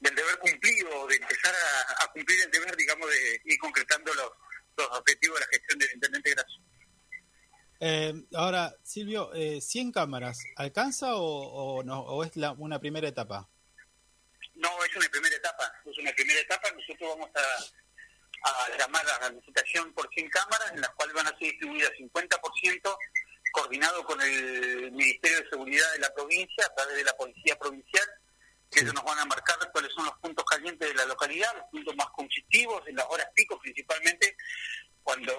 del 0.00 0.14
deber 0.14 0.38
cumplido, 0.38 1.06
de 1.06 1.16
empezar 1.16 1.54
a, 1.54 2.04
a 2.04 2.12
cumplir 2.12 2.42
el 2.44 2.50
deber, 2.50 2.76
digamos, 2.76 3.10
de 3.10 3.40
ir 3.44 3.58
concretando 3.58 4.12
los, 4.14 4.30
los 4.76 4.98
objetivos 4.98 5.38
de 5.38 5.46
la 5.46 5.50
gestión 5.52 5.78
del 5.78 5.90
intendente 5.94 6.30
Grasso. 6.30 6.60
Eh, 7.80 8.14
ahora, 8.34 8.74
Silvio, 8.82 9.32
eh, 9.34 9.60
¿100 9.60 9.92
cámaras 9.92 10.38
alcanza 10.56 11.16
o, 11.16 11.78
o 11.78 11.82
no, 11.82 12.00
o 12.00 12.24
es 12.24 12.36
la, 12.36 12.52
una 12.52 12.78
primera 12.78 13.08
etapa? 13.08 13.48
No, 14.54 14.70
es 14.84 14.96
una 14.96 15.08
primera 15.08 15.36
etapa, 15.36 15.72
es 15.84 15.98
una 15.98 16.12
primera 16.12 16.40
etapa, 16.40 16.70
nosotros 16.70 17.10
vamos 17.10 17.30
a, 17.34 18.50
a 18.50 18.78
llamar 18.78 19.04
a 19.06 19.28
la 19.28 19.30
licitación 19.30 19.92
por 19.92 20.08
100 20.08 20.28
cámaras, 20.30 20.72
en 20.72 20.80
las 20.80 20.90
cuales 20.90 21.14
van 21.14 21.26
a 21.26 21.30
ser 21.30 21.50
distribuidas 21.50 21.90
50%, 21.98 22.96
coordinado 23.52 24.04
con 24.04 24.20
el 24.20 24.92
Ministerio 24.92 25.42
de 25.42 25.50
Seguridad 25.50 25.92
de 25.92 25.98
la 25.98 26.14
provincia, 26.14 26.64
a 26.66 26.74
través 26.74 26.96
de 26.96 27.04
la 27.04 27.16
Policía 27.16 27.56
Provincial, 27.56 28.06
que 28.70 28.80
ellos 28.80 28.94
nos 28.94 29.04
van 29.04 29.18
a 29.18 29.24
marcar 29.24 29.56
cuáles 29.72 29.92
son 29.92 30.04
los 30.04 30.18
puntos 30.18 30.44
calientes 30.44 30.88
de 30.88 30.94
la 30.94 31.06
localidad, 31.06 31.54
los 31.56 31.66
puntos 31.70 31.94
más 31.96 32.06
conflictivos, 32.10 32.82
en 32.86 32.96
las 32.96 33.06
horas 33.08 33.26
pico 33.34 33.58
principalmente, 33.60 34.36
cuando 35.02 35.32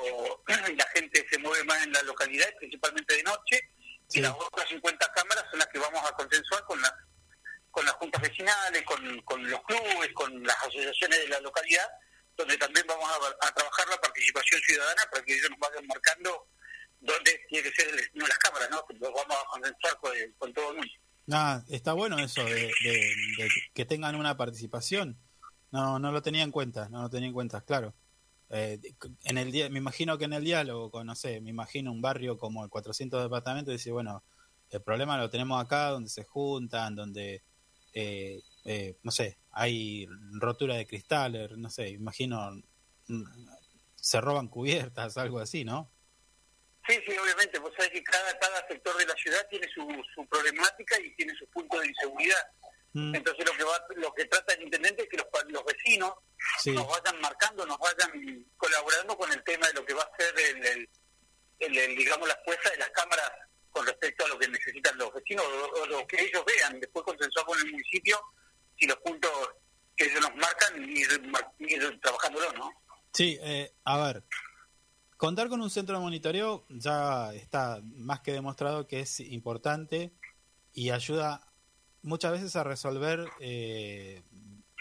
la 0.47 0.87
gente 0.93 1.25
se 1.29 1.37
mueve 1.39 1.63
más 1.63 1.83
en 1.83 1.91
la 1.91 2.01
localidad, 2.03 2.47
principalmente 2.59 3.15
de 3.15 3.23
noche, 3.23 3.69
Sí. 4.07 4.19
y 4.19 4.21
las 4.21 4.33
otras 4.33 4.69
50 4.69 5.11
cámaras 5.13 5.43
son 5.49 5.57
las 5.57 5.67
que 5.69 5.79
vamos 5.79 5.99
a 6.07 6.11
consensuar 6.13 6.63
con 6.65 6.79
las 6.79 6.93
con 7.71 7.83
las 7.85 7.95
juntas 7.95 8.21
vecinales, 8.21 8.83
con, 8.83 9.21
con 9.23 9.49
los 9.49 9.61
clubes, 9.63 10.13
con 10.13 10.43
las 10.43 10.55
asociaciones 10.59 11.19
de 11.19 11.27
la 11.27 11.39
localidad, 11.41 11.89
donde 12.37 12.55
también 12.57 12.85
vamos 12.87 13.09
a, 13.09 13.47
a 13.47 13.53
trabajar 13.53 13.87
la 13.89 13.99
participación 13.99 14.61
ciudadana 14.61 15.01
para 15.11 15.25
que 15.25 15.33
ellos 15.33 15.49
nos 15.49 15.59
vayan 15.59 15.85
marcando 15.87 16.47
dónde 17.01 17.45
tiene 17.49 17.69
que 17.69 17.75
ser 17.75 17.89
el 17.89 17.97
destino 17.97 18.25
de 18.25 18.29
las 18.29 18.37
cámaras, 18.37 18.69
¿no? 18.69 18.85
Lo 18.99 19.11
vamos 19.11 19.37
a 19.37 19.45
consensuar 19.47 19.97
con, 19.97 20.13
con 20.37 20.53
todo 20.53 20.69
el 20.69 20.77
mundo. 20.77 20.93
Ah, 21.31 21.63
está 21.69 21.93
bueno 21.93 22.19
eso 22.19 22.43
de, 22.43 22.51
de- 22.83 23.15
de 23.37 23.49
que 23.73 23.85
tengan 23.85 24.15
una 24.15 24.37
participación. 24.37 25.17
No, 25.71 25.97
no 25.99 26.11
lo 26.11 26.21
tenía 26.21 26.43
en 26.43 26.51
cuenta, 26.51 26.87
no 26.89 27.01
lo 27.01 27.09
tenía 27.09 27.27
en 27.27 27.33
cuenta, 27.33 27.61
claro. 27.61 27.95
Eh, 28.49 28.79
en 29.23 29.37
el 29.39 29.51
día, 29.51 29.69
me 29.69 29.79
imagino 29.79 30.17
que 30.17 30.25
en 30.25 30.33
el 30.33 30.43
diálogo, 30.43 30.91
con, 30.91 31.07
no 31.07 31.15
sé, 31.15 31.41
me 31.41 31.49
imagino 31.49 31.91
un 31.91 32.01
barrio 32.01 32.37
como 32.37 32.63
el 32.63 32.69
400 32.69 33.23
departamentos, 33.23 33.73
dice, 33.73 33.91
bueno, 33.91 34.23
el 34.69 34.81
problema 34.83 35.17
lo 35.17 35.29
tenemos 35.29 35.61
acá, 35.63 35.89
donde 35.89 36.09
se 36.09 36.23
juntan, 36.25 36.95
donde, 36.95 37.43
eh, 37.93 38.41
eh, 38.65 38.97
no 39.03 39.11
sé, 39.11 39.37
hay 39.51 40.07
rotura 40.39 40.75
de 40.75 40.85
cristales, 40.87 41.57
no 41.57 41.69
sé, 41.71 41.89
imagino, 41.89 42.51
mm, 43.07 43.23
se 43.95 44.21
roban 44.21 44.47
cubiertas, 44.47 45.17
algo 45.17 45.39
así, 45.39 45.65
¿no? 45.65 45.89
Sí, 46.87 46.99
sí, 47.07 47.17
obviamente. 47.17 47.59
Vos 47.59 47.71
sabés 47.77 47.91
que 47.91 48.03
cada, 48.03 48.37
cada 48.39 48.67
sector 48.67 48.95
de 48.97 49.05
la 49.05 49.13
ciudad 49.15 49.45
tiene 49.49 49.67
su, 49.73 49.87
su 50.13 50.27
problemática 50.27 50.99
y 51.01 51.15
tiene 51.15 51.33
sus 51.37 51.47
puntos 51.49 51.81
de 51.81 51.87
inseguridad. 51.87 52.47
Mm, 52.93 53.15
Entonces 53.15 53.45
lo 53.45 53.57
que 53.57 53.63
va, 53.63 53.85
lo 53.95 54.13
que 54.13 54.25
trata 54.25 54.53
el 54.53 54.63
intendente 54.63 55.03
es 55.03 55.09
que 55.09 55.17
los, 55.17 55.27
los 55.47 55.65
vecinos 55.65 56.13
sí, 56.61 56.71
nos 56.71 56.87
vayan 56.87 57.19
marcando, 57.21 57.65
nos 57.65 57.77
vayan 57.79 58.45
colaborando 58.57 59.17
con 59.17 59.31
el 59.31 59.43
tema 59.43 59.67
de 59.67 59.73
lo 59.73 59.85
que 59.85 59.93
va 59.93 60.03
a 60.03 60.11
ser 60.17 60.33
el, 60.39 60.65
el- 60.65 60.89
el- 61.59 61.77
el, 61.77 61.95
digamos 61.95 62.27
las 62.27 62.37
puestas 62.45 62.71
de 62.73 62.77
las 62.79 62.89
cámaras 62.91 63.31
con 63.71 63.85
respecto 63.85 64.25
a 64.25 64.27
lo 64.29 64.37
que 64.39 64.47
necesitan 64.47 64.97
los 64.97 65.13
vecinos 65.13 65.45
o, 65.45 65.81
o 65.81 65.85
lo 65.87 66.07
que 66.07 66.21
ellos 66.21 66.43
vean. 66.45 66.79
Después 66.79 67.03
consensuar 67.05 67.45
con 67.45 67.57
el 67.59 67.71
municipio 67.71 68.17
si 68.79 68.85
los 68.87 68.97
puntos 68.97 69.31
que 69.97 70.05
ellos 70.05 70.21
nos 70.21 70.35
marcan 70.35 70.89
ir, 70.89 71.21
mar- 71.27 71.51
ir 71.59 71.99
trabajándolo, 72.01 72.51
¿no? 72.53 72.71
Sí, 73.13 73.37
eh, 73.41 73.73
a 73.85 73.97
ver, 74.05 74.23
contar 75.17 75.49
con 75.49 75.61
un 75.61 75.69
centro 75.69 75.95
de 75.95 76.01
monitoreo 76.01 76.65
ya 76.69 77.33
está 77.33 77.81
más 77.95 78.21
que 78.21 78.33
demostrado 78.33 78.87
que 78.87 79.01
es 79.01 79.19
importante 79.19 80.13
y 80.73 80.89
ayuda 80.89 81.41
muchas 82.01 82.33
veces 82.33 82.55
a 82.55 82.63
resolver 82.63 83.25
eh, 83.39 84.23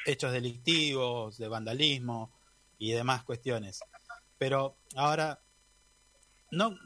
hechos 0.07 0.33
delictivos, 0.33 1.39
de 1.39 1.49
vandalismo 1.49 2.33
y 2.79 2.93
demás 2.93 3.25
cuestiones. 3.25 3.81
Pero 4.39 4.77
ahora, 4.95 5.41
no, 6.51 6.77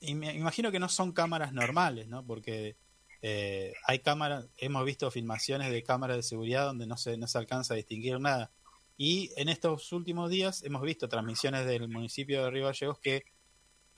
me 0.00 0.34
imagino 0.34 0.72
que 0.72 0.80
no 0.80 0.88
son 0.88 1.12
cámaras 1.12 1.52
normales, 1.52 2.08
¿no? 2.08 2.26
Porque 2.26 2.76
eh, 3.22 3.72
hay 3.86 4.00
cámaras, 4.00 4.46
hemos 4.56 4.84
visto 4.84 5.10
filmaciones 5.10 5.70
de 5.70 5.82
cámaras 5.82 6.16
de 6.16 6.22
seguridad 6.22 6.66
donde 6.66 6.86
no 6.86 6.96
se, 6.96 7.16
no 7.16 7.26
se 7.26 7.38
alcanza 7.38 7.74
a 7.74 7.76
distinguir 7.76 8.18
nada. 8.20 8.50
Y 8.96 9.32
en 9.36 9.48
estos 9.48 9.92
últimos 9.92 10.30
días 10.30 10.62
hemos 10.62 10.82
visto 10.82 11.08
transmisiones 11.08 11.66
del 11.66 11.88
municipio 11.88 12.44
de 12.44 12.50
Río 12.50 12.66
Gallegos 12.66 12.98
que, 13.00 13.24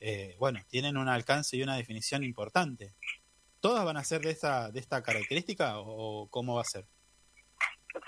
eh, 0.01 0.37
bueno, 0.39 0.61
tienen 0.69 0.97
un 0.97 1.09
alcance 1.09 1.57
y 1.57 1.63
una 1.63 1.77
definición 1.77 2.25
importante. 2.25 2.95
¿Todas 3.61 3.85
van 3.85 3.97
a 3.97 4.05
ser 4.05 4.23
de 4.23 4.31
esta, 4.31 4.71
de 4.71 4.81
esta 4.81 5.03
característica 5.03 5.79
o 5.79 6.29
cómo 6.31 6.55
va 6.55 6.63
a 6.63 6.65
ser? 6.65 6.87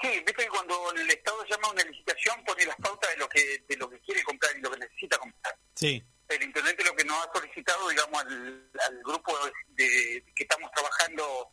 Sí, 0.02 0.08
viste 0.08 0.44
que 0.44 0.48
cuando 0.48 0.92
el 0.92 1.10
Estado 1.10 1.44
llama 1.44 1.68
a 1.68 1.72
una 1.72 1.84
licitación 1.84 2.44
pone 2.44 2.64
las 2.66 2.76
pautas 2.76 3.10
de 3.10 3.16
lo 3.16 3.28
que 3.28 3.64
de 3.66 3.76
lo 3.76 3.88
que 3.88 3.98
quiere 4.00 4.22
comprar 4.22 4.56
y 4.56 4.60
lo 4.60 4.70
que 4.70 4.78
necesita 4.78 5.16
comprar. 5.16 5.56
Sí, 5.74 6.02
el 6.28 6.42
intendente 6.42 6.84
lo 6.84 6.94
que 6.94 7.04
nos 7.04 7.16
ha 7.16 7.32
solicitado, 7.32 7.88
digamos, 7.88 8.20
al, 8.20 8.70
al 8.86 9.02
grupo 9.02 9.32
de, 9.68 10.24
que 10.34 10.42
estamos 10.42 10.70
trabajando 10.72 11.52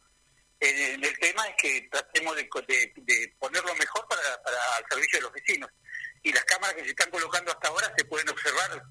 el 0.59 1.19
tema 1.19 1.47
es 1.49 1.55
que 1.61 1.87
tratemos 1.91 2.35
de, 2.35 2.49
de- 2.67 2.93
de 2.97 3.35
ponerlo 3.39 3.75
mejor 3.75 4.07
para, 4.07 4.41
para 4.43 4.57
el 4.79 4.85
servicio 4.89 5.19
de 5.19 5.23
los 5.23 5.33
vecinos. 5.33 5.69
Y 6.23 6.31
las 6.33 6.43
cámaras 6.45 6.75
que 6.75 6.83
se 6.83 6.89
están 6.89 7.09
colocando 7.11 7.51
hasta 7.51 7.67
ahora 7.67 7.91
se 7.97 8.05
pueden 8.05 8.29
observar. 8.29 8.81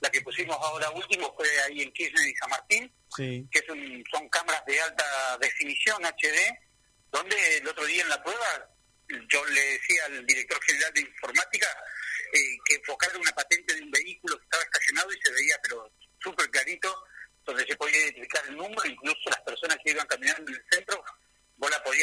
La 0.00 0.08
que 0.10 0.20
pusimos 0.22 0.56
ahora 0.60 0.90
último 0.90 1.34
fue 1.36 1.48
ahí 1.62 1.82
en 1.82 1.92
Kirchner 1.92 2.28
y 2.28 2.36
San 2.36 2.50
Martín, 2.50 2.94
sí, 3.16 3.48
que 3.50 3.58
es 3.58 3.68
un- 3.68 4.04
son 4.12 4.28
cámaras 4.28 4.64
de 4.64 4.80
alta 4.80 5.36
definición 5.40 6.04
HD, 6.04 6.38
donde 7.10 7.56
el 7.56 7.66
otro 7.68 7.84
día 7.84 8.02
en 8.04 8.08
la 8.08 8.22
prueba 8.22 8.70
yo 9.28 9.44
le 9.46 9.60
decía 9.60 10.04
al 10.04 10.24
director 10.24 10.62
general 10.62 10.92
de 10.92 11.00
informática 11.00 11.66
eh, 12.32 12.58
que 12.64 12.74
enfocara 12.74 13.18
una 13.18 13.32
patente 13.32 13.74
de 13.74 13.82
un 13.82 13.90
vehículo 13.90 14.38
que 14.38 14.44
estaba 14.44 14.62
estacionado 14.62 15.10
y 15.12 15.20
se 15.20 15.32
veía 15.32 15.58
pero 15.62 15.92
súper 16.22 16.48
clarito, 16.50 17.04
donde 17.44 17.66
se 17.66 17.74
podía 17.76 17.96
identificar 18.02 18.44
el 18.46 18.56
número, 18.56 18.84
incluso 18.86 19.30
las 19.30 19.40
personas 19.40 19.78
que 19.82 19.90
iban 19.92 20.06
caminando 20.06 20.52
en 20.52 20.54
el 20.58 20.64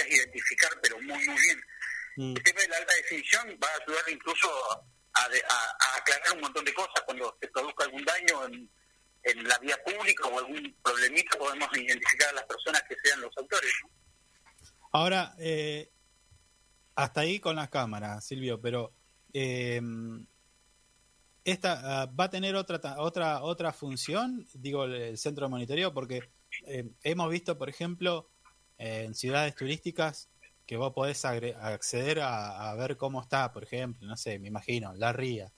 podías 0.05 0.19
identificar 0.25 0.69
pero 0.81 0.97
muy 1.01 1.07
muy 1.25 1.35
bien. 1.45 1.61
mm, 2.17 2.37
El 2.37 2.43
tema 2.43 2.61
de 2.61 2.67
la 2.69 2.77
alta 2.77 2.93
definición 2.95 3.59
va 3.63 3.67
a 3.67 3.83
ayudar 3.83 4.03
incluso 4.11 4.49
a, 5.13 5.29
de- 5.29 5.43
a- 5.49 5.77
a 5.93 5.97
aclarar 5.97 6.33
un 6.35 6.41
montón 6.41 6.65
de 6.65 6.73
cosas. 6.73 7.01
Cuando 7.05 7.37
se 7.41 7.47
produzca 7.47 7.83
algún 7.85 8.03
daño 8.05 8.45
en, 8.45 8.69
en 9.23 9.47
la 9.47 9.57
vía 9.59 9.77
pública 9.85 10.27
o 10.27 10.39
algún 10.39 10.75
problemita, 10.83 11.37
podemos 11.37 11.69
identificar 11.77 12.29
a 12.29 12.33
las 12.33 12.43
personas 12.45 12.83
que 12.87 12.95
sean 13.03 13.21
los 13.21 13.31
autores. 13.37 13.71
¿no? 13.83 13.89
Ahora, 14.91 15.35
eh, 15.39 15.89
hasta 16.95 17.21
ahí 17.21 17.39
con 17.39 17.55
las 17.55 17.69
cámaras, 17.69 18.25
Silvio, 18.25 18.59
pero 18.61 18.93
eh, 19.33 19.81
esta 21.43 22.01
ah, 22.01 22.05
va 22.07 22.25
a 22.25 22.29
tener 22.29 22.55
otra 22.55 22.79
otra 22.99 23.41
otra 23.43 23.71
función, 23.73 24.47
digo, 24.53 24.85
el, 24.85 25.17
centro 25.17 25.45
de 25.45 25.49
monitoreo, 25.51 25.93
porque 25.93 26.21
eh, 26.67 26.85
hemos 27.03 27.29
visto, 27.29 27.57
por 27.57 27.69
ejemplo, 27.69 28.29
en 28.77 29.15
ciudades 29.15 29.55
turísticas 29.55 30.29
que 30.65 30.77
vos 30.77 30.93
podés 30.93 31.23
acceder 31.25 32.19
a, 32.21 32.71
a 32.71 32.75
ver 32.75 32.97
cómo 32.97 33.21
está, 33.21 33.51
por 33.53 33.63
ejemplo, 33.63 34.07
no 34.07 34.17
sé, 34.17 34.39
me 34.39 34.47
imagino, 34.47 34.93
la 34.95 35.13
ría, 35.13 35.51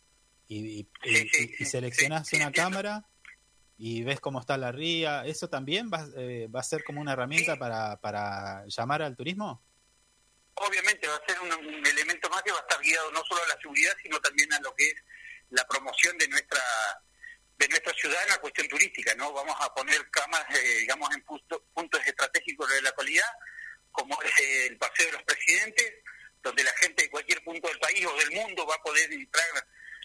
y, 0.47 0.59
y, 0.59 0.79
y- 0.79 0.89
Sí, 1.03 1.29
sí, 1.33 1.43
y- 1.43 1.53
y 1.53 1.57
sí, 1.57 1.65
seleccionás 1.65 2.27
sí, 2.27 2.35
una 2.35 2.51
cámara 2.51 3.05
y 3.77 4.03
ves 4.03 4.19
cómo 4.19 4.39
está 4.39 4.57
la 4.57 4.71
ría, 4.71 5.25
¿eso 5.25 5.49
también 5.49 5.89
va, 5.93 6.05
eh, 6.17 6.47
va 6.53 6.59
a 6.61 6.63
ser 6.63 6.83
como 6.83 6.99
una 6.99 7.13
herramienta 7.13 7.57
para, 7.57 7.97
para 8.01 8.65
llamar 8.67 9.01
al 9.01 9.15
turismo? 9.15 9.63
Obviamente 10.55 11.07
va 11.07 11.15
a 11.15 11.25
ser 11.27 11.39
un, 11.39 11.51
un 11.53 11.85
elemento 11.85 12.29
más 12.29 12.41
que 12.41 12.51
va 12.51 12.57
a 12.57 12.61
estar 12.61 12.81
guiado 12.81 13.11
no 13.11 13.23
solo 13.23 13.43
a 13.43 13.47
la 13.55 13.61
seguridad, 13.61 13.93
sino 14.01 14.19
también 14.19 14.51
a 14.53 14.59
lo 14.61 14.73
que 14.75 14.89
es 14.89 14.95
la 15.51 15.65
promoción 15.67 16.17
de 16.17 16.27
nuestra 16.27 16.59
de 17.57 17.67
nuestra 17.69 17.93
ciudad 17.93 18.21
en 18.23 18.29
la 18.29 18.37
cuestión 18.37 18.67
turística, 18.67 19.15
¿no? 19.15 19.33
Vamos 19.33 19.55
a 19.59 19.73
poner 19.73 20.09
cámaras, 20.11 20.47
eh, 20.55 20.77
digamos, 20.79 21.13
en 21.13 21.21
punto- 21.23 21.63
puntos 21.73 22.01
estratégicos 22.05 22.69
de 22.69 22.81
la 22.81 22.89
localidad, 22.91 23.29
como 23.91 24.21
es 24.21 24.31
el 24.69 24.77
Paseo 24.77 25.07
de 25.07 25.11
los 25.13 25.23
Presidentes, 25.23 25.93
donde 26.43 26.63
la 26.63 26.73
gente 26.73 27.03
de 27.03 27.09
cualquier 27.09 27.43
punto 27.43 27.67
del 27.67 27.79
país 27.79 28.05
o 28.05 28.15
del 28.17 28.31
mundo 28.31 28.65
va 28.65 28.75
a 28.75 28.83
poder 28.83 29.11
entrar 29.11 29.45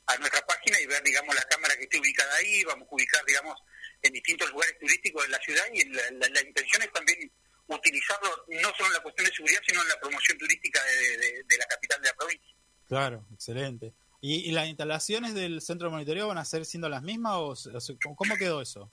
a 0.06 0.16
nuestra 0.16 0.44
página 0.46 0.80
y 0.80 0.86
ver, 0.86 1.02
digamos, 1.02 1.34
la 1.34 1.42
cámara 1.42 1.76
que 1.76 1.82
esté 1.82 2.00
ubicada 2.00 2.34
ahí, 2.36 2.64
vamos 2.64 2.88
a 2.90 2.94
ubicar, 2.94 3.24
digamos, 3.26 3.56
en 4.02 4.12
distintos 4.12 4.50
lugares 4.50 4.78
turísticos 4.78 5.22
de 5.24 5.28
la 5.28 5.38
ciudad 5.38 5.64
y 5.72 5.84
la, 5.84 6.40
intención 6.40 6.82
es 6.82 6.92
también 6.92 7.30
utilizarlo 7.68 8.44
no 8.48 8.72
solo 8.76 8.86
en 8.88 8.94
la 8.94 9.00
cuestión 9.00 9.26
de 9.28 9.34
seguridad, 9.34 9.60
sino 9.66 9.82
en 9.82 9.88
la 9.88 10.00
promoción 10.00 10.38
turística 10.38 10.82
de 10.82 11.56
la 11.58 11.66
capital 11.66 12.00
de 12.02 12.08
la 12.08 12.14
provincia. 12.14 12.54
Claro, 12.88 13.24
excelente. 13.32 13.92
¿Y, 14.24 14.49
y 14.49 14.53
las 14.53 14.69
instalaciones 14.69 15.35
del 15.35 15.61
centro 15.61 15.89
de 15.89 15.93
monitoreo 15.93 16.28
van 16.28 16.39
a 16.39 16.44
ser 16.44 16.65
siendo 16.65 16.89
las 16.89 17.03
mismas 17.03 17.32
o, 17.35 17.55
cómo- 18.01 18.15
cómo 18.16 18.36
quedó 18.36 18.62
eso? 18.62 18.90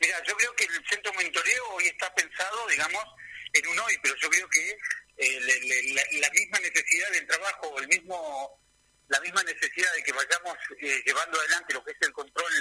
Mira, 0.00 0.20
yo 0.26 0.34
creo 0.36 0.52
que 0.56 0.64
el 0.64 0.84
centro 0.88 1.12
de 1.12 1.18
monitoreo 1.18 1.64
hoy 1.74 1.86
está 1.86 2.12
pensado, 2.14 2.66
digamos, 2.68 3.02
en 3.52 3.66
un 3.68 3.78
hoy, 3.78 3.94
pero 4.02 4.14
yo 4.20 4.28
creo 4.28 4.48
que 4.48 4.70
eh, 5.16 5.40
le- 5.40 5.60
le- 5.60 5.94
la, 5.94 6.02
la 6.20 6.30
misma 6.32 6.58
necesidad 6.58 7.10
del 7.12 7.26
trabajo, 7.26 7.78
el 7.78 7.86
mismo 7.88 8.60
la 9.08 9.20
misma 9.20 9.42
necesidad 9.42 9.92
de 9.94 10.02
que 10.04 10.12
vayamos 10.12 10.56
eh, 10.80 11.02
llevando 11.04 11.38
adelante 11.40 11.74
lo 11.74 11.84
que 11.84 11.90
es 11.92 11.96
el 12.00 12.12
control 12.12 12.52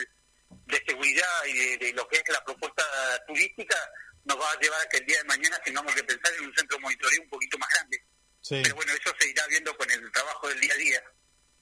de 0.65 0.83
seguridad 0.87 1.45
y 1.47 1.53
de, 1.53 1.77
de 1.77 1.93
lo 1.93 2.07
que 2.07 2.17
es 2.17 2.23
la 2.27 2.43
propuesta 2.43 2.83
turística, 3.27 3.75
nos 4.25 4.39
va 4.39 4.51
a 4.51 4.59
llevar 4.59 4.81
a 4.81 4.89
que 4.89 4.97
el 4.97 5.05
día 5.05 5.17
de 5.19 5.23
mañana 5.25 5.59
tengamos 5.63 5.93
que 5.95 6.03
pensar 6.03 6.31
en 6.39 6.45
un 6.45 6.55
centro 6.55 6.77
de 6.77 6.81
monitoreo 6.81 7.21
un 7.23 7.29
poquito 7.29 7.57
más 7.59 7.69
grande. 7.69 8.03
Sí. 8.41 8.59
Pero 8.63 8.75
bueno, 8.75 8.91
eso 8.93 9.13
se 9.19 9.29
irá 9.29 9.45
viendo 9.47 9.75
con 9.77 9.89
el 9.91 10.11
trabajo 10.11 10.47
del 10.49 10.59
día 10.59 10.73
a 10.73 10.77
día. 10.77 11.03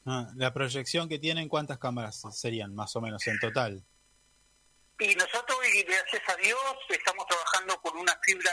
Ah, 0.07 0.27
la 0.35 0.53
proyección 0.53 1.09
que 1.09 1.19
tienen, 1.19 1.49
¿cuántas 1.49 1.77
cámaras 1.79 2.21
serían 2.31 2.73
más 2.73 2.95
o 2.95 3.01
menos 3.01 3.25
en 3.27 3.37
total? 3.39 3.83
Y 4.99 5.13
nosotros, 5.15 5.59
y 5.75 5.83
gracias 5.83 6.21
a 6.27 6.35
Dios, 6.37 6.59
estamos 6.89 7.25
trabajando 7.27 7.79
con 7.81 7.97
una 7.97 8.17
fibra 8.23 8.51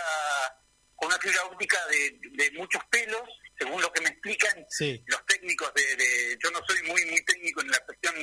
con 0.97 1.09
una 1.09 1.19
fibra 1.19 1.45
óptica 1.47 1.77
de, 1.87 2.21
de 2.33 2.51
muchos 2.53 2.81
pelos, 2.89 3.23
según 3.59 3.81
lo 3.83 3.93
que 3.93 4.01
me 4.03 4.09
explican 4.11 4.65
Sí. 4.69 5.03
los 5.07 5.27
técnicos 5.27 5.73
de, 5.75 5.83
de- 5.97 6.39
yo 6.43 6.51
no 6.53 6.61
soy 6.67 6.83
muy 6.85 7.05
muy 7.07 7.25
técnico 7.25 7.61
en 7.63 7.69
la 7.71 7.79
cuestión 7.81 8.15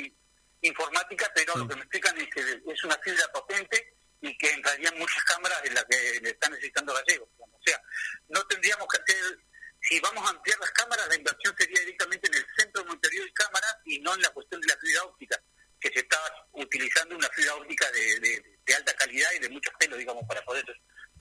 informática, 0.61 1.29
pero 1.35 1.55
lo 1.57 1.67
que 1.67 1.75
me 1.75 1.81
explican 1.81 2.17
es 2.17 2.27
que 2.29 2.41
es 2.71 2.83
una 2.85 2.97
fibra 3.03 3.25
potente 3.33 3.95
y 4.21 4.37
que 4.37 4.51
entrarían 4.51 4.97
muchas 4.99 5.23
cámaras 5.25 5.61
de 5.63 5.71
las 5.71 5.83
que 5.85 6.19
le 6.21 6.29
están 6.29 6.51
necesitando 6.51 6.93
gallegos. 6.93 7.27
O 7.39 7.59
sea, 7.65 7.81
no 8.29 8.41
tendríamos 8.47 8.87
que 8.87 9.01
hacer, 9.01 9.37
si 9.81 9.99
vamos 9.99 10.23
a 10.25 10.29
ampliar 10.29 10.59
las 10.59 10.71
cámaras, 10.71 11.07
la 11.09 11.15
inversión 11.15 11.55
sería 11.57 11.79
directamente 11.81 12.27
en 12.27 12.33
el 12.35 12.45
centro 12.57 12.81
de 12.83 12.87
monitoreo 12.89 13.25
y 13.25 13.33
cámaras 13.33 13.75
y 13.85 13.99
no 13.99 14.13
en 14.15 14.21
la 14.21 14.29
cuestión 14.29 14.61
de 14.61 14.67
la 14.67 14.77
fibra 14.77 15.03
óptica, 15.05 15.43
que 15.79 15.89
se 15.89 15.99
está 15.99 16.17
utilizando 16.53 17.15
una 17.15 17.27
fibra 17.29 17.55
óptica 17.55 17.89
de, 17.91 18.19
de- 18.19 18.43
de 18.63 18.75
alta 18.75 18.93
calidad 18.95 19.29
y 19.35 19.39
de 19.39 19.49
muchos 19.49 19.73
pelos, 19.79 19.97
digamos, 19.97 20.23
para 20.27 20.43
poder 20.45 20.63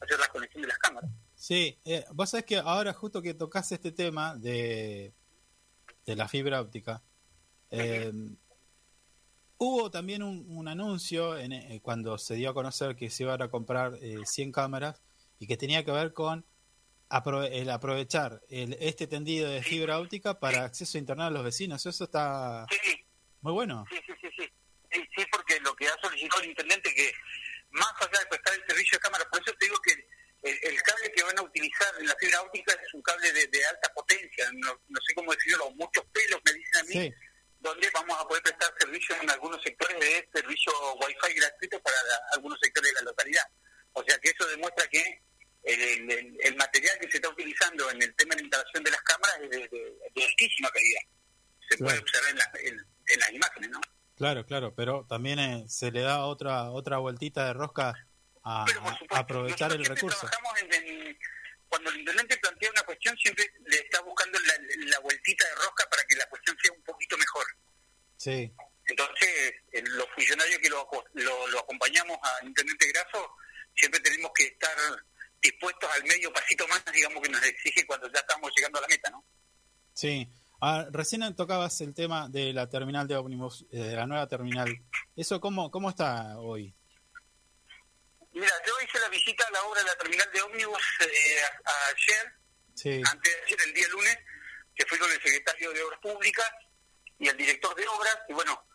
hacer 0.01 0.19
la 0.19 0.28
conexión 0.28 0.61
de 0.62 0.69
las 0.69 0.78
cámaras. 0.78 1.11
Sí, 1.35 1.78
eh, 1.87 2.05
vos 2.12 2.28
sabés 2.31 2.45
que 2.45 2.57
ahora 2.59 2.93
justo 2.93 3.23
que 3.23 3.32
tocas 3.35 3.73
este 3.73 3.93
tema 3.93 4.37
de, 4.37 5.15
de 6.05 6.16
la 6.16 6.28
fibra 6.28 6.61
óptica, 6.61 7.03
eh, 7.70 8.12
hubo 9.57 9.91
también 9.91 10.23
un, 10.23 10.45
un 10.49 10.69
anuncio 10.69 11.37
en, 11.39 11.53
eh, 11.53 11.81
cuando 11.82 12.19
se 12.19 12.35
dio 12.35 12.51
a 12.51 12.55
conocer 12.55 12.97
que 12.97 13.11
se 13.11 13.23
iban 13.24 13.41
a 13.43 13.49
comprar 13.49 13.95
eh, 14.03 14.19
100 14.24 14.53
cámaras 14.53 15.01
y 15.39 15.47
que 15.47 15.57
tenía 15.57 15.85
que 15.85 15.93
ver 15.93 16.12
con 16.12 16.45
el 17.11 17.70
aprovechar 17.70 18.41
el, 18.49 18.77
este 18.81 19.07
tendido 19.07 19.49
de 19.51 19.62
fibra 19.62 19.99
óptica 19.99 20.39
para 20.39 20.65
acceso 20.65 20.97
a 20.97 21.01
internet 21.01 21.27
a 21.27 21.31
los 21.31 21.45
vecinos. 21.45 21.85
Eso 21.85 22.05
está 22.05 22.66
Sí, 22.70 23.05
muy 23.41 23.53
bueno. 23.53 23.85
Sí, 23.91 23.97
sí, 24.07 24.12
sí, 24.20 24.28
sí. 24.39 24.53
Sí, 24.93 25.09
sí, 25.16 25.24
porque 25.31 25.59
lo 25.61 25.74
que 25.74 25.87
ha 25.89 25.97
solicitado 26.03 26.43
el 26.43 26.51
intendente 26.51 26.93
que 26.95 27.12
más 27.70 27.93
allá 28.01 28.19
de 28.20 28.27
prestar 28.27 28.55
el 28.55 28.65
servicio 28.66 28.97
de 28.97 29.01
cámara, 29.03 29.24
por 29.31 29.41
eso 29.41 29.53
te 29.59 29.66
digo 29.66 29.77
que 29.85 29.93
el, 30.43 30.59
el 30.73 30.82
cable 30.82 31.12
que 31.15 31.23
van 31.23 31.39
a 31.39 31.43
utilizar 31.43 31.95
en 32.01 32.07
la 32.07 32.15
fibra 32.19 32.43
óptica 32.43 32.73
es 32.73 32.95
un 32.95 33.03
cable 33.03 33.32
de, 33.32 33.47
de 33.47 33.66
alta 33.66 33.93
potencia, 33.95 34.51
no, 34.55 34.73
no 34.89 35.01
sé 35.07 35.15
cómo 35.15 35.32
decirlo, 35.32 35.70
muchos 35.73 36.05
pelos 36.12 36.41
me 36.45 36.53
dicen 36.53 36.81
a 36.81 36.82
mí, 36.85 36.93
Sí, 36.93 37.15
donde 37.61 37.91
vamos 37.93 38.16
a 38.19 38.27
poder 38.27 38.43
prestar 38.43 38.73
servicio 38.81 39.15
en 39.23 39.31
algunos 39.31 39.62
sectores 39.62 40.01
de 40.01 40.28
servicio 40.32 40.73
Wi-Fi 40.97 41.35
gratuito 41.35 41.81
para 41.82 41.97
la- 42.05 42.20
algunos 42.35 42.59
sectores 42.61 42.91
de 42.93 43.01
la 43.05 43.11
localidad. 43.11 43.45
O 43.93 44.03
sea 44.03 44.19
que 44.19 44.31
eso 44.31 44.47
demuestra 44.49 44.87
que 44.89 45.23
el, 45.65 45.81
el- 45.81 46.11
el- 46.11 46.39
el 46.43 46.57
material 46.57 46.99
que 47.01 47.11
se 47.11 47.16
está 47.19 47.28
utilizando 47.28 47.91
en 47.91 48.03
el 48.03 48.15
tema 48.15 48.31
de 48.35 48.37
la 48.37 48.43
instalación 48.47 48.82
de 48.85 48.91
las 48.91 49.03
cámaras 49.03 49.37
es 49.43 49.51
de, 49.51 49.59
de- 49.69 49.95
de 50.15 50.24
altísima 50.24 50.70
calidad. 50.70 51.01
Se 51.69 51.78
puede 51.78 51.99
observar 51.99 52.31
en, 52.31 52.37
las- 52.39 52.55
en- 52.62 52.87
en 53.07 53.20
las 53.20 53.32
imágenes, 53.32 53.70
¿no? 53.70 53.81
claro, 54.16 54.45
claro, 54.45 54.74
pero 54.74 55.07
también 55.09 55.39
eh, 55.39 55.65
se 55.69 55.91
le 55.91 56.01
da 56.03 56.24
otra 56.27 56.70
otra 56.70 56.99
vueltita 56.99 57.47
de 57.47 57.53
rosca 57.55 57.95
a, 58.45 58.65
aprovechar 59.11 59.73
el 59.73 59.85
recurso. 59.85 60.27
trabajamos 60.27 60.53
en- 60.62 61.19
cuando 61.69 61.91
el 61.91 61.99
intendente 62.01 62.37
plantea 62.39 62.70
una 62.70 62.82
cuestión, 62.82 63.16
siempre 63.19 63.45
le 63.66 63.77
está 63.77 64.01
buscando 64.01 64.39
la, 64.41 64.55
la 64.91 64.99
vueltita 65.01 65.47
de 65.47 65.55
rosca 65.55 65.89
para 65.89 66.03
que 66.05 66.16
la 66.16 66.27
cuestión 66.28 66.57
sea 66.61 66.73
un 66.73 66.82
poquito 66.82 67.16
mejor. 67.16 67.47
Sí, 68.16 68.53
Entonces, 68.87 69.55
eh, 69.73 69.82
los 69.85 70.07
funcionarios 70.15 70.59
que 70.59 70.69
lo, 70.69 70.89
lo, 71.15 71.47
lo 71.49 71.61
acompañamos 71.61 72.19
al 72.23 72.49
intendente 72.49 72.89
Graso, 72.89 73.37
siempre 73.77 74.01
tenemos 74.01 74.32
que 74.35 74.47
estar 74.47 74.77
dispuestos 75.43 75.91
al 75.95 76.05
medio 76.05 76.33
pasito 76.33 76.67
más, 76.69 76.85
digamos, 76.93 77.23
que 77.23 77.29
nos 77.29 77.43
exige 77.45 77.87
cuando 77.87 78.11
ya 78.12 78.21
estamos 78.21 78.51
llegando 78.57 78.79
a 78.79 78.83
la 78.83 78.89
meta, 78.89 79.11
¿no? 79.11 79.25
Sí. 79.95 80.29
Ah, 80.62 80.87
recién 80.91 81.35
tocabas 81.35 81.81
el 81.81 81.95
tema 81.95 82.29
de 82.29 82.53
la 82.53 82.69
terminal 82.69 83.09
de 83.09 83.17
ómnibus, 83.17 83.65
eh, 83.73 83.79
de 83.79 83.97
la 83.97 84.07
nueva 84.07 84.27
terminal. 84.29 84.69
¿Eso 85.17 85.41
cómo, 85.41 85.71
cómo 85.71 85.89
está 85.89 86.39
hoy? 86.39 86.75
Mira, 88.33 88.53
yo 88.67 88.73
hice 88.85 88.99
la 89.01 89.09
visita 89.09 89.47
a 89.47 89.51
la 89.51 89.62
obra 89.65 89.81
de 89.81 89.87
la 89.89 89.97
terminal 89.97 90.31
de 90.33 90.41
ómnibus 90.43 90.83
eh, 91.01 91.37
a- 91.65 91.71
a 91.71 91.89
ayer, 91.89 92.33
Sí, 92.75 93.03
antes 93.11 93.35
de 93.37 93.43
ayer, 93.45 93.59
el 93.67 93.75
día 93.75 93.89
lunes, 93.89 94.19
que 94.75 94.87
fui 94.87 94.99
con 94.99 95.11
el 95.11 95.21
secretario 95.21 95.73
de 95.73 95.83
Obras 95.83 96.01
Públicas 96.01 96.47
y 97.19 97.29
el 97.29 97.37
director 97.37 97.75
de 97.75 97.87
obras, 97.89 98.17
y 98.29 98.33
bueno, 98.33 98.67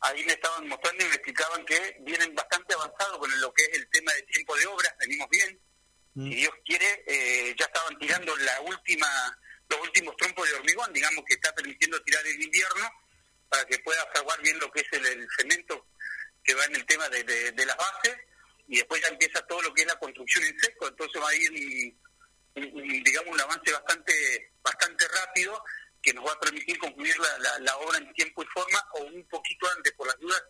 ahí 0.00 0.24
me 0.24 0.32
estaban 0.32 0.66
mostrando 0.68 1.04
y 1.04 1.08
me 1.08 1.14
explicaban 1.14 1.64
que 1.66 1.96
vienen 2.00 2.34
bastante 2.34 2.74
avanzados 2.74 3.18
con 3.18 3.40
lo 3.40 3.52
que 3.52 3.64
es 3.64 3.78
el 3.78 3.90
tema 3.90 4.12
de 4.12 4.22
tiempo 4.22 4.56
de 4.56 4.66
obras, 4.66 4.94
venimos 5.00 5.28
bien, 5.28 5.60
Mm. 6.14 6.28
si 6.28 6.34
Dios 6.36 6.52
quiere, 6.64 7.04
eh, 7.06 7.54
ya 7.58 7.66
estaban 7.66 7.98
tirando 7.98 8.34
la 8.36 8.60
última, 8.62 9.38
los 9.68 9.80
últimos 9.80 10.16
trompos 10.16 10.48
de 10.48 10.54
hormigón, 10.56 10.92
digamos 10.92 11.24
que 11.26 11.34
está 11.34 11.54
permitiendo 11.54 12.02
tirar 12.02 12.26
el 12.26 12.42
invierno 12.42 12.90
para 13.48 13.64
que 13.66 13.78
pueda 13.80 14.04
fraguar 14.12 14.40
bien 14.42 14.58
lo 14.58 14.70
que 14.72 14.80
es 14.80 14.86
el, 14.92 15.26
cemento 15.38 15.86
que 16.42 16.54
va 16.54 16.64
en 16.64 16.74
el 16.76 16.86
tema 16.86 17.08
de, 17.08 17.22
de- 17.24 17.52
de 17.52 17.66
las 17.66 17.76
bases 17.76 18.16
y 18.66 18.76
después 18.76 19.00
ya 19.02 19.08
empieza 19.08 19.40
todo 19.46 19.60
lo 19.62 19.74
que 19.74 19.82
es 19.82 19.88
la 19.88 19.98
construcción 19.98 20.44
en 20.44 20.58
seco, 20.58 20.88
entonces 20.88 21.20
va 21.22 21.28
a 21.28 21.34
ir 21.34 21.50
un, 22.54 22.62
un- 22.64 22.80
un, 22.80 23.02
digamos 23.02 23.34
un 23.34 23.40
avance 23.40 23.72
bastante 23.72 24.52
bastante 24.62 25.06
rápido 25.08 25.62
que 26.02 26.12
nos 26.14 26.26
va 26.26 26.32
a 26.32 26.40
permitir 26.40 26.78
concluir 26.78 27.16
la, 27.18 27.38
la, 27.38 27.58
la 27.60 27.76
obra 27.78 27.98
en 27.98 28.12
tiempo 28.14 28.42
y 28.42 28.46
forma 28.46 28.82
o 28.94 29.02
un 29.04 29.26
poquito 29.28 29.68
antes 29.76 29.92
por 29.92 30.06
las 30.06 30.18
dudas 30.18 30.42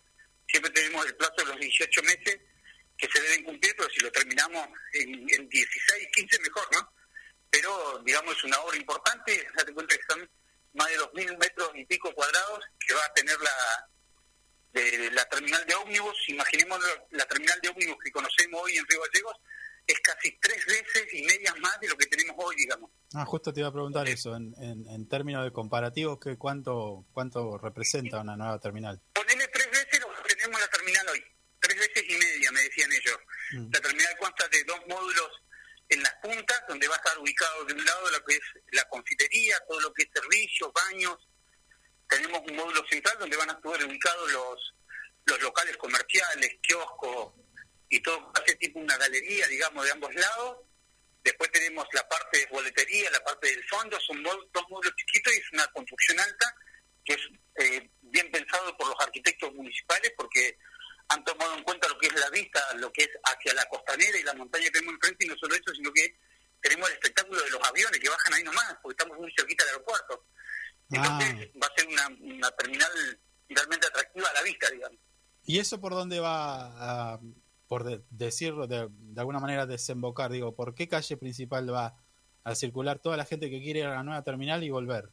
siempre 0.48 0.70
tenemos 0.72 1.04
el 1.06 1.16
plazo 1.16 1.34
de 1.38 1.44
los 1.46 1.58
18 1.60 2.02
meses 2.02 2.38
que 3.00 3.08
se 3.12 3.22
deben 3.22 3.44
cumplir 3.44 3.74
pero 3.76 3.88
si 3.90 4.00
lo 4.00 4.12
terminamos 4.12 4.68
en, 4.92 5.14
en 5.14 5.48
16, 5.48 6.08
15 6.14 6.40
mejor, 6.40 6.68
¿no? 6.72 6.92
Pero 7.50 8.02
digamos 8.04 8.36
es 8.36 8.44
una 8.44 8.60
obra 8.60 8.76
importante, 8.76 9.46
date 9.56 9.72
cuenta 9.72 9.96
que 9.96 10.02
son 10.08 10.30
más 10.74 10.88
de 10.88 10.98
2.000 10.98 11.38
metros 11.38 11.70
y 11.74 11.84
pico 11.86 12.12
cuadrados 12.14 12.60
que 12.86 12.94
va 12.94 13.04
a 13.04 13.12
tener 13.14 13.36
la 13.40 13.88
de 14.72 15.10
la 15.10 15.24
terminal 15.24 15.64
de 15.66 15.74
ómnibus, 15.74 16.28
imaginemos 16.28 16.78
la, 17.10 17.24
terminal 17.26 17.58
de 17.60 17.68
ómnibus 17.70 17.96
que 18.04 18.12
conocemos 18.12 18.62
hoy 18.62 18.76
en 18.76 18.86
Río 18.86 19.00
Gallegos, 19.00 19.36
es 19.86 19.98
casi 20.00 20.38
tres 20.40 20.64
veces 20.64 21.12
y 21.12 21.22
medias 21.22 21.58
más 21.58 21.80
de 21.80 21.88
lo 21.88 21.96
que 21.96 22.06
tenemos 22.06 22.36
hoy, 22.38 22.54
digamos. 22.56 22.90
Ah, 23.14 23.24
justo 23.24 23.52
te 23.52 23.60
iba 23.60 23.68
a 23.68 23.72
preguntar 23.72 24.08
eso, 24.08 24.36
en, 24.36 24.54
en, 24.62 24.86
en 24.86 25.08
términos 25.08 25.44
de 25.44 25.52
comparativos, 25.52 26.20
¿qué, 26.20 26.36
cuánto, 26.36 27.04
¿cuánto 27.12 27.58
representa 27.58 28.20
una 28.20 28.36
nueva 28.36 28.60
terminal? 28.60 29.00
Ponele 29.12 29.48
tres 29.48 29.70
veces 29.72 30.00
lo 30.00 30.22
que 30.22 30.34
tenemos 30.36 30.60
en 30.60 30.66
la 30.66 30.70
terminal 30.70 31.08
hoy, 31.08 31.24
tres 31.60 31.78
veces 31.78 32.04
y 32.08 32.16
media, 32.16 32.52
me 32.52 32.62
decían 32.62 32.90
ellos. 32.92 33.18
Mm. 33.52 33.70
La 33.72 33.80
terminal 33.80 34.16
consta 34.18 34.48
de 34.48 34.64
dos 34.64 34.80
módulos 34.88 35.30
en 35.88 36.02
las 36.02 36.14
puntas, 36.22 36.62
donde 36.68 36.88
va 36.88 36.94
a 36.94 36.98
estar 36.98 37.18
ubicado 37.18 37.64
de 37.64 37.74
un 37.74 37.84
lado 37.84 38.10
lo 38.10 38.24
que 38.24 38.36
es 38.36 38.42
la 38.72 38.84
confitería, 38.88 39.58
todo 39.68 39.80
lo 39.80 39.92
que 39.92 40.04
es 40.04 40.08
servicios, 40.14 40.70
baños. 40.72 41.16
Tenemos 42.08 42.40
un 42.48 42.56
módulo 42.56 42.84
central 42.88 43.16
donde 43.18 43.36
van 43.36 43.50
a 43.50 43.54
estar 43.54 43.84
ubicados 43.84 44.32
los, 44.32 44.74
los 45.26 45.42
locales 45.42 45.76
comerciales, 45.76 46.58
kioscos 46.62 47.34
y 47.88 48.00
todo, 48.00 48.32
hace 48.34 48.54
tipo 48.56 48.78
una 48.78 48.96
galería, 48.96 49.46
digamos, 49.48 49.84
de 49.84 49.92
ambos 49.92 50.14
lados. 50.14 50.58
Después 51.22 51.50
tenemos 51.50 51.86
la 51.92 52.08
parte 52.08 52.38
de 52.38 52.46
boletería, 52.46 53.10
la 53.10 53.22
parte 53.22 53.48
del 53.48 53.62
fondo, 53.68 53.98
son 54.00 54.22
dos 54.22 54.64
módulos 54.70 54.94
chiquitos 54.96 55.34
y 55.34 55.38
es 55.38 55.52
una 55.52 55.66
construcción 55.72 56.18
alta 56.20 56.54
que 57.04 57.14
es 57.14 57.20
eh, 57.56 57.90
bien 58.00 58.30
pensado 58.30 58.76
por 58.76 58.88
los 58.88 59.00
arquitectos 59.00 59.52
municipales 59.54 60.12
porque 60.16 60.58
han 61.10 61.24
tomado 61.24 61.54
en 61.56 61.62
cuenta 61.62 61.88
lo 61.88 61.98
que 61.98 62.06
es 62.08 62.14
la 62.18 62.30
vista, 62.30 62.60
lo 62.76 62.90
que 62.92 63.02
es 63.02 63.10
hacia 63.24 63.54
la 63.54 63.64
costanera 63.66 64.18
y 64.18 64.22
la 64.22 64.34
montaña 64.34 64.64
que 64.64 64.70
tenemos 64.70 64.94
enfrente, 64.94 65.26
y 65.26 65.28
no 65.28 65.36
solo 65.36 65.54
eso, 65.54 65.74
sino 65.74 65.92
que 65.92 66.16
tenemos 66.60 66.88
el 66.88 66.94
espectáculo 66.94 67.42
de 67.42 67.50
los 67.50 67.60
aviones 67.68 67.98
que 68.00 68.08
bajan 68.08 68.34
ahí 68.34 68.42
nomás, 68.44 68.76
porque 68.82 68.94
estamos 68.98 69.18
muy 69.18 69.32
cerquita 69.36 69.64
del 69.64 69.74
aeropuerto. 69.74 70.26
Entonces 70.90 71.50
va 71.62 71.66
a 71.66 71.74
ser 71.76 71.86
una, 71.88 72.08
una 72.34 72.50
terminal 72.52 72.90
realmente 73.48 73.86
atractiva 73.86 74.28
a 74.28 74.32
la 74.34 74.42
vista, 74.42 74.70
digamos. 74.70 74.98
¿Y 75.44 75.58
eso 75.58 75.80
por 75.80 75.92
dónde 75.92 76.20
va, 76.20 77.12
a, 77.14 77.20
por 77.66 77.84
de- 77.84 78.02
decirlo 78.10 78.66
de, 78.66 78.88
de 78.90 79.20
alguna 79.20 79.40
manera, 79.40 79.66
desembocar? 79.66 80.30
Digo, 80.30 80.54
¿por 80.54 80.74
qué 80.74 80.88
calle 80.88 81.16
principal 81.16 81.72
va 81.72 81.96
a 82.44 82.54
circular 82.54 82.98
toda 82.98 83.16
la 83.16 83.24
gente 83.24 83.50
que 83.50 83.60
quiere 83.60 83.80
ir 83.80 83.86
a 83.86 83.94
la 83.94 84.02
nueva 84.02 84.22
terminal 84.22 84.62
y 84.64 84.70
volver? 84.70 85.10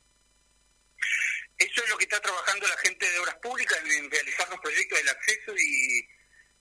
Eso 1.58 1.84
es 1.84 1.90
lo 1.90 1.98
que 1.98 2.04
está 2.04 2.17
trabajando 2.28 2.68
la 2.68 2.78
gente 2.78 3.10
de 3.10 3.20
Obras 3.20 3.36
Públicas 3.42 3.78
en, 3.84 4.12
realizar 4.12 4.50
los 4.50 4.60
proyectos 4.60 5.00
del 5.00 5.10
acceso 5.10 5.54
y 5.58 6.00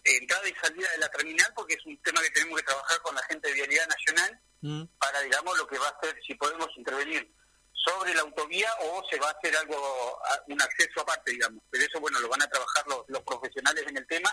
eh, 0.05 0.17
entrar 0.19 0.41
salida 0.63 0.91
de 0.93 0.99
la 0.99 1.09
terminal 1.11 1.53
porque 1.55 1.75
es 1.75 1.85
un 1.87 2.01
tema 2.03 2.23
que 2.23 2.31
tenemos 2.31 2.59
que 2.61 2.67
trabajar 2.67 2.99
con 3.03 3.15
la 3.15 3.23
gente 3.25 3.49
de 3.49 3.55
Vialidad 3.55 3.89
Nacional 3.89 4.41
Mm, 4.67 4.85
para, 4.99 5.21
digamos, 5.21 5.57
lo 5.59 5.67
que 5.67 5.79
va 5.79 5.89
a 5.89 6.01
ser, 6.01 6.19
si 6.27 6.35
podemos 6.35 6.69
intervenir 6.77 7.31
sobre 7.73 8.15
la 8.15 8.23
autovía 8.23 8.69
o 8.81 9.03
se 9.09 9.19
va 9.19 9.29
a 9.29 9.33
hacer 9.33 9.57
algo, 9.57 10.19
un 10.49 10.61
acceso 10.61 11.01
aparte, 11.01 11.31
digamos. 11.31 11.63
Pero 11.71 11.85
eso, 11.85 12.01
bueno, 12.01 12.19
lo 12.21 12.29
van 12.29 12.43
a 12.43 12.49
trabajar 12.49 12.85
los, 12.89 13.05
los 13.09 13.23
profesionales 13.23 13.85
en 13.87 13.97
el 13.97 14.07
tema, 14.07 14.31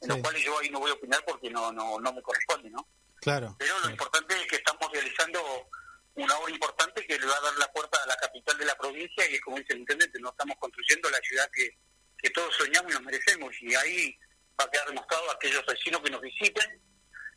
en 0.00 0.08
Sí. 0.08 0.08
los 0.08 0.18
cuales 0.18 0.44
yo 0.44 0.58
ahí 0.58 0.70
no 0.70 0.80
voy 0.80 0.90
a 0.90 0.94
opinar 0.94 1.22
porque 1.26 1.50
no, 1.50 1.70
no, 1.70 2.00
no 2.00 2.12
me 2.12 2.22
corresponde, 2.22 2.70
¿no? 2.70 2.88
Claro. 3.20 3.54
Pero 3.58 3.78
lo 3.80 3.90
importante 3.90 4.34
es 4.40 4.46
que 4.48 4.56
estamos 4.56 4.90
realizando 4.92 5.68
una 6.18 6.36
obra 6.38 6.52
importante 6.52 7.06
que 7.06 7.18
le 7.18 7.26
va 7.26 7.36
a 7.36 7.40
dar 7.40 7.58
la 7.58 7.72
puerta 7.72 7.98
a 8.02 8.06
la 8.06 8.16
capital 8.16 8.58
de 8.58 8.64
la 8.64 8.76
provincia 8.76 9.30
y 9.30 9.34
es 9.34 9.40
como 9.40 9.56
dice 9.58 9.72
el 9.72 9.80
intendente, 9.80 10.18
no 10.20 10.30
estamos 10.30 10.56
construyendo 10.58 11.08
la 11.10 11.18
ciudad 11.18 11.48
que, 11.52 11.70
que 12.18 12.30
todos 12.30 12.54
soñamos 12.56 12.90
y 12.90 12.94
nos 12.94 13.02
merecemos 13.04 13.54
y 13.60 13.74
ahí 13.74 14.18
va 14.58 14.64
a 14.64 14.70
quedar 14.70 14.88
demostrado 14.88 15.30
a 15.30 15.34
aquellos 15.34 15.64
vecinos 15.66 16.02
que 16.02 16.10
nos 16.10 16.20
visiten 16.20 16.82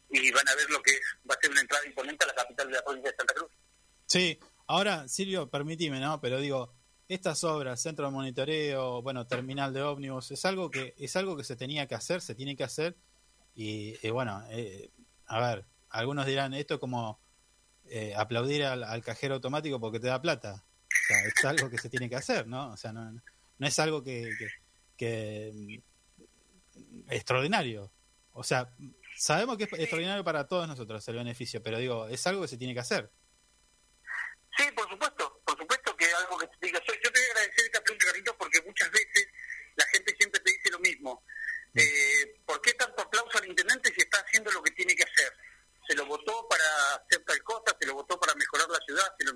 y 0.10 0.32
van 0.32 0.48
a 0.48 0.56
ver 0.56 0.70
lo 0.70 0.82
que 0.82 0.92
es, 0.92 1.02
va 1.30 1.36
a 1.36 1.42
ser 1.42 1.52
una 1.52 1.62
entrada 1.62 1.86
imponente 1.86 2.26
a 2.26 2.28
la 2.28 2.36
capital 2.36 2.68
de 2.68 2.74
la 2.74 2.84
provincia 2.84 3.12
de 3.12 3.18
Santa 3.18 3.34
Cruz. 3.34 3.52
Sí, 4.06 4.40
ahora, 4.68 5.08
Silvio, 5.08 5.50
permitime, 5.50 6.00
¿no? 6.00 6.20
Pero 6.20 6.40
digo, 6.40 6.74
estas 7.08 7.44
obras, 7.44 7.82
centro 7.82 8.06
de 8.06 8.12
monitoreo, 8.12 9.02
bueno, 9.02 9.26
terminal 9.28 9.74
de 9.74 9.84
ómnibus, 9.84 10.32
es 10.32 10.44
algo 10.46 10.70
que 10.70 10.96
es 10.98 11.16
algo 11.16 11.38
que 11.38 11.44
se 11.44 11.56
tenía 11.56 11.88
que 11.88 11.96
hacer, 11.96 12.22
se 12.22 12.36
tiene 12.36 12.56
que 12.56 12.64
hacer 12.64 12.98
y, 13.54 13.96
y 14.06 14.10
bueno, 14.10 14.44
eh, 14.50 14.90
a 15.28 15.40
ver, 15.40 15.66
algunos 15.90 16.26
dirán 16.26 16.54
esto 16.54 16.76
es 16.76 16.80
como 16.80 17.20
eh, 17.86 18.14
aplaudir 18.16 18.64
al, 18.64 18.84
al 18.84 19.04
cajero 19.04 19.36
automático 19.36 19.80
porque 19.80 20.00
te 20.00 20.08
da 20.08 20.22
plata. 20.22 20.64
O 20.88 21.08
sea, 21.08 21.26
es 21.26 21.46
algo 21.46 21.70
que 21.70 21.78
se 21.78 21.90
tiene 21.90 22.10
que 22.10 22.16
hacer, 22.16 22.48
¿no? 22.48 22.72
O 22.72 22.78
sea, 22.78 22.92
no, 22.92 23.12
no 23.12 23.68
es 23.68 23.80
algo 23.80 24.04
que, 24.04 24.30
que, 24.38 24.48
que, 24.98 25.82
mm, 26.74 27.12
extraordinario. 27.12 27.92
O 28.34 28.44
sea, 28.44 28.74
sabemos 29.18 29.58
que 29.58 29.66
es 29.66 29.74
extraordinario 29.74 30.24
para 30.24 30.48
todos 30.48 30.68
nosotros 30.68 31.08
el 31.08 31.16
beneficio, 31.16 31.62
pero 31.62 31.78
digo, 31.78 32.08
es 32.08 32.26
algo 32.28 32.42
que 32.42 32.48
se 32.48 32.58
tiene 32.58 32.74
que 32.74 32.80
hacer. 32.80 33.12
Sí, 34.58 34.66
por 34.76 34.90
supuesto, 34.90 35.42
por 35.46 35.58
supuesto 35.58 35.96
que 35.96 36.06
es 36.06 36.14
algo 36.14 36.38
que 36.38 36.48
se 36.48 36.58
tiene 36.60 36.78
que 36.78 36.84
hacer. 36.84 37.00
Yo 37.04 37.12
te 37.12 37.20
voy 37.20 37.28
a 37.28 37.32
agradecer 37.32 37.66
esta 37.66 37.82
pregunta, 37.82 38.06
Carlitos, 38.06 38.36
porque 38.38 38.62
muchas 38.64 38.92
veces 38.92 39.28
la 39.76 39.86
gente 39.88 40.16
siempre 40.18 40.42
te 40.42 40.52
dice 40.52 40.72
lo 40.72 40.80
mismo. 40.80 41.24
Eh, 41.74 42.42
¿Por 42.46 42.62
qué 42.62 42.74
tanto 42.74 43.02
aplauso 43.02 43.38
al 43.38 43.48
intendente 43.48 43.94
si 43.94 44.02
está 44.02 44.20
haciendo 44.20 44.52
lo 44.52 44.62
que 44.62 44.72
tiene 44.72 44.96
que 44.96 45.04
hacer? 45.04 45.34
Se 45.88 45.96
lo 45.96 46.06
votó 46.06 46.48
para 46.50 46.66
hacer 46.96 47.24
tal 47.26 47.42
cosa, 47.44 47.76
se 47.80 47.88
lo 47.88 47.94
votó 47.94 48.20
para 48.20 48.36
mejorar 48.36 48.68
la 48.70 48.80
ciudad, 48.92 49.16
se 49.18 49.26
lo 49.26 49.34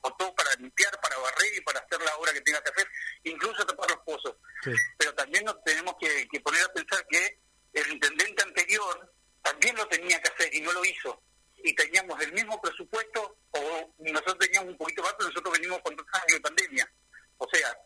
votó 0.00 0.34
para 0.34 0.54
limpiar, 0.56 0.98
para 1.00 1.18
barrer 1.18 1.56
y 1.56 1.60
para 1.60 1.80
hacer 1.80 2.00
la 2.00 2.16
obra 2.16 2.32
que 2.32 2.40
tenga 2.40 2.62
que 2.62 2.70
hacer, 2.70 2.88
incluso 3.24 3.66
tapar 3.66 3.90
los 3.90 4.00
pozos. 4.00 4.36
Sí. 4.62 4.70
Pero 4.98 5.14
también 5.14 5.44
nos 5.44 5.62
tenemos 5.64 5.94
que, 6.00 6.26
que 6.28 6.40
poner 6.40 6.62
a 6.62 6.72
pensar 6.72 7.06
que 7.08 7.40
el 7.72 7.92
intendente 7.92 8.42
anterior 8.42 9.14
también 9.42 9.76
lo 9.76 9.86
tenía 9.88 10.20
que 10.20 10.28
hacer 10.32 10.54
y 10.54 10.60
no 10.60 10.72
lo 10.72 10.84
hizo. 10.84 11.22
Y 11.56 11.74
teníamos 11.74 12.20
el 12.22 12.32
mismo 12.32 12.60
presupuesto, 12.60 13.38
o 13.50 13.94
nosotros 13.98 14.38
teníamos 14.38 14.70
un 14.70 14.78
poquito 14.78 15.02
más, 15.02 15.14
pero 15.18 15.28
nosotros 15.28 15.58
venimos 15.58 15.80
con 15.80 15.96
dos 15.96 16.06
años 16.12 16.32
de 16.32 16.40
pandemia. 16.40 16.92
O 17.38 17.48
sea, 17.52 17.76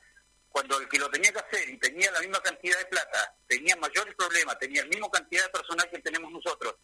cuando 0.49 0.79
el 0.81 0.89
que 0.89 0.99
lo 0.99 1.11
tenía 1.11 1.33
que 1.33 1.39
hacer 1.39 1.69
y 1.69 1.79
tenía 1.79 2.11
la 2.11 2.21
misma 2.21 2.41
cantidad 2.41 2.79
de 2.79 2.87
plata, 2.87 3.35
tenía 3.47 3.77
mayores 3.77 4.15
problemas, 4.15 4.59
tenía 4.59 4.83
la 4.83 4.89
misma 4.89 5.11
cantidad 5.11 5.45
de 5.45 5.51
personal 5.51 5.89
que 5.91 5.99
tenemos 6.01 6.31
nosotros, 6.31 6.75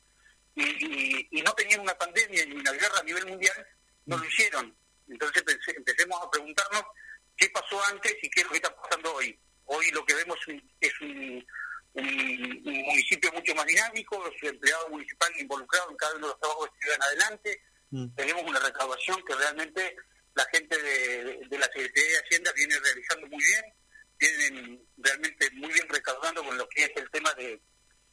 y, 0.54 0.64
y, 0.64 1.28
y 1.32 1.42
no 1.42 1.52
tenían 1.52 1.80
una 1.80 1.96
pandemia 1.98 2.46
ni 2.46 2.56
una 2.56 2.72
guerra 2.72 2.98
a 3.00 3.02
nivel 3.02 3.26
mundial, 3.26 3.66
no 4.06 4.16
lo 4.18 4.24
hicieron. 4.24 4.76
Entonces 5.08 5.42
empecemos 5.76 6.20
a 6.22 6.30
preguntarnos 6.30 6.82
qué 7.36 7.48
pasó 7.50 7.84
antes 7.86 8.16
y 8.22 8.30
qué 8.30 8.40
es 8.40 8.46
lo 8.46 8.50
que 8.52 8.56
está 8.56 8.74
pasando 8.74 9.14
hoy. 9.14 9.38
Hoy 9.66 9.90
lo 9.90 10.04
que 10.04 10.14
vemos 10.14 10.38
es 10.80 11.00
un- 11.00 11.46
un, 11.94 12.04
un- 12.04 12.62
un 12.68 12.82
municipio 12.82 13.32
mucho 13.32 13.54
más 13.54 13.66
dinámico, 13.66 14.22
su 14.38 14.46
empleado 14.48 14.88
municipal 14.90 15.30
involucrado 15.38 15.90
en 15.90 15.96
cada 15.96 16.14
uno 16.16 16.26
de 16.26 16.32
los 16.32 16.40
trabajos 16.40 16.70
que 16.78 16.86
llevan 16.86 17.02
adelante, 17.02 17.62
Mm. 17.90 18.14
tenemos 18.16 18.42
una 18.42 18.58
recaudación 18.58 19.22
que 19.24 19.34
realmente 19.36 19.96
la 20.34 20.44
gente 20.52 20.76
de, 20.76 21.40
de 21.48 21.58
la 21.58 21.66
Secretaría 21.66 22.10
de 22.10 22.18
Hacienda 22.18 22.52
viene 22.52 22.78
realizando 22.80 23.26
muy 23.28 23.42
bien, 23.44 23.64
vienen 24.18 24.86
realmente 24.98 25.50
muy 25.52 25.72
bien 25.72 25.88
recaudando 25.88 26.44
con 26.44 26.58
lo 26.58 26.68
que 26.68 26.84
es 26.84 26.90
el 26.96 27.08
tema 27.10 27.32
de, 27.34 27.60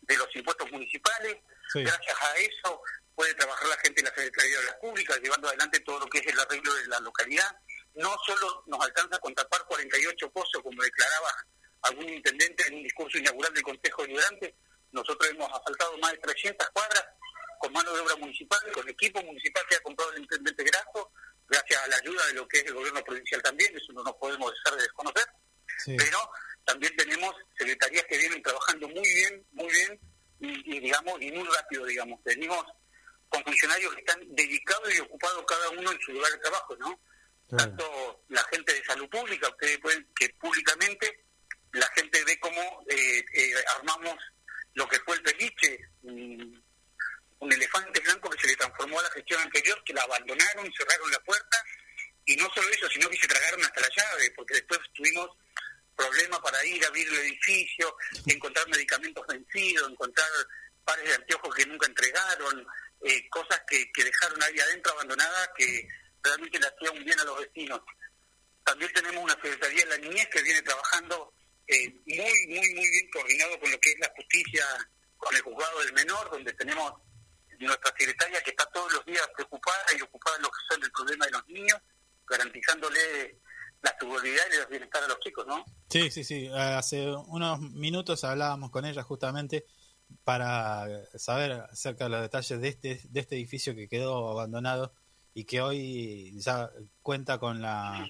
de 0.01 0.17
los 0.17 0.27
impuestos 0.35 0.71
municipales. 0.71 1.37
Sí. 1.71 1.81
Gracias 1.83 2.15
a 2.21 2.37
eso 2.37 2.81
puede 3.15 3.33
trabajar 3.35 3.67
la 3.67 3.77
gente 3.77 4.01
de 4.01 4.09
la 4.09 4.15
Secretaría 4.15 4.59
de 4.59 4.65
las 4.65 4.75
Públicas, 4.75 5.19
llevando 5.21 5.47
adelante 5.47 5.79
todo 5.81 5.99
lo 5.99 6.07
que 6.07 6.19
es 6.19 6.27
el 6.27 6.39
arreglo 6.39 6.73
de 6.73 6.87
la 6.87 6.99
localidad. 6.99 7.57
No 7.95 8.15
solo 8.25 8.63
nos 8.67 8.83
alcanza 8.83 9.19
con 9.19 9.33
tapar 9.35 9.63
48 9.65 10.31
pozos, 10.31 10.61
como 10.63 10.81
declaraba 10.81 11.45
algún 11.83 12.09
intendente 12.09 12.67
en 12.67 12.75
un 12.75 12.83
discurso 12.83 13.17
inaugural 13.17 13.53
del 13.53 13.63
Consejo 13.63 14.01
Deliberante, 14.03 14.55
nosotros 14.91 15.29
hemos 15.29 15.51
asfaltado 15.51 15.97
más 15.97 16.11
de 16.11 16.17
300 16.19 16.69
cuadras 16.69 17.05
con 17.59 17.73
mano 17.73 17.93
de 17.93 18.01
obra 18.01 18.15
municipal, 18.17 18.59
con 18.73 18.87
equipo 18.89 19.21
municipal 19.23 19.63
que 19.69 19.75
ha 19.75 19.79
comprado 19.81 20.11
el 20.13 20.21
intendente 20.21 20.63
Grasso, 20.63 21.11
gracias 21.47 21.81
a 21.81 21.87
la 21.87 21.95
ayuda 21.97 22.25
de 22.27 22.33
lo 22.33 22.47
que 22.47 22.59
es 22.59 22.65
el 22.65 22.73
gobierno 22.73 23.03
provincial 23.03 23.41
también, 23.41 23.75
eso 23.75 23.93
no 23.93 24.03
nos 24.03 24.13
podemos 24.15 24.51
dejar 24.51 24.77
de 24.77 24.83
desconocer 24.83 25.25
Sí. 25.79 25.95
pero 25.97 26.17
también 26.65 26.95
tenemos 26.95 27.33
secretarías 27.57 28.05
que 28.05 28.17
vienen 28.17 28.41
trabajando 28.41 28.87
muy 28.87 29.13
bien, 29.13 29.45
muy 29.51 29.71
bien 29.71 29.99
y, 30.39 30.75
y, 30.75 30.79
digamos 30.79 31.21
y 31.21 31.31
muy 31.31 31.47
rápido, 31.47 31.85
digamos. 31.85 32.23
Venimos 32.23 32.65
con 33.33 33.43
funcionarios 33.45 33.91
que 33.95 34.01
están 34.01 34.35
dedicados 34.35 34.93
y 34.93 34.99
ocupados 34.99 35.43
cada 35.47 35.69
uno 35.71 35.91
en 35.91 35.99
su 36.01 36.11
lugar 36.11 36.31
de 36.31 36.37
trabajo, 36.37 36.75
¿no? 36.77 36.99
Claro. 37.49 37.63
Tanto 37.65 38.23
la 38.29 38.43
gente 38.45 38.73
de 38.73 38.85
salud 38.85 39.09
pública, 39.09 39.49
ustedes 39.49 39.79
pueden 39.79 40.07
que 40.15 40.29
públicamente 40.39 41.25
la 41.71 41.87
gente 41.95 42.23
ve 42.25 42.39
cómo 42.39 42.85
eh, 42.87 43.25
eh, 43.33 43.53
armamos 43.77 44.15
lo 44.75 44.87
que 44.87 44.99
fue 44.99 45.15
el 45.15 45.23
peliche, 45.23 45.79
un, 46.03 46.63
un 47.39 47.53
elefante 47.53 47.99
blanco 48.01 48.29
que 48.29 48.39
se 48.39 48.47
le 48.47 48.55
transformó 48.55 48.99
a 48.99 49.03
la 49.03 49.11
gestión 49.11 49.41
anterior, 49.41 49.83
que 49.83 49.93
la 49.93 50.03
abandonaron, 50.03 50.71
cerraron 50.77 51.09
la 51.09 51.19
puerta 51.21 51.63
y 52.25 52.35
no 52.35 52.47
solo 52.53 52.69
eso, 52.69 52.87
sino 52.89 53.09
que 53.09 53.17
se 53.17 53.27
tragaron 53.27 53.63
hasta 53.63 53.81
la 53.81 53.89
llave, 53.97 54.31
porque 54.35 54.53
después 54.53 54.79
tuvimos 54.93 55.27
problemas 55.95 56.39
para 56.39 56.63
ir 56.65 56.85
a 56.85 56.87
abrir 56.87 57.07
el 57.07 57.19
edificio, 57.19 57.97
encontrar 58.27 58.67
medicamentos 58.69 59.25
vencidos, 59.25 59.89
encontrar 59.89 60.29
pares 60.85 61.09
de 61.09 61.15
anteojos 61.15 61.55
que 61.55 61.65
nunca 61.65 61.87
entregaron, 61.87 62.67
eh, 63.03 63.29
cosas 63.29 63.61
que, 63.67 63.91
que 63.91 64.03
dejaron 64.03 64.41
ahí 64.43 64.59
adentro 64.59 64.93
abandonadas 64.93 65.49
que 65.57 65.87
realmente 66.23 66.59
le 66.59 66.67
hacían 66.67 66.97
un 66.97 67.05
bien 67.05 67.19
a 67.19 67.23
los 67.25 67.39
vecinos. 67.39 67.81
También 68.63 68.91
tenemos 68.93 69.23
una 69.23 69.33
Secretaría 69.33 69.83
de 69.83 69.89
la 69.89 69.97
Niñez 69.97 70.27
que 70.29 70.41
viene 70.41 70.61
trabajando 70.61 71.33
eh, 71.67 71.89
muy, 72.05 72.47
muy, 72.47 72.73
muy 72.73 72.89
bien 72.89 73.09
coordinado 73.11 73.59
con 73.59 73.71
lo 73.71 73.79
que 73.79 73.91
es 73.91 73.99
la 73.99 74.11
justicia, 74.15 74.65
con 75.17 75.35
el 75.35 75.41
juzgado 75.41 75.79
del 75.79 75.93
menor, 75.93 76.31
donde 76.31 76.53
tenemos 76.53 76.93
nuestra 77.59 77.93
secretaria 77.97 78.41
que 78.41 78.51
está 78.51 78.65
todos 78.71 78.91
los 78.93 79.05
días 79.05 79.27
preocupada 79.35 79.85
y 79.97 80.01
ocupada 80.01 80.37
en 80.37 80.43
lo 80.43 80.49
que 80.49 80.57
son 80.69 80.83
el 80.83 80.91
problema 80.91 81.25
de 81.25 81.31
los 81.31 81.47
niños, 81.47 81.79
garantizándole 82.27 83.39
la 83.81 83.95
seguridad 83.99 84.43
y 84.51 84.55
el 84.55 84.67
bienestar 84.67 85.03
a 85.03 85.07
los 85.07 85.19
chicos, 85.19 85.45
¿no? 85.45 85.65
Sí, 85.89 86.09
sí, 86.09 86.23
sí. 86.23 86.49
Hace 86.53 87.07
unos 87.07 87.59
minutos 87.59 88.23
hablábamos 88.23 88.71
con 88.71 88.85
ella 88.85 89.03
justamente 89.03 89.65
para 90.23 90.87
saber 91.17 91.51
acerca 91.71 92.05
de 92.05 92.09
los 92.11 92.21
detalles 92.21 92.61
de 92.61 92.67
este, 92.67 93.01
de 93.03 93.19
este 93.19 93.35
edificio 93.35 93.75
que 93.75 93.87
quedó 93.89 94.29
abandonado 94.31 94.93
y 95.33 95.45
que 95.45 95.61
hoy 95.61 96.33
ya 96.39 96.69
cuenta 97.01 97.39
con 97.39 97.61
la, 97.61 98.07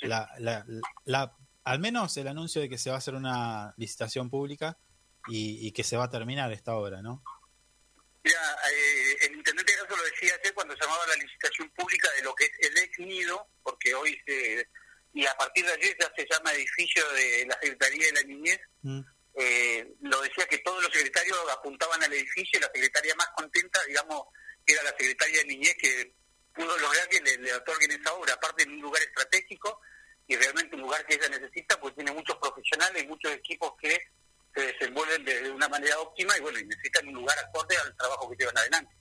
la, 0.00 0.30
la, 0.38 0.64
la- 1.04 1.36
al 1.64 1.78
menos 1.78 2.16
el 2.16 2.26
anuncio 2.28 2.60
de 2.60 2.68
que 2.68 2.78
se 2.78 2.90
va 2.90 2.96
a 2.96 2.98
hacer 2.98 3.14
una 3.14 3.74
licitación 3.76 4.28
pública 4.30 4.76
y, 5.28 5.64
y 5.66 5.72
que 5.72 5.84
se 5.84 5.96
va 5.96 6.04
a 6.04 6.10
terminar 6.10 6.50
esta 6.52 6.74
obra, 6.74 7.02
¿no? 7.02 7.22
Mira, 8.24 8.40
eh, 8.72 9.26
el 9.26 9.36
intendente 9.36 9.72
Grasso 9.76 9.96
lo 9.96 10.02
decía 10.04 10.32
ayer 10.40 10.54
cuando 10.54 10.74
llamaba 10.74 11.06
la 11.06 11.22
licitación 11.22 11.70
pública 11.76 12.08
de 12.16 12.22
lo 12.24 12.34
que 12.34 12.44
es 12.44 12.50
el 12.70 12.78
ex 12.78 12.98
nido, 13.00 13.48
porque 13.62 13.94
hoy 13.94 14.16
se. 14.26 14.68
Y 15.12 15.26
a 15.26 15.34
partir 15.36 15.66
de 15.66 15.72
ayer 15.72 15.96
ya 16.00 16.10
se 16.16 16.26
llama 16.30 16.52
edificio 16.52 17.02
de 17.12 17.46
la 17.46 17.54
Secretaría 17.60 18.06
de 18.06 18.12
la 18.12 18.22
Niñez. 18.22 18.60
Mm, 18.82 19.00
Eh, 19.34 19.94
lo 20.02 20.20
decía 20.20 20.46
que 20.46 20.58
todos 20.58 20.82
los 20.82 20.92
secretarios 20.92 21.38
apuntaban 21.50 22.02
al 22.02 22.12
edificio 22.12 22.58
y 22.58 22.62
la 22.62 22.70
secretaria 22.74 23.14
más 23.14 23.28
contenta, 23.36 23.80
digamos, 23.86 24.24
era 24.66 24.82
la 24.82 24.90
secretaria 24.90 25.38
de 25.38 25.44
Niñez 25.46 25.74
que 25.78 26.14
pudo 26.54 26.76
lograr 26.78 27.08
que 27.08 27.20
le, 27.20 27.38
le 27.38 27.54
otorguen 27.54 27.92
esa 27.92 28.12
obra, 28.12 28.34
aparte 28.34 28.64
en 28.64 28.72
un 28.72 28.80
lugar 28.82 29.02
estratégico 29.02 29.80
y 30.26 30.36
realmente 30.36 30.76
un 30.76 30.82
lugar 30.82 31.04
que 31.06 31.14
ella 31.14 31.28
necesita, 31.30 31.80
pues 31.80 31.94
tiene 31.94 32.12
muchos 32.12 32.36
profesionales, 32.36 33.06
muchos 33.08 33.32
equipos 33.32 33.72
que 33.80 33.98
se 34.54 34.60
desenvuelven 34.60 35.24
de, 35.24 35.40
de 35.42 35.50
una 35.50 35.68
manera 35.68 35.98
óptima 35.98 36.36
y 36.36 36.40
bueno, 36.40 36.58
y 36.58 36.64
necesitan 36.66 37.08
un 37.08 37.14
lugar 37.14 37.38
acorde 37.38 37.74
al 37.78 37.96
trabajo 37.96 38.28
que 38.30 38.36
llevan 38.36 38.58
adelante. 38.58 38.94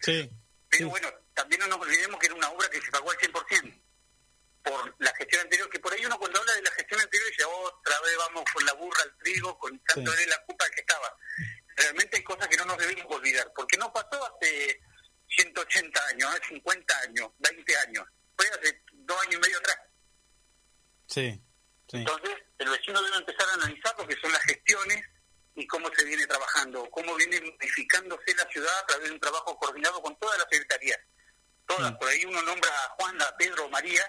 Sí, 0.00 0.28
Pero 0.68 0.84
Sí. 0.86 0.90
bueno, 0.90 1.08
también 1.34 1.60
no 1.60 1.68
nos 1.68 1.78
olvidemos 1.78 2.18
que 2.18 2.26
era 2.26 2.34
una 2.34 2.50
obra 2.50 2.68
que 2.68 2.80
se 2.80 2.90
pagó 2.90 3.10
al 3.12 3.16
100% 3.18 3.80
por 4.62 4.94
la 4.98 5.12
gestión 5.16 5.42
anterior, 5.42 5.68
que 5.70 5.80
por 5.80 5.92
ahí 5.92 6.04
uno 6.06 6.18
cuando 6.18 6.38
habla 6.40 6.52
de 6.54 6.62
la 6.62 6.70
gestión 6.72 7.00
anterior 7.00 7.28
dice, 7.30 7.44
otra 7.44 8.00
vez 8.00 8.16
vamos 8.18 8.44
con 8.54 8.64
la 8.64 8.72
burra 8.74 9.02
al 9.02 9.16
trigo, 9.18 9.58
con 9.58 9.78
tanto 9.84 10.12
Sí. 10.12 10.18
de 10.18 10.26
la 10.26 10.44
culpa 10.44 10.68
que 10.70 10.80
estaba. 10.80 11.16
Realmente 11.76 12.16
hay 12.16 12.22
cosas 12.22 12.48
que 12.48 12.56
no 12.56 12.64
nos 12.66 12.78
debemos 12.78 13.06
olvidar, 13.08 13.50
porque 13.54 13.76
no 13.76 13.92
pasó 13.92 14.24
hace 14.36 14.80
180 15.36 16.06
años, 16.08 16.30
hace 16.30 16.48
50 16.54 16.98
años, 17.00 17.28
20 17.38 17.76
años, 17.78 18.04
fue 18.36 18.46
hace 18.48 18.82
dos 18.92 19.20
años 19.22 19.34
y 19.34 19.38
medio 19.38 19.58
atrás. 19.58 19.78
sí, 21.08 21.42
sí. 21.90 21.96
Entonces, 21.98 22.34
el 22.58 22.68
vecino 22.70 23.02
debe 23.02 23.16
empezar 23.16 23.48
a 23.50 23.54
analizar 23.54 23.94
lo 23.98 24.06
que 24.06 24.16
son 24.20 24.32
las 24.32 24.42
gestiones 24.44 25.02
y 25.54 25.66
cómo 25.66 25.90
se 25.94 26.04
viene 26.04 26.26
trabajando, 26.26 26.88
cómo 26.90 27.14
viene 27.16 27.40
modificándose 27.40 28.34
la 28.36 28.48
ciudad 28.50 28.78
a 28.78 28.86
través 28.86 29.08
de 29.08 29.14
un 29.14 29.20
trabajo 29.20 29.58
coordinado 29.58 30.00
con 30.00 30.16
todas 30.18 30.38
las 30.38 30.46
secretarías. 30.50 30.98
Todas, 31.66 31.92
por 31.96 32.08
ahí 32.08 32.24
uno 32.24 32.40
nombra 32.42 32.70
a 32.70 32.88
Juan, 32.90 33.20
a 33.20 33.36
Pedro, 33.36 33.68
María, 33.68 34.02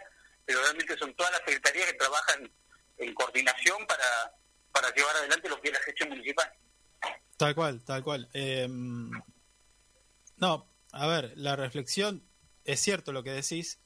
pero 0.45 0.61
realmente 0.61 0.97
son 0.97 1.13
todas 1.15 1.31
las 1.31 1.41
secretarías 1.41 1.91
que 1.91 1.97
trabajan 1.97 2.51
en 2.97 3.13
coordinación 3.13 3.85
para, 3.87 4.35
para 4.71 4.93
llevar 4.93 5.15
adelante 5.17 5.49
lo 5.49 5.59
que 5.61 5.69
es 5.69 5.73
la 5.73 5.81
gestión 5.81 6.09
municipal. 6.09 6.51
Tal 7.37 7.55
cual, 7.55 7.83
tal 7.83 8.03
cual. 8.03 8.29
Eh, 8.33 8.67
no, 10.37 10.69
a 10.91 11.07
ver, 11.07 11.33
la 11.35 11.55
reflexión 11.55 12.23
es 12.65 12.79
cierto 12.79 13.11
lo 13.11 13.23
que 13.23 13.31
decís, 13.31 13.79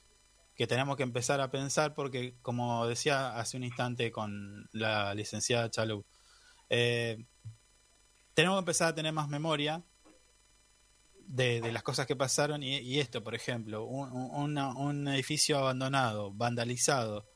que 0.54 0.66
tenemos 0.66 0.96
que 0.96 1.04
empezar 1.04 1.40
a 1.40 1.50
pensar 1.50 1.94
porque, 1.94 2.34
como 2.42 2.86
decía 2.86 3.38
hace 3.38 3.56
un 3.56 3.64
instante 3.64 4.10
con 4.10 4.68
la 4.72 5.14
licenciada 5.14 5.70
Chalou, 5.70 6.04
eh, 6.68 7.24
tenemos 8.34 8.56
que 8.56 8.60
empezar 8.60 8.88
a 8.88 8.94
tener 8.94 9.12
más 9.12 9.28
memoria 9.28 9.82
de, 11.30 11.60
de 11.60 11.72
las 11.72 11.82
cosas 11.82 12.06
que 12.06 12.16
pasaron 12.16 12.62
y, 12.62 12.78
y 12.78 13.00
esto, 13.00 13.22
por 13.22 13.34
ejemplo, 13.34 13.84
un, 13.84 14.10
un- 14.12 14.30
una- 14.34 14.74
un 14.74 15.06
edificio 15.08 15.58
abandonado, 15.58 16.32
vandalizado, 16.32 17.28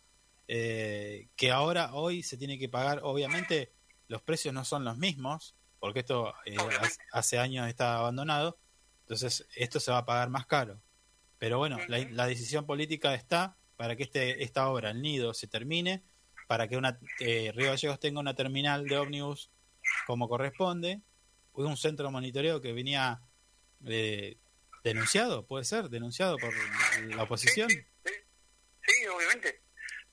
eh, 0.48 1.28
que 1.36 1.50
ahora, 1.50 1.94
hoy 1.94 2.22
se 2.22 2.36
tiene 2.36 2.58
que 2.58 2.68
pagar, 2.68 3.00
obviamente 3.04 3.72
los 4.08 4.22
precios 4.22 4.54
no 4.54 4.64
son 4.64 4.84
los 4.84 4.96
mismos, 4.98 5.54
porque 5.78 6.00
esto 6.00 6.32
eh, 6.46 6.56
hace- 7.12 7.38
años 7.38 7.68
está 7.68 7.98
abandonado, 7.98 8.58
entonces 9.02 9.46
esto 9.56 9.78
se 9.78 9.90
va 9.90 9.98
a 9.98 10.06
pagar 10.06 10.30
más 10.30 10.46
caro. 10.46 10.80
Pero 11.38 11.58
bueno, 11.58 11.78
la, 11.88 11.98
la 12.10 12.26
decisión 12.26 12.64
política 12.66 13.14
está 13.14 13.56
para 13.76 13.96
que 13.96 14.04
este 14.04 14.42
esta 14.44 14.68
obra, 14.70 14.90
el 14.90 15.02
nido, 15.02 15.34
se 15.34 15.48
termine, 15.48 16.02
para 16.48 16.66
que 16.68 16.76
una 16.76 16.98
eh, 17.20 17.52
Río 17.54 17.68
Gallegos 17.70 17.98
tenga 18.00 18.20
una 18.20 18.34
terminal 18.34 18.86
de 18.86 18.96
ómnibus 18.96 19.50
como 20.06 20.28
corresponde, 20.28 21.02
Hubo 21.54 21.66
un 21.68 21.76
centro 21.76 22.06
de 22.06 22.12
monitoreo 22.12 22.62
que 22.62 22.72
venía 22.72 23.20
eh, 23.86 24.36
denunciado, 24.84 25.46
puede 25.46 25.64
ser, 25.64 25.88
denunciado 25.88 26.36
por 26.38 26.52
la 27.06 27.22
oposición. 27.22 27.68
Sí, 27.70 29.06
obviamente. 29.06 29.62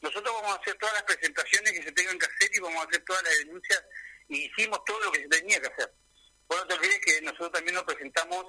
Nosotros 0.02 0.34
vamos 0.34 0.58
a 0.58 0.62
hacer 0.62 0.76
todas 0.76 0.94
las 0.94 1.04
presentaciones 1.04 1.72
que 1.74 1.84
se 1.84 1.92
tengan 1.92 2.18
que 2.18 2.26
hacer 2.26 2.50
y 2.54 2.60
vamos 2.60 2.86
a 2.86 2.88
hacer 2.88 3.04
todas 3.04 3.22
las 3.24 3.38
denuncias 3.40 3.84
y 4.30 4.46
hicimos 4.46 4.80
todo 4.86 5.00
lo 5.02 5.12
que 5.12 5.22
se 5.24 5.28
tenía 5.28 5.60
que 5.60 5.68
hacer. 5.68 5.94
Vos 6.48 6.58
no 6.60 6.68
te 6.68 6.74
olvides 6.76 7.00
que 7.06 7.22
nosotros 7.22 7.52
también 7.52 7.76
nos 7.76 7.84
presentamos 7.84 8.46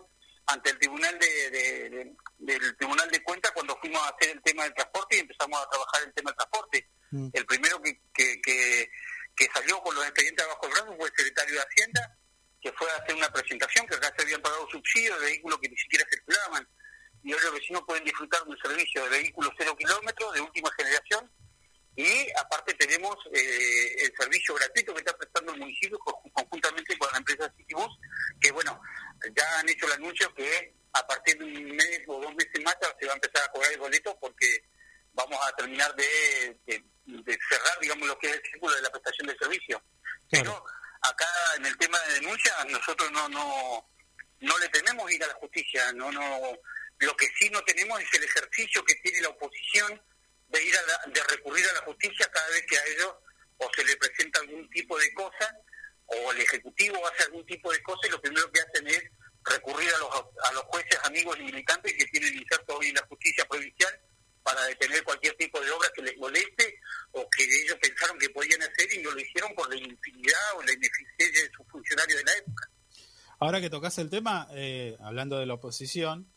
ante 0.47 0.71
el 0.71 0.79
Tribunal 0.79 1.19
de, 1.19 1.51
de- 1.51 1.91
de- 1.91 2.15
del 2.39 2.77
Tribunal 2.77 3.11
de 3.11 3.23
Cuentas 3.23 3.51
cuando 3.53 3.77
fuimos 3.81 4.01
a 4.03 4.09
hacer 4.15 4.31
el 4.37 4.43
tema 4.43 4.63
del 4.65 4.75
transporte 4.75 5.17
y 5.17 5.21
empezamos 5.21 5.61
a 5.61 5.69
trabajar 5.71 6.03
el 6.07 6.15
tema 6.15 6.31
del 6.31 6.37
transporte. 6.37 6.89
Mm. 7.11 7.29
El 7.33 7.47
primero 7.47 7.83
que, 7.83 8.01
que, 8.15 8.41
que, 8.43 8.91
que 9.35 9.49
salió 9.53 9.81
con 9.83 9.95
los 9.97 10.05
expedientes 10.05 10.47
bajo 10.47 10.67
el 10.67 10.73
brazo 10.73 10.97
fue 10.97 11.09
el 11.09 11.15
secretario 11.17 11.55
de 11.57 11.61
Hacienda, 11.63 12.19
que 12.61 12.73
fue 12.73 12.91
a 12.91 12.97
hacer 12.97 13.15
una 13.15 13.33
presentación 13.33 13.87
que 13.87 13.95
acá 13.97 14.13
se 14.17 14.23
habían 14.23 14.43
pagado 14.43 14.69
subsidios 14.71 15.19
de 15.21 15.27
vehículos 15.27 15.59
que 15.61 15.69
ni 15.69 15.77
siquiera 15.77 16.07
circulaban 16.11 16.69
y 17.23 17.33
hoy 17.33 17.41
los 17.43 17.53
vecinos 17.55 17.83
pueden 17.87 18.05
disfrutar 18.05 18.43
de 18.45 18.51
un 18.51 18.59
servicio 18.59 19.03
de 19.05 19.11
vehículos 19.11 19.53
cero 19.59 19.77
kilómetros 19.77 20.35
de 20.35 20.41
última 20.41 20.71
generación 20.77 21.31
y 21.97 22.27
aparte 22.39 22.73
tenemos 22.75 23.17
eh, 23.33 24.05
el 24.05 24.13
servicio 24.19 24.55
gratuito 24.55 24.95
que 24.95 25.01
está 25.01 25.17
prestando 25.17 25.53
el 25.53 25.61
municipio 25.61 25.99
co- 25.99 26.23
conjuntamente 26.33 26.97
con 26.97 27.09
la 27.13 27.19
empresa 27.19 27.53
Citibus, 27.57 27.99
que 28.41 28.51
bueno, 28.53 28.81
ya 29.37 29.59
han 29.59 29.69
hecho 29.69 29.87
el 29.87 29.93
anuncio 29.93 30.33
que 30.35 30.75
a 30.93 31.07
partir 31.07 31.37
de 31.39 31.45
un 31.45 31.77
mes 31.77 32.01
o 32.07 32.21
dos 32.21 32.35
meses 32.35 32.63
más 32.65 32.77
se 32.99 33.07
va 33.07 33.13
a 33.13 33.17
empezar 33.17 33.43
a 33.43 33.53
cobrar 33.53 33.73
el 33.73 33.79
boleto 33.79 34.17
porque 34.21 34.65
vamos 35.13 35.39
a 35.43 35.53
de, 35.97 36.57
de, 36.67 36.85
de 37.07 37.39
cerrar, 37.49 37.79
digamos, 37.81 38.07
lo 38.09 38.19
que 38.19 38.29
es 38.29 38.35
el 38.37 38.43
círculo 38.43 38.75
de 38.77 38.83
la 38.83 38.91
prestación 38.91 39.27
de 39.29 39.37
servicio. 39.37 39.83
Pero 40.31 40.65
acá 41.03 41.27
en 41.57 41.67
el 41.67 41.77
tema 41.79 41.99
de 42.01 42.15
denuncia 42.15 42.53
nosotros 42.69 43.11
no 43.13 43.29
no 43.29 43.87
no 44.41 44.59
le 44.59 44.69
tememos 44.71 45.11
ir 45.13 45.23
a 45.25 45.29
la 45.29 45.35
justicia, 45.35 45.93
no 45.93 46.11
no 46.13 46.53
lo 46.99 47.17
que 47.17 47.27
sí 47.39 47.49
no 47.51 47.63
tenemos 47.65 48.01
es 48.01 48.13
el 48.15 48.25
ejercicio 48.25 48.85
que 48.85 48.95
tiene 48.97 49.21
la 49.23 49.29
oposición 49.31 50.03
de 50.49 50.63
ir 50.65 50.77
a 50.77 50.83
la- 50.83 51.13
de 51.13 51.23
recurrir 51.25 51.67
a 51.71 51.73
la 51.75 51.81
justicia 51.83 52.31
cada 52.31 52.49
vez 52.49 52.65
que 52.67 52.77
a 52.79 52.85
ellos 52.87 53.15
o 53.59 53.71
se 53.75 53.85
le 53.85 53.97
presenta 53.97 54.41
algún 54.41 54.69
tipo 54.71 54.99
de 54.99 55.13
cosa 55.15 55.57
o 56.07 56.33
el 56.33 56.41
ejecutivo 56.41 57.07
hace 57.07 57.23
algún 57.25 57.47
tipo 57.47 57.71
de 57.73 57.83
cosa 57.83 58.01
y 58.07 58.11
lo 58.11 58.21
primero 58.21 58.51
que 58.53 58.61
hacen 58.61 58.87
es 58.89 59.03
recurrir 59.45 59.89
a 59.95 59.99
los 59.99 60.11
a 60.45 60.53
los 60.53 60.63
jueces 60.65 60.99
amigos 61.05 61.39
y 61.39 61.43
militantes 61.45 61.93
que 61.95 62.05
tienen 62.07 62.37
inserto 62.39 62.77
hoy 62.77 62.89
en 62.89 62.95
la 62.97 63.07
justicia 63.07 63.45
provincial 63.47 64.01
para 64.43 64.63
detener 64.65 65.03
cualquier 65.05 65.35
tipo 65.37 65.61
de 65.61 65.71
obra 65.71 65.89
que 65.95 66.03
les 66.03 66.17
moleste 66.19 66.79
o 67.13 67.27
que 67.31 67.45
ellos 67.45 67.77
pensaron 67.81 68.19
que 68.19 68.31
podían 68.31 68.63
hacer 68.63 68.93
y 68.95 69.03
no 69.03 69.11
lo 69.11 69.21
hicieron 69.21 69.55
por 69.55 69.69
la 69.69 69.77
infinidad 69.77 70.41
o 70.57 70.63
la 70.63 70.73
ineficiencia 70.73 71.45
de 71.45 71.51
sus 71.57 71.67
funcionarios 71.69 72.19
de 72.19 72.25
la 72.25 72.33
época. 72.39 72.71
Ahora 73.39 73.61
que 73.61 73.71
tocas 73.71 73.97
el 73.99 74.11
tema, 74.11 74.49
eh, 74.53 74.97
hablando 75.01 75.39
de 75.39 75.47
la 75.47 75.55
oposición, 75.55 76.31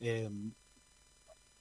eh, 0.00 0.28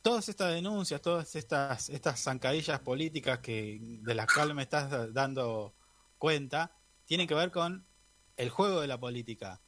todas 0.02 0.30
estas 0.30 0.54
denuncias, 0.54 1.02
todas 1.02 1.36
estas 1.36 1.90
estas 1.90 2.20
zancadillas 2.24 2.80
políticas 2.80 3.40
que 3.40 3.78
de 3.82 4.16
las 4.16 4.28
cuales 4.32 4.56
me 4.56 4.64
estás 4.64 4.90
da- 4.90 5.08
dando 5.08 5.76
cuenta, 6.18 6.76
tienen 7.06 7.28
que 7.28 7.34
ver 7.36 7.52
con 7.52 7.86
el 8.38 8.50
juego 8.50 8.82
de 8.82 8.88
la 8.88 9.00
política. 9.00 9.62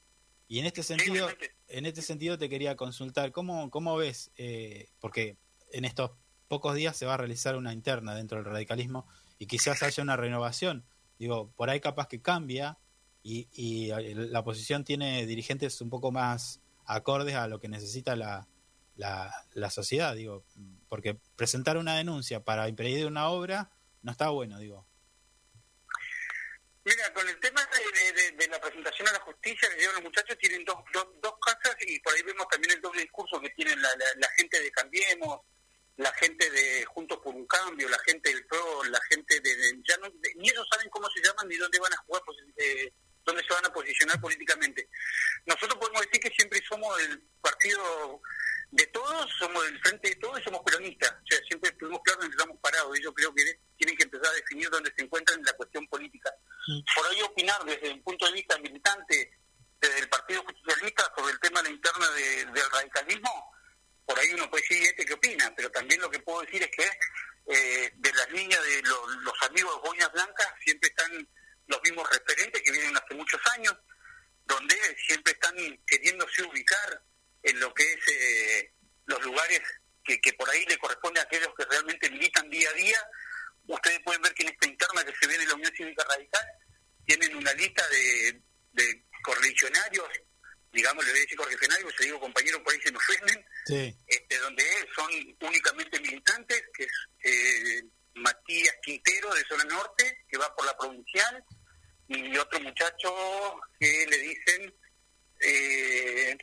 Y 0.47 0.59
en 0.59 0.65
este 0.65 0.83
sentido, 0.83 1.29
en 1.67 1.85
este 1.85 2.01
sentido 2.01 2.37
te 2.37 2.49
quería 2.49 2.75
consultar 2.75 3.31
cómo 3.31 3.69
cómo 3.71 3.95
ves, 3.97 4.31
eh, 4.37 4.89
porque 4.99 5.37
en 5.73 5.85
estos 5.85 6.11
pocos 6.47 6.75
días 6.75 6.95
se 6.95 7.05
va 7.05 7.15
a 7.15 7.17
realizar 7.17 7.55
una 7.55 7.73
interna 7.73 8.15
dentro 8.15 8.37
del 8.37 8.45
radicalismo 8.45 9.07
y 9.39 9.47
quizás 9.47 9.83
haya 9.83 10.01
una 10.03 10.15
renovación. 10.15 10.85
Digo, 11.19 11.51
por 11.55 11.69
ahí 11.69 11.79
capaz 11.79 12.07
que 12.07 12.21
cambia 12.21 12.77
y, 13.21 13.47
y 13.53 13.87
la 14.13 14.39
oposición 14.39 14.83
tiene 14.83 15.25
dirigentes 15.25 15.81
un 15.81 15.89
poco 15.89 16.11
más 16.11 16.61
acordes 16.85 17.35
a 17.35 17.47
lo 17.47 17.59
que 17.59 17.69
necesita 17.69 18.15
la, 18.15 18.47
la, 18.95 19.33
la 19.53 19.69
sociedad, 19.69 20.15
digo, 20.15 20.45
porque 20.89 21.15
presentar 21.35 21.77
una 21.77 21.95
denuncia 21.95 22.43
para 22.43 22.67
impedir 22.69 23.05
una 23.07 23.29
obra 23.29 23.71
no 24.01 24.11
está 24.11 24.29
bueno, 24.29 24.59
digo. 24.59 24.85
Mira, 26.85 27.13
con 27.13 27.27
el 27.29 27.39
tema 27.39 27.61
de, 28.37 28.47
la 28.49 28.59
presentación 28.59 29.07
a 29.07 29.13
la 29.13 29.19
justicia 29.21 29.69
que 29.69 29.79
llevan 29.79 29.95
los 29.95 30.03
muchachos, 30.03 30.37
tienen 30.37 30.65
dos, 30.65 30.75
dos, 30.93 31.07
dos 31.21 31.33
casas 31.39 31.77
y 31.87 31.97
por 32.01 32.13
ahí 32.13 32.21
vemos 32.23 32.45
también 32.51 32.73
el 32.73 32.81
doble 32.81 33.01
discurso 33.03 33.39
que 33.39 33.49
tienen 33.51 33.81
la, 33.81 33.87
la- 33.87 34.19
la 34.19 34.27
gente 34.35 34.59
de 34.61 34.69
Cambiemos, 34.71 35.39
la 35.97 36.11
gente 36.13 36.49
de 36.49 36.85
Juntos 36.85 37.19
por 37.23 37.35
un 37.35 37.45
Cambio, 37.45 37.87
la 37.89 37.99
gente 37.99 38.29
del 38.29 38.45
PRO, 38.47 38.83
la 38.85 38.99
gente 39.09 39.39
de... 39.39 39.55
de- 39.55 39.81
ya 39.87 39.97
no, 39.97 40.09
de- 40.09 40.33
ni 40.35 40.49
ellos 40.49 40.67
saben 40.71 40.89
cómo 40.89 41.07
se 41.09 41.21
llaman 41.21 41.47
ni 41.47 41.55
dónde 41.57 41.79
van 41.79 41.93
a 41.93 41.97
jugar, 41.97 42.21
posi- 42.23 42.53
eh, 42.57 42.91
dónde 43.25 43.43
se 43.47 43.53
van 43.53 43.65
a 43.65 43.71
posicionar 43.73 44.19
políticamente. 44.19 44.89
Nosotros 45.45 45.77
podemos 45.79 46.01
decir 46.01 46.19
que 46.19 46.35
siempre 46.35 46.61
somos 46.67 46.99
el 47.01 47.21
partido 47.41 48.21
de 48.71 48.85
todos, 48.87 49.29
somos 49.37 49.65
el 49.67 49.79
frente 49.81 50.09
de 50.09 50.15
todos 50.15 50.39
y 50.39 50.43
somos 50.43 50.61
peronistas. 50.65 51.11
O 51.11 51.27
sea, 51.29 51.39
siempre 51.47 51.69
estuvimos 51.69 52.01
claros 52.03 52.25
que 52.25 52.31
estamos 52.31 52.57
parados. 52.59 52.97
Y 52.99 53.03
yo 53.03 53.13
creo 53.13 53.33
que 53.33 53.43
tienen 53.77 53.95
que 53.95 54.03
empezar 54.03 54.27
a 54.27 54.33
definir 54.35 54.69
dónde 54.71 54.91
se 54.97 55.03
encuentran 55.05 55.39
en 55.39 55.45
la 55.45 55.53
cuestión 55.53 55.87
política. 55.87 56.33
Por 56.95 57.07
ahí 57.07 57.21
opinar 57.21 57.63
desde 57.65 57.91
un 57.93 58.01
punto 58.03 58.25
de 58.25 58.31
vista 58.33 58.57
militante 58.57 59.31
desde 59.79 59.99
el 59.99 60.09
Partido 60.09 60.43
Justicialista 60.43 61.11
sobre 61.15 61.33
el 61.33 61.39
tema 61.39 61.61
de 61.61 61.69
la 61.69 61.75
interna 61.75 62.09
de- 62.11 62.45
del 62.45 62.69
radicalismo, 62.71 63.51
por 64.05 64.19
ahí 64.19 64.33
uno 64.33 64.49
puede 64.49 64.63
decir, 64.63 64.81
¿y 64.83 64.85
este 64.87 65.05
qué 65.05 65.13
opina? 65.13 65.53
Pero 65.55 65.69
también 65.71 66.01
lo 66.01 66.09
que 66.09 66.19
puedo 66.19 66.41
decir 66.41 66.61
es 66.63 66.69
que 66.71 66.89
eh, 67.47 67.91
de 67.95 68.13
las 68.13 68.29
líneas 68.31 68.63
de 68.63 68.81
lo- 68.83 69.07
los 69.07 69.33
amigos 69.43 69.75
de 69.75 69.87
Boinas 69.89 70.11
Blancas 70.13 70.47
siempre 70.63 70.89
están 70.89 71.27
los 71.67 71.81
mismos 71.83 72.09
referentes 72.09 72.61
que 72.61 72.71
vienen 72.71 72.95
hace 72.97 73.13
muchos 73.15 73.39
años, 73.55 73.75
donde 74.45 74.75
siempre 75.07 75.33
están 75.33 75.55
queriéndose 75.87 76.43
ubicar 76.43 77.01
en 77.43 77.59
lo 77.59 77.73
que 77.73 77.83
es 77.83 77.99
eh, 78.07 78.73
los 79.05 79.21
lugares 79.23 79.61
que, 80.03 80.19
que 80.21 80.33
por 80.33 80.49
ahí 80.49 80.65
le 80.65 80.77
corresponde 80.77 81.19
a 81.19 81.23
aquellos 81.23 81.53
que 81.57 81.65
realmente 81.65 82.09
militan 82.09 82.49
día 82.49 82.69
a 82.69 82.73
día. 82.73 83.07
Ustedes 83.67 83.99
pueden 84.03 84.21
ver 84.21 84.33
que 84.33 84.43
en 84.43 84.49
esta 84.49 84.67
interna 84.67 85.05
que 85.05 85.13
se 85.19 85.27
viene 85.27 85.43
en 85.43 85.49
la 85.49 85.55
Unión 85.55 85.73
Cívica 85.75 86.05
Radical 86.09 86.45
tienen 87.05 87.35
una 87.35 87.53
lista 87.53 87.87
de, 87.89 88.41
de 88.73 89.05
correligionarios, 89.23 90.07
digamos, 90.73 91.05
le 91.05 91.11
voy 91.11 91.19
a 91.19 91.23
decir 91.23 91.37
correligionarios, 91.37 91.93
se 91.97 92.03
digo 92.05 92.19
compañeros 92.19 92.61
por 92.61 92.73
ahí 92.73 92.81
se 92.81 92.91
me 92.91 92.97
ofenden, 92.97 93.45
Sí. 93.65 93.95
este, 94.07 94.37
donde 94.39 94.63
son 94.95 95.09
únicamente 95.41 95.99
militantes, 95.99 96.63
que 96.75 96.83
es 96.83 96.91
eh, 97.23 97.83
Matías 98.15 98.75
Quintero 98.83 99.33
de 99.33 99.43
Zona 99.45 99.63
Norte, 99.65 100.25
que 100.27 100.37
va 100.37 100.53
por 100.55 100.65
la 100.65 100.75
provincial, 100.77 101.43
y 102.07 102.35
otro 102.37 102.59
muchacho 102.59 103.61
que 103.79 104.05
le 104.09 104.17
dicen, 104.17 104.75
eh, 105.41 106.37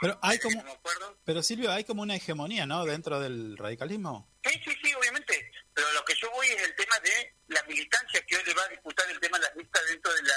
Pero 0.00 0.18
hay 0.22 0.38
como, 0.38 0.56
no 0.58 0.64
me 0.64 0.72
acuerdo, 0.72 1.18
pero 1.24 1.42
Silvio, 1.42 1.70
hay 1.72 1.84
como 1.84 2.02
una 2.02 2.16
hegemonía, 2.16 2.66
¿no? 2.66 2.84
Dentro 2.84 3.20
del 3.20 3.56
radicalismo. 3.56 4.28
Sí, 4.44 4.60
sí, 4.64 4.76
sí, 4.82 4.94
obviamente. 4.94 5.50
Pero 5.74 5.92
lo 5.92 6.04
que 6.04 6.14
yo 6.14 6.30
voy 6.32 6.46
es 6.48 6.62
el 6.62 6.74
tema 6.74 6.98
de 7.00 7.34
la 7.48 7.62
militancia 7.64 8.24
que 8.26 8.36
hoy 8.36 8.42
le 8.46 8.54
va 8.54 8.64
a 8.64 8.68
disputar 8.68 9.08
el 9.10 9.20
tema 9.20 9.38
de 9.38 9.44
las 9.44 9.56
listas 9.56 9.82
dentro 9.88 10.12
de 10.14 10.22
la 10.22 10.34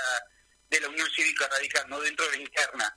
de 0.70 0.82
la 0.82 0.90
Unión 0.90 1.08
Cívica 1.16 1.48
Radical, 1.50 1.88
no 1.88 2.00
dentro 2.02 2.26
de 2.26 2.38
la 2.38 2.44
interna. 2.44 2.96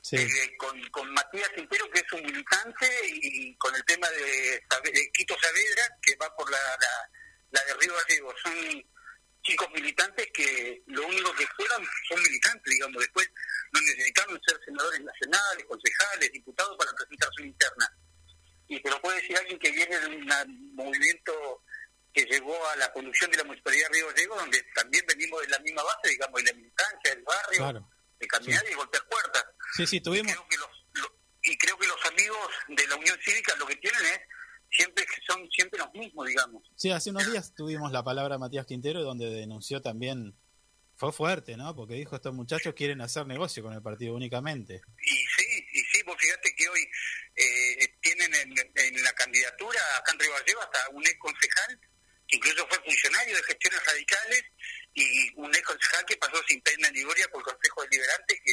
Sí. 0.00 0.16
Eh, 0.16 0.56
con, 0.56 0.80
con 0.90 1.12
Matías 1.12 1.50
Quintero, 1.50 1.90
que 1.90 2.00
es 2.00 2.12
un 2.12 2.22
militante, 2.22 2.88
y 3.04 3.54
con 3.56 3.74
el 3.74 3.84
tema 3.84 4.08
de, 4.10 4.62
de 4.92 5.10
Quito 5.12 5.36
Saavedra, 5.40 5.96
que 6.00 6.16
va 6.16 6.34
por 6.36 6.50
la, 6.50 6.58
la, 6.58 7.10
la 7.50 7.64
de 7.64 7.74
Río 7.74 7.92
Gallego. 7.94 8.34
Son 8.42 8.84
chicos 9.42 9.68
militantes 9.72 10.28
que 10.32 10.82
lo 10.86 11.06
único 11.06 11.32
que 11.34 11.46
fueran 11.56 11.82
son 12.08 12.22
militantes, 12.22 12.72
digamos, 12.72 13.00
después 13.00 13.30
no 13.72 13.80
necesitaron 13.80 14.40
ser 14.46 14.60
senadores 14.64 15.00
nacionales, 15.00 15.64
concejales, 15.66 16.32
diputados 16.32 16.76
para 16.78 16.92
presentar 16.92 17.28
su 17.36 17.44
interna. 17.44 17.90
Y 18.68 18.80
te 18.82 18.90
lo 18.90 19.00
puede 19.00 19.20
decir 19.20 19.36
alguien 19.38 19.58
que 19.58 19.70
viene 19.72 19.98
de 19.98 20.06
un 20.06 20.74
movimiento 20.74 21.62
que 22.12 22.24
llegó 22.24 22.68
a 22.68 22.76
la 22.76 22.92
conducción 22.92 23.30
de 23.30 23.38
la 23.38 23.44
Municipalidad 23.44 23.88
de 23.88 23.94
Río 23.94 24.08
Gallegos, 24.08 24.38
donde 24.38 24.62
también 24.74 25.04
venimos 25.06 25.40
de 25.42 25.48
la 25.48 25.58
misma 25.60 25.82
base, 25.82 26.08
digamos, 26.10 26.42
de 26.42 26.50
la 26.52 26.56
militancia, 26.56 27.14
del 27.14 27.22
barrio, 27.22 27.58
Claro. 27.58 27.90
De 28.18 28.26
caminar 28.26 28.64
y 28.70 28.74
golpear 28.74 29.06
puertas. 29.08 29.44
Sí, 29.76 29.86
sí, 29.86 30.00
tuvimos. 30.00 30.32
Creo 30.32 30.48
que 30.48 30.56
los- 30.56 30.86
lo- 30.94 31.16
y 31.42 31.56
creo 31.56 31.78
que 31.78 31.86
los 31.86 32.04
amigos 32.06 32.38
de 32.68 32.86
la 32.88 32.96
Unión 32.96 33.18
Cívica 33.24 33.54
lo 33.56 33.66
que 33.66 33.76
tienen 33.76 34.00
es 34.04 34.20
siempre 34.70 35.04
que 35.06 35.20
son 35.26 35.48
siempre 35.50 35.78
los 35.78 35.92
mismos, 35.94 36.26
digamos. 36.26 36.62
Sí, 36.76 36.90
hace 36.90 37.10
unos 37.10 37.30
días 37.30 37.54
tuvimos 37.54 37.90
la 37.92 38.02
palabra 38.02 38.34
de 38.34 38.38
Matías 38.40 38.66
Quintero, 38.66 39.02
donde 39.02 39.30
denunció 39.30 39.80
también. 39.82 40.34
Fue 40.96 41.12
fuerte, 41.12 41.56
¿no? 41.56 41.76
Porque 41.76 41.94
dijo: 41.94 42.16
estos 42.16 42.34
muchachos 42.34 42.74
quieren 42.74 43.00
hacer 43.00 43.24
negocio 43.24 43.62
con 43.62 43.72
el 43.72 43.80
partido 43.80 44.14
únicamente. 44.16 44.82
Y 45.00 45.14
sí, 45.14 45.66
y 45.72 45.78
sí, 45.84 46.02
vos 46.02 46.16
fíjate 46.18 46.52
que 46.56 46.68
hoy 46.68 46.84
eh, 47.36 47.94
tienen 48.00 48.34
en, 48.34 48.52
en 48.74 49.02
la 49.04 49.12
candidatura 49.12 49.78
acá 49.96 50.12
en 50.14 50.18
Río 50.18 50.60
hasta 50.60 50.88
un 50.90 51.06
ex 51.06 51.16
concejal, 51.20 51.80
que 52.26 52.36
incluso 52.36 52.66
fue 52.66 52.78
funcionario 52.82 53.36
de 53.36 53.42
gestiones 53.44 53.84
radicales, 53.86 54.42
y 55.02 55.32
un 55.36 55.54
ex 55.54 55.62
concejal 55.62 56.04
que 56.04 56.16
pasó 56.16 56.42
sin 56.46 56.60
pena 56.62 56.90
ni 56.90 57.02
gloria 57.02 57.28
por 57.28 57.40
el 57.40 57.46
Consejo 57.46 57.82
Deliberante, 57.82 58.40
que 58.44 58.52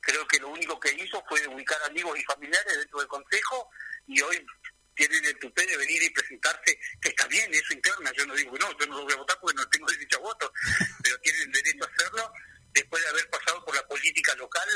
creo 0.00 0.26
que 0.26 0.38
lo 0.38 0.48
único 0.48 0.78
que 0.78 0.92
hizo 0.92 1.22
fue 1.28 1.46
ubicar 1.48 1.82
amigos 1.84 2.18
y 2.18 2.24
familiares 2.24 2.78
dentro 2.78 2.98
del 3.00 3.08
Consejo, 3.08 3.70
y 4.06 4.20
hoy 4.20 4.46
tienen 4.94 5.24
el 5.24 5.38
tupé 5.38 5.66
de 5.66 5.76
venir 5.76 6.02
y 6.02 6.10
presentarse, 6.10 6.78
que 7.00 7.08
está 7.08 7.26
bien, 7.26 7.52
es 7.54 7.62
su 7.62 7.72
interna, 7.72 8.12
yo 8.16 8.26
no 8.26 8.34
digo 8.34 8.56
no, 8.58 8.78
yo 8.78 8.86
no 8.86 8.98
lo 8.98 9.04
voy 9.04 9.12
a 9.14 9.16
votar 9.16 9.38
porque 9.40 9.56
no 9.56 9.68
tengo 9.68 9.86
derecho 9.86 10.18
a 10.18 10.20
voto, 10.20 10.52
pero 11.02 11.18
tienen 11.20 11.52
derecho 11.52 11.84
a 11.84 11.94
hacerlo 11.94 12.32
después 12.72 13.02
de 13.02 13.08
haber 13.08 13.30
pasado 13.30 13.64
por 13.64 13.74
la 13.74 13.86
política 13.86 14.34
local 14.36 14.68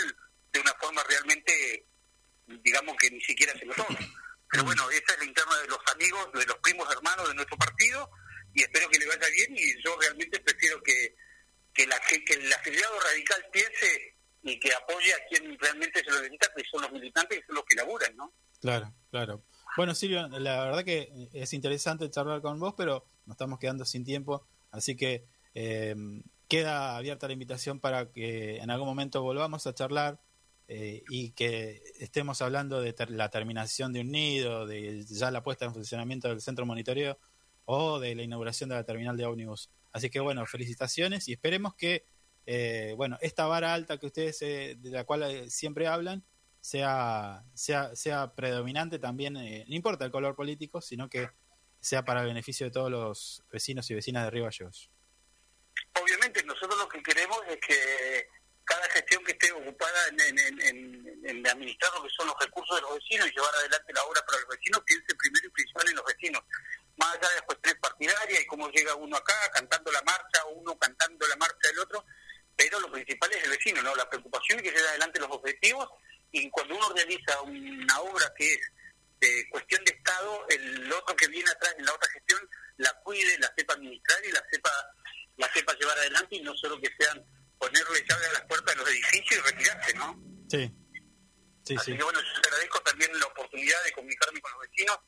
de 0.53 0.61
una 0.61 0.73
forma 0.75 1.03
realmente, 1.05 1.87
digamos 2.47 2.97
que 2.97 3.11
ni 3.11 3.21
siquiera 3.21 3.53
se 3.59 3.67
notó. 3.67 3.87
Pero 4.51 4.65
bueno, 4.65 4.89
esa 4.91 5.15
es 5.15 5.19
la 5.19 5.25
interna 5.25 5.57
de 5.63 5.67
los 5.67 5.79
amigos, 5.93 6.33
de 6.33 6.47
los 6.47 6.59
primos 6.59 6.89
hermanos 6.93 7.27
de 7.27 7.35
nuestro 7.35 7.57
partido, 7.57 8.09
y 8.55 8.63
espero 8.63 8.89
que 8.89 8.99
le 8.99 9.07
vaya 9.07 9.27
bien, 9.31 9.55
y 9.57 9.83
yo 9.85 9.97
realmente 10.01 10.41
prefiero 10.41 10.83
que, 10.83 11.15
que, 11.73 11.87
la, 11.87 11.99
que 12.01 12.35
el 12.35 12.53
afiliado 12.53 12.95
radical 13.01 13.45
piense 13.53 14.15
y 14.43 14.59
que 14.61 14.73
apoye 14.73 15.13
a 15.13 15.19
quien 15.29 15.59
realmente 15.59 16.01
se 16.05 16.11
lo 16.11 16.21
necesita, 16.21 16.49
que 16.57 16.63
son 16.71 16.83
los 16.83 16.93
militantes, 16.93 17.41
que 17.41 17.47
son 17.47 17.57
los 17.57 17.65
que 17.65 17.77
laburan, 17.77 18.17
¿no? 18.17 18.33
Claro, 18.61 18.95
claro. 19.11 19.45
Bueno, 19.77 19.95
Silvio, 19.95 20.29
la 20.29 20.65
verdad 20.65 20.85
que 20.85 21.11
es 21.33 21.53
interesante 21.53 22.09
charlar 22.11 22.41
con 22.41 22.61
vos, 22.61 22.75
pero 22.77 23.05
nos 23.27 23.35
estamos 23.35 23.59
quedando 23.59 23.85
sin 23.85 24.05
tiempo, 24.05 24.47
así 24.71 24.97
que 24.97 25.25
eh, 25.55 25.95
queda 26.49 26.97
abierta 26.97 27.27
la 27.27 27.33
invitación 27.33 27.81
para 27.81 28.13
que 28.13 28.57
en 28.59 28.71
algún 28.71 28.87
momento 28.87 29.23
volvamos 29.23 29.67
a 29.67 29.75
charlar 29.75 30.21
eh, 30.69 31.03
y 31.09 31.31
que 31.33 31.83
estemos 31.99 32.41
hablando 32.41 32.81
de 32.81 32.93
ter- 32.93 33.11
la 33.11 33.31
terminación 33.31 33.93
de 33.93 34.01
un 34.01 34.13
nido, 34.13 34.67
de 34.67 35.05
ya 35.05 35.31
la 35.31 35.43
puesta 35.43 35.65
en 35.65 35.75
funcionamiento 35.75 36.29
del 36.29 36.41
centro 36.41 36.65
monitoreo 36.67 37.19
o 37.67 37.99
de 38.01 38.15
la 38.15 38.23
inauguración 38.23 38.69
de 38.71 38.77
la 38.77 38.85
terminal 38.85 39.17
de 39.17 39.27
ómnibus. 39.27 39.71
Así 39.93 40.11
que 40.11 40.21
bueno, 40.21 40.45
felicitaciones 40.47 41.29
y 41.29 41.33
esperemos 41.33 41.75
que 41.75 42.05
eh, 42.47 42.95
bueno 42.97 43.17
esta 43.23 43.47
vara 43.47 43.73
alta 43.73 43.99
que 43.99 44.07
ustedes 44.07 44.43
eh, 44.43 44.77
de 44.79 44.91
la 44.91 45.05
cual 45.05 45.23
eh, 45.23 45.51
siempre 45.51 45.87
hablan 45.87 46.25
sea, 46.61 47.45
sea, 47.55 47.95
sea 47.95 48.35
predominante 48.35 48.99
también, 48.99 49.37
eh, 49.37 49.65
no 49.69 49.75
importa 49.75 50.05
el 50.05 50.11
color 50.11 50.35
político, 50.35 50.81
sino 50.81 51.09
que 51.09 51.29
sea 51.81 52.05
para 52.05 52.21
el 52.23 52.27
beneficio 52.29 52.67
de 52.67 52.73
todos 52.73 52.91
los 52.91 53.45
vecinos 53.53 53.91
y 53.91 53.95
vecinas 53.95 54.25
de 54.25 54.31
Río 54.31 54.45
Gallegos. 54.45 54.91
Obviamente 56.01 56.43
nosotros 56.45 56.79
lo 56.79 56.89
que 56.89 57.03
queremos 57.03 57.39
es 57.49 57.59
que 57.61 58.27
cada 58.65 58.89
gestión 58.89 59.23
que 59.25 59.33
esté 59.33 59.53
ocupada 59.53 60.09
en, 60.09 60.21
en, 60.21 60.39
en, 60.39 60.61
en- 60.61 61.21
en 61.27 61.47
administrar 61.47 61.93
lo 61.97 62.03
que 62.03 62.09
son 62.17 62.27
los 62.27 62.37
recursos 62.41 62.77
de 62.77 62.83
los 62.83 62.95
vecinos 62.95 63.29
y 63.29 63.31
llevar 63.31 63.55
adelante 63.57 63.93
la 63.95 64.03
obra 64.05 64.21
para 64.27 64.41
los 64.41 64.49
vecinos, 64.49 64.81
piense 64.87 65.15
primero 65.17 65.47
y 65.47 65.51
principal 65.51 65.89
en 65.89 65.97
los 65.97 66.05
vecinos. 66.07 66.43
Más 66.97 67.15
allá 67.15 67.29
de 67.29 67.35
las 67.35 67.43
cuestiones 67.43 67.81
partidarias 67.81 68.41
y 68.43 68.47
cómo 68.47 68.71
llega 68.71 68.95
uno 68.95 69.17
acá 69.17 69.35
cantando 69.53 69.91
la 69.91 70.03
marcha, 70.03 70.45
o 70.47 70.51
uno 70.53 70.79
cantando 70.79 71.27
la 71.27 71.37
marcha 71.37 71.69
del 71.69 71.79
otro, 71.81 72.05
pero 72.57 72.79
lo 72.81 72.91
principal 72.91 73.33
es 73.33 73.45
el 73.45 73.51
vecino, 73.51 73.83
¿no? 73.83 73.95
La 73.97 74.09
preocupación 74.09 74.59
es 74.59 74.65
que 74.65 74.71
lleve 74.71 74.89
adelante 74.89 75.19
los 75.19 75.31
objetivos 75.31 75.89
y 76.31 76.49
cuando 76.51 76.77
uno 76.77 76.89
realiza 76.95 77.41
una 77.43 78.01
obra 78.01 78.33
que 78.37 78.55
es 78.55 78.61
de 79.21 79.49
cuestión 79.51 79.83
de 79.85 79.93
Estado, 79.93 80.47
el 80.49 80.93
otro 80.93 81.17
que 81.17 81.29
viene 81.29 81.51
atrás 81.51 81.75
en 81.79 81.87
la 81.87 81.95
otra 81.95 82.11
gestión 82.11 82.41
la 82.77 82.93
cuide, 83.03 83.39
la 83.39 83.53
sepa 83.57 83.75
administrar 83.75 84.25
y 84.25 84.33
la 84.33 84.45
sepa 84.51 84.71
la 85.37 85.53
sepa 85.53 85.73
llevar 85.75 85.99
adelante 85.99 86.37
y 86.37 86.43
no 86.43 86.55
solo 86.55 86.81
que 86.81 86.91
sean 86.99 87.25
ponerle 87.59 88.05
llave 88.09 88.27
a 88.27 88.33
las 88.33 88.43
puertas 88.43 88.75
de 88.75 88.81
los 88.81 88.91
edificios 88.91 89.41
y 89.41 89.51
retirarse, 89.51 89.95
¿no? 89.95 90.21
Sí, 90.49 90.71
sí, 91.65 91.75
Así 91.77 91.91
sí. 91.93 91.97
que 91.97 92.05
bueno, 92.05 92.21
yo 92.21 92.41
te 92.41 92.49
agradezco 92.49 92.81
también 92.83 93.19
la 93.19 93.27
oportunidad 93.27 93.83
de 93.85 93.93
comunicarme 93.93 94.41
con 94.41 94.53
los 94.53 94.61
vecinos 94.69 94.99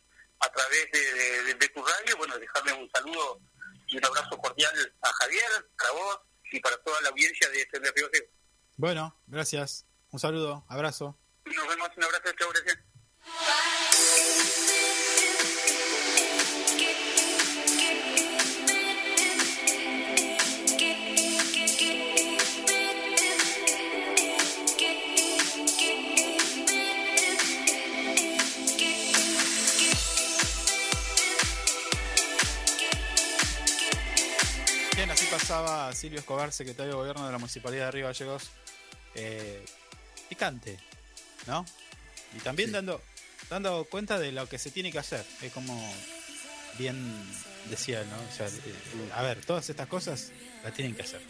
a 0.40 0.52
través 0.52 0.90
de, 0.92 0.98
de- 1.14 1.42
de- 1.44 1.54
de 1.54 1.68
tu 1.68 1.82
radio, 1.84 2.16
bueno, 2.18 2.38
dejarle 2.38 2.72
un 2.74 2.90
saludo 2.90 3.40
y 3.88 3.96
un 3.98 4.04
abrazo 4.04 4.36
cordial 4.38 4.94
a 5.02 5.12
Javier, 5.12 5.70
a 5.88 5.90
vos 5.92 6.18
y 6.52 6.60
para 6.60 6.76
toda 6.78 7.00
la 7.02 7.08
audiencia 7.10 7.48
de 7.50 7.62
FM 7.62 7.90
Río. 7.96 8.08
Bueno, 8.76 9.16
gracias. 9.26 9.86
Un 10.10 10.18
saludo, 10.20 10.64
abrazo. 10.68 11.18
Nos 11.44 11.68
vemos, 11.68 11.88
un 11.96 12.04
abrazo, 12.04 12.32
chao, 12.38 12.50
gracias. 12.50 12.78
Pasaba 35.40 35.92
Silvio 35.94 36.18
Escobar, 36.20 36.50
secretario 36.50 36.92
de 36.92 36.96
Gobierno 36.96 37.26
de 37.26 37.32
la 37.32 37.36
Municipalidad 37.36 37.84
de 37.86 37.90
Río 37.90 38.06
Gallegos. 38.06 38.44
Eh, 39.14 39.62
picante, 40.30 40.78
¿no? 41.46 41.66
Y 42.34 42.38
también 42.38 42.70
Sí. 42.70 42.72
dando, 42.72 43.02
dando 43.50 43.84
cuenta 43.84 44.18
de 44.18 44.32
lo 44.32 44.48
que 44.48 44.58
se 44.58 44.70
tiene 44.70 44.90
que 44.90 44.98
hacer. 44.98 45.22
Es 45.42 45.52
como 45.52 45.78
bien 46.78 47.22
decía 47.68 48.02
¿no? 48.04 48.16
O 48.16 48.34
sea, 48.34 48.46
eh, 48.48 49.10
a 49.14 49.20
ver, 49.22 49.44
todas 49.44 49.68
estas 49.68 49.88
cosas 49.88 50.32
las 50.64 50.72
tienen 50.72 50.94
que 50.94 51.02
hacer. 51.02 51.20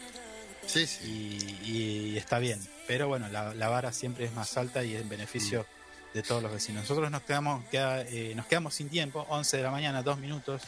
Sí, 0.65 0.87
sí. 0.87 1.59
Y, 1.65 1.69
y 2.13 2.17
está 2.17 2.39
bien. 2.39 2.65
Pero 2.87 3.09
bueno, 3.09 3.27
la, 3.27 3.53
la 3.55 3.67
vara 3.67 3.91
siempre 3.91 4.23
es 4.23 4.31
más 4.31 4.55
alta 4.55 4.85
y 4.85 4.95
en 4.95 5.09
beneficio 5.09 5.65
de 6.13 6.23
todos 6.23 6.41
los 6.41 6.53
vecinos. 6.53 6.83
Nosotros 6.83 7.11
nos 7.11 7.23
quedamos, 7.23 7.65
queda- 7.69 8.03
eh, 8.03 8.31
nos 8.37 8.45
quedamos 8.45 8.73
sin 8.73 8.87
tiempo, 8.87 9.25
11 9.29 9.57
de 9.57 9.63
la 9.63 9.71
mañana, 9.71 10.01
dos 10.01 10.17
minutos. 10.17 10.61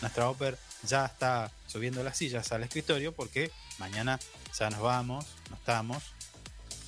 Nuestra 0.00 0.28
Oper 0.28 0.58
ya 0.86 1.06
está 1.06 1.50
subiendo 1.66 2.02
las 2.02 2.16
sillas 2.16 2.50
al 2.52 2.62
escritorio 2.62 3.12
porque 3.12 3.50
mañana 3.78 4.18
ya 4.58 4.70
nos 4.70 4.80
vamos, 4.80 5.26
no 5.48 5.56
estamos 5.56 6.02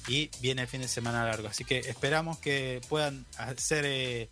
y 0.09 0.31
viene 0.41 0.63
el 0.63 0.69
fin 0.69 0.81
de 0.81 0.89
semana 0.89 1.25
largo. 1.25 1.49
Así 1.49 1.65
que 1.65 1.79
esperamos 1.79 2.39
que 2.39 2.81
puedan 2.89 3.25
hacer 3.37 3.85
eh, 3.87 4.29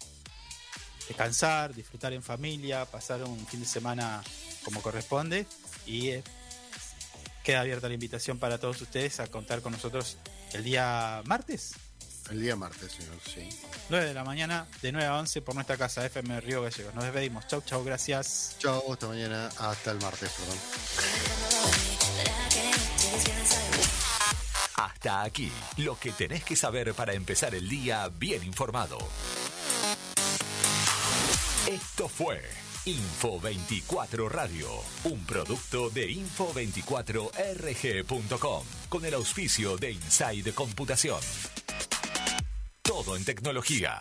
descansar, 1.08 1.74
disfrutar 1.74 2.12
en 2.12 2.22
familia, 2.22 2.84
pasar 2.84 3.22
un 3.24 3.46
fin 3.46 3.60
de 3.60 3.66
semana 3.66 4.22
como 4.64 4.82
corresponde 4.82 5.46
y 5.86 6.08
eh, 6.08 6.22
queda 7.42 7.60
abierta 7.60 7.88
la 7.88 7.94
invitación 7.94 8.38
para 8.38 8.58
todos 8.58 8.80
ustedes 8.80 9.20
a 9.20 9.26
contar 9.26 9.62
con 9.62 9.72
nosotros 9.72 10.18
el 10.52 10.64
día 10.64 11.22
martes, 11.24 11.74
El 12.30 12.40
día 12.40 12.54
martes, 12.54 12.92
señor, 12.92 13.18
sí. 13.24 13.48
9 13.88 14.06
de 14.06 14.14
la 14.14 14.22
mañana, 14.22 14.68
de 14.82 14.92
9 14.92 15.08
a 15.08 15.18
11 15.18 15.42
por 15.42 15.56
nuestra 15.56 15.76
casa 15.76 16.06
FM 16.06 16.40
Río 16.40 16.62
Gallegos. 16.62 16.94
Nos 16.94 17.02
despedimos. 17.04 17.44
Chau, 17.48 17.60
chau, 17.62 17.82
gracias. 17.82 18.54
Chao, 18.60 18.92
hasta 18.92 19.08
mañana, 19.08 19.48
hasta 19.58 19.90
el 19.90 20.00
martes, 20.00 20.30
perdón. 20.30 20.56
Hasta 24.76 25.22
aquí, 25.22 25.50
lo 25.78 25.98
que 25.98 26.12
tenés 26.12 26.44
que 26.44 26.54
saber 26.54 26.94
para 26.94 27.14
empezar 27.14 27.52
el 27.54 27.68
día 27.68 28.08
bien 28.08 28.44
informado. 28.44 28.98
Esto 31.66 32.08
fue 32.08 32.42
Info 32.86 33.38
24 33.40 34.28
Radio, 34.28 34.68
un 35.04 35.24
producto 35.26 35.90
de 35.90 36.10
info24rg.com, 36.10 38.64
con 38.88 39.04
el 39.04 39.14
auspicio 39.14 39.76
de 39.76 39.92
Inside 39.92 40.54
Computación. 40.54 41.20
Todo 42.82 43.16
en 43.16 43.24
tecnología. 43.24 44.00